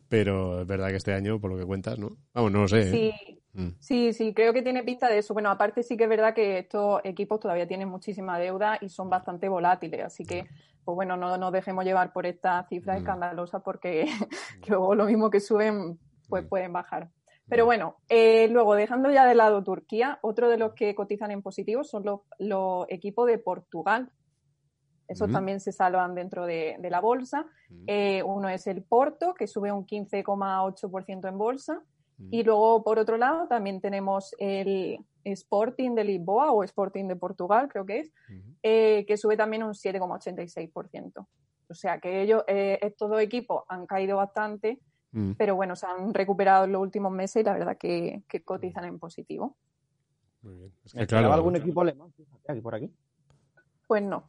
pero 0.09 0.63
es 0.63 0.67
verdad 0.67 0.89
que 0.89 0.97
este 0.97 1.13
año, 1.13 1.41
por 1.41 1.51
lo 1.51 1.59
que 1.59 1.65
cuentas, 1.65 1.99
¿no? 1.99 2.17
Vamos, 2.35 2.53
no 2.53 2.61
lo 2.63 2.69
sé. 2.69 2.91
Sí. 2.91 3.43
Mm. 3.55 3.69
Sí, 3.81 4.13
sí, 4.13 4.33
creo 4.33 4.53
que 4.53 4.63
tiene 4.63 4.83
pinta 4.83 5.09
de 5.09 5.19
eso. 5.19 5.35
Bueno, 5.35 5.51
aparte 5.51 5.83
sí 5.83 5.97
que 5.97 6.05
es 6.05 6.11
verdad 6.11 6.35
que 6.35 6.59
estos 6.59 7.01
equipos 7.05 7.41
todavía 7.41 7.67
tienen 7.67 7.89
muchísima 7.89 8.39
deuda 8.39 8.79
y 8.81 8.89
son 8.89 9.11
bastante 9.11 9.49
volátiles, 9.49 10.05
así 10.05 10.25
que, 10.25 10.47
pues 10.85 10.95
bueno, 10.95 11.17
no 11.17 11.37
nos 11.37 11.53
dejemos 11.53 11.85
llevar 11.85 12.13
por 12.13 12.27
esta 12.27 12.65
cifra 12.69 12.95
mm. 12.95 12.99
escandalosa 12.99 13.61
porque 13.61 14.07
luego 14.69 14.95
lo 14.95 15.05
mismo 15.05 15.31
que 15.31 15.41
suben, 15.41 15.99
pues 16.29 16.45
mm. 16.45 16.49
pueden 16.49 16.73
bajar. 16.73 17.11
Pero 17.53 17.67
bueno, 17.67 17.97
eh, 18.09 18.49
luego 18.49 18.75
dejando 18.75 19.11
ya 19.11 19.27
de 19.27 19.35
lado 19.35 19.63
Turquía, 19.63 20.19
otro 20.23 20.49
de 20.49 20.57
los 20.57 20.73
que 20.73 20.95
cotizan 20.95 21.33
en 21.33 21.43
positivo 21.43 21.85
son 21.85 22.03
los, 22.39 22.87
equipos 22.89 23.27
de 23.27 23.37
Portugal. 23.37 24.11
Esos 25.07 25.31
también 25.31 25.61
se 25.61 25.71
salvan 25.71 26.15
dentro 26.15 26.47
de, 26.47 26.79
la 26.81 27.01
bolsa. 27.01 27.45
Eh, 27.87 28.23
uno 28.23 28.49
es 28.49 28.67
el 28.69 28.83
Porto, 28.83 29.35
que 29.35 29.47
sube 29.47 29.71
un 29.71 29.87
15,8% 29.87 31.29
en 31.29 31.37
bolsa. 31.37 31.83
Y 32.31 32.43
luego, 32.43 32.83
por 32.83 32.99
otro 32.99 33.19
lado, 33.19 33.47
también 33.49 33.83
tenemos 33.83 34.35
el 34.39 35.05
Sporting 35.23 35.95
de 35.95 36.05
Lisboa 36.05 36.53
o 36.53 36.65
Sporting 36.65 37.07
de 37.07 37.17
Portugal, 37.17 37.69
creo 37.69 37.85
que 37.85 37.99
es, 37.99 38.13
eh, 38.63 39.05
que 39.07 39.19
sube 39.19 39.37
también 39.37 39.63
un 39.63 39.75
7,86%. 39.75 41.27
O 41.69 41.75
sea 41.75 42.01
que 42.01 42.23
ellos, 42.23 42.45
estos 42.47 43.11
dos 43.11 43.21
equipos 43.21 43.65
han 43.69 43.85
caído 43.85 44.17
bastante 44.17 44.81
Mm. 45.13 45.33
Pero 45.33 45.57
bueno, 45.57 45.77
se 45.77 45.87
han 45.87 46.13
recuperado 46.13 46.65
en 46.65 46.73
los 46.73 46.83
últimos 46.83 47.13
meses 47.13 47.43
y 47.43 47.45
la 47.45 47.53
verdad 47.53 47.77
que, 47.77 48.23
cotizan 48.45 48.85
en 48.85 48.99
positivo. 48.99 49.57
Muy 50.43 50.57
bien. 50.57 50.73
Es 50.85 50.93
que, 50.93 51.07
claro, 51.07 51.33
algún 51.33 51.57
equipo 51.57 51.83
alemán 51.83 52.13
aquí 52.49 52.61
por 52.61 52.75
aquí? 52.75 52.91
Pues 53.87 54.03
no. 54.03 54.29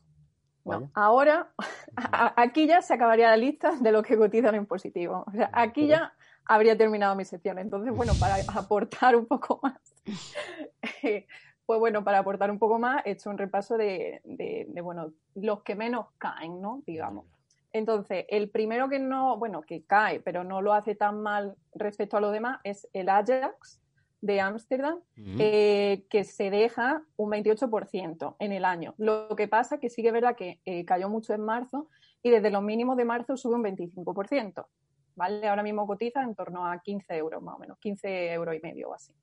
Ahora, 0.93 1.53
aquí 2.37 2.67
ya 2.67 2.81
se 2.81 2.93
acabaría 2.93 3.29
la 3.29 3.37
lista 3.37 3.71
de 3.79 3.91
los 3.91 4.03
que 4.03 4.17
cotizan 4.17 4.55
en 4.55 4.65
positivo. 4.65 5.23
O 5.27 5.31
sea, 5.31 5.49
aquí 5.53 5.87
ya 5.87 6.13
habría 6.45 6.77
terminado 6.77 7.15
mi 7.15 7.25
sección. 7.25 7.59
Entonces, 7.59 7.93
bueno, 7.93 8.13
para 8.19 8.35
aportar 8.55 9.15
un 9.15 9.25
poco 9.25 9.59
más, 9.61 9.79
pues 11.65 11.79
bueno, 11.79 12.03
para 12.03 12.19
aportar 12.19 12.51
un 12.51 12.59
poco 12.59 12.79
más, 12.79 13.05
he 13.05 13.11
hecho 13.11 13.29
un 13.29 13.37
repaso 13.37 13.77
de, 13.77 14.21
de, 14.23 14.81
bueno, 14.81 15.13
los 15.35 15.63
que 15.63 15.75
menos 15.75 16.07
caen, 16.17 16.61
¿no? 16.61 16.81
Digamos. 16.85 17.25
Entonces, 17.73 18.25
el 18.29 18.49
primero 18.49 18.87
que 18.87 18.99
no, 18.99 19.37
bueno, 19.37 19.61
que 19.63 19.83
cae, 19.83 20.19
pero 20.19 20.43
no 20.43 20.61
lo 20.61 20.73
hace 20.73 20.93
tan 20.95 21.21
mal 21.21 21.55
respecto 21.73 22.17
a 22.17 22.21
lo 22.21 22.29
demás, 22.29 22.59
es 22.63 22.87
el 22.93 23.09
Ajax 23.09 23.81
de 24.21 24.39
Ámsterdam, 24.39 24.99
eh, 25.17 26.05
que 26.09 26.23
se 26.23 26.49
deja 26.49 27.03
un 27.17 27.31
28% 27.31 28.35
en 28.39 28.51
el 28.53 28.63
año. 28.63 28.93
Lo 28.97 29.35
que 29.35 29.49
pasa 29.49 29.75
es 29.75 29.81
que 29.81 29.89
sí 29.89 30.01
que 30.01 30.09
es 30.09 30.13
verdad 30.13 30.35
que 30.37 30.61
eh, 30.63 30.85
cayó 30.85 31.09
mucho 31.09 31.33
en 31.33 31.41
marzo 31.41 31.89
y 32.21 32.29
desde 32.29 32.49
los 32.49 32.63
mínimos 32.63 32.95
de 32.95 33.03
marzo 33.03 33.35
sube 33.35 33.55
un 33.55 33.63
25%. 33.63 34.65
¿Vale? 35.15 35.47
Ahora 35.47 35.61
mismo 35.61 35.85
cotiza 35.85 36.23
en 36.23 36.33
torno 36.35 36.65
a 36.65 36.79
15 36.79 37.15
euros 37.17 37.43
más 37.43 37.55
o 37.55 37.59
menos, 37.59 37.77
15 37.79 38.31
euros 38.33 38.55
y 38.55 38.59
medio 38.61 38.89
o 38.89 38.93
así. 38.93 39.13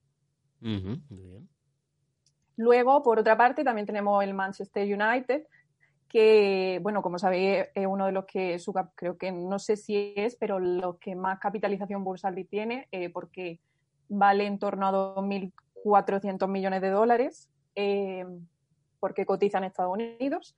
Luego, 2.57 3.01
por 3.01 3.17
otra 3.17 3.35
parte, 3.35 3.63
también 3.63 3.87
tenemos 3.87 4.23
el 4.23 4.33
Manchester 4.33 4.83
United, 4.83 5.47
que, 6.11 6.79
bueno, 6.83 7.01
como 7.01 7.17
sabéis, 7.17 7.67
es 7.73 7.87
uno 7.87 8.05
de 8.05 8.11
los 8.11 8.25
que, 8.25 8.59
su, 8.59 8.73
creo 8.95 9.17
que 9.17 9.31
no 9.31 9.59
sé 9.59 9.77
si 9.77 10.13
es, 10.17 10.35
pero 10.35 10.59
los 10.59 10.97
que 10.97 11.15
más 11.15 11.39
capitalización 11.39 12.03
bursal 12.03 12.35
tiene, 12.49 12.89
eh, 12.91 13.09
porque 13.09 13.61
vale 14.09 14.45
en 14.45 14.59
torno 14.59 14.87
a 14.87 14.91
2.400 14.91 16.49
millones 16.49 16.81
de 16.81 16.89
dólares, 16.89 17.49
eh, 17.75 18.25
porque 18.99 19.25
cotiza 19.25 19.59
en 19.59 19.63
Estados 19.63 19.93
Unidos. 19.93 20.53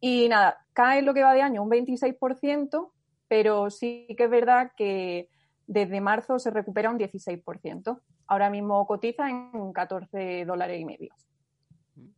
Y 0.00 0.28
nada, 0.30 0.64
cae 0.72 1.02
lo 1.02 1.12
que 1.12 1.22
va 1.22 1.34
de 1.34 1.42
año 1.42 1.62
un 1.62 1.70
26%, 1.70 2.90
pero 3.28 3.68
sí 3.68 4.06
que 4.16 4.24
es 4.24 4.30
verdad 4.30 4.72
que 4.78 5.28
desde 5.66 6.00
marzo 6.00 6.38
se 6.38 6.50
recupera 6.50 6.88
un 6.88 6.98
16%. 6.98 8.00
Ahora 8.28 8.48
mismo 8.48 8.86
cotiza 8.86 9.28
en 9.28 9.74
14 9.74 10.46
dólares 10.46 10.80
y 10.80 10.84
medio. 10.86 11.12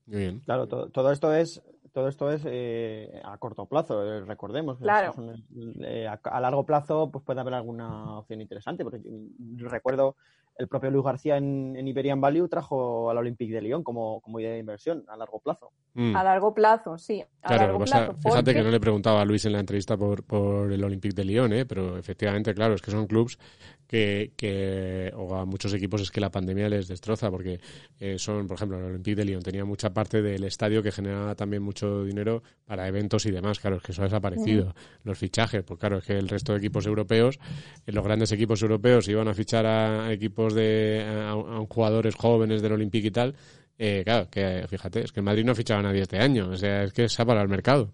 bien. 0.06 0.38
Claro, 0.40 0.68
todo 0.68 1.10
esto 1.10 1.34
es 1.34 1.60
todo 1.98 2.06
esto 2.06 2.30
es 2.30 2.42
eh, 2.46 3.20
a 3.24 3.36
corto 3.38 3.66
plazo, 3.66 4.04
eh, 4.04 4.20
recordemos. 4.20 4.78
Claro. 4.78 5.12
Eh, 5.80 6.06
a, 6.06 6.40
largo 6.40 6.64
plazo 6.64 7.10
pues 7.10 7.24
puede 7.24 7.40
haber 7.40 7.54
alguna 7.54 8.18
opción 8.18 8.40
interesante. 8.40 8.84
Porque 8.84 9.00
recuerdo 9.56 10.14
el 10.58 10.66
propio 10.66 10.90
Luis 10.90 11.04
García 11.04 11.36
en, 11.36 11.86
Iberian 11.86 12.20
Value 12.20 12.48
trajo 12.48 13.10
al 13.10 13.18
Olympique 13.18 13.54
de 13.54 13.62
Lyon 13.62 13.84
como, 13.84 14.20
como 14.20 14.40
idea 14.40 14.52
de 14.52 14.58
inversión 14.58 15.04
a 15.08 15.16
largo 15.16 15.38
plazo. 15.38 15.70
Mm. 15.94 16.16
A 16.16 16.24
largo 16.24 16.52
plazo, 16.52 16.98
sí. 16.98 17.24
claro, 17.40 17.78
fíjate 18.20 18.52
que 18.52 18.62
no 18.62 18.70
le 18.70 18.80
preguntaba 18.80 19.22
a 19.22 19.24
Luis 19.24 19.44
en 19.44 19.52
la 19.52 19.60
entrevista 19.60 19.96
por, 19.96 20.24
por 20.24 20.72
el 20.72 20.82
Olympique 20.82 21.14
de 21.14 21.24
Lyon, 21.24 21.52
¿eh? 21.52 21.64
pero 21.64 21.96
efectivamente, 21.96 22.52
claro, 22.54 22.74
es 22.74 22.82
que 22.82 22.90
son 22.90 23.06
clubs 23.06 23.38
que, 23.88 24.32
que, 24.36 25.10
o 25.16 25.34
a 25.34 25.46
muchos 25.46 25.72
equipos 25.72 26.02
es 26.02 26.10
que 26.10 26.20
la 26.20 26.30
pandemia 26.30 26.68
les 26.68 26.88
destroza, 26.88 27.30
porque 27.30 27.58
eh, 27.98 28.18
son, 28.18 28.46
por 28.46 28.56
ejemplo, 28.56 28.78
el 28.78 28.84
Olympique 28.84 29.16
de 29.16 29.24
Lyon 29.24 29.42
tenía 29.42 29.64
mucha 29.64 29.94
parte 29.94 30.20
del 30.20 30.44
estadio 30.44 30.82
que 30.82 30.92
generaba 30.92 31.34
también 31.34 31.62
mucho 31.62 32.04
dinero 32.04 32.42
para 32.66 32.86
eventos 32.86 33.24
y 33.24 33.30
demás, 33.30 33.58
claro, 33.58 33.76
es 33.76 33.82
que 33.82 33.92
eso 33.92 34.02
ha 34.02 34.04
desaparecido. 34.04 34.74
Los 35.04 35.18
fichajes, 35.18 35.64
pues 35.64 35.80
claro, 35.80 35.98
es 35.98 36.04
que 36.04 36.18
el 36.18 36.28
resto 36.28 36.52
de 36.52 36.58
equipos 36.58 36.86
europeos, 36.86 37.38
eh, 37.86 37.92
los 37.92 38.04
grandes 38.04 38.30
equipos 38.30 38.60
europeos 38.60 39.08
iban 39.08 39.26
a 39.26 39.34
fichar 39.34 39.64
a 39.64 40.12
equipos 40.12 40.47
de, 40.54 41.04
a, 41.06 41.34
jugadores 41.68 42.14
jóvenes 42.14 42.62
del 42.62 42.72
Olympique 42.72 43.08
y 43.08 43.10
tal, 43.10 43.34
eh, 43.78 44.02
claro, 44.04 44.28
que 44.30 44.64
fíjate, 44.68 45.04
es 45.04 45.12
que 45.12 45.20
el 45.20 45.24
Madrid 45.24 45.44
no 45.44 45.52
ha 45.52 45.54
fichado 45.54 45.80
a 45.80 45.82
nadie 45.82 46.02
este 46.02 46.18
año, 46.18 46.50
o 46.50 46.56
sea, 46.56 46.82
es 46.82 46.92
que 46.92 47.08
se 47.08 47.22
ha 47.22 47.24
parado 47.24 47.44
el 47.44 47.50
mercado 47.50 47.90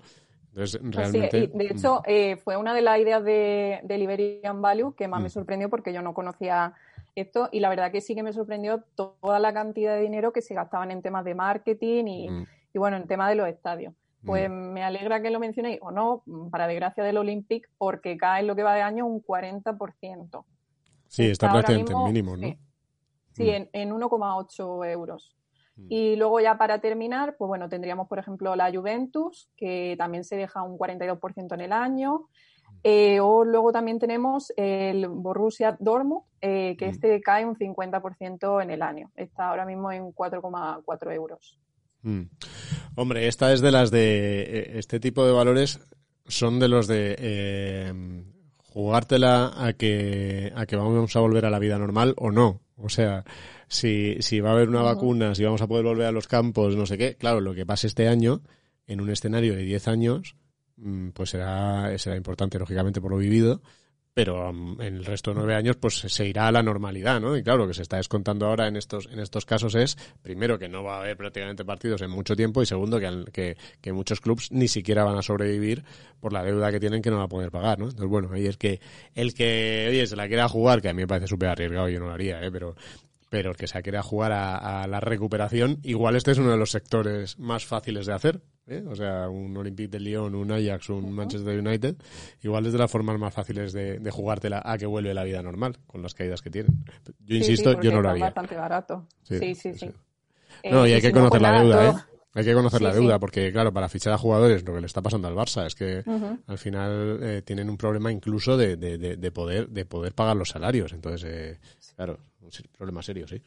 de 0.55 1.67
hecho, 1.71 1.97
mm. 1.97 2.03
eh, 2.07 2.37
fue 2.37 2.57
una 2.57 2.75
de 2.75 2.83
las 2.83 2.99
ideas 3.01 3.25
de, 3.25 3.81
de 3.83 3.99
Liberian 3.99 4.63
Value 4.63 4.95
que 4.95 5.09
más 5.09 5.21
me 5.21 5.27
mm. 5.27 5.31
sorprendió 5.31 5.69
porque 5.69 5.93
yo 5.93 6.01
no 6.01 6.15
conocía 6.15 6.75
esto, 7.17 7.49
y 7.53 7.61
la 7.61 7.69
verdad 7.69 7.93
que 7.93 8.01
sí 8.01 8.15
que 8.15 8.23
me 8.23 8.33
sorprendió 8.33 8.83
toda 8.95 9.39
la 9.39 9.53
cantidad 9.53 9.95
de 9.95 10.03
dinero 10.03 10.33
que 10.33 10.43
se 10.43 10.55
gastaban 10.55 10.91
en 10.91 11.03
temas 11.03 11.25
de 11.25 11.35
marketing 11.35 12.05
y, 12.07 12.29
Mm. 12.29 12.47
y 12.73 12.79
bueno, 12.79 12.97
en 12.97 13.07
tema 13.07 13.29
de 13.29 13.35
los 13.35 13.49
estadios. 13.49 13.95
Pues 14.25 14.49
me 14.49 14.83
alegra 14.83 15.21
que 15.21 15.29
lo 15.29 15.39
mencionéis, 15.39 15.81
o 15.83 15.91
no, 15.91 16.23
para 16.51 16.67
desgracia 16.67 17.05
del 17.05 17.19
Olympic, 17.19 17.69
porque 17.77 18.17
cae 18.17 18.41
en 18.41 18.47
lo 18.47 18.57
que 18.57 18.63
va 18.63 18.75
de 18.75 18.81
año 18.81 19.05
un 19.05 19.23
40%. 19.23 20.47
Sí, 21.15 21.25
está 21.27 21.47
ahora 21.49 21.61
prácticamente 21.63 21.93
en 21.93 22.05
mínimo, 22.05 22.37
¿no? 22.37 22.49
Sí, 22.49 22.59
Sí, 23.37 23.43
Mm. 23.45 23.49
en, 23.49 23.69
en 23.73 23.93
1,8 23.93 24.85
euros. 24.91 25.35
Mm. 25.77 25.87
Y 25.89 26.17
luego 26.17 26.41
ya 26.41 26.57
para 26.57 26.81
terminar, 26.81 27.37
pues 27.37 27.49
bueno, 27.49 27.69
tendríamos 27.69 28.07
por 28.09 28.19
ejemplo 28.19 28.55
la 28.57 28.73
Juventus, 28.73 29.49
que 29.57 29.95
también 29.99 30.25
se 30.25 30.37
deja 30.37 30.63
un 30.63 30.77
42% 30.79 31.55
en 31.55 31.61
el 31.61 31.73
año. 31.73 32.29
Eh, 32.83 33.19
o 33.21 33.45
luego 33.45 33.73
también 33.73 33.99
tenemos 33.99 34.53
el 34.57 35.09
Borussia 35.09 35.77
Dortmund, 35.81 36.23
eh, 36.41 36.77
que 36.79 36.87
Mm. 36.87 36.91
este 36.91 37.21
cae 37.21 37.45
un 37.45 37.57
50% 37.57 38.61
en 38.61 38.71
el 38.71 38.83
año. 38.83 39.11
Está 39.17 39.49
ahora 39.51 39.65
mismo 39.67 39.91
en 39.93 40.13
4,4 40.13 41.11
euros. 41.13 41.59
Mm. 42.03 42.23
Hombre, 42.97 43.27
esta 43.29 43.53
es 43.53 43.61
de 43.61 43.71
las 43.73 43.91
de 43.91 44.43
eh, 44.43 44.79
este 44.79 45.01
tipo 45.01 45.25
de 45.25 45.33
valores 45.33 45.81
son 46.27 46.59
de 46.61 46.69
los 46.69 46.87
de 46.87 47.17
eh, 47.19 47.93
jugártela 48.75 49.53
a 49.57 49.73
que 49.75 50.53
a 50.57 50.67
que 50.67 50.75
vamos 50.75 51.15
a 51.15 51.21
volver 51.21 51.47
a 51.47 51.51
la 51.51 51.61
vida 51.61 51.79
normal 51.79 52.13
o 52.19 52.33
no. 52.33 52.61
O 52.77 52.89
sea, 52.89 53.25
si, 53.69 54.17
si 54.21 54.41
va 54.41 54.51
a 54.51 54.53
haber 54.55 54.69
una 54.69 54.83
vacuna, 54.83 55.37
si 55.37 55.45
vamos 55.45 55.63
a 55.63 55.69
poder 55.69 55.85
volver 55.85 56.07
a 56.07 56.13
los 56.13 56.27
campos, 56.27 56.75
no 56.75 56.85
sé 56.85 56.99
qué. 56.99 57.17
Claro, 57.17 57.41
lo 57.41 57.55
que 57.55 57.65
pase 57.65 57.87
este 57.87 58.09
año 58.09 58.43
en 58.89 59.01
un 59.01 59.11
escenario 59.11 59.55
de 59.55 59.63
10 59.63 59.87
años, 59.87 60.37
mm, 60.77 61.11
pues 61.11 61.31
será 61.31 61.97
será 61.99 62.17
importante 62.17 62.59
lógicamente 62.59 63.01
por 63.01 63.13
lo 63.13 63.17
vivido. 63.17 63.63
Pero 64.15 64.53
mm, 64.53 64.81
en 64.81 64.95
el 64.95 65.05
resto 65.05 65.33
de 65.33 65.37
nueve 65.37 65.55
años, 65.57 65.77
pues 65.77 65.97
se 65.97 66.27
irá 66.27 66.47
a 66.47 66.53
la 66.53 66.63
normalidad, 66.63 67.21
¿no? 67.21 67.37
Y 67.37 67.43
claro, 67.43 67.63
lo 67.63 67.69
que 67.69 67.75
se 67.75 67.83
está 67.83 67.97
descontando 67.97 68.47
ahora 68.47 68.69
en 68.69 68.77
estos, 68.77 69.09
en 69.13 69.19
estos 69.19 69.45
casos 69.45 69.75
es, 69.75 69.97
primero, 70.23 70.57
que 70.57 70.69
no 70.69 70.85
va 70.85 70.97
a 70.97 71.01
haber 71.01 71.17
prácticamente 71.17 71.65
partidos 71.65 72.01
en 72.03 72.11
mucho 72.11 72.37
tiempo 72.37 72.63
y 72.63 72.67
segundo, 72.67 73.01
que, 73.01 73.25
que, 73.33 73.57
que 73.81 73.93
muchos 73.93 74.21
clubs 74.21 74.53
ni 74.53 74.69
siquiera 74.69 75.03
van 75.03 75.17
a 75.19 75.23
sobrevivir 75.23 75.85
por 76.21 76.33
la 76.33 76.45
deuda 76.45 76.71
que 76.71 76.79
tienen 76.79 77.03
que 77.03 77.11
no 77.11 77.19
va 77.19 77.25
a 77.25 77.29
poder 77.29 77.51
pagar, 77.51 77.79
¿no? 77.79 77.87
Entonces, 77.87 78.09
bueno, 78.09 78.31
ahí 78.33 78.47
es 78.47 78.57
que 78.57 78.81
el 79.17 79.35
que, 79.35 79.89
oye, 79.91 80.07
se 80.07 80.15
la 80.15 80.29
quiera 80.29 80.49
jugar, 80.49 80.81
que 80.81 80.89
a 80.89 80.95
mí 80.95 81.03
me 81.03 81.09
parece 81.09 81.27
súper 81.27 81.49
arriesgado, 81.49 81.89
yo 81.89 81.99
no 81.99 82.07
lo 82.07 82.13
haría, 82.13 82.41
¿eh? 82.41 82.51
Pero, 82.53 82.77
pero 83.35 83.51
el 83.51 83.57
que 83.57 83.67
se 83.67 83.83
quiera 83.83 84.01
jugar 84.01 84.31
a, 84.31 84.83
a 84.85 84.87
la 84.87 85.01
recuperación, 85.01 85.81
igual 85.83 86.15
este 86.15 86.31
es 86.31 86.39
uno 86.39 86.53
de 86.53 86.57
los 86.57 86.71
sectores 86.71 87.37
más 87.37 87.67
fáciles 87.67 88.07
de 88.07 88.13
hacer. 88.13 88.41
¿eh? 88.69 88.85
O 88.89 88.95
sea, 88.95 89.29
un 89.29 89.57
Olympique 89.57 89.89
de 89.89 89.99
Lyon, 89.99 90.37
un 90.37 90.53
Ajax, 90.53 90.89
un 90.91 91.11
Manchester 91.13 91.59
United, 91.59 91.97
igual 92.45 92.65
es 92.67 92.73
de 92.73 92.79
las 92.79 92.89
formas 92.89 93.19
más 93.19 93.35
fáciles 93.35 93.73
de, 93.73 93.99
de 93.99 94.11
jugártela 94.13 94.63
a 94.65 94.79
que 94.79 94.87
vuelve 94.87 95.13
la 95.15 95.25
vida 95.25 95.43
normal, 95.43 95.79
con 95.89 96.01
las 96.01 96.15
caídas 96.15 96.43
que 96.43 96.51
tienen. 96.51 96.85
Yo 97.05 97.13
Sí, 97.27 97.37
insisto, 97.39 97.83
yo 97.83 97.91
no 97.91 98.03
lo 98.03 98.11
haría. 98.11 98.27
bastante 98.27 98.55
barato. 98.55 99.09
Sí, 99.25 99.41
Sí, 99.41 99.55
sí, 99.57 99.75
sí. 99.75 99.91
No, 100.71 100.87
Eh, 100.87 100.91
y 100.91 100.93
hay 100.93 101.01
que 101.01 101.09
si 101.09 101.13
conocer 101.13 101.43
la 101.43 101.61
deuda, 101.61 101.91
todo- 101.91 101.99
¿eh? 101.99 102.03
Hay 102.37 102.45
que 102.45 102.53
conocer 102.55 102.79
Sí, 102.79 102.85
la 102.85 102.93
sí. 102.93 102.99
deuda, 103.01 103.19
porque 103.21 103.53
claro, 103.53 103.73
para 103.73 103.89
fichar 103.89 104.13
a 104.13 104.19
jugadores, 104.19 104.65
lo 104.65 104.75
que 104.75 104.81
le 104.81 104.87
está 104.87 105.01
pasando 105.03 105.29
al 105.29 105.35
Barça 105.37 105.67
es 105.67 105.75
que 105.77 106.03
al 106.49 106.59
final 106.59 107.21
eh, 107.23 107.43
tienen 107.43 107.69
un 107.71 107.77
problema 107.77 108.11
incluso 108.11 108.57
de, 108.57 108.77
de, 108.77 108.99
de, 108.99 109.17
de 109.17 109.31
poder 109.33 109.69
de 109.69 109.85
poder 109.85 110.15
pagar 110.15 110.35
los 110.37 110.49
salarios. 110.49 110.93
Entonces, 110.93 111.23
eh, 111.33 111.59
claro, 111.95 112.19
un 112.45 112.51
problema 112.77 113.03
serio, 113.03 113.27
sí. 113.27 113.43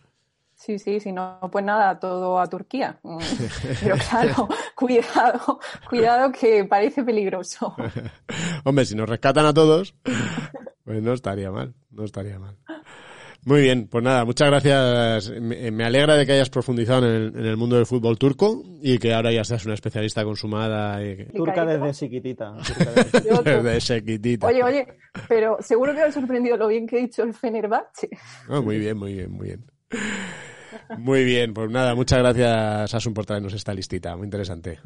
Sí, 0.57 0.79
sí, 0.79 0.99
si 0.99 1.11
no, 1.11 1.39
pues 1.51 1.63
nada, 1.63 1.99
todo 1.99 2.39
a 2.39 2.47
Turquía. 2.47 2.99
Mm. 3.03 3.19
Pero 3.81 3.95
claro, 4.09 4.49
cuidado, 4.75 5.59
cuidado 5.87 6.31
que 6.31 6.65
parece 6.65 7.03
peligroso. 7.03 7.75
Hombre, 8.63 8.85
si 8.85 8.95
nos 8.95 9.07
rescatan 9.07 9.45
a 9.45 9.53
todos, 9.53 9.93
pues 10.83 11.01
no 11.03 11.13
estaría 11.13 11.51
mal, 11.51 11.75
no 11.91 12.03
estaría 12.03 12.39
mal. 12.39 12.57
Muy 13.45 13.61
bien, 13.61 13.87
pues 13.87 14.03
nada, 14.03 14.25
muchas 14.25 14.49
gracias. 14.49 15.29
Me, 15.39 15.71
me 15.71 15.83
alegra 15.85 16.15
de 16.17 16.25
que 16.25 16.33
hayas 16.33 16.49
profundizado 16.49 17.05
en 17.07 17.15
el, 17.15 17.27
en 17.39 17.45
el 17.45 17.55
mundo 17.55 17.77
del 17.77 17.85
fútbol 17.85 18.17
turco 18.17 18.61
y 18.81 18.97
que 18.97 19.13
ahora 19.13 19.31
ya 19.31 19.43
seas 19.45 19.63
una 19.65 19.73
especialista 19.73 20.23
consumada. 20.25 21.01
Y 21.05 21.15
que... 21.17 21.25
Turca 21.25 21.65
desde 21.65 21.91
chiquitita. 21.93 22.53
Turca 22.57 23.61
desde- 23.63 23.79
sequitita. 23.81 24.47
Oye, 24.47 24.63
oye, 24.63 24.87
pero 25.29 25.57
seguro 25.61 25.93
que 25.93 25.99
me 25.99 26.05
ha 26.05 26.11
sorprendido 26.11 26.57
lo 26.57 26.67
bien 26.67 26.85
que 26.87 26.97
he 26.97 27.01
dicho 27.01 27.23
el 27.23 27.33
Fenerbahce. 27.33 28.09
Ah, 28.49 28.59
muy 28.59 28.79
bien, 28.79 28.97
muy 28.97 29.13
bien, 29.13 29.31
muy 29.31 29.47
bien. 29.47 29.65
Muy 30.97 31.23
bien, 31.23 31.53
pues 31.53 31.69
nada, 31.71 31.95
muchas 31.95 32.19
gracias 32.19 32.93
Asun 32.93 33.13
por 33.13 33.25
traernos 33.25 33.53
esta 33.53 33.73
listita, 33.73 34.15
muy 34.17 34.25
interesante. 34.25 34.79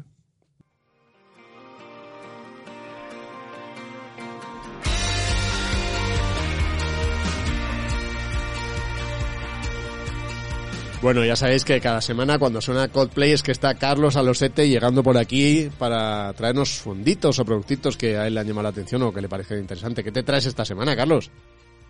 Bueno, 11.02 11.24
ya 11.24 11.34
sabéis 11.34 11.64
que 11.64 11.80
cada 11.80 12.00
semana 12.00 12.38
cuando 12.38 12.60
suena 12.60 12.86
Coldplay 12.86 13.32
es 13.32 13.42
que 13.42 13.50
está 13.50 13.74
Carlos 13.74 14.16
Alosete 14.16 14.68
llegando 14.68 15.02
por 15.02 15.18
aquí 15.18 15.68
para 15.76 16.32
traernos 16.34 16.78
fonditos 16.78 17.40
o 17.40 17.44
productitos 17.44 17.96
que 17.96 18.16
a 18.16 18.28
él 18.28 18.34
le 18.34 18.40
han 18.40 18.46
llamado 18.46 18.62
la 18.62 18.68
atención 18.68 19.02
o 19.02 19.12
que 19.12 19.20
le 19.20 19.28
parece 19.28 19.58
interesante. 19.58 20.04
¿Qué 20.04 20.12
te 20.12 20.22
traes 20.22 20.46
esta 20.46 20.64
semana, 20.64 20.94
Carlos? 20.94 21.32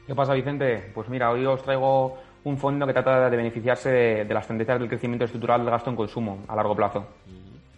¿Qué 0.06 0.14
pasa, 0.14 0.32
Vicente? 0.32 0.90
Pues 0.94 1.10
mira, 1.10 1.30
hoy 1.30 1.44
os 1.44 1.62
traigo 1.62 2.16
un 2.44 2.56
fondo 2.56 2.86
que 2.86 2.94
trata 2.94 3.28
de 3.28 3.36
beneficiarse 3.36 3.90
de, 3.90 4.24
de 4.24 4.32
las 4.34 4.46
tendencias 4.46 4.80
del 4.80 4.88
crecimiento 4.88 5.26
estructural 5.26 5.60
del 5.60 5.70
gasto 5.70 5.90
en 5.90 5.96
consumo 5.96 6.44
a 6.48 6.56
largo 6.56 6.74
plazo. 6.74 7.06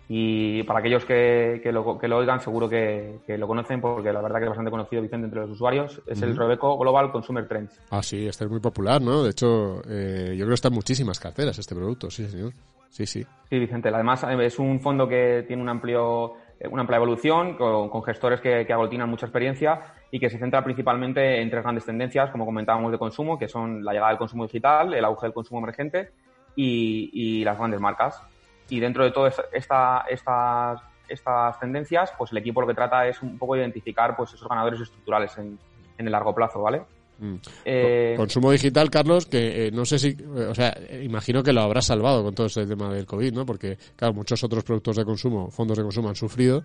Y 0.06 0.62
para 0.64 0.80
aquellos 0.80 1.04
que, 1.06 1.60
que 1.62 1.72
lo, 1.72 1.98
que 1.98 2.08
lo 2.08 2.18
oigan, 2.18 2.38
seguro 2.38 2.68
que, 2.68 3.20
que 3.26 3.38
lo 3.38 3.46
conocen 3.46 3.80
porque 3.80 4.12
la 4.12 4.20
verdad 4.20 4.38
que 4.38 4.44
es 4.44 4.50
bastante 4.50 4.70
conocido, 4.70 5.00
Vicente, 5.00 5.24
entre 5.24 5.40
los 5.40 5.50
usuarios. 5.50 6.02
Es 6.06 6.20
el. 6.20 6.36
Robeco 6.36 6.76
Global 6.76 7.10
Consumer 7.10 7.48
Trends. 7.48 7.80
Ah, 7.90 8.02
sí, 8.02 8.26
este 8.26 8.44
es 8.44 8.50
muy 8.50 8.60
popular, 8.60 9.00
¿no? 9.00 9.22
De 9.22 9.30
hecho, 9.30 9.80
eh, 9.88 10.34
yo 10.36 10.44
creo 10.44 10.48
que 10.48 10.54
está 10.54 10.68
en 10.68 10.74
muchísimas 10.74 11.18
carteras 11.18 11.58
este 11.58 11.74
producto, 11.74 12.10
sí, 12.10 12.26
señor. 12.26 12.52
Sí, 12.90 13.06
sí. 13.06 13.24
Sí, 13.48 13.58
Vicente. 13.58 13.88
Además, 13.88 14.24
eh, 14.24 14.36
es 14.44 14.58
un 14.58 14.78
fondo 14.78 15.08
que 15.08 15.44
tiene 15.46 15.62
un 15.62 15.68
amplio, 15.70 16.34
eh, 16.60 16.68
una 16.68 16.82
amplia 16.82 16.98
evolución, 16.98 17.56
con, 17.56 17.88
con 17.88 18.02
gestores 18.02 18.40
que, 18.40 18.66
que 18.66 18.72
aglutinan 18.74 19.08
mucha 19.08 19.26
experiencia 19.26 19.80
y 20.10 20.20
que 20.20 20.28
se 20.28 20.38
centra 20.38 20.62
principalmente 20.62 21.40
en 21.40 21.48
tres 21.48 21.62
grandes 21.62 21.86
tendencias, 21.86 22.30
como 22.30 22.44
comentábamos, 22.44 22.92
de 22.92 22.98
consumo, 22.98 23.38
que 23.38 23.48
son 23.48 23.82
la 23.82 23.92
llegada 23.92 24.10
del 24.10 24.18
consumo 24.18 24.44
digital, 24.44 24.92
el 24.92 25.04
auge 25.04 25.26
del 25.26 25.32
consumo 25.32 25.60
emergente 25.60 26.10
y, 26.54 27.10
y 27.12 27.42
las 27.44 27.56
grandes 27.56 27.80
marcas. 27.80 28.22
Y 28.68 28.80
dentro 28.80 29.04
de 29.04 29.10
todas 29.10 29.40
esta, 29.52 30.04
estas, 30.08 30.80
estas 31.08 31.60
tendencias, 31.60 32.12
pues 32.16 32.32
el 32.32 32.38
equipo 32.38 32.60
lo 32.60 32.66
que 32.66 32.74
trata 32.74 33.06
es 33.06 33.22
un 33.22 33.38
poco 33.38 33.54
de 33.54 33.60
identificar 33.60 34.16
pues, 34.16 34.32
esos 34.32 34.48
ganadores 34.48 34.80
estructurales 34.80 35.36
en, 35.38 35.58
en 35.98 36.06
el 36.06 36.12
largo 36.12 36.34
plazo, 36.34 36.62
¿vale? 36.62 36.82
Mm. 37.18 37.34
Eh, 37.64 38.14
Consumo 38.16 38.50
digital, 38.50 38.90
Carlos, 38.90 39.26
que 39.26 39.66
eh, 39.66 39.70
no 39.70 39.84
sé 39.84 39.98
si, 39.98 40.08
eh, 40.08 40.46
o 40.50 40.54
sea, 40.54 40.76
imagino 41.02 41.42
que 41.42 41.52
lo 41.52 41.62
habrás 41.62 41.86
salvado 41.86 42.24
con 42.24 42.34
todo 42.34 42.46
este 42.46 42.66
tema 42.66 42.92
del 42.92 43.06
COVID, 43.06 43.32
¿no? 43.32 43.46
Porque, 43.46 43.78
claro, 43.96 44.14
muchos 44.14 44.42
otros 44.42 44.64
productos 44.64 44.96
de 44.96 45.04
consumo, 45.04 45.50
fondos 45.50 45.78
de 45.78 45.84
consumo 45.84 46.08
han 46.08 46.16
sufrido, 46.16 46.64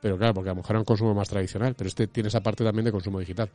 pero 0.00 0.16
claro, 0.16 0.34
porque 0.34 0.50
a 0.50 0.52
lo 0.52 0.56
mejor 0.56 0.70
era 0.70 0.78
un 0.80 0.84
consumo 0.84 1.14
más 1.14 1.28
tradicional, 1.28 1.74
pero 1.76 1.88
este 1.88 2.06
tiene 2.06 2.28
esa 2.28 2.40
parte 2.40 2.64
también 2.64 2.86
de 2.86 2.92
consumo 2.92 3.18
digital. 3.18 3.50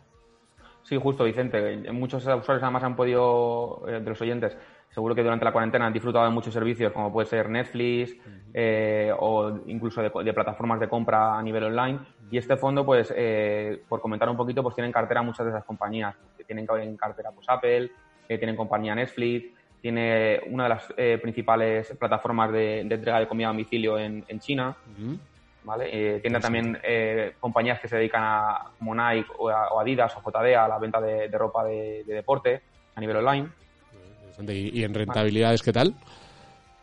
Sí, 0.85 0.97
justo, 0.97 1.23
Vicente. 1.23 1.91
Muchos 1.91 2.21
usuarios 2.21 2.61
además 2.61 2.83
han 2.83 2.95
podido, 2.95 3.83
eh, 3.87 3.99
de 3.99 4.07
los 4.07 4.21
oyentes, 4.21 4.55
seguro 4.89 5.15
que 5.15 5.23
durante 5.23 5.43
la 5.43 5.51
cuarentena 5.51 5.87
han 5.87 5.93
disfrutado 5.93 6.25
de 6.25 6.31
muchos 6.31 6.53
servicios, 6.53 6.93
como 6.93 7.11
puede 7.11 7.25
ser 7.25 7.49
Netflix 7.49 8.15
eh, 8.53 9.11
o 9.17 9.61
incluso 9.65 10.03
de, 10.03 10.11
de 10.23 10.33
plataformas 10.33 10.79
de 10.79 10.87
compra 10.87 11.39
a 11.39 11.41
nivel 11.41 11.63
online. 11.63 11.99
Y 12.29 12.37
este 12.37 12.55
fondo, 12.55 12.85
pues, 12.85 13.11
eh, 13.17 13.81
por 13.89 13.99
comentar 13.99 14.29
un 14.29 14.37
poquito, 14.37 14.61
pues 14.61 14.75
tiene 14.75 14.85
en 14.85 14.93
cartera 14.93 15.23
muchas 15.23 15.47
de 15.47 15.53
esas 15.53 15.65
compañías. 15.65 16.15
Tienen 16.45 16.67
en 16.69 16.97
cartera 16.97 17.31
pues 17.31 17.49
Apple, 17.49 17.89
tienen 18.27 18.55
compañía 18.55 18.93
Netflix, 18.93 19.47
tiene 19.81 20.39
una 20.51 20.63
de 20.63 20.69
las 20.69 20.93
eh, 20.97 21.17
principales 21.19 21.95
plataformas 21.97 22.51
de, 22.51 22.83
de 22.85 22.95
entrega 22.95 23.19
de 23.19 23.27
comida 23.27 23.47
a 23.47 23.51
domicilio 23.51 23.97
en, 23.97 24.23
en 24.27 24.39
China. 24.39 24.75
¿Vale? 25.65 25.89
Eh, 25.91 26.19
tiene 26.21 26.39
también 26.39 26.79
eh, 26.83 27.33
compañías 27.39 27.79
que 27.79 27.87
se 27.87 27.97
dedican 27.97 28.21
a, 28.23 28.65
como 28.77 28.95
Nike 28.95 29.27
o, 29.37 29.49
a- 29.49 29.69
o 29.73 29.79
Adidas 29.79 30.15
o 30.15 30.21
JD 30.21 30.55
a 30.55 30.67
la 30.67 30.77
venta 30.79 31.01
de, 31.01 31.27
de 31.27 31.37
ropa 31.37 31.63
de, 31.65 32.03
de 32.05 32.13
deporte 32.13 32.61
a 32.95 32.99
nivel 33.01 33.17
online. 33.17 33.49
¿Y, 34.47 34.79
y 34.79 34.83
en 34.83 34.93
rentabilidades 34.93 35.61
qué 35.63 35.73
tal? 35.73 35.95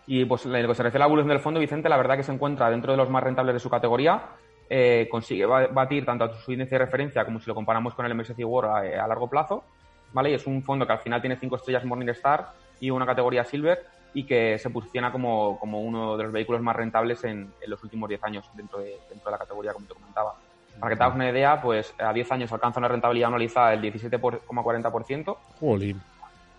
Y 0.07 0.25
pues 0.25 0.45
en 0.47 0.61
lo 0.63 0.69
que 0.69 0.75
se 0.75 0.83
refiere 0.83 0.99
a 1.05 1.07
la 1.07 1.11
evolución 1.11 1.29
del 1.29 1.39
fondo, 1.41 1.61
Vicente, 1.61 1.89
la 1.89 1.97
verdad 1.97 2.17
que 2.17 2.23
se 2.25 2.33
encuentra 2.33 2.69
dentro 2.71 2.93
de 2.93 2.99
los 2.99 3.09
más 3.09 3.23
rentables 3.23 3.55
de 3.55 3.61
su 3.61 3.71
categoría. 3.71 4.23
Eh, 4.69 5.07
consigue 5.11 5.45
ba- 5.47 5.67
batir 5.69 6.05
tanto 6.05 6.25
a 6.25 6.35
su 6.35 6.51
índice 6.53 6.71
de 6.77 6.79
referencia 6.79 7.25
como 7.25 7.39
si 7.41 7.47
lo 7.47 7.55
comparamos 7.55 7.95
con 7.95 8.07
el 8.07 8.15
MSCI 8.15 8.43
World 8.45 8.71
a, 8.97 9.05
a 9.05 9.07
largo 9.09 9.29
plazo. 9.29 9.65
¿vale? 10.13 10.31
Y 10.31 10.35
es 10.35 10.47
un 10.47 10.63
fondo 10.63 10.87
que 10.87 10.93
al 10.93 10.99
final 10.99 11.21
tiene 11.21 11.37
cinco 11.37 11.57
estrellas 11.57 11.85
Morningstar 11.85 12.49
y 12.81 12.91
una 12.91 13.07
categoría 13.07 13.45
Silver 13.45 13.85
y 14.15 14.25
que 14.25 14.59
se 14.59 14.71
posiciona 14.71 15.11
como, 15.11 15.59
como 15.59 15.81
uno 15.81 16.17
de 16.17 16.25
los 16.25 16.33
vehículos 16.33 16.61
más 16.63 16.77
rentables 16.77 17.25
en, 17.25 17.53
en 17.61 17.71
los 17.71 17.83
últimos 17.83 18.09
10 18.09 18.25
años 18.25 18.51
dentro 18.55 18.81
de, 18.81 18.99
dentro 19.09 19.27
de 19.27 19.31
la 19.31 19.39
categoría, 19.39 19.73
como 19.73 19.87
te 19.87 19.95
comentaba. 19.95 20.35
Para 20.79 20.91
que 20.91 20.97
te 20.97 21.03
hagas 21.03 21.15
una 21.15 21.31
idea, 21.31 21.61
pues 21.61 21.95
a 21.99 22.13
10 22.13 22.33
años 22.33 22.53
alcanza 22.53 22.81
una 22.81 22.89
rentabilidad 22.89 23.29
anualizada 23.29 23.71
del 23.71 23.93
17,40%, 23.93 25.37
Jolín. 25.61 26.01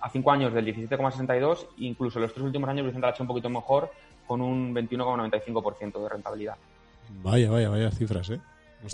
a 0.02 0.10
5 0.10 0.32
años 0.32 0.54
del 0.54 0.66
17,62%, 0.66 1.68
incluso 1.78 2.20
en 2.20 2.24
los 2.24 2.34
tres 2.34 2.46
últimos 2.46 2.70
años 2.70 2.86
Vicente 2.86 3.02
lo 3.02 3.08
ha 3.08 3.12
hecho 3.12 3.24
un 3.24 3.28
poquito 3.28 3.50
mejor, 3.50 3.92
con 4.26 4.42
un 4.42 4.74
21,95% 4.74 6.02
de 6.02 6.10
rentabilidad. 6.10 6.56
Vaya, 7.22 7.52
vaya, 7.52 7.70
vaya 7.70 7.92
cifras, 7.92 8.30
¿eh? 8.30 8.40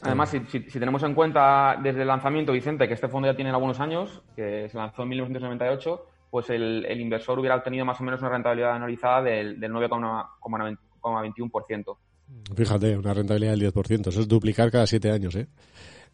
Además, 0.03 0.29
si, 0.29 0.39
si, 0.41 0.61
si, 0.69 0.79
tenemos 0.79 1.01
en 1.01 1.15
cuenta 1.15 1.79
desde 1.81 2.01
el 2.01 2.07
lanzamiento, 2.07 2.51
Vicente, 2.51 2.87
que 2.87 2.93
este 2.93 3.07
fondo 3.07 3.27
ya 3.27 3.35
tiene 3.35 3.49
algunos 3.49 3.79
años, 3.79 4.21
que 4.35 4.69
se 4.69 4.77
lanzó 4.77 5.03
en 5.03 5.09
1998, 5.09 6.05
pues 6.29 6.49
el, 6.49 6.85
el 6.85 7.01
inversor 7.01 7.39
hubiera 7.39 7.55
obtenido 7.55 7.85
más 7.85 7.99
o 7.99 8.03
menos 8.03 8.21
una 8.21 8.29
rentabilidad 8.29 8.73
anualizada 8.73 9.23
del, 9.23 9.59
del 9.59 9.71
9,21%. 9.71 11.97
Fíjate, 12.55 12.97
una 12.97 13.13
rentabilidad 13.13 13.51
del 13.51 13.73
10%. 13.73 14.07
Eso 14.07 14.21
es 14.21 14.27
duplicar 14.27 14.71
cada 14.71 14.85
siete 14.85 15.11
años, 15.11 15.35
¿eh? 15.35 15.47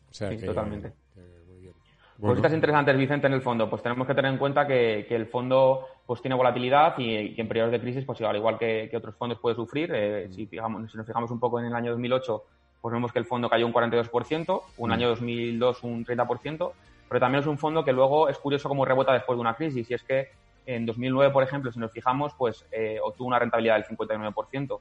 O 0.10 0.14
sea 0.14 0.30
sí, 0.30 0.38
que, 0.38 0.46
totalmente. 0.46 0.94
Que, 1.14 1.22
muy 1.48 1.60
bien. 1.60 1.74
Bueno. 2.18 2.36
Cositas 2.36 2.54
interesantes, 2.54 2.98
Vicente, 2.98 3.28
en 3.28 3.34
el 3.34 3.42
fondo. 3.42 3.70
Pues 3.70 3.84
tenemos 3.84 4.08
que 4.08 4.14
tener 4.14 4.32
en 4.32 4.38
cuenta 4.38 4.66
que, 4.66 5.06
que 5.08 5.16
el 5.16 5.28
fondo 5.28 5.86
pues 6.06 6.22
tiene 6.22 6.36
volatilidad 6.36 6.98
y, 6.98 7.40
en 7.40 7.48
periodos 7.48 7.72
de 7.72 7.82
crisis, 7.82 8.06
pues 8.06 8.22
al 8.22 8.36
igual 8.36 8.58
que, 8.58 8.88
que 8.90 8.98
otros 8.98 9.16
fondos 9.16 9.40
puede 9.40 9.56
sufrir. 9.56 9.92
Eh, 9.94 10.30
si, 10.32 10.46
fijamos, 10.46 10.90
si 10.90 10.98
nos 10.98 11.06
fijamos 11.06 11.30
un 11.32 11.40
poco 11.40 11.60
en 11.60 11.66
el 11.66 11.74
año 11.74 11.92
2008, 11.92 12.44
pues 12.82 12.94
vemos 12.94 13.12
que 13.12 13.20
el 13.20 13.26
fondo 13.26 13.50
cayó 13.50 13.66
un 13.66 13.74
42%, 13.74 14.62
un 14.78 14.90
mm. 14.90 14.94
año 14.94 15.10
2002 15.10 15.84
un 15.84 16.06
30%, 16.06 16.72
pero 17.08 17.20
también 17.20 17.42
es 17.42 17.48
un 17.48 17.58
fondo 17.58 17.84
que 17.84 17.94
luego 17.94 18.30
es 18.30 18.38
curioso 18.38 18.68
cómo 18.68 18.86
rebota 18.86 19.14
después 19.14 19.38
de 19.38 19.42
una 19.42 19.56
crisis. 19.56 19.90
Y 19.90 19.94
es 19.94 20.04
que 20.04 20.30
en 20.66 20.86
2009, 20.86 21.32
por 21.32 21.44
ejemplo, 21.44 21.72
si 21.72 21.80
nos 21.80 21.92
fijamos, 21.92 22.34
pues 22.38 22.66
eh, 22.72 23.00
obtuvo 23.04 23.28
una 23.28 23.40
rentabilidad 23.40 23.76
del 23.76 23.86
59%. 23.86 24.80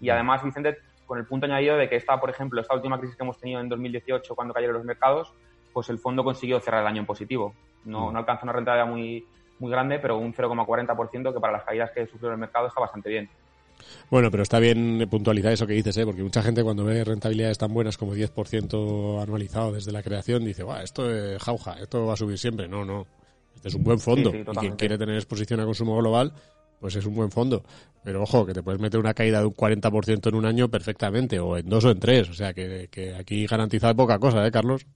Y 0.00 0.10
además, 0.10 0.42
Vicente, 0.42 0.78
con 1.06 1.18
el 1.18 1.26
punto 1.26 1.46
añadido 1.46 1.76
de 1.76 1.88
que 1.88 1.96
esta, 1.96 2.18
por 2.20 2.30
ejemplo, 2.30 2.60
esta 2.60 2.74
última 2.74 2.98
crisis 2.98 3.16
que 3.16 3.22
hemos 3.22 3.38
tenido 3.38 3.60
en 3.60 3.68
2018, 3.68 4.34
cuando 4.34 4.52
cayeron 4.52 4.76
los 4.76 4.84
mercados, 4.84 5.32
pues 5.72 5.88
el 5.88 5.98
fondo 5.98 6.24
consiguió 6.24 6.60
cerrar 6.60 6.82
el 6.82 6.86
año 6.86 7.00
en 7.00 7.06
positivo. 7.06 7.54
No, 7.84 8.12
no 8.12 8.18
alcanza 8.18 8.44
una 8.44 8.52
rentabilidad 8.52 8.86
muy, 8.86 9.26
muy 9.58 9.70
grande, 9.70 9.98
pero 9.98 10.18
un 10.18 10.34
0,40% 10.34 11.32
que 11.32 11.40
para 11.40 11.52
las 11.54 11.64
caídas 11.64 11.90
que 11.92 12.06
sufrió 12.06 12.30
el 12.30 12.38
mercado 12.38 12.66
está 12.66 12.80
bastante 12.80 13.08
bien. 13.08 13.30
Bueno, 14.10 14.30
pero 14.30 14.42
está 14.42 14.58
bien 14.58 15.06
puntualizar 15.10 15.52
eso 15.52 15.66
que 15.66 15.74
dices, 15.74 15.96
¿eh? 15.96 16.04
porque 16.04 16.22
mucha 16.22 16.42
gente 16.42 16.62
cuando 16.62 16.84
ve 16.84 17.04
rentabilidades 17.04 17.58
tan 17.58 17.72
buenas 17.72 17.96
como 17.96 18.14
10% 18.14 19.22
anualizado 19.22 19.72
desde 19.72 19.92
la 19.92 20.02
creación 20.02 20.44
dice, 20.44 20.64
esto 20.82 21.10
es 21.10 21.42
jauja, 21.42 21.76
esto 21.80 22.06
va 22.06 22.14
a 22.14 22.16
subir 22.16 22.38
siempre. 22.38 22.68
No, 22.68 22.84
no. 22.84 23.06
Este 23.54 23.68
es 23.68 23.74
un 23.74 23.84
buen 23.84 23.98
fondo. 23.98 24.30
Sí, 24.30 24.38
sí, 24.44 24.50
y 24.50 24.56
quien 24.56 24.76
quiere 24.76 24.98
tener 24.98 25.16
exposición 25.16 25.60
a 25.60 25.64
consumo 25.64 25.96
global, 25.96 26.32
pues 26.80 26.96
es 26.96 27.06
un 27.06 27.14
buen 27.14 27.30
fondo. 27.30 27.62
Pero 28.02 28.22
ojo, 28.22 28.44
que 28.44 28.52
te 28.52 28.62
puedes 28.62 28.80
meter 28.80 28.98
una 28.98 29.14
caída 29.14 29.40
de 29.40 29.46
un 29.46 29.54
40% 29.54 30.28
en 30.28 30.34
un 30.34 30.46
año 30.46 30.68
perfectamente, 30.68 31.38
o 31.38 31.56
en 31.56 31.68
dos 31.68 31.84
o 31.84 31.90
en 31.90 32.00
tres. 32.00 32.28
O 32.28 32.34
sea, 32.34 32.52
que, 32.52 32.88
que 32.90 33.14
aquí 33.14 33.46
garantizado 33.46 33.94
poca 33.94 34.18
cosa, 34.18 34.44
¿eh, 34.46 34.50
Carlos? 34.50 34.86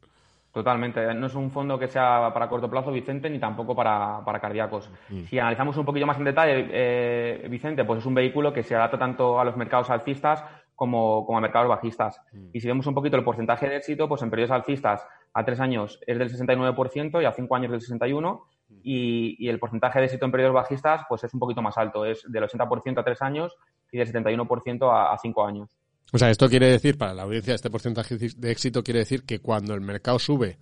Totalmente. 0.56 1.12
No 1.12 1.26
es 1.26 1.34
un 1.34 1.50
fondo 1.50 1.78
que 1.78 1.86
sea 1.86 2.30
para 2.32 2.48
corto 2.48 2.70
plazo, 2.70 2.90
Vicente, 2.90 3.28
ni 3.28 3.38
tampoco 3.38 3.76
para, 3.76 4.24
para 4.24 4.40
cardíacos. 4.40 4.90
Mm. 5.10 5.24
Si 5.24 5.38
analizamos 5.38 5.76
un 5.76 5.84
poquito 5.84 6.06
más 6.06 6.16
en 6.16 6.24
detalle, 6.24 6.66
eh, 6.72 7.46
Vicente, 7.50 7.84
pues 7.84 7.98
es 7.98 8.06
un 8.06 8.14
vehículo 8.14 8.54
que 8.54 8.62
se 8.62 8.74
adapta 8.74 8.98
tanto 8.98 9.38
a 9.38 9.44
los 9.44 9.54
mercados 9.54 9.90
alcistas 9.90 10.42
como, 10.74 11.26
como 11.26 11.36
a 11.36 11.42
mercados 11.42 11.68
bajistas. 11.68 12.18
Mm. 12.32 12.46
Y 12.54 12.60
si 12.60 12.68
vemos 12.68 12.86
un 12.86 12.94
poquito 12.94 13.18
el 13.18 13.22
porcentaje 13.22 13.68
de 13.68 13.76
éxito, 13.76 14.08
pues 14.08 14.22
en 14.22 14.30
periodos 14.30 14.52
alcistas 14.52 15.06
a 15.34 15.44
tres 15.44 15.60
años 15.60 16.00
es 16.06 16.18
del 16.18 16.30
69% 16.30 17.20
y 17.20 17.26
a 17.26 17.32
cinco 17.32 17.54
años 17.54 17.70
del 17.70 17.82
61%. 17.82 18.40
Y, 18.82 19.36
y, 19.38 19.50
el 19.50 19.58
porcentaje 19.58 19.98
de 19.98 20.06
éxito 20.06 20.24
en 20.24 20.32
periodos 20.32 20.54
bajistas 20.54 21.02
pues 21.06 21.22
es 21.22 21.34
un 21.34 21.38
poquito 21.38 21.60
más 21.60 21.76
alto, 21.76 22.06
es 22.06 22.24
del 22.32 22.44
80% 22.44 22.98
a 22.98 23.04
tres 23.04 23.20
años 23.20 23.54
y 23.92 23.98
del 23.98 24.10
71% 24.10 24.90
a, 24.90 25.12
a 25.12 25.18
cinco 25.18 25.44
años. 25.44 25.76
O 26.16 26.18
sea, 26.18 26.30
esto 26.30 26.48
quiere 26.48 26.70
decir, 26.70 26.96
para 26.96 27.12
la 27.12 27.24
audiencia, 27.24 27.54
este 27.54 27.68
porcentaje 27.68 28.16
de 28.16 28.50
éxito 28.50 28.82
quiere 28.82 29.00
decir 29.00 29.24
que 29.24 29.40
cuando 29.40 29.74
el 29.74 29.82
mercado 29.82 30.18
sube, 30.18 30.56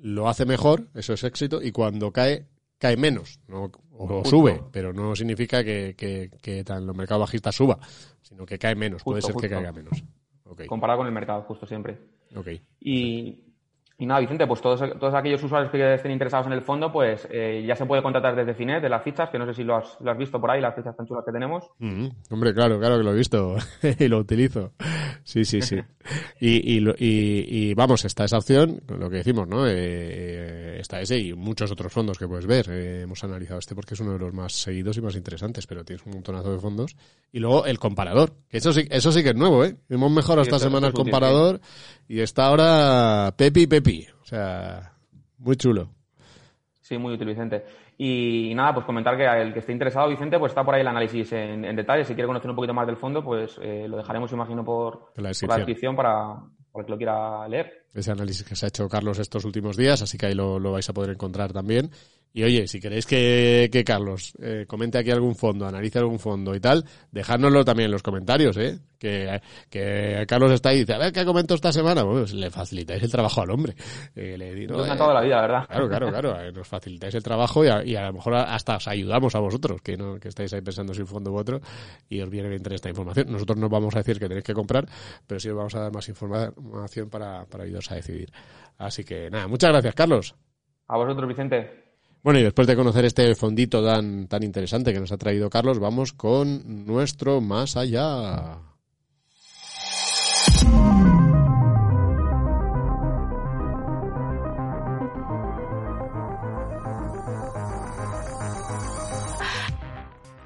lo 0.00 0.28
hace 0.28 0.44
mejor, 0.44 0.88
eso 0.94 1.12
es 1.12 1.22
éxito, 1.22 1.62
y 1.62 1.70
cuando 1.70 2.10
cae, 2.10 2.48
cae 2.78 2.96
menos. 2.96 3.38
No, 3.46 3.70
o 3.92 4.24
sube, 4.24 4.60
pero 4.72 4.92
no 4.92 5.14
significa 5.14 5.62
que, 5.62 5.94
que, 5.96 6.32
que 6.42 6.64
tan 6.64 6.84
los 6.84 6.96
mercados 6.96 7.20
bajistas 7.20 7.54
suba, 7.54 7.78
sino 8.22 8.44
que 8.44 8.58
cae 8.58 8.74
menos. 8.74 9.04
Puede 9.04 9.22
ser 9.22 9.34
justo. 9.34 9.46
que 9.46 9.54
caiga 9.54 9.70
menos. 9.70 10.02
Okay. 10.44 10.66
Comparado 10.66 10.98
con 10.98 11.06
el 11.06 11.12
mercado, 11.12 11.42
justo 11.42 11.64
siempre. 11.64 12.00
Okay. 12.34 12.60
Y, 12.80 13.51
y 13.98 14.06
nada, 14.06 14.20
Vicente, 14.20 14.46
pues 14.46 14.60
todos, 14.60 14.80
todos 14.98 15.14
aquellos 15.14 15.42
usuarios 15.42 15.70
que 15.70 15.94
estén 15.94 16.12
interesados 16.12 16.46
en 16.46 16.52
el 16.52 16.62
fondo, 16.62 16.90
pues 16.90 17.28
eh, 17.30 17.64
ya 17.66 17.76
se 17.76 17.86
puede 17.86 18.02
contratar 18.02 18.34
desde 18.34 18.54
Finet, 18.54 18.82
de 18.82 18.88
las 18.88 19.02
fichas, 19.02 19.30
que 19.30 19.38
no 19.38 19.46
sé 19.46 19.54
si 19.54 19.64
lo 19.64 19.76
has, 19.76 19.96
lo 20.00 20.10
has 20.10 20.18
visto 20.18 20.40
por 20.40 20.50
ahí, 20.50 20.60
las 20.60 20.74
fichas 20.74 20.96
tan 20.96 21.06
chulas 21.06 21.24
que 21.24 21.32
tenemos. 21.32 21.64
Mm 21.78 21.88
-hmm. 21.88 22.12
Hombre, 22.30 22.54
claro, 22.54 22.78
claro 22.78 22.98
que 22.98 23.04
lo 23.04 23.12
he 23.12 23.16
visto 23.16 23.56
y 23.98 24.08
lo 24.08 24.18
utilizo. 24.18 24.72
Sí, 25.24 25.44
sí, 25.44 25.62
sí. 25.62 25.76
y, 26.40 26.78
y, 26.78 26.84
y, 26.98 27.70
y, 27.70 27.74
vamos, 27.74 28.04
está 28.04 28.24
esa 28.24 28.38
opción, 28.38 28.80
lo 28.88 29.08
que 29.08 29.16
decimos, 29.18 29.46
¿no? 29.46 29.66
Eh, 29.68 30.78
está 30.80 31.00
ese 31.00 31.18
y 31.18 31.32
muchos 31.34 31.70
otros 31.70 31.92
fondos 31.92 32.18
que 32.18 32.26
puedes 32.26 32.46
ver. 32.46 32.66
Eh, 32.70 33.02
hemos 33.02 33.22
analizado 33.24 33.58
este 33.58 33.74
porque 33.74 33.94
es 33.94 34.00
uno 34.00 34.12
de 34.12 34.18
los 34.18 34.32
más 34.34 34.52
seguidos 34.52 34.96
y 34.96 35.00
más 35.00 35.14
interesantes, 35.14 35.66
pero 35.66 35.84
tienes 35.84 36.04
un 36.06 36.12
montonazo 36.12 36.52
de 36.52 36.58
fondos. 36.58 36.96
Y 37.30 37.38
luego 37.38 37.66
el 37.66 37.78
comparador, 37.78 38.32
que 38.48 38.58
eso 38.58 38.72
sí, 38.72 38.86
eso 38.90 39.12
sí 39.12 39.22
que 39.22 39.30
es 39.30 39.36
nuevo, 39.36 39.64
¿eh? 39.64 39.76
Hemos 39.88 40.10
mejorado 40.10 40.44
sí, 40.44 40.50
esta 40.50 40.58
semana 40.58 40.88
el 40.88 40.92
comparador 40.92 41.60
y 42.08 42.20
está 42.20 42.46
ahora 42.46 43.34
Pepi 43.36 43.66
Pepi. 43.66 43.91
O 44.20 44.24
sea, 44.24 44.92
muy 45.38 45.56
chulo. 45.56 45.88
Sí, 46.80 46.98
muy 46.98 47.14
útil, 47.14 47.28
Vicente. 47.28 47.64
Y, 47.96 48.50
y, 48.50 48.54
nada, 48.54 48.74
pues 48.74 48.86
comentar 48.86 49.16
que 49.16 49.24
el 49.24 49.52
que 49.52 49.60
esté 49.60 49.72
interesado, 49.72 50.08
Vicente, 50.08 50.38
pues 50.38 50.50
está 50.50 50.64
por 50.64 50.74
ahí 50.74 50.80
el 50.80 50.88
análisis 50.88 51.32
en, 51.32 51.64
en 51.64 51.76
detalle. 51.76 52.04
Si 52.04 52.14
quiere 52.14 52.26
conocer 52.26 52.50
un 52.50 52.56
poquito 52.56 52.74
más 52.74 52.86
del 52.86 52.96
fondo, 52.96 53.22
pues 53.22 53.58
eh, 53.62 53.86
lo 53.88 53.96
dejaremos, 53.98 54.32
imagino, 54.32 54.64
por 54.64 55.12
la 55.16 55.28
descripción, 55.28 55.48
por 55.48 55.48
la 55.48 55.56
descripción 55.56 55.96
para, 55.96 56.12
para, 56.72 56.80
el 56.80 56.84
que 56.86 56.90
lo 56.90 56.96
quiera 56.96 57.48
leer. 57.48 57.86
Ese 57.94 58.10
análisis 58.10 58.44
que 58.44 58.56
se 58.56 58.66
ha 58.66 58.68
hecho 58.68 58.88
Carlos 58.88 59.18
estos 59.18 59.44
últimos 59.44 59.76
días, 59.76 60.02
así 60.02 60.18
que 60.18 60.26
ahí 60.26 60.34
lo, 60.34 60.58
lo 60.58 60.72
vais 60.72 60.88
a 60.88 60.92
poder 60.92 61.10
encontrar 61.10 61.52
también. 61.52 61.90
Y 62.34 62.44
oye, 62.44 62.66
si 62.66 62.80
queréis 62.80 63.06
que, 63.06 63.68
que 63.70 63.84
Carlos 63.84 64.32
eh, 64.40 64.64
comente 64.66 64.98
aquí 64.98 65.10
algún 65.10 65.34
fondo, 65.34 65.66
analice 65.66 65.98
algún 65.98 66.18
fondo 66.18 66.54
y 66.54 66.60
tal, 66.60 66.84
dejárnoslo 67.10 67.64
también 67.64 67.86
en 67.86 67.92
los 67.92 68.02
comentarios, 68.02 68.56
¿eh? 68.56 68.78
Que, 68.98 69.40
que 69.68 70.24
Carlos 70.28 70.52
está 70.52 70.70
ahí 70.70 70.76
y 70.76 70.80
dice, 70.80 70.94
a 70.94 70.98
ver, 70.98 71.12
¿qué 71.12 71.24
comento 71.24 71.54
esta 71.54 71.72
semana? 71.72 72.04
Bueno, 72.04 72.20
pues 72.20 72.32
le 72.34 72.50
facilitáis 72.50 73.02
el 73.02 73.10
trabajo 73.10 73.42
al 73.42 73.50
hombre. 73.50 73.74
Eh, 74.14 74.38
le, 74.38 74.66
¿no? 74.66 74.78
Nos 74.78 74.96
toda 74.96 75.12
la 75.12 75.20
vida, 75.20 75.40
¿verdad? 75.42 75.66
Claro, 75.66 75.88
claro, 75.88 76.08
claro. 76.08 76.40
Eh, 76.40 76.52
nos 76.52 76.66
facilitáis 76.68 77.14
el 77.16 77.22
trabajo 77.22 77.64
y 77.64 77.68
a, 77.68 77.84
y 77.84 77.96
a, 77.96 78.06
lo 78.06 78.14
mejor 78.14 78.34
hasta 78.34 78.76
os 78.76 78.88
ayudamos 78.88 79.34
a 79.34 79.40
vosotros, 79.40 79.82
que 79.82 79.96
no 79.96 80.18
que 80.18 80.28
estáis 80.28 80.54
ahí 80.54 80.62
pensando 80.62 80.94
si 80.94 81.00
un 81.00 81.08
fondo 81.08 81.32
u 81.32 81.36
otro 81.36 81.60
y 82.08 82.20
os 82.20 82.30
viene 82.30 82.48
bien 82.48 82.62
tener 82.62 82.76
esta 82.76 82.88
información. 82.88 83.30
Nosotros 83.30 83.58
no 83.58 83.68
vamos 83.68 83.94
a 83.96 83.98
decir 83.98 84.18
que 84.18 84.28
tenéis 84.28 84.44
que 84.44 84.54
comprar, 84.54 84.86
pero 85.26 85.40
sí 85.40 85.50
os 85.50 85.56
vamos 85.56 85.74
a 85.74 85.80
dar 85.80 85.92
más 85.92 86.08
información 86.08 87.10
para, 87.10 87.44
para 87.44 87.64
ayudaros 87.64 87.90
a 87.90 87.96
decidir. 87.96 88.30
Así 88.78 89.04
que 89.04 89.28
nada, 89.30 89.48
muchas 89.48 89.70
gracias, 89.70 89.94
Carlos. 89.94 90.34
A 90.86 90.96
vosotros, 90.96 91.26
Vicente. 91.26 91.81
Bueno, 92.22 92.38
y 92.38 92.44
después 92.44 92.68
de 92.68 92.76
conocer 92.76 93.04
este 93.04 93.34
fondito 93.34 93.84
tan, 93.84 94.28
tan 94.28 94.44
interesante 94.44 94.92
que 94.92 95.00
nos 95.00 95.10
ha 95.10 95.16
traído 95.16 95.50
Carlos, 95.50 95.80
vamos 95.80 96.12
con 96.12 96.86
nuestro 96.86 97.40
más 97.40 97.76
allá. 97.76 98.58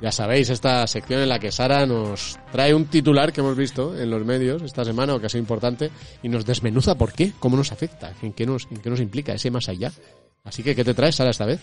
Ya 0.00 0.12
sabéis, 0.12 0.48
esta 0.48 0.86
sección 0.86 1.20
en 1.20 1.28
la 1.28 1.38
que 1.38 1.52
Sara 1.52 1.84
nos 1.84 2.38
trae 2.52 2.74
un 2.74 2.86
titular 2.86 3.32
que 3.32 3.40
hemos 3.40 3.56
visto 3.56 3.98
en 3.98 4.08
los 4.08 4.24
medios 4.24 4.62
esta 4.62 4.84
semana 4.84 5.14
o 5.14 5.20
que 5.20 5.26
ha 5.26 5.28
sido 5.28 5.40
importante 5.40 5.90
y 6.22 6.30
nos 6.30 6.46
desmenuza 6.46 6.94
por 6.94 7.12
qué, 7.12 7.32
cómo 7.38 7.56
nos 7.56 7.72
afecta, 7.72 8.14
en 8.22 8.32
qué 8.32 8.46
nos, 8.46 8.66
en 8.70 8.78
qué 8.78 8.88
nos 8.88 9.00
implica 9.00 9.34
ese 9.34 9.50
más 9.50 9.68
allá. 9.68 9.92
Así 10.46 10.62
que, 10.62 10.74
¿qué 10.74 10.84
te 10.84 10.94
traes, 10.94 11.16
Sara, 11.16 11.30
esta 11.30 11.44
vez? 11.44 11.60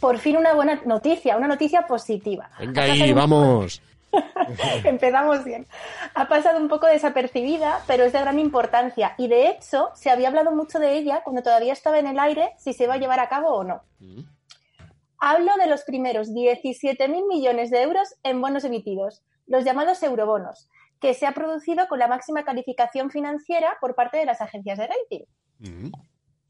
Por 0.00 0.18
fin 0.18 0.36
una 0.36 0.52
buena 0.52 0.80
noticia, 0.84 1.36
una 1.36 1.48
noticia 1.48 1.86
positiva. 1.86 2.50
Venga 2.58 2.82
ahí, 2.82 3.12
vamos. 3.12 3.80
Empezamos 4.84 5.44
bien. 5.44 5.66
Ha 6.14 6.28
pasado 6.28 6.58
un 6.58 6.68
poco 6.68 6.86
desapercibida, 6.86 7.82
pero 7.86 8.04
es 8.04 8.12
de 8.12 8.20
gran 8.20 8.38
importancia. 8.38 9.14
Y 9.18 9.28
de 9.28 9.48
hecho, 9.48 9.90
se 9.94 10.10
había 10.10 10.28
hablado 10.28 10.52
mucho 10.52 10.78
de 10.78 10.96
ella 10.96 11.22
cuando 11.24 11.42
todavía 11.42 11.72
estaba 11.72 11.98
en 11.98 12.06
el 12.06 12.18
aire, 12.18 12.52
si 12.58 12.72
se 12.72 12.84
iba 12.84 12.94
a 12.94 12.98
llevar 12.98 13.20
a 13.20 13.28
cabo 13.28 13.50
o 13.50 13.64
no. 13.64 13.82
Mm. 14.00 14.22
Hablo 15.20 15.52
de 15.56 15.66
los 15.66 15.82
primeros 15.82 16.30
17.000 16.30 17.26
millones 17.26 17.70
de 17.70 17.82
euros 17.82 18.14
en 18.22 18.40
bonos 18.40 18.64
emitidos, 18.64 19.22
los 19.46 19.64
llamados 19.64 20.02
eurobonos, 20.02 20.68
que 21.00 21.14
se 21.14 21.26
ha 21.26 21.32
producido 21.32 21.88
con 21.88 21.98
la 21.98 22.06
máxima 22.06 22.44
calificación 22.44 23.10
financiera 23.10 23.76
por 23.80 23.96
parte 23.96 24.16
de 24.16 24.26
las 24.26 24.40
agencias 24.40 24.78
de 24.78 24.86
rating. 24.86 25.24
Mm. 25.58 25.92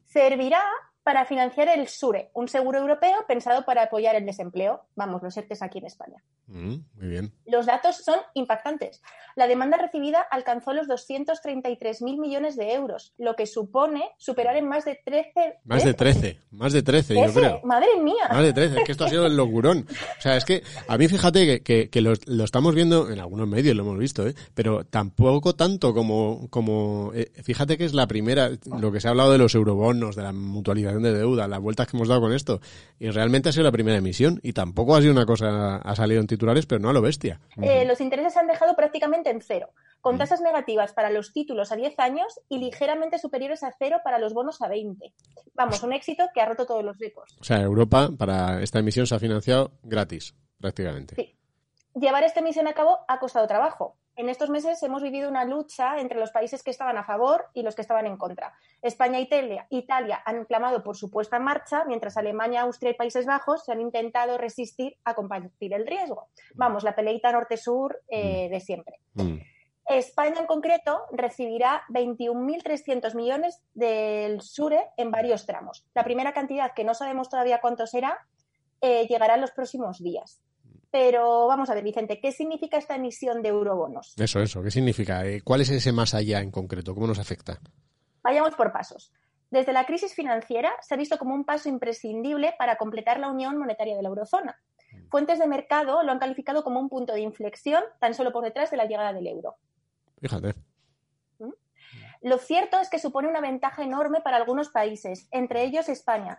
Servirá 0.04 0.62
para 1.08 1.24
financiar 1.24 1.68
el 1.70 1.88
SURE, 1.88 2.28
un 2.34 2.48
seguro 2.48 2.80
europeo 2.80 3.24
pensado 3.26 3.64
para 3.64 3.84
apoyar 3.84 4.14
el 4.14 4.26
desempleo. 4.26 4.82
Vamos, 4.94 5.22
los 5.22 5.34
ERTES 5.34 5.62
aquí 5.62 5.78
en 5.78 5.86
España. 5.86 6.22
Mm, 6.48 6.74
muy 6.96 7.08
bien. 7.08 7.32
Los 7.46 7.64
datos 7.64 7.96
son 8.04 8.16
impactantes. 8.34 9.00
La 9.34 9.46
demanda 9.46 9.78
recibida 9.78 10.20
alcanzó 10.20 10.74
los 10.74 10.86
233.000 10.86 12.20
millones 12.20 12.56
de 12.56 12.74
euros, 12.74 13.14
lo 13.16 13.36
que 13.36 13.46
supone 13.46 14.02
superar 14.18 14.56
en 14.56 14.68
más 14.68 14.84
de 14.84 15.00
13... 15.02 15.60
Más 15.64 15.82
de 15.82 15.94
13, 15.94 16.40
más 16.50 16.74
de 16.74 16.82
13, 16.82 17.14
13 17.14 17.26
yo 17.26 17.40
creo. 17.40 17.60
Madre 17.64 17.88
mía. 18.02 18.28
Más 18.30 18.42
de 18.42 18.52
13, 18.52 18.78
es 18.78 18.84
que 18.84 18.92
esto 18.92 19.06
ha 19.06 19.08
sido 19.08 19.24
el 19.24 19.34
locurón. 19.34 19.86
O 20.18 20.20
sea, 20.20 20.36
es 20.36 20.44
que 20.44 20.62
a 20.88 20.98
mí 20.98 21.08
fíjate 21.08 21.46
que, 21.46 21.62
que, 21.62 21.88
que 21.88 22.00
lo, 22.02 22.12
lo, 22.26 22.44
estamos 22.44 22.74
viendo 22.74 23.08
en 23.10 23.18
algunos 23.18 23.48
medios, 23.48 23.74
lo 23.74 23.82
hemos 23.82 23.98
visto, 23.98 24.26
¿eh? 24.26 24.34
pero 24.54 24.84
tampoco 24.84 25.54
tanto 25.54 25.94
como... 25.94 26.48
como 26.50 27.12
eh, 27.14 27.30
fíjate 27.42 27.78
que 27.78 27.86
es 27.86 27.94
la 27.94 28.06
primera, 28.06 28.50
lo 28.78 28.92
que 28.92 29.00
se 29.00 29.08
ha 29.08 29.12
hablado 29.12 29.32
de 29.32 29.38
los 29.38 29.54
eurobonos, 29.54 30.16
de 30.16 30.22
la 30.22 30.32
de 31.02 31.12
deuda, 31.12 31.48
las 31.48 31.60
vueltas 31.60 31.86
que 31.86 31.96
hemos 31.96 32.08
dado 32.08 32.20
con 32.20 32.32
esto. 32.32 32.60
Y 32.98 33.10
realmente 33.10 33.48
ha 33.48 33.52
sido 33.52 33.64
la 33.64 33.72
primera 33.72 33.98
emisión 33.98 34.40
y 34.42 34.52
tampoco 34.52 34.96
ha 34.96 35.00
sido 35.00 35.12
una 35.12 35.26
cosa, 35.26 35.76
ha 35.76 35.94
salido 35.96 36.20
en 36.20 36.26
titulares, 36.26 36.66
pero 36.66 36.80
no 36.80 36.90
a 36.90 36.92
lo 36.92 37.02
bestia. 37.02 37.40
Eh, 37.60 37.84
los 37.84 38.00
intereses 38.00 38.32
se 38.32 38.38
han 38.40 38.46
dejado 38.46 38.74
prácticamente 38.76 39.30
en 39.30 39.40
cero. 39.40 39.70
con 40.00 40.14
Mm. 40.14 40.18
tasas 40.18 40.40
negativas 40.40 40.92
para 40.92 41.10
los 41.10 41.32
títulos 41.32 41.72
a 41.72 41.76
10 41.76 41.98
años 41.98 42.40
y 42.48 42.58
ligeramente 42.58 43.18
superiores 43.18 43.64
a 43.64 43.74
cero 43.80 43.98
para 44.04 44.20
los 44.20 44.32
bonos 44.32 44.62
a 44.62 44.68
20. 44.68 45.12
Vamos, 45.54 45.82
un 45.82 45.92
éxito 45.92 46.22
que 46.32 46.40
ha 46.40 46.46
roto 46.46 46.66
todos 46.66 46.84
los 46.84 46.96
récords. 46.98 47.36
O 47.40 47.44
sea, 47.44 47.60
Europa 47.60 48.08
para 48.16 48.62
esta 48.62 48.78
emisión 48.78 49.08
se 49.08 49.16
ha 49.16 49.18
financiado 49.18 49.72
gratis, 49.82 50.36
prácticamente. 50.60 51.16
Sí. 51.16 51.34
Llevar 52.00 52.22
esta 52.22 52.38
emisión 52.40 52.68
a 52.68 52.74
cabo 52.74 52.98
ha 53.08 53.18
costado 53.18 53.48
trabajo. 53.48 53.96
En 54.18 54.28
estos 54.28 54.50
meses 54.50 54.82
hemos 54.82 55.00
vivido 55.00 55.28
una 55.28 55.44
lucha 55.44 56.00
entre 56.00 56.18
los 56.18 56.32
países 56.32 56.64
que 56.64 56.72
estaban 56.72 56.98
a 56.98 57.04
favor 57.04 57.46
y 57.54 57.62
los 57.62 57.76
que 57.76 57.82
estaban 57.82 58.04
en 58.04 58.16
contra. 58.16 58.52
España 58.82 59.18
e 59.18 59.22
Italia, 59.22 59.68
Italia 59.70 60.20
han 60.26 60.44
clamado 60.44 60.82
por 60.82 60.96
su 60.96 61.08
puesta 61.08 61.36
en 61.36 61.44
marcha, 61.44 61.84
mientras 61.84 62.16
Alemania, 62.16 62.62
Austria 62.62 62.90
y 62.90 62.94
Países 62.94 63.26
Bajos 63.26 63.64
se 63.64 63.70
han 63.70 63.80
intentado 63.80 64.36
resistir 64.36 64.96
a 65.04 65.14
compartir 65.14 65.72
el 65.72 65.86
riesgo. 65.86 66.30
Vamos, 66.56 66.82
la 66.82 66.96
peleita 66.96 67.30
norte-sur 67.30 68.00
eh, 68.08 68.48
de 68.50 68.58
siempre. 68.58 68.98
Mm. 69.14 69.36
España 69.86 70.40
en 70.40 70.46
concreto 70.46 71.04
recibirá 71.12 71.84
21.300 71.90 73.14
millones 73.14 73.62
del 73.72 74.40
SURE 74.40 74.82
en 74.96 75.12
varios 75.12 75.46
tramos. 75.46 75.86
La 75.94 76.02
primera 76.02 76.32
cantidad, 76.32 76.74
que 76.74 76.82
no 76.82 76.94
sabemos 76.94 77.28
todavía 77.28 77.60
cuánto 77.60 77.86
será, 77.86 78.26
eh, 78.80 79.06
llegará 79.06 79.36
en 79.36 79.42
los 79.42 79.52
próximos 79.52 80.02
días. 80.02 80.42
Pero 80.90 81.46
vamos 81.46 81.68
a 81.68 81.74
ver, 81.74 81.84
Vicente, 81.84 82.18
¿qué 82.20 82.32
significa 82.32 82.78
esta 82.78 82.96
emisión 82.96 83.42
de 83.42 83.50
eurobonos? 83.50 84.14
Eso, 84.18 84.40
eso. 84.40 84.62
¿Qué 84.62 84.70
significa? 84.70 85.26
Eh, 85.26 85.42
¿Cuál 85.42 85.60
es 85.60 85.70
ese 85.70 85.92
más 85.92 86.14
allá 86.14 86.40
en 86.40 86.50
concreto? 86.50 86.94
¿Cómo 86.94 87.06
nos 87.06 87.18
afecta? 87.18 87.60
Vayamos 88.22 88.54
por 88.54 88.72
pasos. 88.72 89.12
Desde 89.50 89.72
la 89.72 89.86
crisis 89.86 90.14
financiera 90.14 90.72
se 90.80 90.94
ha 90.94 90.96
visto 90.96 91.18
como 91.18 91.34
un 91.34 91.44
paso 91.44 91.68
imprescindible 91.68 92.54
para 92.58 92.76
completar 92.76 93.18
la 93.18 93.30
unión 93.30 93.58
monetaria 93.58 93.96
de 93.96 94.02
la 94.02 94.08
eurozona. 94.08 94.58
Fuentes 95.10 95.38
de 95.38 95.46
mercado 95.46 96.02
lo 96.02 96.12
han 96.12 96.18
calificado 96.18 96.64
como 96.64 96.80
un 96.80 96.88
punto 96.88 97.12
de 97.14 97.20
inflexión 97.20 97.82
tan 98.00 98.14
solo 98.14 98.32
por 98.32 98.44
detrás 98.44 98.70
de 98.70 98.76
la 98.76 98.86
llegada 98.86 99.12
del 99.12 99.26
euro. 99.26 99.56
Fíjate. 100.20 100.54
Lo 102.20 102.38
cierto 102.38 102.80
es 102.80 102.90
que 102.90 102.98
supone 102.98 103.28
una 103.28 103.40
ventaja 103.40 103.84
enorme 103.84 104.20
para 104.20 104.36
algunos 104.36 104.70
países, 104.70 105.28
entre 105.30 105.62
ellos 105.62 105.88
España, 105.88 106.38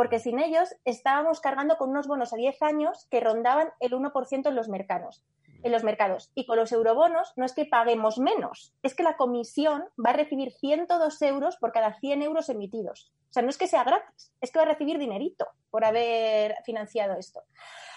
porque 0.00 0.18
sin 0.18 0.38
ellos 0.38 0.74
estábamos 0.86 1.40
cargando 1.40 1.76
con 1.76 1.90
unos 1.90 2.06
bonos 2.06 2.32
a 2.32 2.36
10 2.36 2.62
años 2.62 3.06
que 3.10 3.20
rondaban 3.20 3.68
el 3.80 3.92
1% 3.92 4.48
en 4.48 4.56
los 4.56 4.70
mercados. 4.70 5.22
En 5.62 5.72
los 5.72 5.84
mercados. 5.84 6.30
Y 6.34 6.46
con 6.46 6.56
los 6.56 6.72
eurobonos 6.72 7.34
no 7.36 7.44
es 7.44 7.52
que 7.52 7.66
paguemos 7.66 8.18
menos, 8.18 8.72
es 8.82 8.94
que 8.94 9.02
la 9.02 9.18
comisión 9.18 9.84
va 10.02 10.08
a 10.08 10.14
recibir 10.14 10.52
102 10.52 11.20
euros 11.20 11.58
por 11.58 11.72
cada 11.72 12.00
100 12.00 12.22
euros 12.22 12.48
emitidos. 12.48 13.12
O 13.28 13.32
sea, 13.34 13.42
no 13.42 13.50
es 13.50 13.58
que 13.58 13.66
sea 13.66 13.84
gratis, 13.84 14.32
es 14.40 14.50
que 14.50 14.58
va 14.58 14.64
a 14.64 14.68
recibir 14.68 14.98
dinerito 14.98 15.46
por 15.70 15.84
haber 15.84 16.54
financiado 16.64 17.18
esto. 17.18 17.42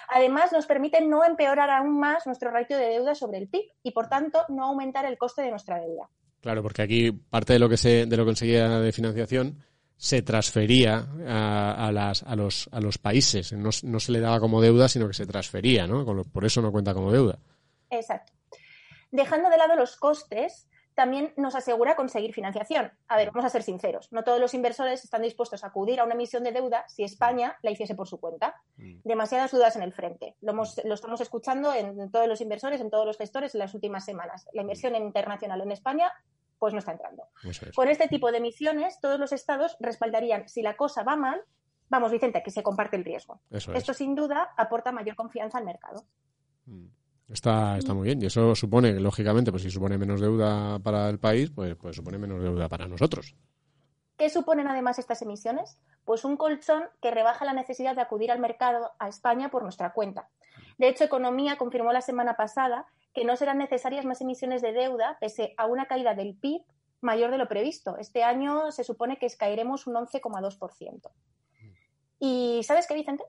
Además, 0.09 0.51
nos 0.51 0.65
permite 0.65 0.99
no 0.99 1.23
empeorar 1.23 1.69
aún 1.69 1.97
más 1.97 2.27
nuestro 2.27 2.51
ratio 2.51 2.77
de 2.77 2.89
deuda 2.89 3.15
sobre 3.15 3.37
el 3.37 3.47
PIB 3.47 3.71
y, 3.81 3.91
por 3.91 4.09
tanto, 4.09 4.43
no 4.49 4.65
aumentar 4.65 5.05
el 5.05 5.17
coste 5.17 5.41
de 5.41 5.51
nuestra 5.51 5.79
deuda. 5.79 6.09
Claro, 6.41 6.63
porque 6.63 6.81
aquí 6.81 7.13
parte 7.13 7.53
de 7.53 7.59
lo 7.59 7.69
que 7.69 7.77
se, 7.77 8.05
de 8.07 8.17
lo 8.17 8.23
que 8.23 8.27
conseguía 8.27 8.67
de 8.67 8.91
financiación 8.91 9.63
se 10.03 10.21
transfería 10.21 11.07
a, 11.29 11.87
a, 11.87 11.91
las, 11.93 12.23
a, 12.23 12.35
los, 12.35 12.67
a 12.73 12.81
los 12.81 12.97
países. 12.97 13.53
No, 13.53 13.69
no, 13.83 13.99
se 14.01 14.11
le 14.11 14.19
daba 14.19 14.41
como 14.41 14.59
deuda, 14.59 14.89
sino 14.89 15.07
que 15.07 15.13
se 15.13 15.25
transfería, 15.25 15.87
¿no? 15.87 16.03
Por 16.25 16.43
eso 16.43 16.61
no 16.61 16.73
cuenta 16.73 16.93
como 16.93 17.09
deuda. 17.09 17.39
Exacto. 17.89 18.33
Dejando 19.11 19.49
de 19.49 19.55
lado 19.55 19.77
los 19.77 19.95
costes, 19.95 20.67
también 20.93 21.31
nos 21.37 21.55
asegura 21.55 21.95
conseguir 21.95 22.33
financiación. 22.33 22.91
A 23.07 23.15
ver, 23.15 23.31
vamos 23.31 23.45
a 23.45 23.49
ser 23.49 23.63
sinceros, 23.63 24.11
no 24.11 24.25
todos 24.25 24.41
los 24.41 24.53
inversores 24.53 25.05
están 25.05 25.21
dispuestos 25.21 25.63
a 25.63 25.67
acudir 25.67 26.01
a 26.01 26.03
una 26.03 26.15
emisión 26.15 26.43
de 26.43 26.51
deuda 26.51 26.83
si 26.89 27.05
España 27.05 27.57
la 27.61 27.71
hiciese 27.71 27.95
por 27.95 28.09
su 28.09 28.19
cuenta. 28.19 28.55
Demasiadas 28.75 29.51
dudas 29.51 29.77
en 29.77 29.83
el 29.83 29.93
frente. 29.93 30.35
Lo, 30.41 30.51
hemos, 30.51 30.81
lo 30.83 30.95
estamos 30.95 31.21
escuchando 31.21 31.73
en 31.73 32.11
todos 32.11 32.27
los 32.27 32.41
inversores, 32.41 32.81
en 32.81 32.89
todos 32.89 33.05
los 33.05 33.17
gestores 33.17 33.55
en 33.55 33.59
las 33.59 33.73
últimas 33.73 34.03
semanas. 34.03 34.49
La 34.51 34.63
inversión 34.63 34.97
internacional 34.97 35.61
en 35.61 35.71
España 35.71 36.11
pues 36.63 36.71
no 36.71 36.79
está 36.79 36.93
entrando. 36.93 37.27
Es. 37.43 37.59
Con 37.75 37.89
este 37.89 38.07
tipo 38.07 38.31
de 38.31 38.37
emisiones, 38.37 39.01
todos 39.01 39.19
los 39.19 39.33
estados 39.33 39.75
respaldarían, 39.81 40.47
si 40.47 40.61
la 40.61 40.77
cosa 40.77 41.03
va 41.03 41.17
mal, 41.17 41.41
vamos, 41.89 42.09
Vicente, 42.09 42.41
que 42.41 42.51
se 42.51 42.63
comparte 42.63 42.95
el 42.95 43.03
riesgo. 43.03 43.41
Eso 43.51 43.73
Esto 43.73 43.91
es. 43.91 43.97
sin 43.97 44.15
duda 44.15 44.53
aporta 44.55 44.93
mayor 44.93 45.17
confianza 45.17 45.57
al 45.57 45.65
mercado. 45.65 46.05
Está, 47.27 47.77
está 47.77 47.93
muy 47.93 48.05
bien. 48.05 48.21
Y 48.21 48.27
eso 48.27 48.55
supone, 48.55 48.93
lógicamente, 48.93 49.51
pues 49.51 49.63
si 49.63 49.71
supone 49.71 49.97
menos 49.97 50.21
deuda 50.21 50.79
para 50.79 51.09
el 51.09 51.19
país, 51.19 51.51
pues, 51.51 51.75
pues 51.75 51.97
supone 51.97 52.17
menos 52.17 52.41
deuda 52.41 52.69
para 52.69 52.87
nosotros. 52.87 53.35
¿Qué 54.15 54.29
suponen 54.29 54.69
además 54.69 54.99
estas 54.99 55.21
emisiones? 55.21 55.77
Pues 56.05 56.23
un 56.23 56.37
colchón 56.37 56.85
que 57.01 57.11
rebaja 57.11 57.43
la 57.43 57.51
necesidad 57.51 57.93
de 57.93 58.03
acudir 58.03 58.31
al 58.31 58.39
mercado 58.39 58.93
a 58.99 59.09
España 59.09 59.51
por 59.51 59.63
nuestra 59.63 59.91
cuenta. 59.91 60.29
De 60.77 60.87
hecho, 60.87 61.03
Economía 61.03 61.57
confirmó 61.57 61.91
la 61.91 61.99
semana 61.99 62.37
pasada 62.37 62.85
que 63.13 63.25
no 63.25 63.35
serán 63.35 63.57
necesarias 63.57 64.05
más 64.05 64.21
emisiones 64.21 64.61
de 64.61 64.73
deuda 64.73 65.17
pese 65.19 65.53
a 65.57 65.65
una 65.65 65.85
caída 65.85 66.15
del 66.15 66.35
PIB 66.35 66.63
mayor 67.01 67.31
de 67.31 67.37
lo 67.37 67.47
previsto. 67.47 67.97
Este 67.97 68.23
año 68.23 68.71
se 68.71 68.83
supone 68.83 69.17
que 69.17 69.27
caeremos 69.37 69.87
un 69.87 69.95
11,2%. 69.95 71.11
¿Y 72.19 72.61
sabes 72.63 72.87
qué, 72.87 72.93
Vicente? 72.93 73.23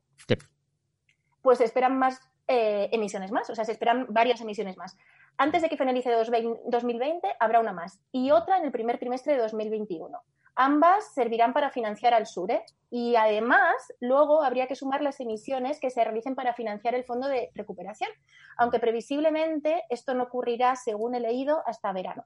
Pues 1.43 1.59
se 1.59 1.65
esperan 1.65 1.99
más 1.99 2.21
eh, 2.47 2.89
emisiones 2.93 3.33
más, 3.33 3.51
o 3.51 3.55
sea, 3.55 3.65
se 3.65 3.73
esperan 3.73 4.07
varias 4.09 4.41
emisiones 4.41 4.77
más. 4.77 4.97
Antes 5.37 5.63
de 5.63 5.69
que 5.69 5.77
finalice 5.77 6.11
2020 6.11 7.29
habrá 7.41 7.59
una 7.59 7.73
más 7.73 8.01
y 8.13 8.31
otra 8.31 8.59
en 8.59 8.65
el 8.65 8.73
primer 8.73 8.99
trimestre 8.99 9.35
de 9.35 9.41
2021. 9.41 10.17
Ambas 10.57 11.13
servirán 11.15 11.53
para 11.53 11.71
financiar 11.71 12.15
al 12.15 12.27
SURE 12.27 12.63
y 12.91 13.17
además 13.17 13.75
luego 14.01 14.43
habría 14.43 14.69
que 14.69 14.77
sumar 14.77 15.03
las 15.03 15.19
emisiones 15.19 15.81
que 15.81 15.91
se 15.91 16.05
realicen 16.05 16.37
para 16.37 16.55
financiar 16.55 16.95
el 16.95 17.05
fondo 17.05 17.27
de 17.27 17.51
recuperación, 17.55 18.11
aunque 18.57 18.79
previsiblemente 18.79 19.83
esto 19.91 20.15
no 20.15 20.25
ocurrirá, 20.25 20.77
según 20.77 21.17
he 21.17 21.21
leído, 21.21 21.63
hasta 21.67 21.93
verano. 21.93 22.25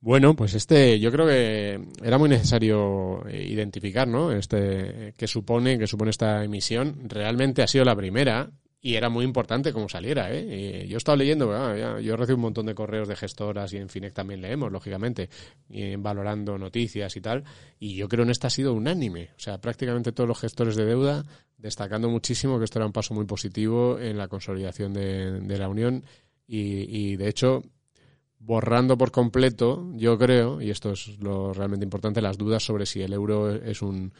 Bueno, 0.00 0.34
pues 0.34 0.54
este, 0.54 1.00
yo 1.00 1.10
creo 1.10 1.26
que 1.26 1.80
era 2.02 2.18
muy 2.18 2.28
necesario 2.28 3.24
identificar, 3.28 4.06
¿no? 4.06 4.30
Este, 4.30 5.14
que 5.16 5.26
supone, 5.26 5.78
que 5.78 5.86
supone 5.86 6.10
esta 6.10 6.44
emisión. 6.44 7.08
Realmente 7.08 7.62
ha 7.62 7.66
sido 7.66 7.84
la 7.84 7.96
primera 7.96 8.50
y 8.80 8.94
era 8.94 9.08
muy 9.08 9.24
importante 9.24 9.72
cómo 9.72 9.88
saliera, 9.88 10.32
¿eh? 10.32 10.86
Yo 10.88 10.96
he 10.96 10.98
estado 10.98 11.16
leyendo, 11.16 11.48
¿verdad? 11.48 11.98
yo 11.98 12.16
recibo 12.16 12.36
un 12.36 12.42
montón 12.42 12.66
de 12.66 12.74
correos 12.74 13.08
de 13.08 13.16
gestoras 13.16 13.72
y 13.72 13.78
en 13.78 13.88
Finec 13.88 14.12
también 14.12 14.40
leemos, 14.40 14.70
lógicamente, 14.70 15.28
valorando 15.98 16.56
noticias 16.56 17.16
y 17.16 17.20
tal, 17.20 17.44
y 17.80 17.96
yo 17.96 18.08
creo 18.08 18.24
en 18.24 18.30
esta 18.30 18.46
ha 18.46 18.50
sido 18.50 18.74
unánime, 18.74 19.30
o 19.36 19.40
sea, 19.40 19.60
prácticamente 19.60 20.12
todos 20.12 20.28
los 20.28 20.38
gestores 20.38 20.76
de 20.76 20.84
deuda 20.84 21.24
destacando 21.58 22.08
muchísimo 22.08 22.58
que 22.58 22.64
esto 22.64 22.78
era 22.78 22.86
un 22.86 22.92
paso 22.92 23.14
muy 23.14 23.24
positivo 23.24 23.98
en 23.98 24.18
la 24.18 24.28
consolidación 24.28 24.92
de, 24.92 25.40
de 25.40 25.58
la 25.58 25.68
Unión 25.68 26.04
y, 26.46 27.12
y, 27.12 27.16
de 27.16 27.28
hecho, 27.28 27.64
borrando 28.38 28.96
por 28.96 29.10
completo, 29.10 29.90
yo 29.94 30.18
creo, 30.18 30.60
y 30.60 30.70
esto 30.70 30.92
es 30.92 31.18
lo 31.18 31.52
realmente 31.52 31.84
importante, 31.84 32.22
las 32.22 32.38
dudas 32.38 32.62
sobre 32.62 32.86
si 32.86 33.02
el 33.02 33.12
euro 33.12 33.52
es 33.52 33.82
un 33.82 34.12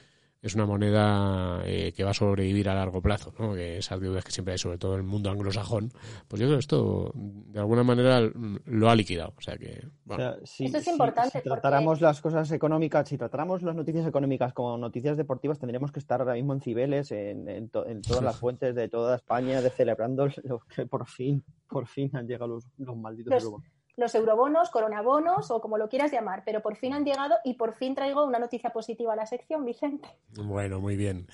es 0.43 0.55
una 0.55 0.67
moneda 0.67 1.63
eh, 1.65 1.93
que 1.97 2.05
va 2.05 2.11
a 2.11 2.15
sobrevivir 2.15 2.69
a 2.69 2.75
largo 2.75 3.01
plazo, 3.03 3.33
¿no? 3.39 3.55
que 3.55 3.79
esas 3.79 4.01
deudas 4.01 4.25
que 4.25 4.31
siempre 4.31 4.53
hay, 4.53 4.59
sobre 4.59 4.79
todo 4.79 4.93
en 4.95 5.01
el 5.01 5.07
mundo 5.07 5.31
anglosajón, 5.31 5.91
pues 6.29 6.41
yo 6.41 6.47
creo 6.47 6.59
que 6.59 6.61
esto 6.61 7.11
de 7.15 7.59
alguna 7.59 7.83
manera 7.83 8.21
lo 8.67 8.91
ha 8.91 8.95
liquidado. 8.95 9.33
O 9.37 9.41
sea 9.41 9.57
que, 9.57 9.87
bueno. 10.05 10.23
o 10.31 10.37
sea, 10.37 10.47
si, 10.47 10.67
Esto 10.67 10.79
es 10.79 10.85
si- 10.85 10.91
importante 10.91 11.39
Si, 11.39 11.45
tratáramos 11.49 12.01
las 12.01 12.21
cosas 12.21 12.51
económicas, 12.53 13.09
si 13.09 13.19
tratáramos 13.19 13.63
las 13.63 13.75
noticias 13.75 14.07
económicas 14.07 14.53
como 14.53 14.77
noticias 14.79 15.17
deportivas, 15.17 15.59
tendríamos 15.59 15.91
que 15.91 15.99
estar 15.99 16.21
ahora 16.21 16.35
mismo 16.35 16.53
en 16.53 16.61
Cibeles, 16.61 17.11
en, 17.13 17.49
en 17.49 17.69
to- 17.69 17.87
en 17.87 18.03
todas 18.03 18.23
las 18.23 18.37
fuentes 18.41 18.75
de 18.75 18.89
toda 18.89 19.17
España, 19.17 19.61
de 19.63 19.71
celebrando 19.71 20.29
lo 20.45 20.61
que 20.61 20.87
por 20.87 21.07
fin, 21.09 21.43
por 21.69 21.87
fin 21.87 22.11
han 22.15 22.27
llegado 22.29 22.47
los, 22.49 22.67
los 22.79 22.97
malditos 22.97 23.33
Los- 23.33 23.43
eurobonos. 23.43 23.71
Los 23.97 24.15
eurobonos, 24.15 24.71
coronabonos 24.71 25.51
o 25.51 25.61
como 25.61 25.79
lo 25.79 25.89
quieras 25.89 26.13
llamar, 26.13 26.43
pero 26.45 26.61
por 26.61 26.77
fin 26.77 26.93
han 26.93 27.05
llegado 27.05 27.37
y 27.45 27.55
por 27.55 27.75
fin 27.75 27.95
traigo 27.95 28.25
una 28.25 28.39
noticia 28.39 28.71
positiva 28.71 29.15
a 29.15 29.17
la 29.17 29.27
sección, 29.27 29.65
Vicente. 29.65 30.09
Bueno, 30.37 30.81
muy 30.81 30.97
bien. 30.97 31.27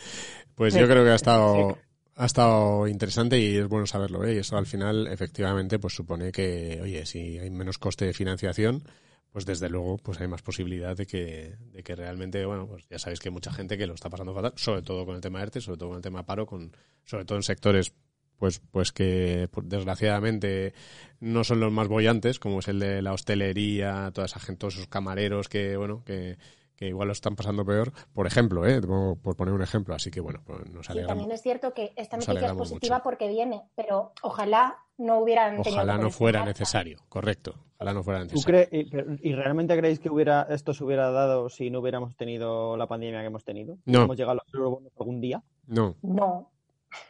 Pues 0.54 0.74
yo 0.74 0.86
creo 0.86 1.04
que 1.04 1.10
ha 1.10 1.16
estado 1.16 1.76
ha 2.16 2.26
estado 2.26 2.86
interesante 2.86 3.38
y 3.38 3.56
es 3.56 3.68
bueno 3.68 3.86
saberlo, 3.86 4.24
¿eh? 4.24 4.34
Y 4.34 4.38
eso 4.38 4.56
al 4.56 4.66
final 4.66 5.06
efectivamente 5.06 5.78
pues 5.78 5.94
supone 5.94 6.30
que, 6.30 6.80
oye, 6.82 7.06
si 7.06 7.38
hay 7.38 7.50
menos 7.50 7.78
coste 7.78 8.04
de 8.04 8.12
financiación, 8.12 8.84
pues 9.32 9.46
desde 9.46 9.68
luego 9.70 9.96
pues 9.96 10.20
hay 10.20 10.28
más 10.28 10.42
posibilidad 10.42 10.96
de 10.96 11.06
que, 11.06 11.56
de 11.72 11.82
que 11.82 11.96
realmente, 11.96 12.44
bueno, 12.44 12.66
pues 12.66 12.86
ya 12.88 12.98
sabéis 12.98 13.20
que 13.20 13.28
hay 13.28 13.32
mucha 13.32 13.52
gente 13.52 13.78
que 13.78 13.86
lo 13.86 13.94
está 13.94 14.10
pasando 14.10 14.34
fatal, 14.34 14.52
sobre 14.56 14.82
todo 14.82 15.06
con 15.06 15.14
el 15.14 15.22
tema 15.22 15.42
ERTE, 15.42 15.60
sobre 15.60 15.78
todo 15.78 15.88
con 15.88 15.96
el 15.96 16.02
tema 16.02 16.24
paro, 16.24 16.46
con, 16.46 16.76
sobre 17.04 17.24
todo 17.24 17.38
en 17.38 17.42
sectores 17.42 17.94
pues 18.38 18.60
pues 18.70 18.92
que 18.92 19.48
pues, 19.52 19.68
desgraciadamente 19.68 20.74
no 21.20 21.44
son 21.44 21.60
los 21.60 21.72
más 21.72 21.88
bollantes, 21.88 22.38
como 22.38 22.58
es 22.60 22.68
el 22.68 22.80
de 22.80 23.02
la 23.02 23.12
hostelería, 23.12 24.10
toda 24.12 24.26
esa 24.26 24.40
gente, 24.40 24.60
todos 24.60 24.74
esos 24.74 24.88
camareros 24.88 25.48
que, 25.48 25.76
bueno, 25.76 26.02
que, 26.04 26.36
que 26.74 26.88
igual 26.88 27.06
lo 27.06 27.12
están 27.12 27.36
pasando 27.36 27.64
peor, 27.64 27.92
por 28.12 28.26
ejemplo, 28.26 28.66
¿eh? 28.66 28.80
Por, 28.82 29.36
poner 29.36 29.54
un 29.54 29.62
ejemplo, 29.62 29.94
así 29.94 30.10
que 30.10 30.20
bueno, 30.20 30.40
pues 30.44 30.68
nos 30.70 30.88
Y 30.88 30.92
alegramos. 30.92 31.08
también 31.18 31.30
es 31.32 31.42
cierto 31.42 31.72
que 31.74 31.92
esta 31.96 32.16
noticia 32.16 32.46
es 32.48 32.52
positiva 32.54 32.96
mucho. 32.96 33.04
porque 33.04 33.28
viene, 33.28 33.62
pero 33.76 34.12
ojalá 34.22 34.78
no 34.98 35.18
hubieran 35.20 35.62
tenido 35.62 35.72
Ojalá 35.82 35.98
no 35.98 36.10
fuera 36.10 36.44
necesario, 36.44 36.98
correcto. 37.08 37.54
Ojalá 37.76 37.94
no 37.94 38.02
fuera 38.04 38.20
¿Tú 38.26 38.34
necesario. 38.34 38.68
crees, 38.68 38.86
y, 38.86 38.90
pero- 38.90 39.16
y 39.20 39.32
realmente 39.34 39.76
creéis 39.76 39.98
que 40.00 40.08
hubiera 40.10 40.42
esto 40.50 40.72
se 40.74 40.82
hubiera 40.84 41.10
dado 41.10 41.48
si 41.48 41.70
no 41.70 41.80
hubiéramos 41.80 42.16
tenido 42.16 42.76
la 42.76 42.86
pandemia 42.88 43.20
que 43.20 43.26
hemos 43.26 43.44
tenido? 43.44 43.76
No. 43.84 44.02
¿Hemos 44.02 44.16
llegado 44.16 44.32
a 44.32 44.42
los 44.44 44.54
eurobonos 44.54 44.92
algún 44.98 45.20
día? 45.20 45.42
No, 45.68 45.94
No, 46.02 46.50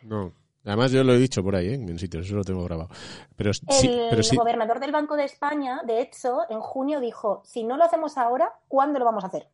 no. 0.02 0.32
Además, 0.64 0.92
yo 0.92 1.02
lo 1.02 1.14
he 1.14 1.18
dicho 1.18 1.42
por 1.42 1.56
ahí, 1.56 1.68
¿eh? 1.68 1.74
en 1.74 1.98
sitios, 1.98 2.26
eso 2.26 2.36
lo 2.36 2.44
tengo 2.44 2.62
grabado. 2.64 2.88
Pero, 3.36 3.50
El, 3.50 3.54
sí, 3.54 4.00
sí, 4.22 4.36
gobernador 4.36 4.78
del 4.78 4.92
Banco 4.92 5.16
de 5.16 5.24
España, 5.24 5.80
de 5.84 6.00
hecho, 6.00 6.42
en 6.48 6.60
junio 6.60 7.00
dijo, 7.00 7.42
si 7.44 7.64
no 7.64 7.76
lo 7.76 7.84
hacemos 7.84 8.16
ahora, 8.16 8.52
¿cuándo 8.68 8.98
lo 8.98 9.04
vamos 9.04 9.24
a 9.24 9.26
hacer? 9.26 9.48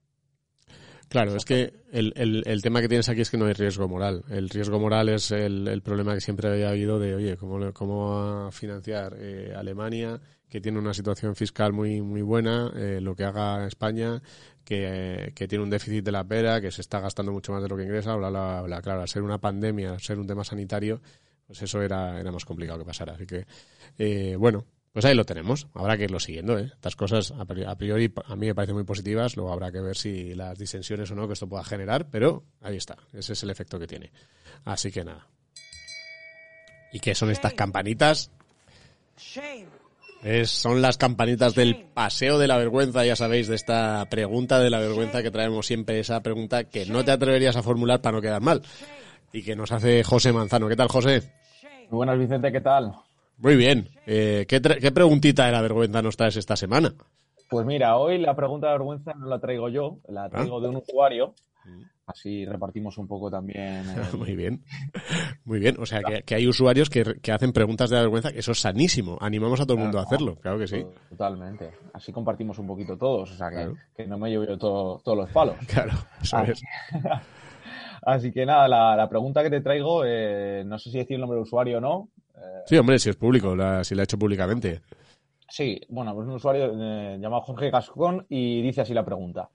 Claro, 1.08 1.34
es 1.36 1.46
que 1.46 1.72
el, 1.90 2.12
el, 2.16 2.42
el, 2.46 2.60
tema 2.60 2.82
que 2.82 2.88
tienes 2.88 3.08
aquí 3.08 3.22
es 3.22 3.30
que 3.30 3.38
no 3.38 3.46
hay 3.46 3.54
riesgo 3.54 3.88
moral. 3.88 4.24
El 4.28 4.50
riesgo 4.50 4.78
moral 4.78 5.08
es 5.08 5.30
el, 5.30 5.66
el 5.66 5.80
problema 5.80 6.12
que 6.12 6.20
siempre 6.20 6.50
había 6.50 6.68
habido 6.68 6.98
de, 6.98 7.14
oye, 7.14 7.36
¿cómo, 7.38 7.72
cómo 7.72 8.10
va 8.10 8.48
a 8.48 8.50
financiar 8.50 9.16
eh, 9.18 9.54
Alemania, 9.56 10.20
que 10.48 10.60
tiene 10.60 10.78
una 10.78 10.94
situación 10.94 11.36
fiscal 11.36 11.72
muy, 11.72 12.00
muy 12.00 12.22
buena, 12.22 12.72
eh, 12.74 13.00
lo 13.00 13.14
que 13.14 13.24
haga 13.24 13.66
España, 13.66 14.22
que, 14.64 15.32
que, 15.34 15.48
tiene 15.48 15.64
un 15.64 15.70
déficit 15.70 16.04
de 16.04 16.12
la 16.12 16.24
pera, 16.24 16.60
que 16.60 16.70
se 16.70 16.80
está 16.80 17.00
gastando 17.00 17.32
mucho 17.32 17.52
más 17.52 17.62
de 17.62 17.68
lo 17.68 17.76
que 17.76 17.84
ingresa, 17.84 18.14
bla, 18.16 18.30
bla, 18.30 18.62
bla. 18.62 18.82
Claro, 18.82 19.02
al 19.02 19.08
ser 19.08 19.22
una 19.22 19.38
pandemia, 19.38 19.92
al 19.92 20.00
ser 20.00 20.18
un 20.18 20.26
tema 20.26 20.44
sanitario, 20.44 21.00
pues 21.46 21.62
eso 21.62 21.82
era, 21.82 22.20
era 22.20 22.30
más 22.30 22.44
complicado 22.44 22.78
que 22.78 22.84
pasara. 22.84 23.14
Así 23.14 23.26
que, 23.26 23.46
eh, 23.98 24.36
bueno, 24.36 24.66
pues 24.92 25.04
ahí 25.04 25.14
lo 25.14 25.24
tenemos. 25.24 25.66
Habrá 25.74 25.96
que 25.96 26.04
irlo 26.04 26.20
siguiendo. 26.20 26.58
¿eh? 26.58 26.70
Estas 26.74 26.96
cosas 26.96 27.30
a 27.30 27.44
priori 27.44 28.12
a 28.24 28.36
mí 28.36 28.46
me 28.46 28.54
parecen 28.54 28.74
muy 28.74 28.84
positivas. 28.84 29.36
Luego 29.36 29.52
habrá 29.52 29.70
que 29.70 29.80
ver 29.80 29.96
si 29.96 30.34
las 30.34 30.58
disensiones 30.58 31.10
o 31.10 31.14
no 31.14 31.26
que 31.26 31.34
esto 31.34 31.48
pueda 31.48 31.64
generar. 31.64 32.10
Pero 32.10 32.44
ahí 32.60 32.76
está. 32.76 32.96
Ese 33.12 33.34
es 33.34 33.42
el 33.42 33.50
efecto 33.50 33.78
que 33.78 33.86
tiene. 33.86 34.10
Así 34.64 34.90
que 34.90 35.04
nada. 35.04 35.26
¿Y 36.92 37.00
qué 37.00 37.14
son 37.14 37.30
estas 37.30 37.54
campanitas? 37.54 38.30
Es, 40.22 40.50
son 40.50 40.82
las 40.82 40.98
campanitas 40.98 41.54
del 41.54 41.86
paseo 41.94 42.38
de 42.38 42.48
la 42.48 42.58
vergüenza, 42.58 43.04
ya 43.04 43.14
sabéis, 43.14 43.46
de 43.46 43.54
esta 43.54 44.04
pregunta 44.10 44.58
de 44.58 44.70
la 44.70 44.80
vergüenza 44.80 45.22
que 45.22 45.30
traemos 45.30 45.66
siempre, 45.66 46.00
esa 46.00 46.20
pregunta 46.22 46.64
que 46.64 46.86
no 46.86 47.04
te 47.04 47.12
atreverías 47.12 47.56
a 47.56 47.62
formular 47.62 48.00
para 48.00 48.16
no 48.16 48.22
quedar 48.22 48.42
mal. 48.42 48.62
Y 49.32 49.44
que 49.44 49.54
nos 49.54 49.70
hace 49.70 50.02
José 50.02 50.32
Manzano. 50.32 50.68
¿Qué 50.68 50.76
tal, 50.76 50.88
José? 50.88 51.22
Muy 51.90 51.98
buenas, 51.98 52.18
Vicente, 52.18 52.50
¿qué 52.50 52.60
tal? 52.60 52.92
Muy 53.38 53.56
bien. 53.56 53.88
Eh, 54.06 54.46
¿qué, 54.48 54.60
¿qué, 54.60 54.90
preguntita 54.90 55.46
de 55.46 55.52
la 55.52 55.62
vergüenza 55.62 56.02
nos 56.02 56.16
traes 56.16 56.36
esta 56.36 56.56
semana? 56.56 56.92
Pues 57.48 57.64
mira, 57.64 57.96
hoy 57.96 58.18
la 58.18 58.34
pregunta 58.34 58.66
de 58.66 58.72
vergüenza 58.72 59.14
no 59.14 59.26
la 59.26 59.38
traigo 59.38 59.68
yo, 59.68 59.98
la 60.08 60.28
traigo 60.28 60.58
¿Ah? 60.58 60.60
de 60.60 60.68
un 60.68 60.76
usuario. 60.76 61.34
Así 62.06 62.46
repartimos 62.46 62.96
un 62.96 63.06
poco 63.06 63.30
también. 63.30 63.84
El... 64.12 64.18
Muy 64.18 64.34
bien. 64.34 64.64
Muy 65.44 65.58
bien. 65.58 65.76
O 65.78 65.84
sea, 65.84 66.02
que, 66.02 66.22
que 66.22 66.34
hay 66.34 66.46
usuarios 66.48 66.88
que, 66.88 67.04
que, 67.20 67.32
hacen 67.32 67.52
preguntas 67.52 67.90
de 67.90 67.96
la 67.96 68.02
vergüenza, 68.02 68.30
eso 68.30 68.52
es 68.52 68.60
sanísimo. 68.60 69.18
Animamos 69.20 69.60
a 69.60 69.64
todo 69.64 69.74
el 69.76 69.82
mundo 69.82 69.98
a 69.98 70.02
hacerlo, 70.02 70.36
claro 70.36 70.58
que 70.58 70.66
sí. 70.66 70.86
Totalmente. 71.10 71.70
Así 71.92 72.10
compartimos 72.10 72.58
un 72.58 72.66
poquito 72.66 72.96
todos. 72.96 73.30
O 73.30 73.34
sea, 73.34 73.50
que, 73.50 73.56
claro. 73.56 73.76
que 73.94 74.06
no 74.06 74.18
me 74.18 74.30
llevo 74.30 74.44
yo 74.44 74.56
todo, 74.56 75.00
todos 75.04 75.18
los 75.18 75.30
palos. 75.30 75.56
Claro, 75.68 75.92
eso 76.22 76.36
Así, 76.38 76.52
es. 76.52 76.62
Así 78.02 78.32
que 78.32 78.46
nada, 78.46 78.66
la, 78.68 78.96
la, 78.96 79.08
pregunta 79.08 79.42
que 79.42 79.50
te 79.50 79.60
traigo, 79.60 80.02
eh, 80.04 80.62
no 80.64 80.78
sé 80.78 80.90
si 80.90 80.98
decir 80.98 81.16
el 81.16 81.20
nombre 81.20 81.36
del 81.36 81.42
usuario 81.42 81.76
o 81.76 81.80
no. 81.80 82.08
Eh, 82.36 82.62
sí, 82.64 82.76
hombre, 82.78 82.98
si 82.98 83.10
es 83.10 83.16
público, 83.16 83.54
la, 83.54 83.84
si 83.84 83.94
la 83.94 84.02
ha 84.02 84.04
hecho 84.04 84.18
públicamente. 84.18 84.80
Sí, 85.48 85.80
bueno, 85.88 86.14
pues 86.14 86.26
un 86.26 86.34
usuario 86.34 86.72
eh, 86.74 87.18
llamado 87.20 87.42
Jorge 87.42 87.70
Gascón 87.70 88.24
y 88.28 88.62
dice 88.62 88.82
así 88.82 88.94
la 88.94 89.04
pregunta. 89.04 89.50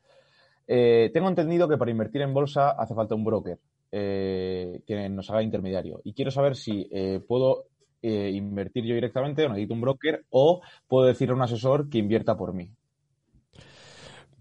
Eh, 0.68 1.12
tengo 1.14 1.28
entendido 1.30 1.68
que 1.68 1.78
para 1.78 1.92
invertir 1.92 2.22
en 2.22 2.34
bolsa 2.34 2.72
hace 2.72 2.96
falta 2.96 3.16
un 3.16 3.24
broker 3.24 3.60
eh, 3.92 4.82
que 4.86 5.10
nos 5.10 5.30
haga 5.30 5.44
intermediario. 5.44 6.02
Y 6.04 6.14
quiero 6.14 6.32
saber 6.32 6.56
si 6.56 6.88
eh, 6.92 7.20
puedo 7.26 7.66
invertir 8.06 8.84
yo 8.84 8.96
directamente 8.96 9.46
o 9.46 9.48
necesito 9.48 9.74
un 9.74 9.80
broker 9.80 10.26
o 10.30 10.62
puedo 10.90 11.08
decir 11.08 11.30
a 11.30 11.36
un 11.36 11.42
asesor 11.42 11.90
que 11.90 12.00
invierta 12.00 12.36
por 12.36 12.54
mí. 12.54 12.70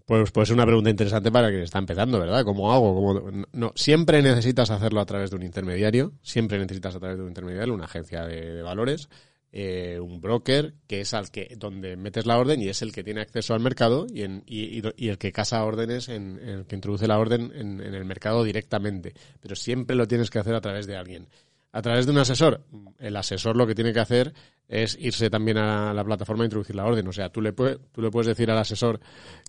Pues, 0.05 0.31
pues 0.31 0.49
es 0.49 0.53
una 0.53 0.65
pregunta 0.65 0.89
interesante 0.89 1.31
para 1.31 1.49
quien 1.49 1.61
está 1.61 1.79
empezando, 1.79 2.19
¿verdad? 2.19 2.43
¿Cómo 2.43 2.73
hago? 2.73 2.93
¿Cómo... 2.93 3.45
No, 3.53 3.71
siempre 3.75 4.21
necesitas 4.21 4.69
hacerlo 4.69 4.99
a 4.99 5.05
través 5.05 5.29
de 5.29 5.37
un 5.37 5.43
intermediario, 5.43 6.11
siempre 6.21 6.59
necesitas 6.59 6.93
a 6.95 6.99
través 6.99 7.15
de 7.15 7.23
un 7.23 7.29
intermediario, 7.29 7.73
una 7.73 7.85
agencia 7.85 8.25
de 8.25 8.61
valores, 8.61 9.07
eh, 9.55 9.99
un 9.99 10.19
broker 10.19 10.73
que 10.87 11.01
es 11.01 11.13
al 11.13 11.29
que 11.29 11.55
donde 11.57 11.95
metes 11.95 12.25
la 12.25 12.39
orden 12.39 12.59
y 12.59 12.69
es 12.69 12.81
el 12.81 12.91
que 12.91 13.03
tiene 13.03 13.21
acceso 13.21 13.53
al 13.53 13.59
mercado 13.59 14.07
y, 14.11 14.23
en, 14.23 14.43
y, 14.47 15.07
el 15.07 15.17
que 15.19 15.31
casa 15.31 15.63
órdenes 15.63 16.09
en, 16.09 16.39
en, 16.39 16.49
el 16.49 16.65
que 16.65 16.75
introduce 16.75 17.07
la 17.07 17.19
orden 17.19 17.51
en, 17.53 17.79
en, 17.79 17.93
el 17.93 18.03
mercado 18.03 18.43
directamente. 18.43 19.13
Pero 19.39 19.55
siempre 19.55 19.95
lo 19.95 20.07
tienes 20.07 20.31
que 20.31 20.39
hacer 20.39 20.55
a 20.55 20.61
través 20.61 20.87
de 20.87 20.97
alguien 20.97 21.27
a 21.73 21.81
través 21.81 22.05
de 22.05 22.11
un 22.11 22.19
asesor. 22.19 22.61
El 22.99 23.17
asesor 23.17 23.57
lo 23.57 23.67
que 23.67 23.75
tiene 23.75 23.91
que 23.91 23.99
hacer 23.99 24.33
es 24.67 24.97
irse 24.99 25.29
también 25.29 25.57
a 25.57 25.93
la 25.93 26.03
plataforma 26.03 26.43
e 26.43 26.45
introducir 26.45 26.75
la 26.75 26.85
orden. 26.85 27.07
O 27.07 27.11
sea 27.11 27.29
tú 27.29 27.41
le 27.41 27.51
puedes 27.51 27.79
tú 27.91 28.01
le 28.01 28.11
puedes 28.11 28.27
decir 28.27 28.49
al 28.49 28.59
asesor 28.59 28.99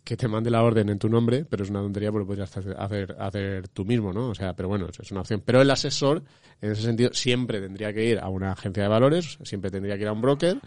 que 0.03 0.17
te 0.17 0.27
mande 0.27 0.51
la 0.51 0.63
orden 0.63 0.89
en 0.89 0.99
tu 0.99 1.09
nombre 1.09 1.45
pero 1.45 1.63
es 1.63 1.71
una 1.71 1.81
tontería 1.81 2.11
porque 2.11 2.23
lo 2.23 2.27
podrías 2.27 2.57
hacer, 2.57 3.17
hacer 3.19 3.69
tú 3.69 3.85
mismo 3.85 4.13
no 4.13 4.31
o 4.31 4.35
sea 4.35 4.57
pero 4.57 4.69
bueno 4.69 4.89
es 4.89 5.11
una 5.13 5.21
opción. 5.21 5.43
Pero 5.45 5.61
el 5.61 5.71
asesor 5.71 6.25
en 6.61 6.73
ese 6.73 6.83
sentido 6.83 7.11
siempre 7.13 7.61
tendría 7.61 7.93
que 7.93 8.05
ir 8.05 8.19
a 8.19 8.29
una 8.29 8.53
agencia 8.53 8.83
de 8.83 8.89
valores 8.89 9.39
siempre 9.43 9.71
tendría 9.71 9.97
que 9.97 10.03
ir 10.03 10.09
a 10.09 10.13
un 10.13 10.23
broker 10.23 10.59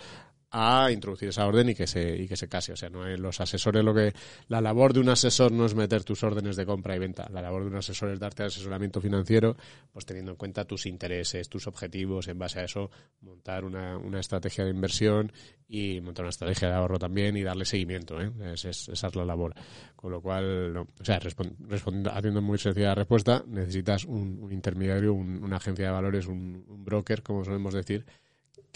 a 0.51 0.91
introducir 0.91 1.29
esa 1.29 1.45
orden 1.45 1.69
y 1.69 1.75
que 1.75 1.87
se 1.87 2.15
y 2.15 2.27
que 2.27 2.37
se 2.37 2.47
case. 2.47 2.71
O 2.73 2.77
sea, 2.77 2.89
no 2.89 3.05
los 3.05 3.41
asesores 3.41 3.83
lo 3.83 3.93
que 3.93 4.13
la 4.47 4.61
labor 4.61 4.93
de 4.93 5.01
un 5.01 5.09
asesor 5.09 5.51
no 5.51 5.65
es 5.65 5.75
meter 5.75 6.03
tus 6.03 6.23
órdenes 6.23 6.55
de 6.55 6.65
compra 6.65 6.95
y 6.95 6.99
venta. 6.99 7.27
La 7.31 7.41
labor 7.41 7.63
de 7.63 7.69
un 7.69 7.75
asesor 7.75 8.09
es 8.09 8.19
darte 8.19 8.43
asesoramiento 8.43 9.01
financiero, 9.01 9.57
pues 9.91 10.05
teniendo 10.05 10.31
en 10.31 10.37
cuenta 10.37 10.65
tus 10.65 10.85
intereses, 10.85 11.49
tus 11.49 11.67
objetivos, 11.67 12.27
en 12.27 12.39
base 12.39 12.59
a 12.59 12.63
eso 12.63 12.89
montar 13.21 13.65
una, 13.65 13.97
una 13.97 14.19
estrategia 14.19 14.63
de 14.63 14.71
inversión 14.71 15.31
y 15.67 15.99
montar 15.99 16.23
una 16.23 16.29
estrategia 16.29 16.69
de 16.69 16.75
ahorro 16.75 16.97
también 16.97 17.35
y 17.35 17.43
darle 17.43 17.65
seguimiento. 17.65 18.21
¿eh? 18.21 18.31
Es, 18.53 18.65
es, 18.65 18.87
esa 18.89 19.07
es 19.07 19.15
la 19.15 19.25
labor. 19.25 19.53
Con 19.95 20.11
lo 20.11 20.21
cual, 20.21 20.73
no, 20.73 20.87
o 20.99 21.03
sea, 21.03 21.19
respondiendo, 21.19 22.11
haciendo 22.11 22.41
muy 22.41 22.57
sencilla 22.57 22.89
la 22.89 22.95
respuesta, 22.95 23.43
necesitas 23.47 24.05
un, 24.05 24.47
intermediario, 24.51 25.13
un, 25.13 25.43
una 25.43 25.57
agencia 25.57 25.87
de 25.87 25.91
valores, 25.91 26.27
un 26.27 26.63
broker, 26.85 27.21
como 27.21 27.43
solemos 27.43 27.73
decir, 27.73 28.05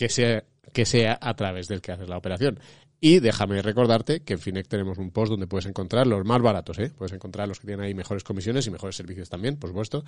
que 0.02 0.10
sea, 0.10 0.44
que 0.74 0.84
sea 0.84 1.20
a 1.22 1.36
través 1.36 1.68
del 1.68 1.80
que 1.80 1.92
haces 1.92 2.10
la 2.10 2.18
operación. 2.18 2.60
Y 3.04 3.20
déjame 3.20 3.64
recordarte 3.64 4.22
que 4.22 4.34
en 4.34 4.40
Finec 4.40 4.68
tenemos 4.68 5.00
un 5.00 5.10
post 5.10 5.32
donde 5.32 5.48
puedes 5.48 5.66
encontrar 5.66 6.06
los 6.06 6.24
más 6.24 6.40
baratos, 6.40 6.78
¿eh? 6.78 6.92
Puedes 6.96 7.12
encontrar 7.12 7.48
los 7.48 7.60
que 7.60 7.66
tienen 7.66 7.84
ahí 7.84 7.96
mejores 7.96 8.24
comisiones 8.24 8.68
y 8.68 8.70
mejores 8.70 8.96
servicios 8.96 9.28
también, 9.28 9.58
por 9.58 9.72
supuesto, 9.72 10.04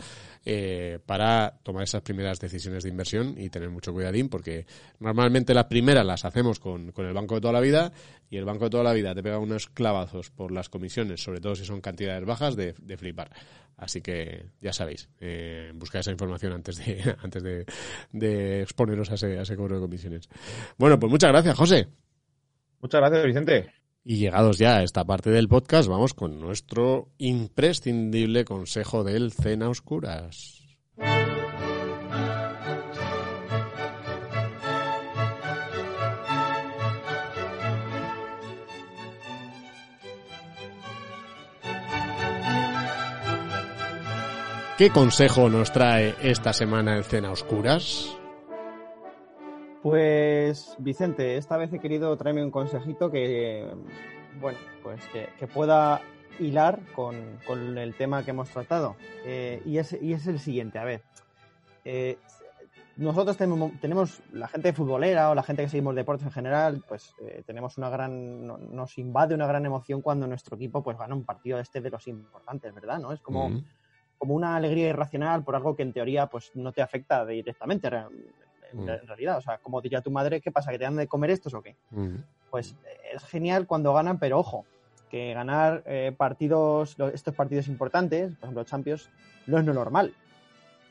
eh, 0.46 1.00
para 1.04 1.58
tomar 1.64 1.86
esas 1.86 2.04
primeras 2.04 2.40
decisiones 2.40 2.84
de 2.84 2.90
inversión 2.90 3.34
y 3.36 3.50
tener 3.50 3.72
mucho 3.72 3.94
cuidadín, 3.94 4.30
porque 4.30 4.68
normalmente 5.00 5.56
las 5.56 5.66
primeras 5.66 6.06
las 6.06 6.24
hacemos 6.24 6.60
con, 6.60 6.92
con 6.92 7.08
el 7.08 7.16
banco 7.16 7.34
de 7.34 7.42
toda 7.42 7.54
la 7.54 7.62
vida 7.62 7.92
y 8.30 8.38
el 8.38 8.46
banco 8.46 8.66
de 8.66 8.70
toda 8.70 8.84
la 8.84 8.94
vida 8.94 9.16
te 9.16 9.24
pega 9.24 9.40
unos 9.40 9.70
clavazos 9.70 10.30
por 10.30 10.52
las 10.52 10.70
comisiones, 10.70 11.24
sobre 11.24 11.42
todo 11.42 11.56
si 11.56 11.66
son 11.66 11.82
cantidades 11.82 12.24
bajas, 12.26 12.56
de, 12.56 12.76
flipar. 12.96 13.32
Así 13.76 14.02
que 14.02 14.46
ya 14.62 14.72
sabéis, 14.72 15.10
eh, 15.20 15.72
buscad 15.74 16.02
esa 16.02 16.12
información 16.12 16.54
antes 16.54 16.78
de 16.78 17.16
antes 17.24 17.42
de, 17.42 17.66
de 18.12 18.62
exponeros 18.62 19.10
a 19.10 19.16
ese, 19.16 19.40
a 19.40 19.42
ese 19.42 19.56
cobro 19.56 19.78
de 19.78 19.82
comisiones. 19.82 20.30
Bueno, 20.78 21.00
pues 21.00 21.12
muchas 21.12 21.32
gracias, 21.32 21.58
José. 21.58 21.88
Muchas 22.84 23.00
gracias, 23.00 23.26
Vicente. 23.26 23.74
Y 24.04 24.18
llegados 24.18 24.58
ya 24.58 24.76
a 24.76 24.84
esta 24.84 25.06
parte 25.06 25.30
del 25.30 25.48
podcast, 25.48 25.88
vamos 25.88 26.14
con 26.14 26.42
nuestro 26.42 27.08
imprescindible 27.18 28.44
consejo 28.44 29.06
del 29.06 29.32
Cena 29.32 29.70
Oscuras. 29.70 30.62
¿Qué 44.78 44.90
consejo 44.90 45.50
nos 45.50 45.72
trae 45.72 46.16
esta 46.22 46.52
semana 46.52 46.98
el 46.98 47.06
Cena 47.06 47.32
Oscuras? 47.32 48.18
Pues 49.84 50.78
Vicente, 50.80 51.36
esta 51.36 51.58
vez 51.58 51.74
he 51.74 51.80
querido 51.80 52.16
traerme 52.16 52.42
un 52.42 52.52
consejito 52.52 53.12
que, 53.12 53.68
bueno, 54.40 54.58
pues 54.82 55.06
que, 55.08 55.28
que 55.38 55.46
pueda 55.46 56.02
hilar 56.40 56.80
con, 56.96 57.38
con, 57.46 57.78
el 57.78 57.94
tema 57.94 58.24
que 58.24 58.32
hemos 58.32 58.50
tratado. 58.50 58.96
Eh, 59.26 59.62
y, 59.66 59.80
es, 59.80 59.92
y, 60.02 60.14
es, 60.14 60.26
el 60.28 60.40
siguiente, 60.40 60.80
a 60.80 60.86
ver. 60.86 61.02
Eh, 61.84 62.18
nosotros 62.96 63.36
tenemos, 63.36 63.74
tenemos, 63.82 64.22
la 64.32 64.48
gente 64.48 64.72
futbolera 64.72 65.32
o 65.32 65.36
la 65.36 65.44
gente 65.44 65.64
que 65.64 65.70
seguimos 65.70 65.96
deportes 65.96 66.28
en 66.28 66.32
general, 66.32 66.82
pues 66.88 67.14
eh, 67.20 67.44
tenemos 67.46 67.78
una 67.78 67.90
gran, 67.90 68.48
no, 68.48 68.58
nos 68.58 68.98
invade 68.98 69.36
una 69.36 69.48
gran 69.48 69.66
emoción 69.66 70.02
cuando 70.02 70.28
nuestro 70.28 70.56
equipo 70.56 70.82
pues 70.82 70.98
gana 70.98 71.14
un 71.14 71.26
partido 71.26 71.60
este 71.60 71.82
de 71.82 71.90
los 71.90 72.08
importantes, 72.08 72.74
¿verdad? 72.74 73.00
¿No? 73.00 73.12
Es 73.12 73.20
como, 73.20 73.50
mm. 73.50 73.66
como 74.18 74.34
una 74.34 74.56
alegría 74.56 74.88
irracional 74.88 75.44
por 75.44 75.58
algo 75.58 75.76
que 75.76 75.84
en 75.84 75.92
teoría 75.92 76.28
pues 76.28 76.52
no 76.56 76.72
te 76.72 76.82
afecta 76.82 77.26
directamente 77.26 77.90
en 78.74 79.08
realidad. 79.08 79.38
O 79.38 79.42
sea, 79.42 79.58
como 79.60 79.82
diría 79.82 80.02
tu 80.02 80.12
madre, 80.12 80.42
¿qué 80.42 80.52
pasa? 80.52 80.72
¿Que 80.72 80.78
te 80.78 80.84
dan 80.84 80.96
de 80.96 81.08
comer 81.08 81.30
estos 81.30 81.54
o 81.54 81.62
qué? 81.62 81.76
Mm. 81.92 82.16
Pues 82.50 82.76
es 83.14 83.24
genial 83.26 83.68
cuando 83.68 83.94
ganan, 83.94 84.20
pero 84.20 84.40
ojo, 84.40 84.66
que 85.10 85.34
ganar 85.34 85.84
eh, 85.86 86.12
partidos, 86.16 86.96
estos 87.14 87.36
partidos 87.36 87.68
importantes, 87.68 88.36
por 88.36 88.46
ejemplo, 88.46 88.64
Champions, 88.64 89.10
no 89.46 89.60
es 89.60 89.66
lo 89.66 89.74
normal. 89.74 90.14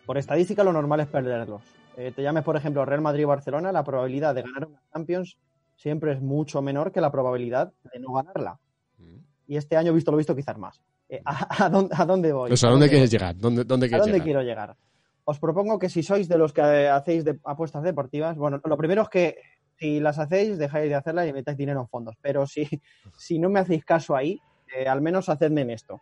Por 0.06 0.16
estadística, 0.16 0.62
lo 0.62 0.72
normal 0.72 1.00
es 1.00 1.08
perderlos. 1.08 1.62
Eh, 1.96 2.12
te 2.14 2.22
llames, 2.22 2.44
por 2.44 2.56
ejemplo, 2.56 2.84
Real 2.84 3.00
Madrid-Barcelona, 3.00 3.72
la 3.72 3.84
probabilidad 3.84 4.34
de 4.34 4.42
ganar 4.42 4.66
una 4.66 4.80
Champions 4.92 5.36
siempre 5.76 6.12
es 6.12 6.20
mucho 6.20 6.62
menor 6.62 6.92
que 6.92 7.00
la 7.00 7.10
probabilidad 7.10 7.72
de 7.92 7.98
no 7.98 8.12
ganarla. 8.12 8.58
Mm. 8.98 9.16
Y 9.48 9.56
este 9.56 9.76
año, 9.76 9.92
visto 9.92 10.10
lo 10.10 10.16
visto, 10.16 10.36
quizás 10.36 10.56
más. 10.56 10.80
Eh, 11.08 11.20
¿a, 11.24 11.64
a, 11.64 11.68
dónde, 11.68 11.94
¿a, 11.98 12.06
dónde, 12.06 12.32
voy? 12.32 12.48
Pues, 12.48 12.62
¿A 12.64 12.68
dónde 12.68 12.88
quieres 12.88 13.10
llegar? 13.10 13.36
¿Dónde, 13.36 13.64
dónde, 13.64 13.88
quieres 13.88 14.02
¿A 14.02 14.06
dónde 14.06 14.18
llegar? 14.18 14.24
quiero 14.24 14.42
llegar? 14.42 14.76
Os 15.24 15.38
propongo 15.38 15.78
que 15.78 15.88
si 15.88 16.02
sois 16.02 16.28
de 16.28 16.38
los 16.38 16.52
que 16.52 16.62
hacéis 16.88 17.24
de 17.24 17.38
apuestas 17.44 17.82
deportivas, 17.82 18.36
bueno, 18.36 18.60
lo 18.64 18.76
primero 18.76 19.02
es 19.02 19.08
que 19.08 19.36
si 19.78 20.00
las 20.00 20.18
hacéis, 20.18 20.58
dejáis 20.58 20.88
de 20.88 20.94
hacerlas 20.94 21.28
y 21.28 21.32
metáis 21.32 21.56
dinero 21.56 21.80
en 21.80 21.88
fondos. 21.88 22.16
Pero 22.20 22.46
si, 22.46 22.68
si 23.18 23.38
no 23.38 23.48
me 23.48 23.60
hacéis 23.60 23.84
caso 23.84 24.16
ahí, 24.16 24.40
eh, 24.76 24.88
al 24.88 25.00
menos 25.00 25.28
hacedme 25.28 25.62
en 25.62 25.70
esto. 25.70 26.00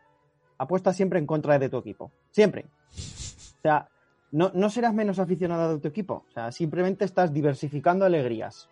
Apuesta 0.59 0.93
siempre 0.93 1.19
en 1.19 1.27
contra 1.27 1.59
de 1.59 1.69
tu 1.69 1.79
equipo. 1.79 2.13
Siempre. 2.31 2.67
O 2.91 3.63
sea, 3.63 3.89
no, 4.33 4.51
no 4.55 4.71
serás 4.71 4.95
menos 4.95 5.19
aficionado 5.19 5.75
de 5.75 5.81
tu 5.81 5.89
equipo. 5.89 6.25
O 6.29 6.33
sea, 6.33 6.53
simplemente 6.53 7.05
estás 7.05 7.33
diversificando 7.33 8.05
alegrías. 8.05 8.69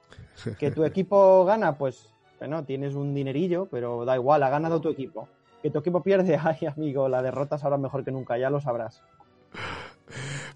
Que 0.59 0.71
tu 0.71 0.85
equipo 0.85 1.45
gana, 1.45 1.77
pues, 1.77 2.11
bueno, 2.39 2.65
tienes 2.65 2.95
un 2.95 3.15
dinerillo, 3.15 3.67
pero 3.71 4.05
da 4.05 4.15
igual, 4.15 4.43
ha 4.43 4.51
ganado 4.51 4.81
tu 4.81 4.91
equipo. 4.91 5.29
Que 5.63 5.71
tu 5.71 5.79
equipo 5.79 6.03
pierde, 6.03 6.39
ay 6.43 6.67
amigo, 6.67 7.09
la 7.09 7.23
derrota 7.23 7.57
es 7.57 7.65
ahora 7.65 7.79
mejor 7.79 8.05
que 8.05 8.13
nunca, 8.13 8.39
ya 8.39 8.51
lo 8.51 8.61
sabrás. 8.61 9.03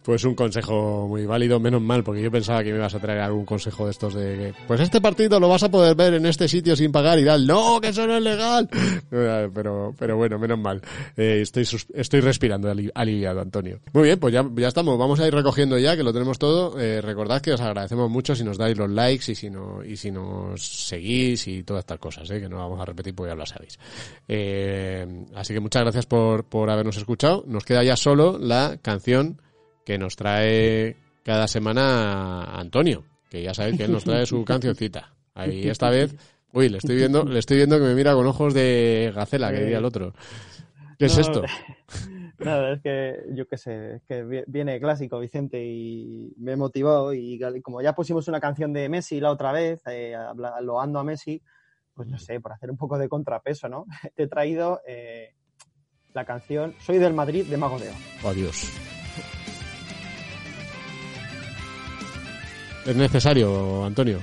Pues 0.03 0.25
un 0.25 0.35
consejo 0.35 1.07
muy 1.09 1.27
válido, 1.27 1.61
menos 1.61 1.81
mal, 1.81 2.03
porque 2.03 2.23
yo 2.23 2.31
pensaba 2.31 2.65
que 2.65 2.73
me 2.73 2.79
ibas 2.79 2.95
a 2.95 2.99
traer 2.99 3.21
algún 3.21 3.45
consejo 3.45 3.85
de 3.85 3.93
estos 3.93 4.15
de 4.15 4.37
que, 4.37 4.55
pues 4.67 4.81
este 4.81 5.01
partido 5.01 5.39
lo 5.39 5.49
vas 5.49 5.63
a 5.63 5.71
poder 5.71 5.95
ver 5.95 6.15
en 6.15 6.27
este 6.27 6.49
sitio 6.49 6.75
sin 6.75 6.91
pagar 6.91 7.19
y 7.19 7.25
tal. 7.25 7.47
No, 7.47 7.81
que 7.81 7.89
eso 7.89 8.07
no 8.07 8.17
es 8.17 8.23
legal. 8.23 8.69
Pero, 9.09 9.95
pero 9.99 10.17
bueno, 10.17 10.39
menos 10.39 10.59
mal. 10.59 10.81
Eh, 11.17 11.41
estoy, 11.43 11.67
estoy 11.95 12.21
respirando 12.21 12.73
aliviado, 12.95 13.41
Antonio. 13.41 13.81
Muy 13.93 14.05
bien, 14.05 14.19
pues 14.19 14.33
ya, 14.35 14.45
ya 14.57 14.69
estamos. 14.69 14.99
Vamos 14.99 15.21
a 15.21 15.27
ir 15.27 15.35
recogiendo 15.35 15.79
ya, 15.79 15.97
que 15.97 16.03
lo 16.03 16.13
tenemos 16.13 16.39
todo. 16.39 16.79
Eh, 16.81 17.01
recordad 17.01 17.41
que 17.41 17.53
os 17.53 17.61
agradecemos 17.61 18.11
mucho 18.11 18.35
si 18.35 18.43
nos 18.43 18.59
dais 18.59 18.77
los 18.77 18.91
likes 18.91 19.31
y 19.31 19.35
si, 19.35 19.51
no, 19.51 19.85
y 19.85 19.97
si 19.97 20.11
nos 20.11 20.63
seguís 20.63 21.47
y 21.47 21.63
todas 21.63 21.81
estas 21.83 21.99
cosas, 21.99 22.31
eh, 22.31 22.41
que 22.41 22.49
no 22.49 22.59
vamos 22.59 22.81
a 22.81 22.85
repetir 22.85 23.15
porque 23.15 23.31
ya 23.31 23.37
lo 23.37 23.47
sabéis. 23.47 23.79
Eh, 24.27 25.27
así 25.35 25.55
que 25.55 25.61
muchas 25.61 25.83
gracias 25.83 26.07
por, 26.07 26.45
por 26.45 26.71
habernos 26.71 26.97
escuchado. 26.97 27.45
Nos 27.47 27.65
queda 27.65 27.85
ya 27.85 27.97
solo 27.97 28.39
la 28.39 28.79
canción 28.83 29.41
que 29.85 29.99
nos 29.99 30.17
trae 30.17 30.97
cada 31.23 31.47
semana 31.47 32.45
Antonio, 32.59 33.05
que 33.31 33.43
ya 33.43 33.55
sabéis 33.55 33.77
que 33.77 33.85
él 33.85 33.93
nos 33.93 34.05
trae 34.05 34.27
su 34.27 34.45
cancioncita. 34.47 35.15
Ahí 35.35 35.69
esta 35.69 35.91
vez, 35.91 36.15
uy, 36.53 36.69
le 36.69 36.79
estoy 36.79 36.97
viendo, 36.97 37.25
le 37.25 37.39
estoy 37.39 37.59
viendo 37.59 37.79
que 37.79 37.85
me 37.85 37.95
mira 37.95 38.15
con 38.15 38.27
ojos 38.27 38.55
de 38.55 39.13
gacela, 39.15 39.51
que 39.51 39.61
diría 39.61 39.79
el 39.79 39.85
otro. 39.85 40.13
¿Qué 40.99 41.07
es 41.07 41.19
esto? 41.19 41.43
Nada, 42.39 42.75
es 42.75 42.81
que 42.81 43.25
yo 43.35 43.47
qué 43.47 43.57
sé, 43.57 43.97
es 43.97 44.03
que 44.05 44.45
viene 44.47 44.81
clásico 44.81 45.19
Vicente 45.19 45.65
y 45.65 46.33
me 46.39 46.53
he 46.53 46.57
motivado 46.57 47.13
y 47.13 47.41
como 47.63 47.83
ya 47.83 47.93
pusimos 47.95 48.29
una 48.29 48.41
canción 48.41 48.73
de 48.73 48.89
Messi 48.89 49.21
la 49.21 49.31
otra 49.31 49.53
vez, 49.53 49.81
eh, 49.87 50.15
loando 50.61 50.99
a 50.99 51.05
Messi, 51.05 51.41
pues 51.95 52.09
no 52.09 52.19
sé, 52.19 52.41
por 52.41 52.53
hacer 52.53 52.71
un 52.71 52.77
poco 52.77 52.99
de 52.99 53.09
contrapeso, 53.09 53.69
¿no? 53.69 53.87
Te 54.15 54.25
he 54.25 54.29
traído 54.29 54.81
eh, 54.87 55.35
la 56.15 56.25
canción 56.25 56.75
Soy 56.79 56.99
del 56.99 57.15
Madrid 57.15 57.47
de 57.47 57.57
Mago 57.57 57.79
de 57.79 57.91
Adiós. 58.25 59.02
¿Es 62.85 62.97
necesario, 62.97 63.85
Antonio? 63.85 64.19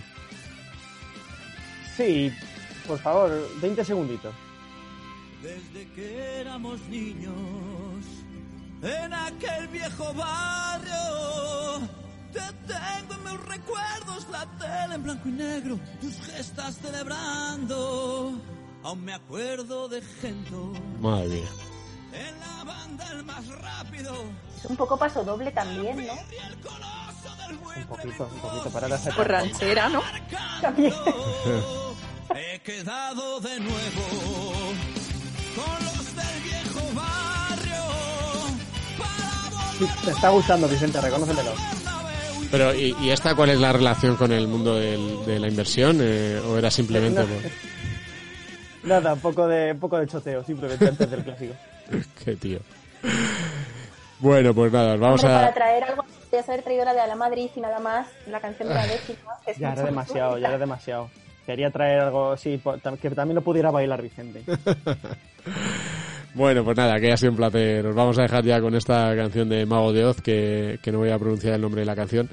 Sí, 1.96 2.32
por 2.88 3.00
favor, 3.00 3.32
20 3.62 3.86
segunditos. 3.86 4.34
Desde 5.42 5.88
que 5.94 6.42
éramos 6.42 6.82
niños, 6.90 7.36
en 8.82 9.14
aquel 9.14 9.68
viejo 9.70 10.14
barrio, 10.14 11.88
te 12.34 12.42
tengo 12.68 13.14
en 13.14 13.24
mis 13.24 13.46
recuerdos 13.48 14.28
la 14.30 14.46
tele 14.58 14.96
en 14.96 15.04
blanco 15.04 15.30
y 15.30 15.32
negro, 15.32 15.80
tus 16.02 16.16
gestas 16.22 16.78
celebrando. 16.82 18.34
Aún 18.84 19.06
me 19.06 19.14
acuerdo 19.14 19.88
de 19.88 20.02
gente. 20.02 20.52
Madre 21.00 21.28
mía. 21.30 21.69
En 22.14 22.40
la 22.40 22.64
banda 22.64 23.06
el 23.12 23.24
más 23.24 23.48
rápido. 23.48 24.14
Es 24.58 24.66
un 24.66 24.76
poco 24.76 24.98
paso 24.98 25.24
doble 25.24 25.52
también, 25.52 26.06
¿no? 26.06 26.14
Un 27.78 27.86
poquito, 27.86 28.30
un 28.34 28.40
poquito 28.42 28.70
para 28.70 28.88
la 28.88 28.98
Por 28.98 29.28
ranchera, 29.28 29.90
¿no? 29.90 30.02
También. 30.62 30.94
He 32.36 32.60
quedado 32.60 33.40
de 33.40 33.60
nuevo 33.60 34.64
con 35.56 35.86
los 35.86 36.16
del 36.16 36.42
viejo 36.44 36.82
barrio. 36.94 37.86
te 40.06 40.12
está 40.12 40.30
gustando, 40.30 40.68
Vicente, 40.68 41.02
reconócemelo. 41.02 41.54
Pero, 42.52 42.74
¿y, 42.74 42.96
¿y, 43.00 43.12
esta 43.12 43.36
cuál 43.36 43.50
es 43.50 43.60
la 43.60 43.72
relación 43.74 44.16
con 44.16 44.32
el 44.32 44.48
mundo 44.48 44.76
del, 44.76 45.26
de 45.26 45.40
la 45.40 45.48
inversión? 45.48 46.00
Eh, 46.02 46.40
¿O 46.48 46.58
era 46.58 46.70
simplemente.? 46.72 47.22
No, 47.22 48.90
Nada, 48.90 49.14
un 49.14 49.20
poco 49.20 49.48
de, 49.48 49.72
un 49.74 49.80
poco 49.80 49.98
de 49.98 50.08
choteo, 50.08 50.44
simplemente 50.44 50.88
antes 50.88 51.10
del 51.10 51.24
clásico. 51.24 51.54
Qué 52.26 52.36
tío. 52.36 52.60
Bueno, 54.20 54.54
pues 54.54 54.72
nada, 54.72 54.96
vamos 54.98 55.24
Hombre, 55.24 55.36
a. 55.38 55.40
Para 55.42 55.54
traer 55.54 55.84
algo, 55.86 56.04
podrías 56.26 56.50
haber 56.50 56.62
traído 56.64 56.86
la 56.86 56.94
de 56.94 57.08
la 57.08 57.16
Madrid 57.16 57.50
y 57.56 57.60
nada 57.62 57.80
más, 57.80 58.08
la 58.28 58.40
canción 58.40 58.68
de 58.70 58.76
la 58.76 58.86
décima. 58.88 59.32
que 59.46 59.52
es 59.52 59.58
Ya 59.58 59.74
era 59.74 59.84
demasiado, 59.84 60.38
ya 60.38 60.48
era 60.50 60.58
demasiado. 60.58 61.10
Quería 61.46 61.72
traer 61.72 62.02
algo, 62.02 62.38
sí, 62.38 62.62
que 63.02 63.10
también 63.12 63.36
lo 63.36 63.42
pudiera 63.42 63.72
bailar 63.72 64.02
Vicente. 64.02 64.44
Bueno, 66.36 66.64
pues 66.64 66.78
nada, 66.78 67.00
que 67.00 67.12
ha 67.12 67.18
sido 67.18 67.32
un 67.32 67.38
placer. 67.38 67.86
Os 67.88 67.96
vamos 67.96 68.18
a 68.20 68.22
dejar 68.22 68.44
ya 68.44 68.62
con 68.62 68.76
esta 68.76 69.16
canción 69.16 69.50
de 69.50 69.66
Mago 69.66 69.92
de 69.92 70.06
Oz, 70.06 70.22
que, 70.22 70.78
que 70.82 70.92
no 70.92 71.00
voy 71.00 71.10
a 71.10 71.18
pronunciar 71.18 71.56
el 71.56 71.62
nombre 71.62 71.82
de 71.82 71.86
la 71.88 71.96
canción, 71.96 72.30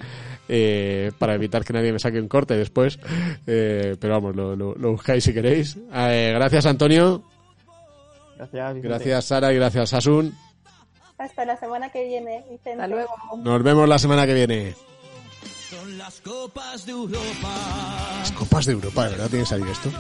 eh, 0.50 1.10
para 1.18 1.34
evitar 1.34 1.64
que 1.64 1.72
nadie 1.72 1.92
me 1.94 1.98
saque 1.98 2.20
un 2.20 2.28
corte 2.28 2.54
después. 2.58 2.98
Eh, 3.46 3.96
pero 3.98 4.12
vamos, 4.14 4.36
lo, 4.36 4.54
lo- 4.54 4.74
lo 4.74 4.90
buscáis 4.92 5.24
si 5.24 5.32
queréis. 5.32 5.78
Eh, 5.94 6.32
gracias, 6.34 6.66
Antonio. 6.66 7.22
Gracias, 8.36 8.74
Vicente. 8.74 8.88
Gracias, 8.88 9.24
Sara, 9.24 9.52
y 9.52 9.56
gracias, 9.56 9.92
Asun. 9.94 10.36
Hasta 11.18 11.44
la 11.44 11.56
semana 11.56 11.90
que 11.90 12.04
viene, 12.04 12.44
Vicente. 12.50 12.72
Hasta 12.72 12.88
luego. 12.88 13.10
Nos 13.38 13.62
vemos 13.62 13.88
la 13.88 13.98
semana 13.98 14.26
que 14.26 14.34
viene. 14.34 14.74
Son 15.70 15.98
las 15.98 16.20
copas 16.20 16.86
de 16.86 16.92
Europa. 16.92 17.54
Las 18.18 18.32
copas 18.32 18.66
de 18.66 18.72
Europa, 18.72 19.04
¿de 19.04 19.10
verdad 19.12 19.28
tiene 19.28 19.44
que 19.44 19.48
salir 19.48 19.66
esto? 19.68 19.90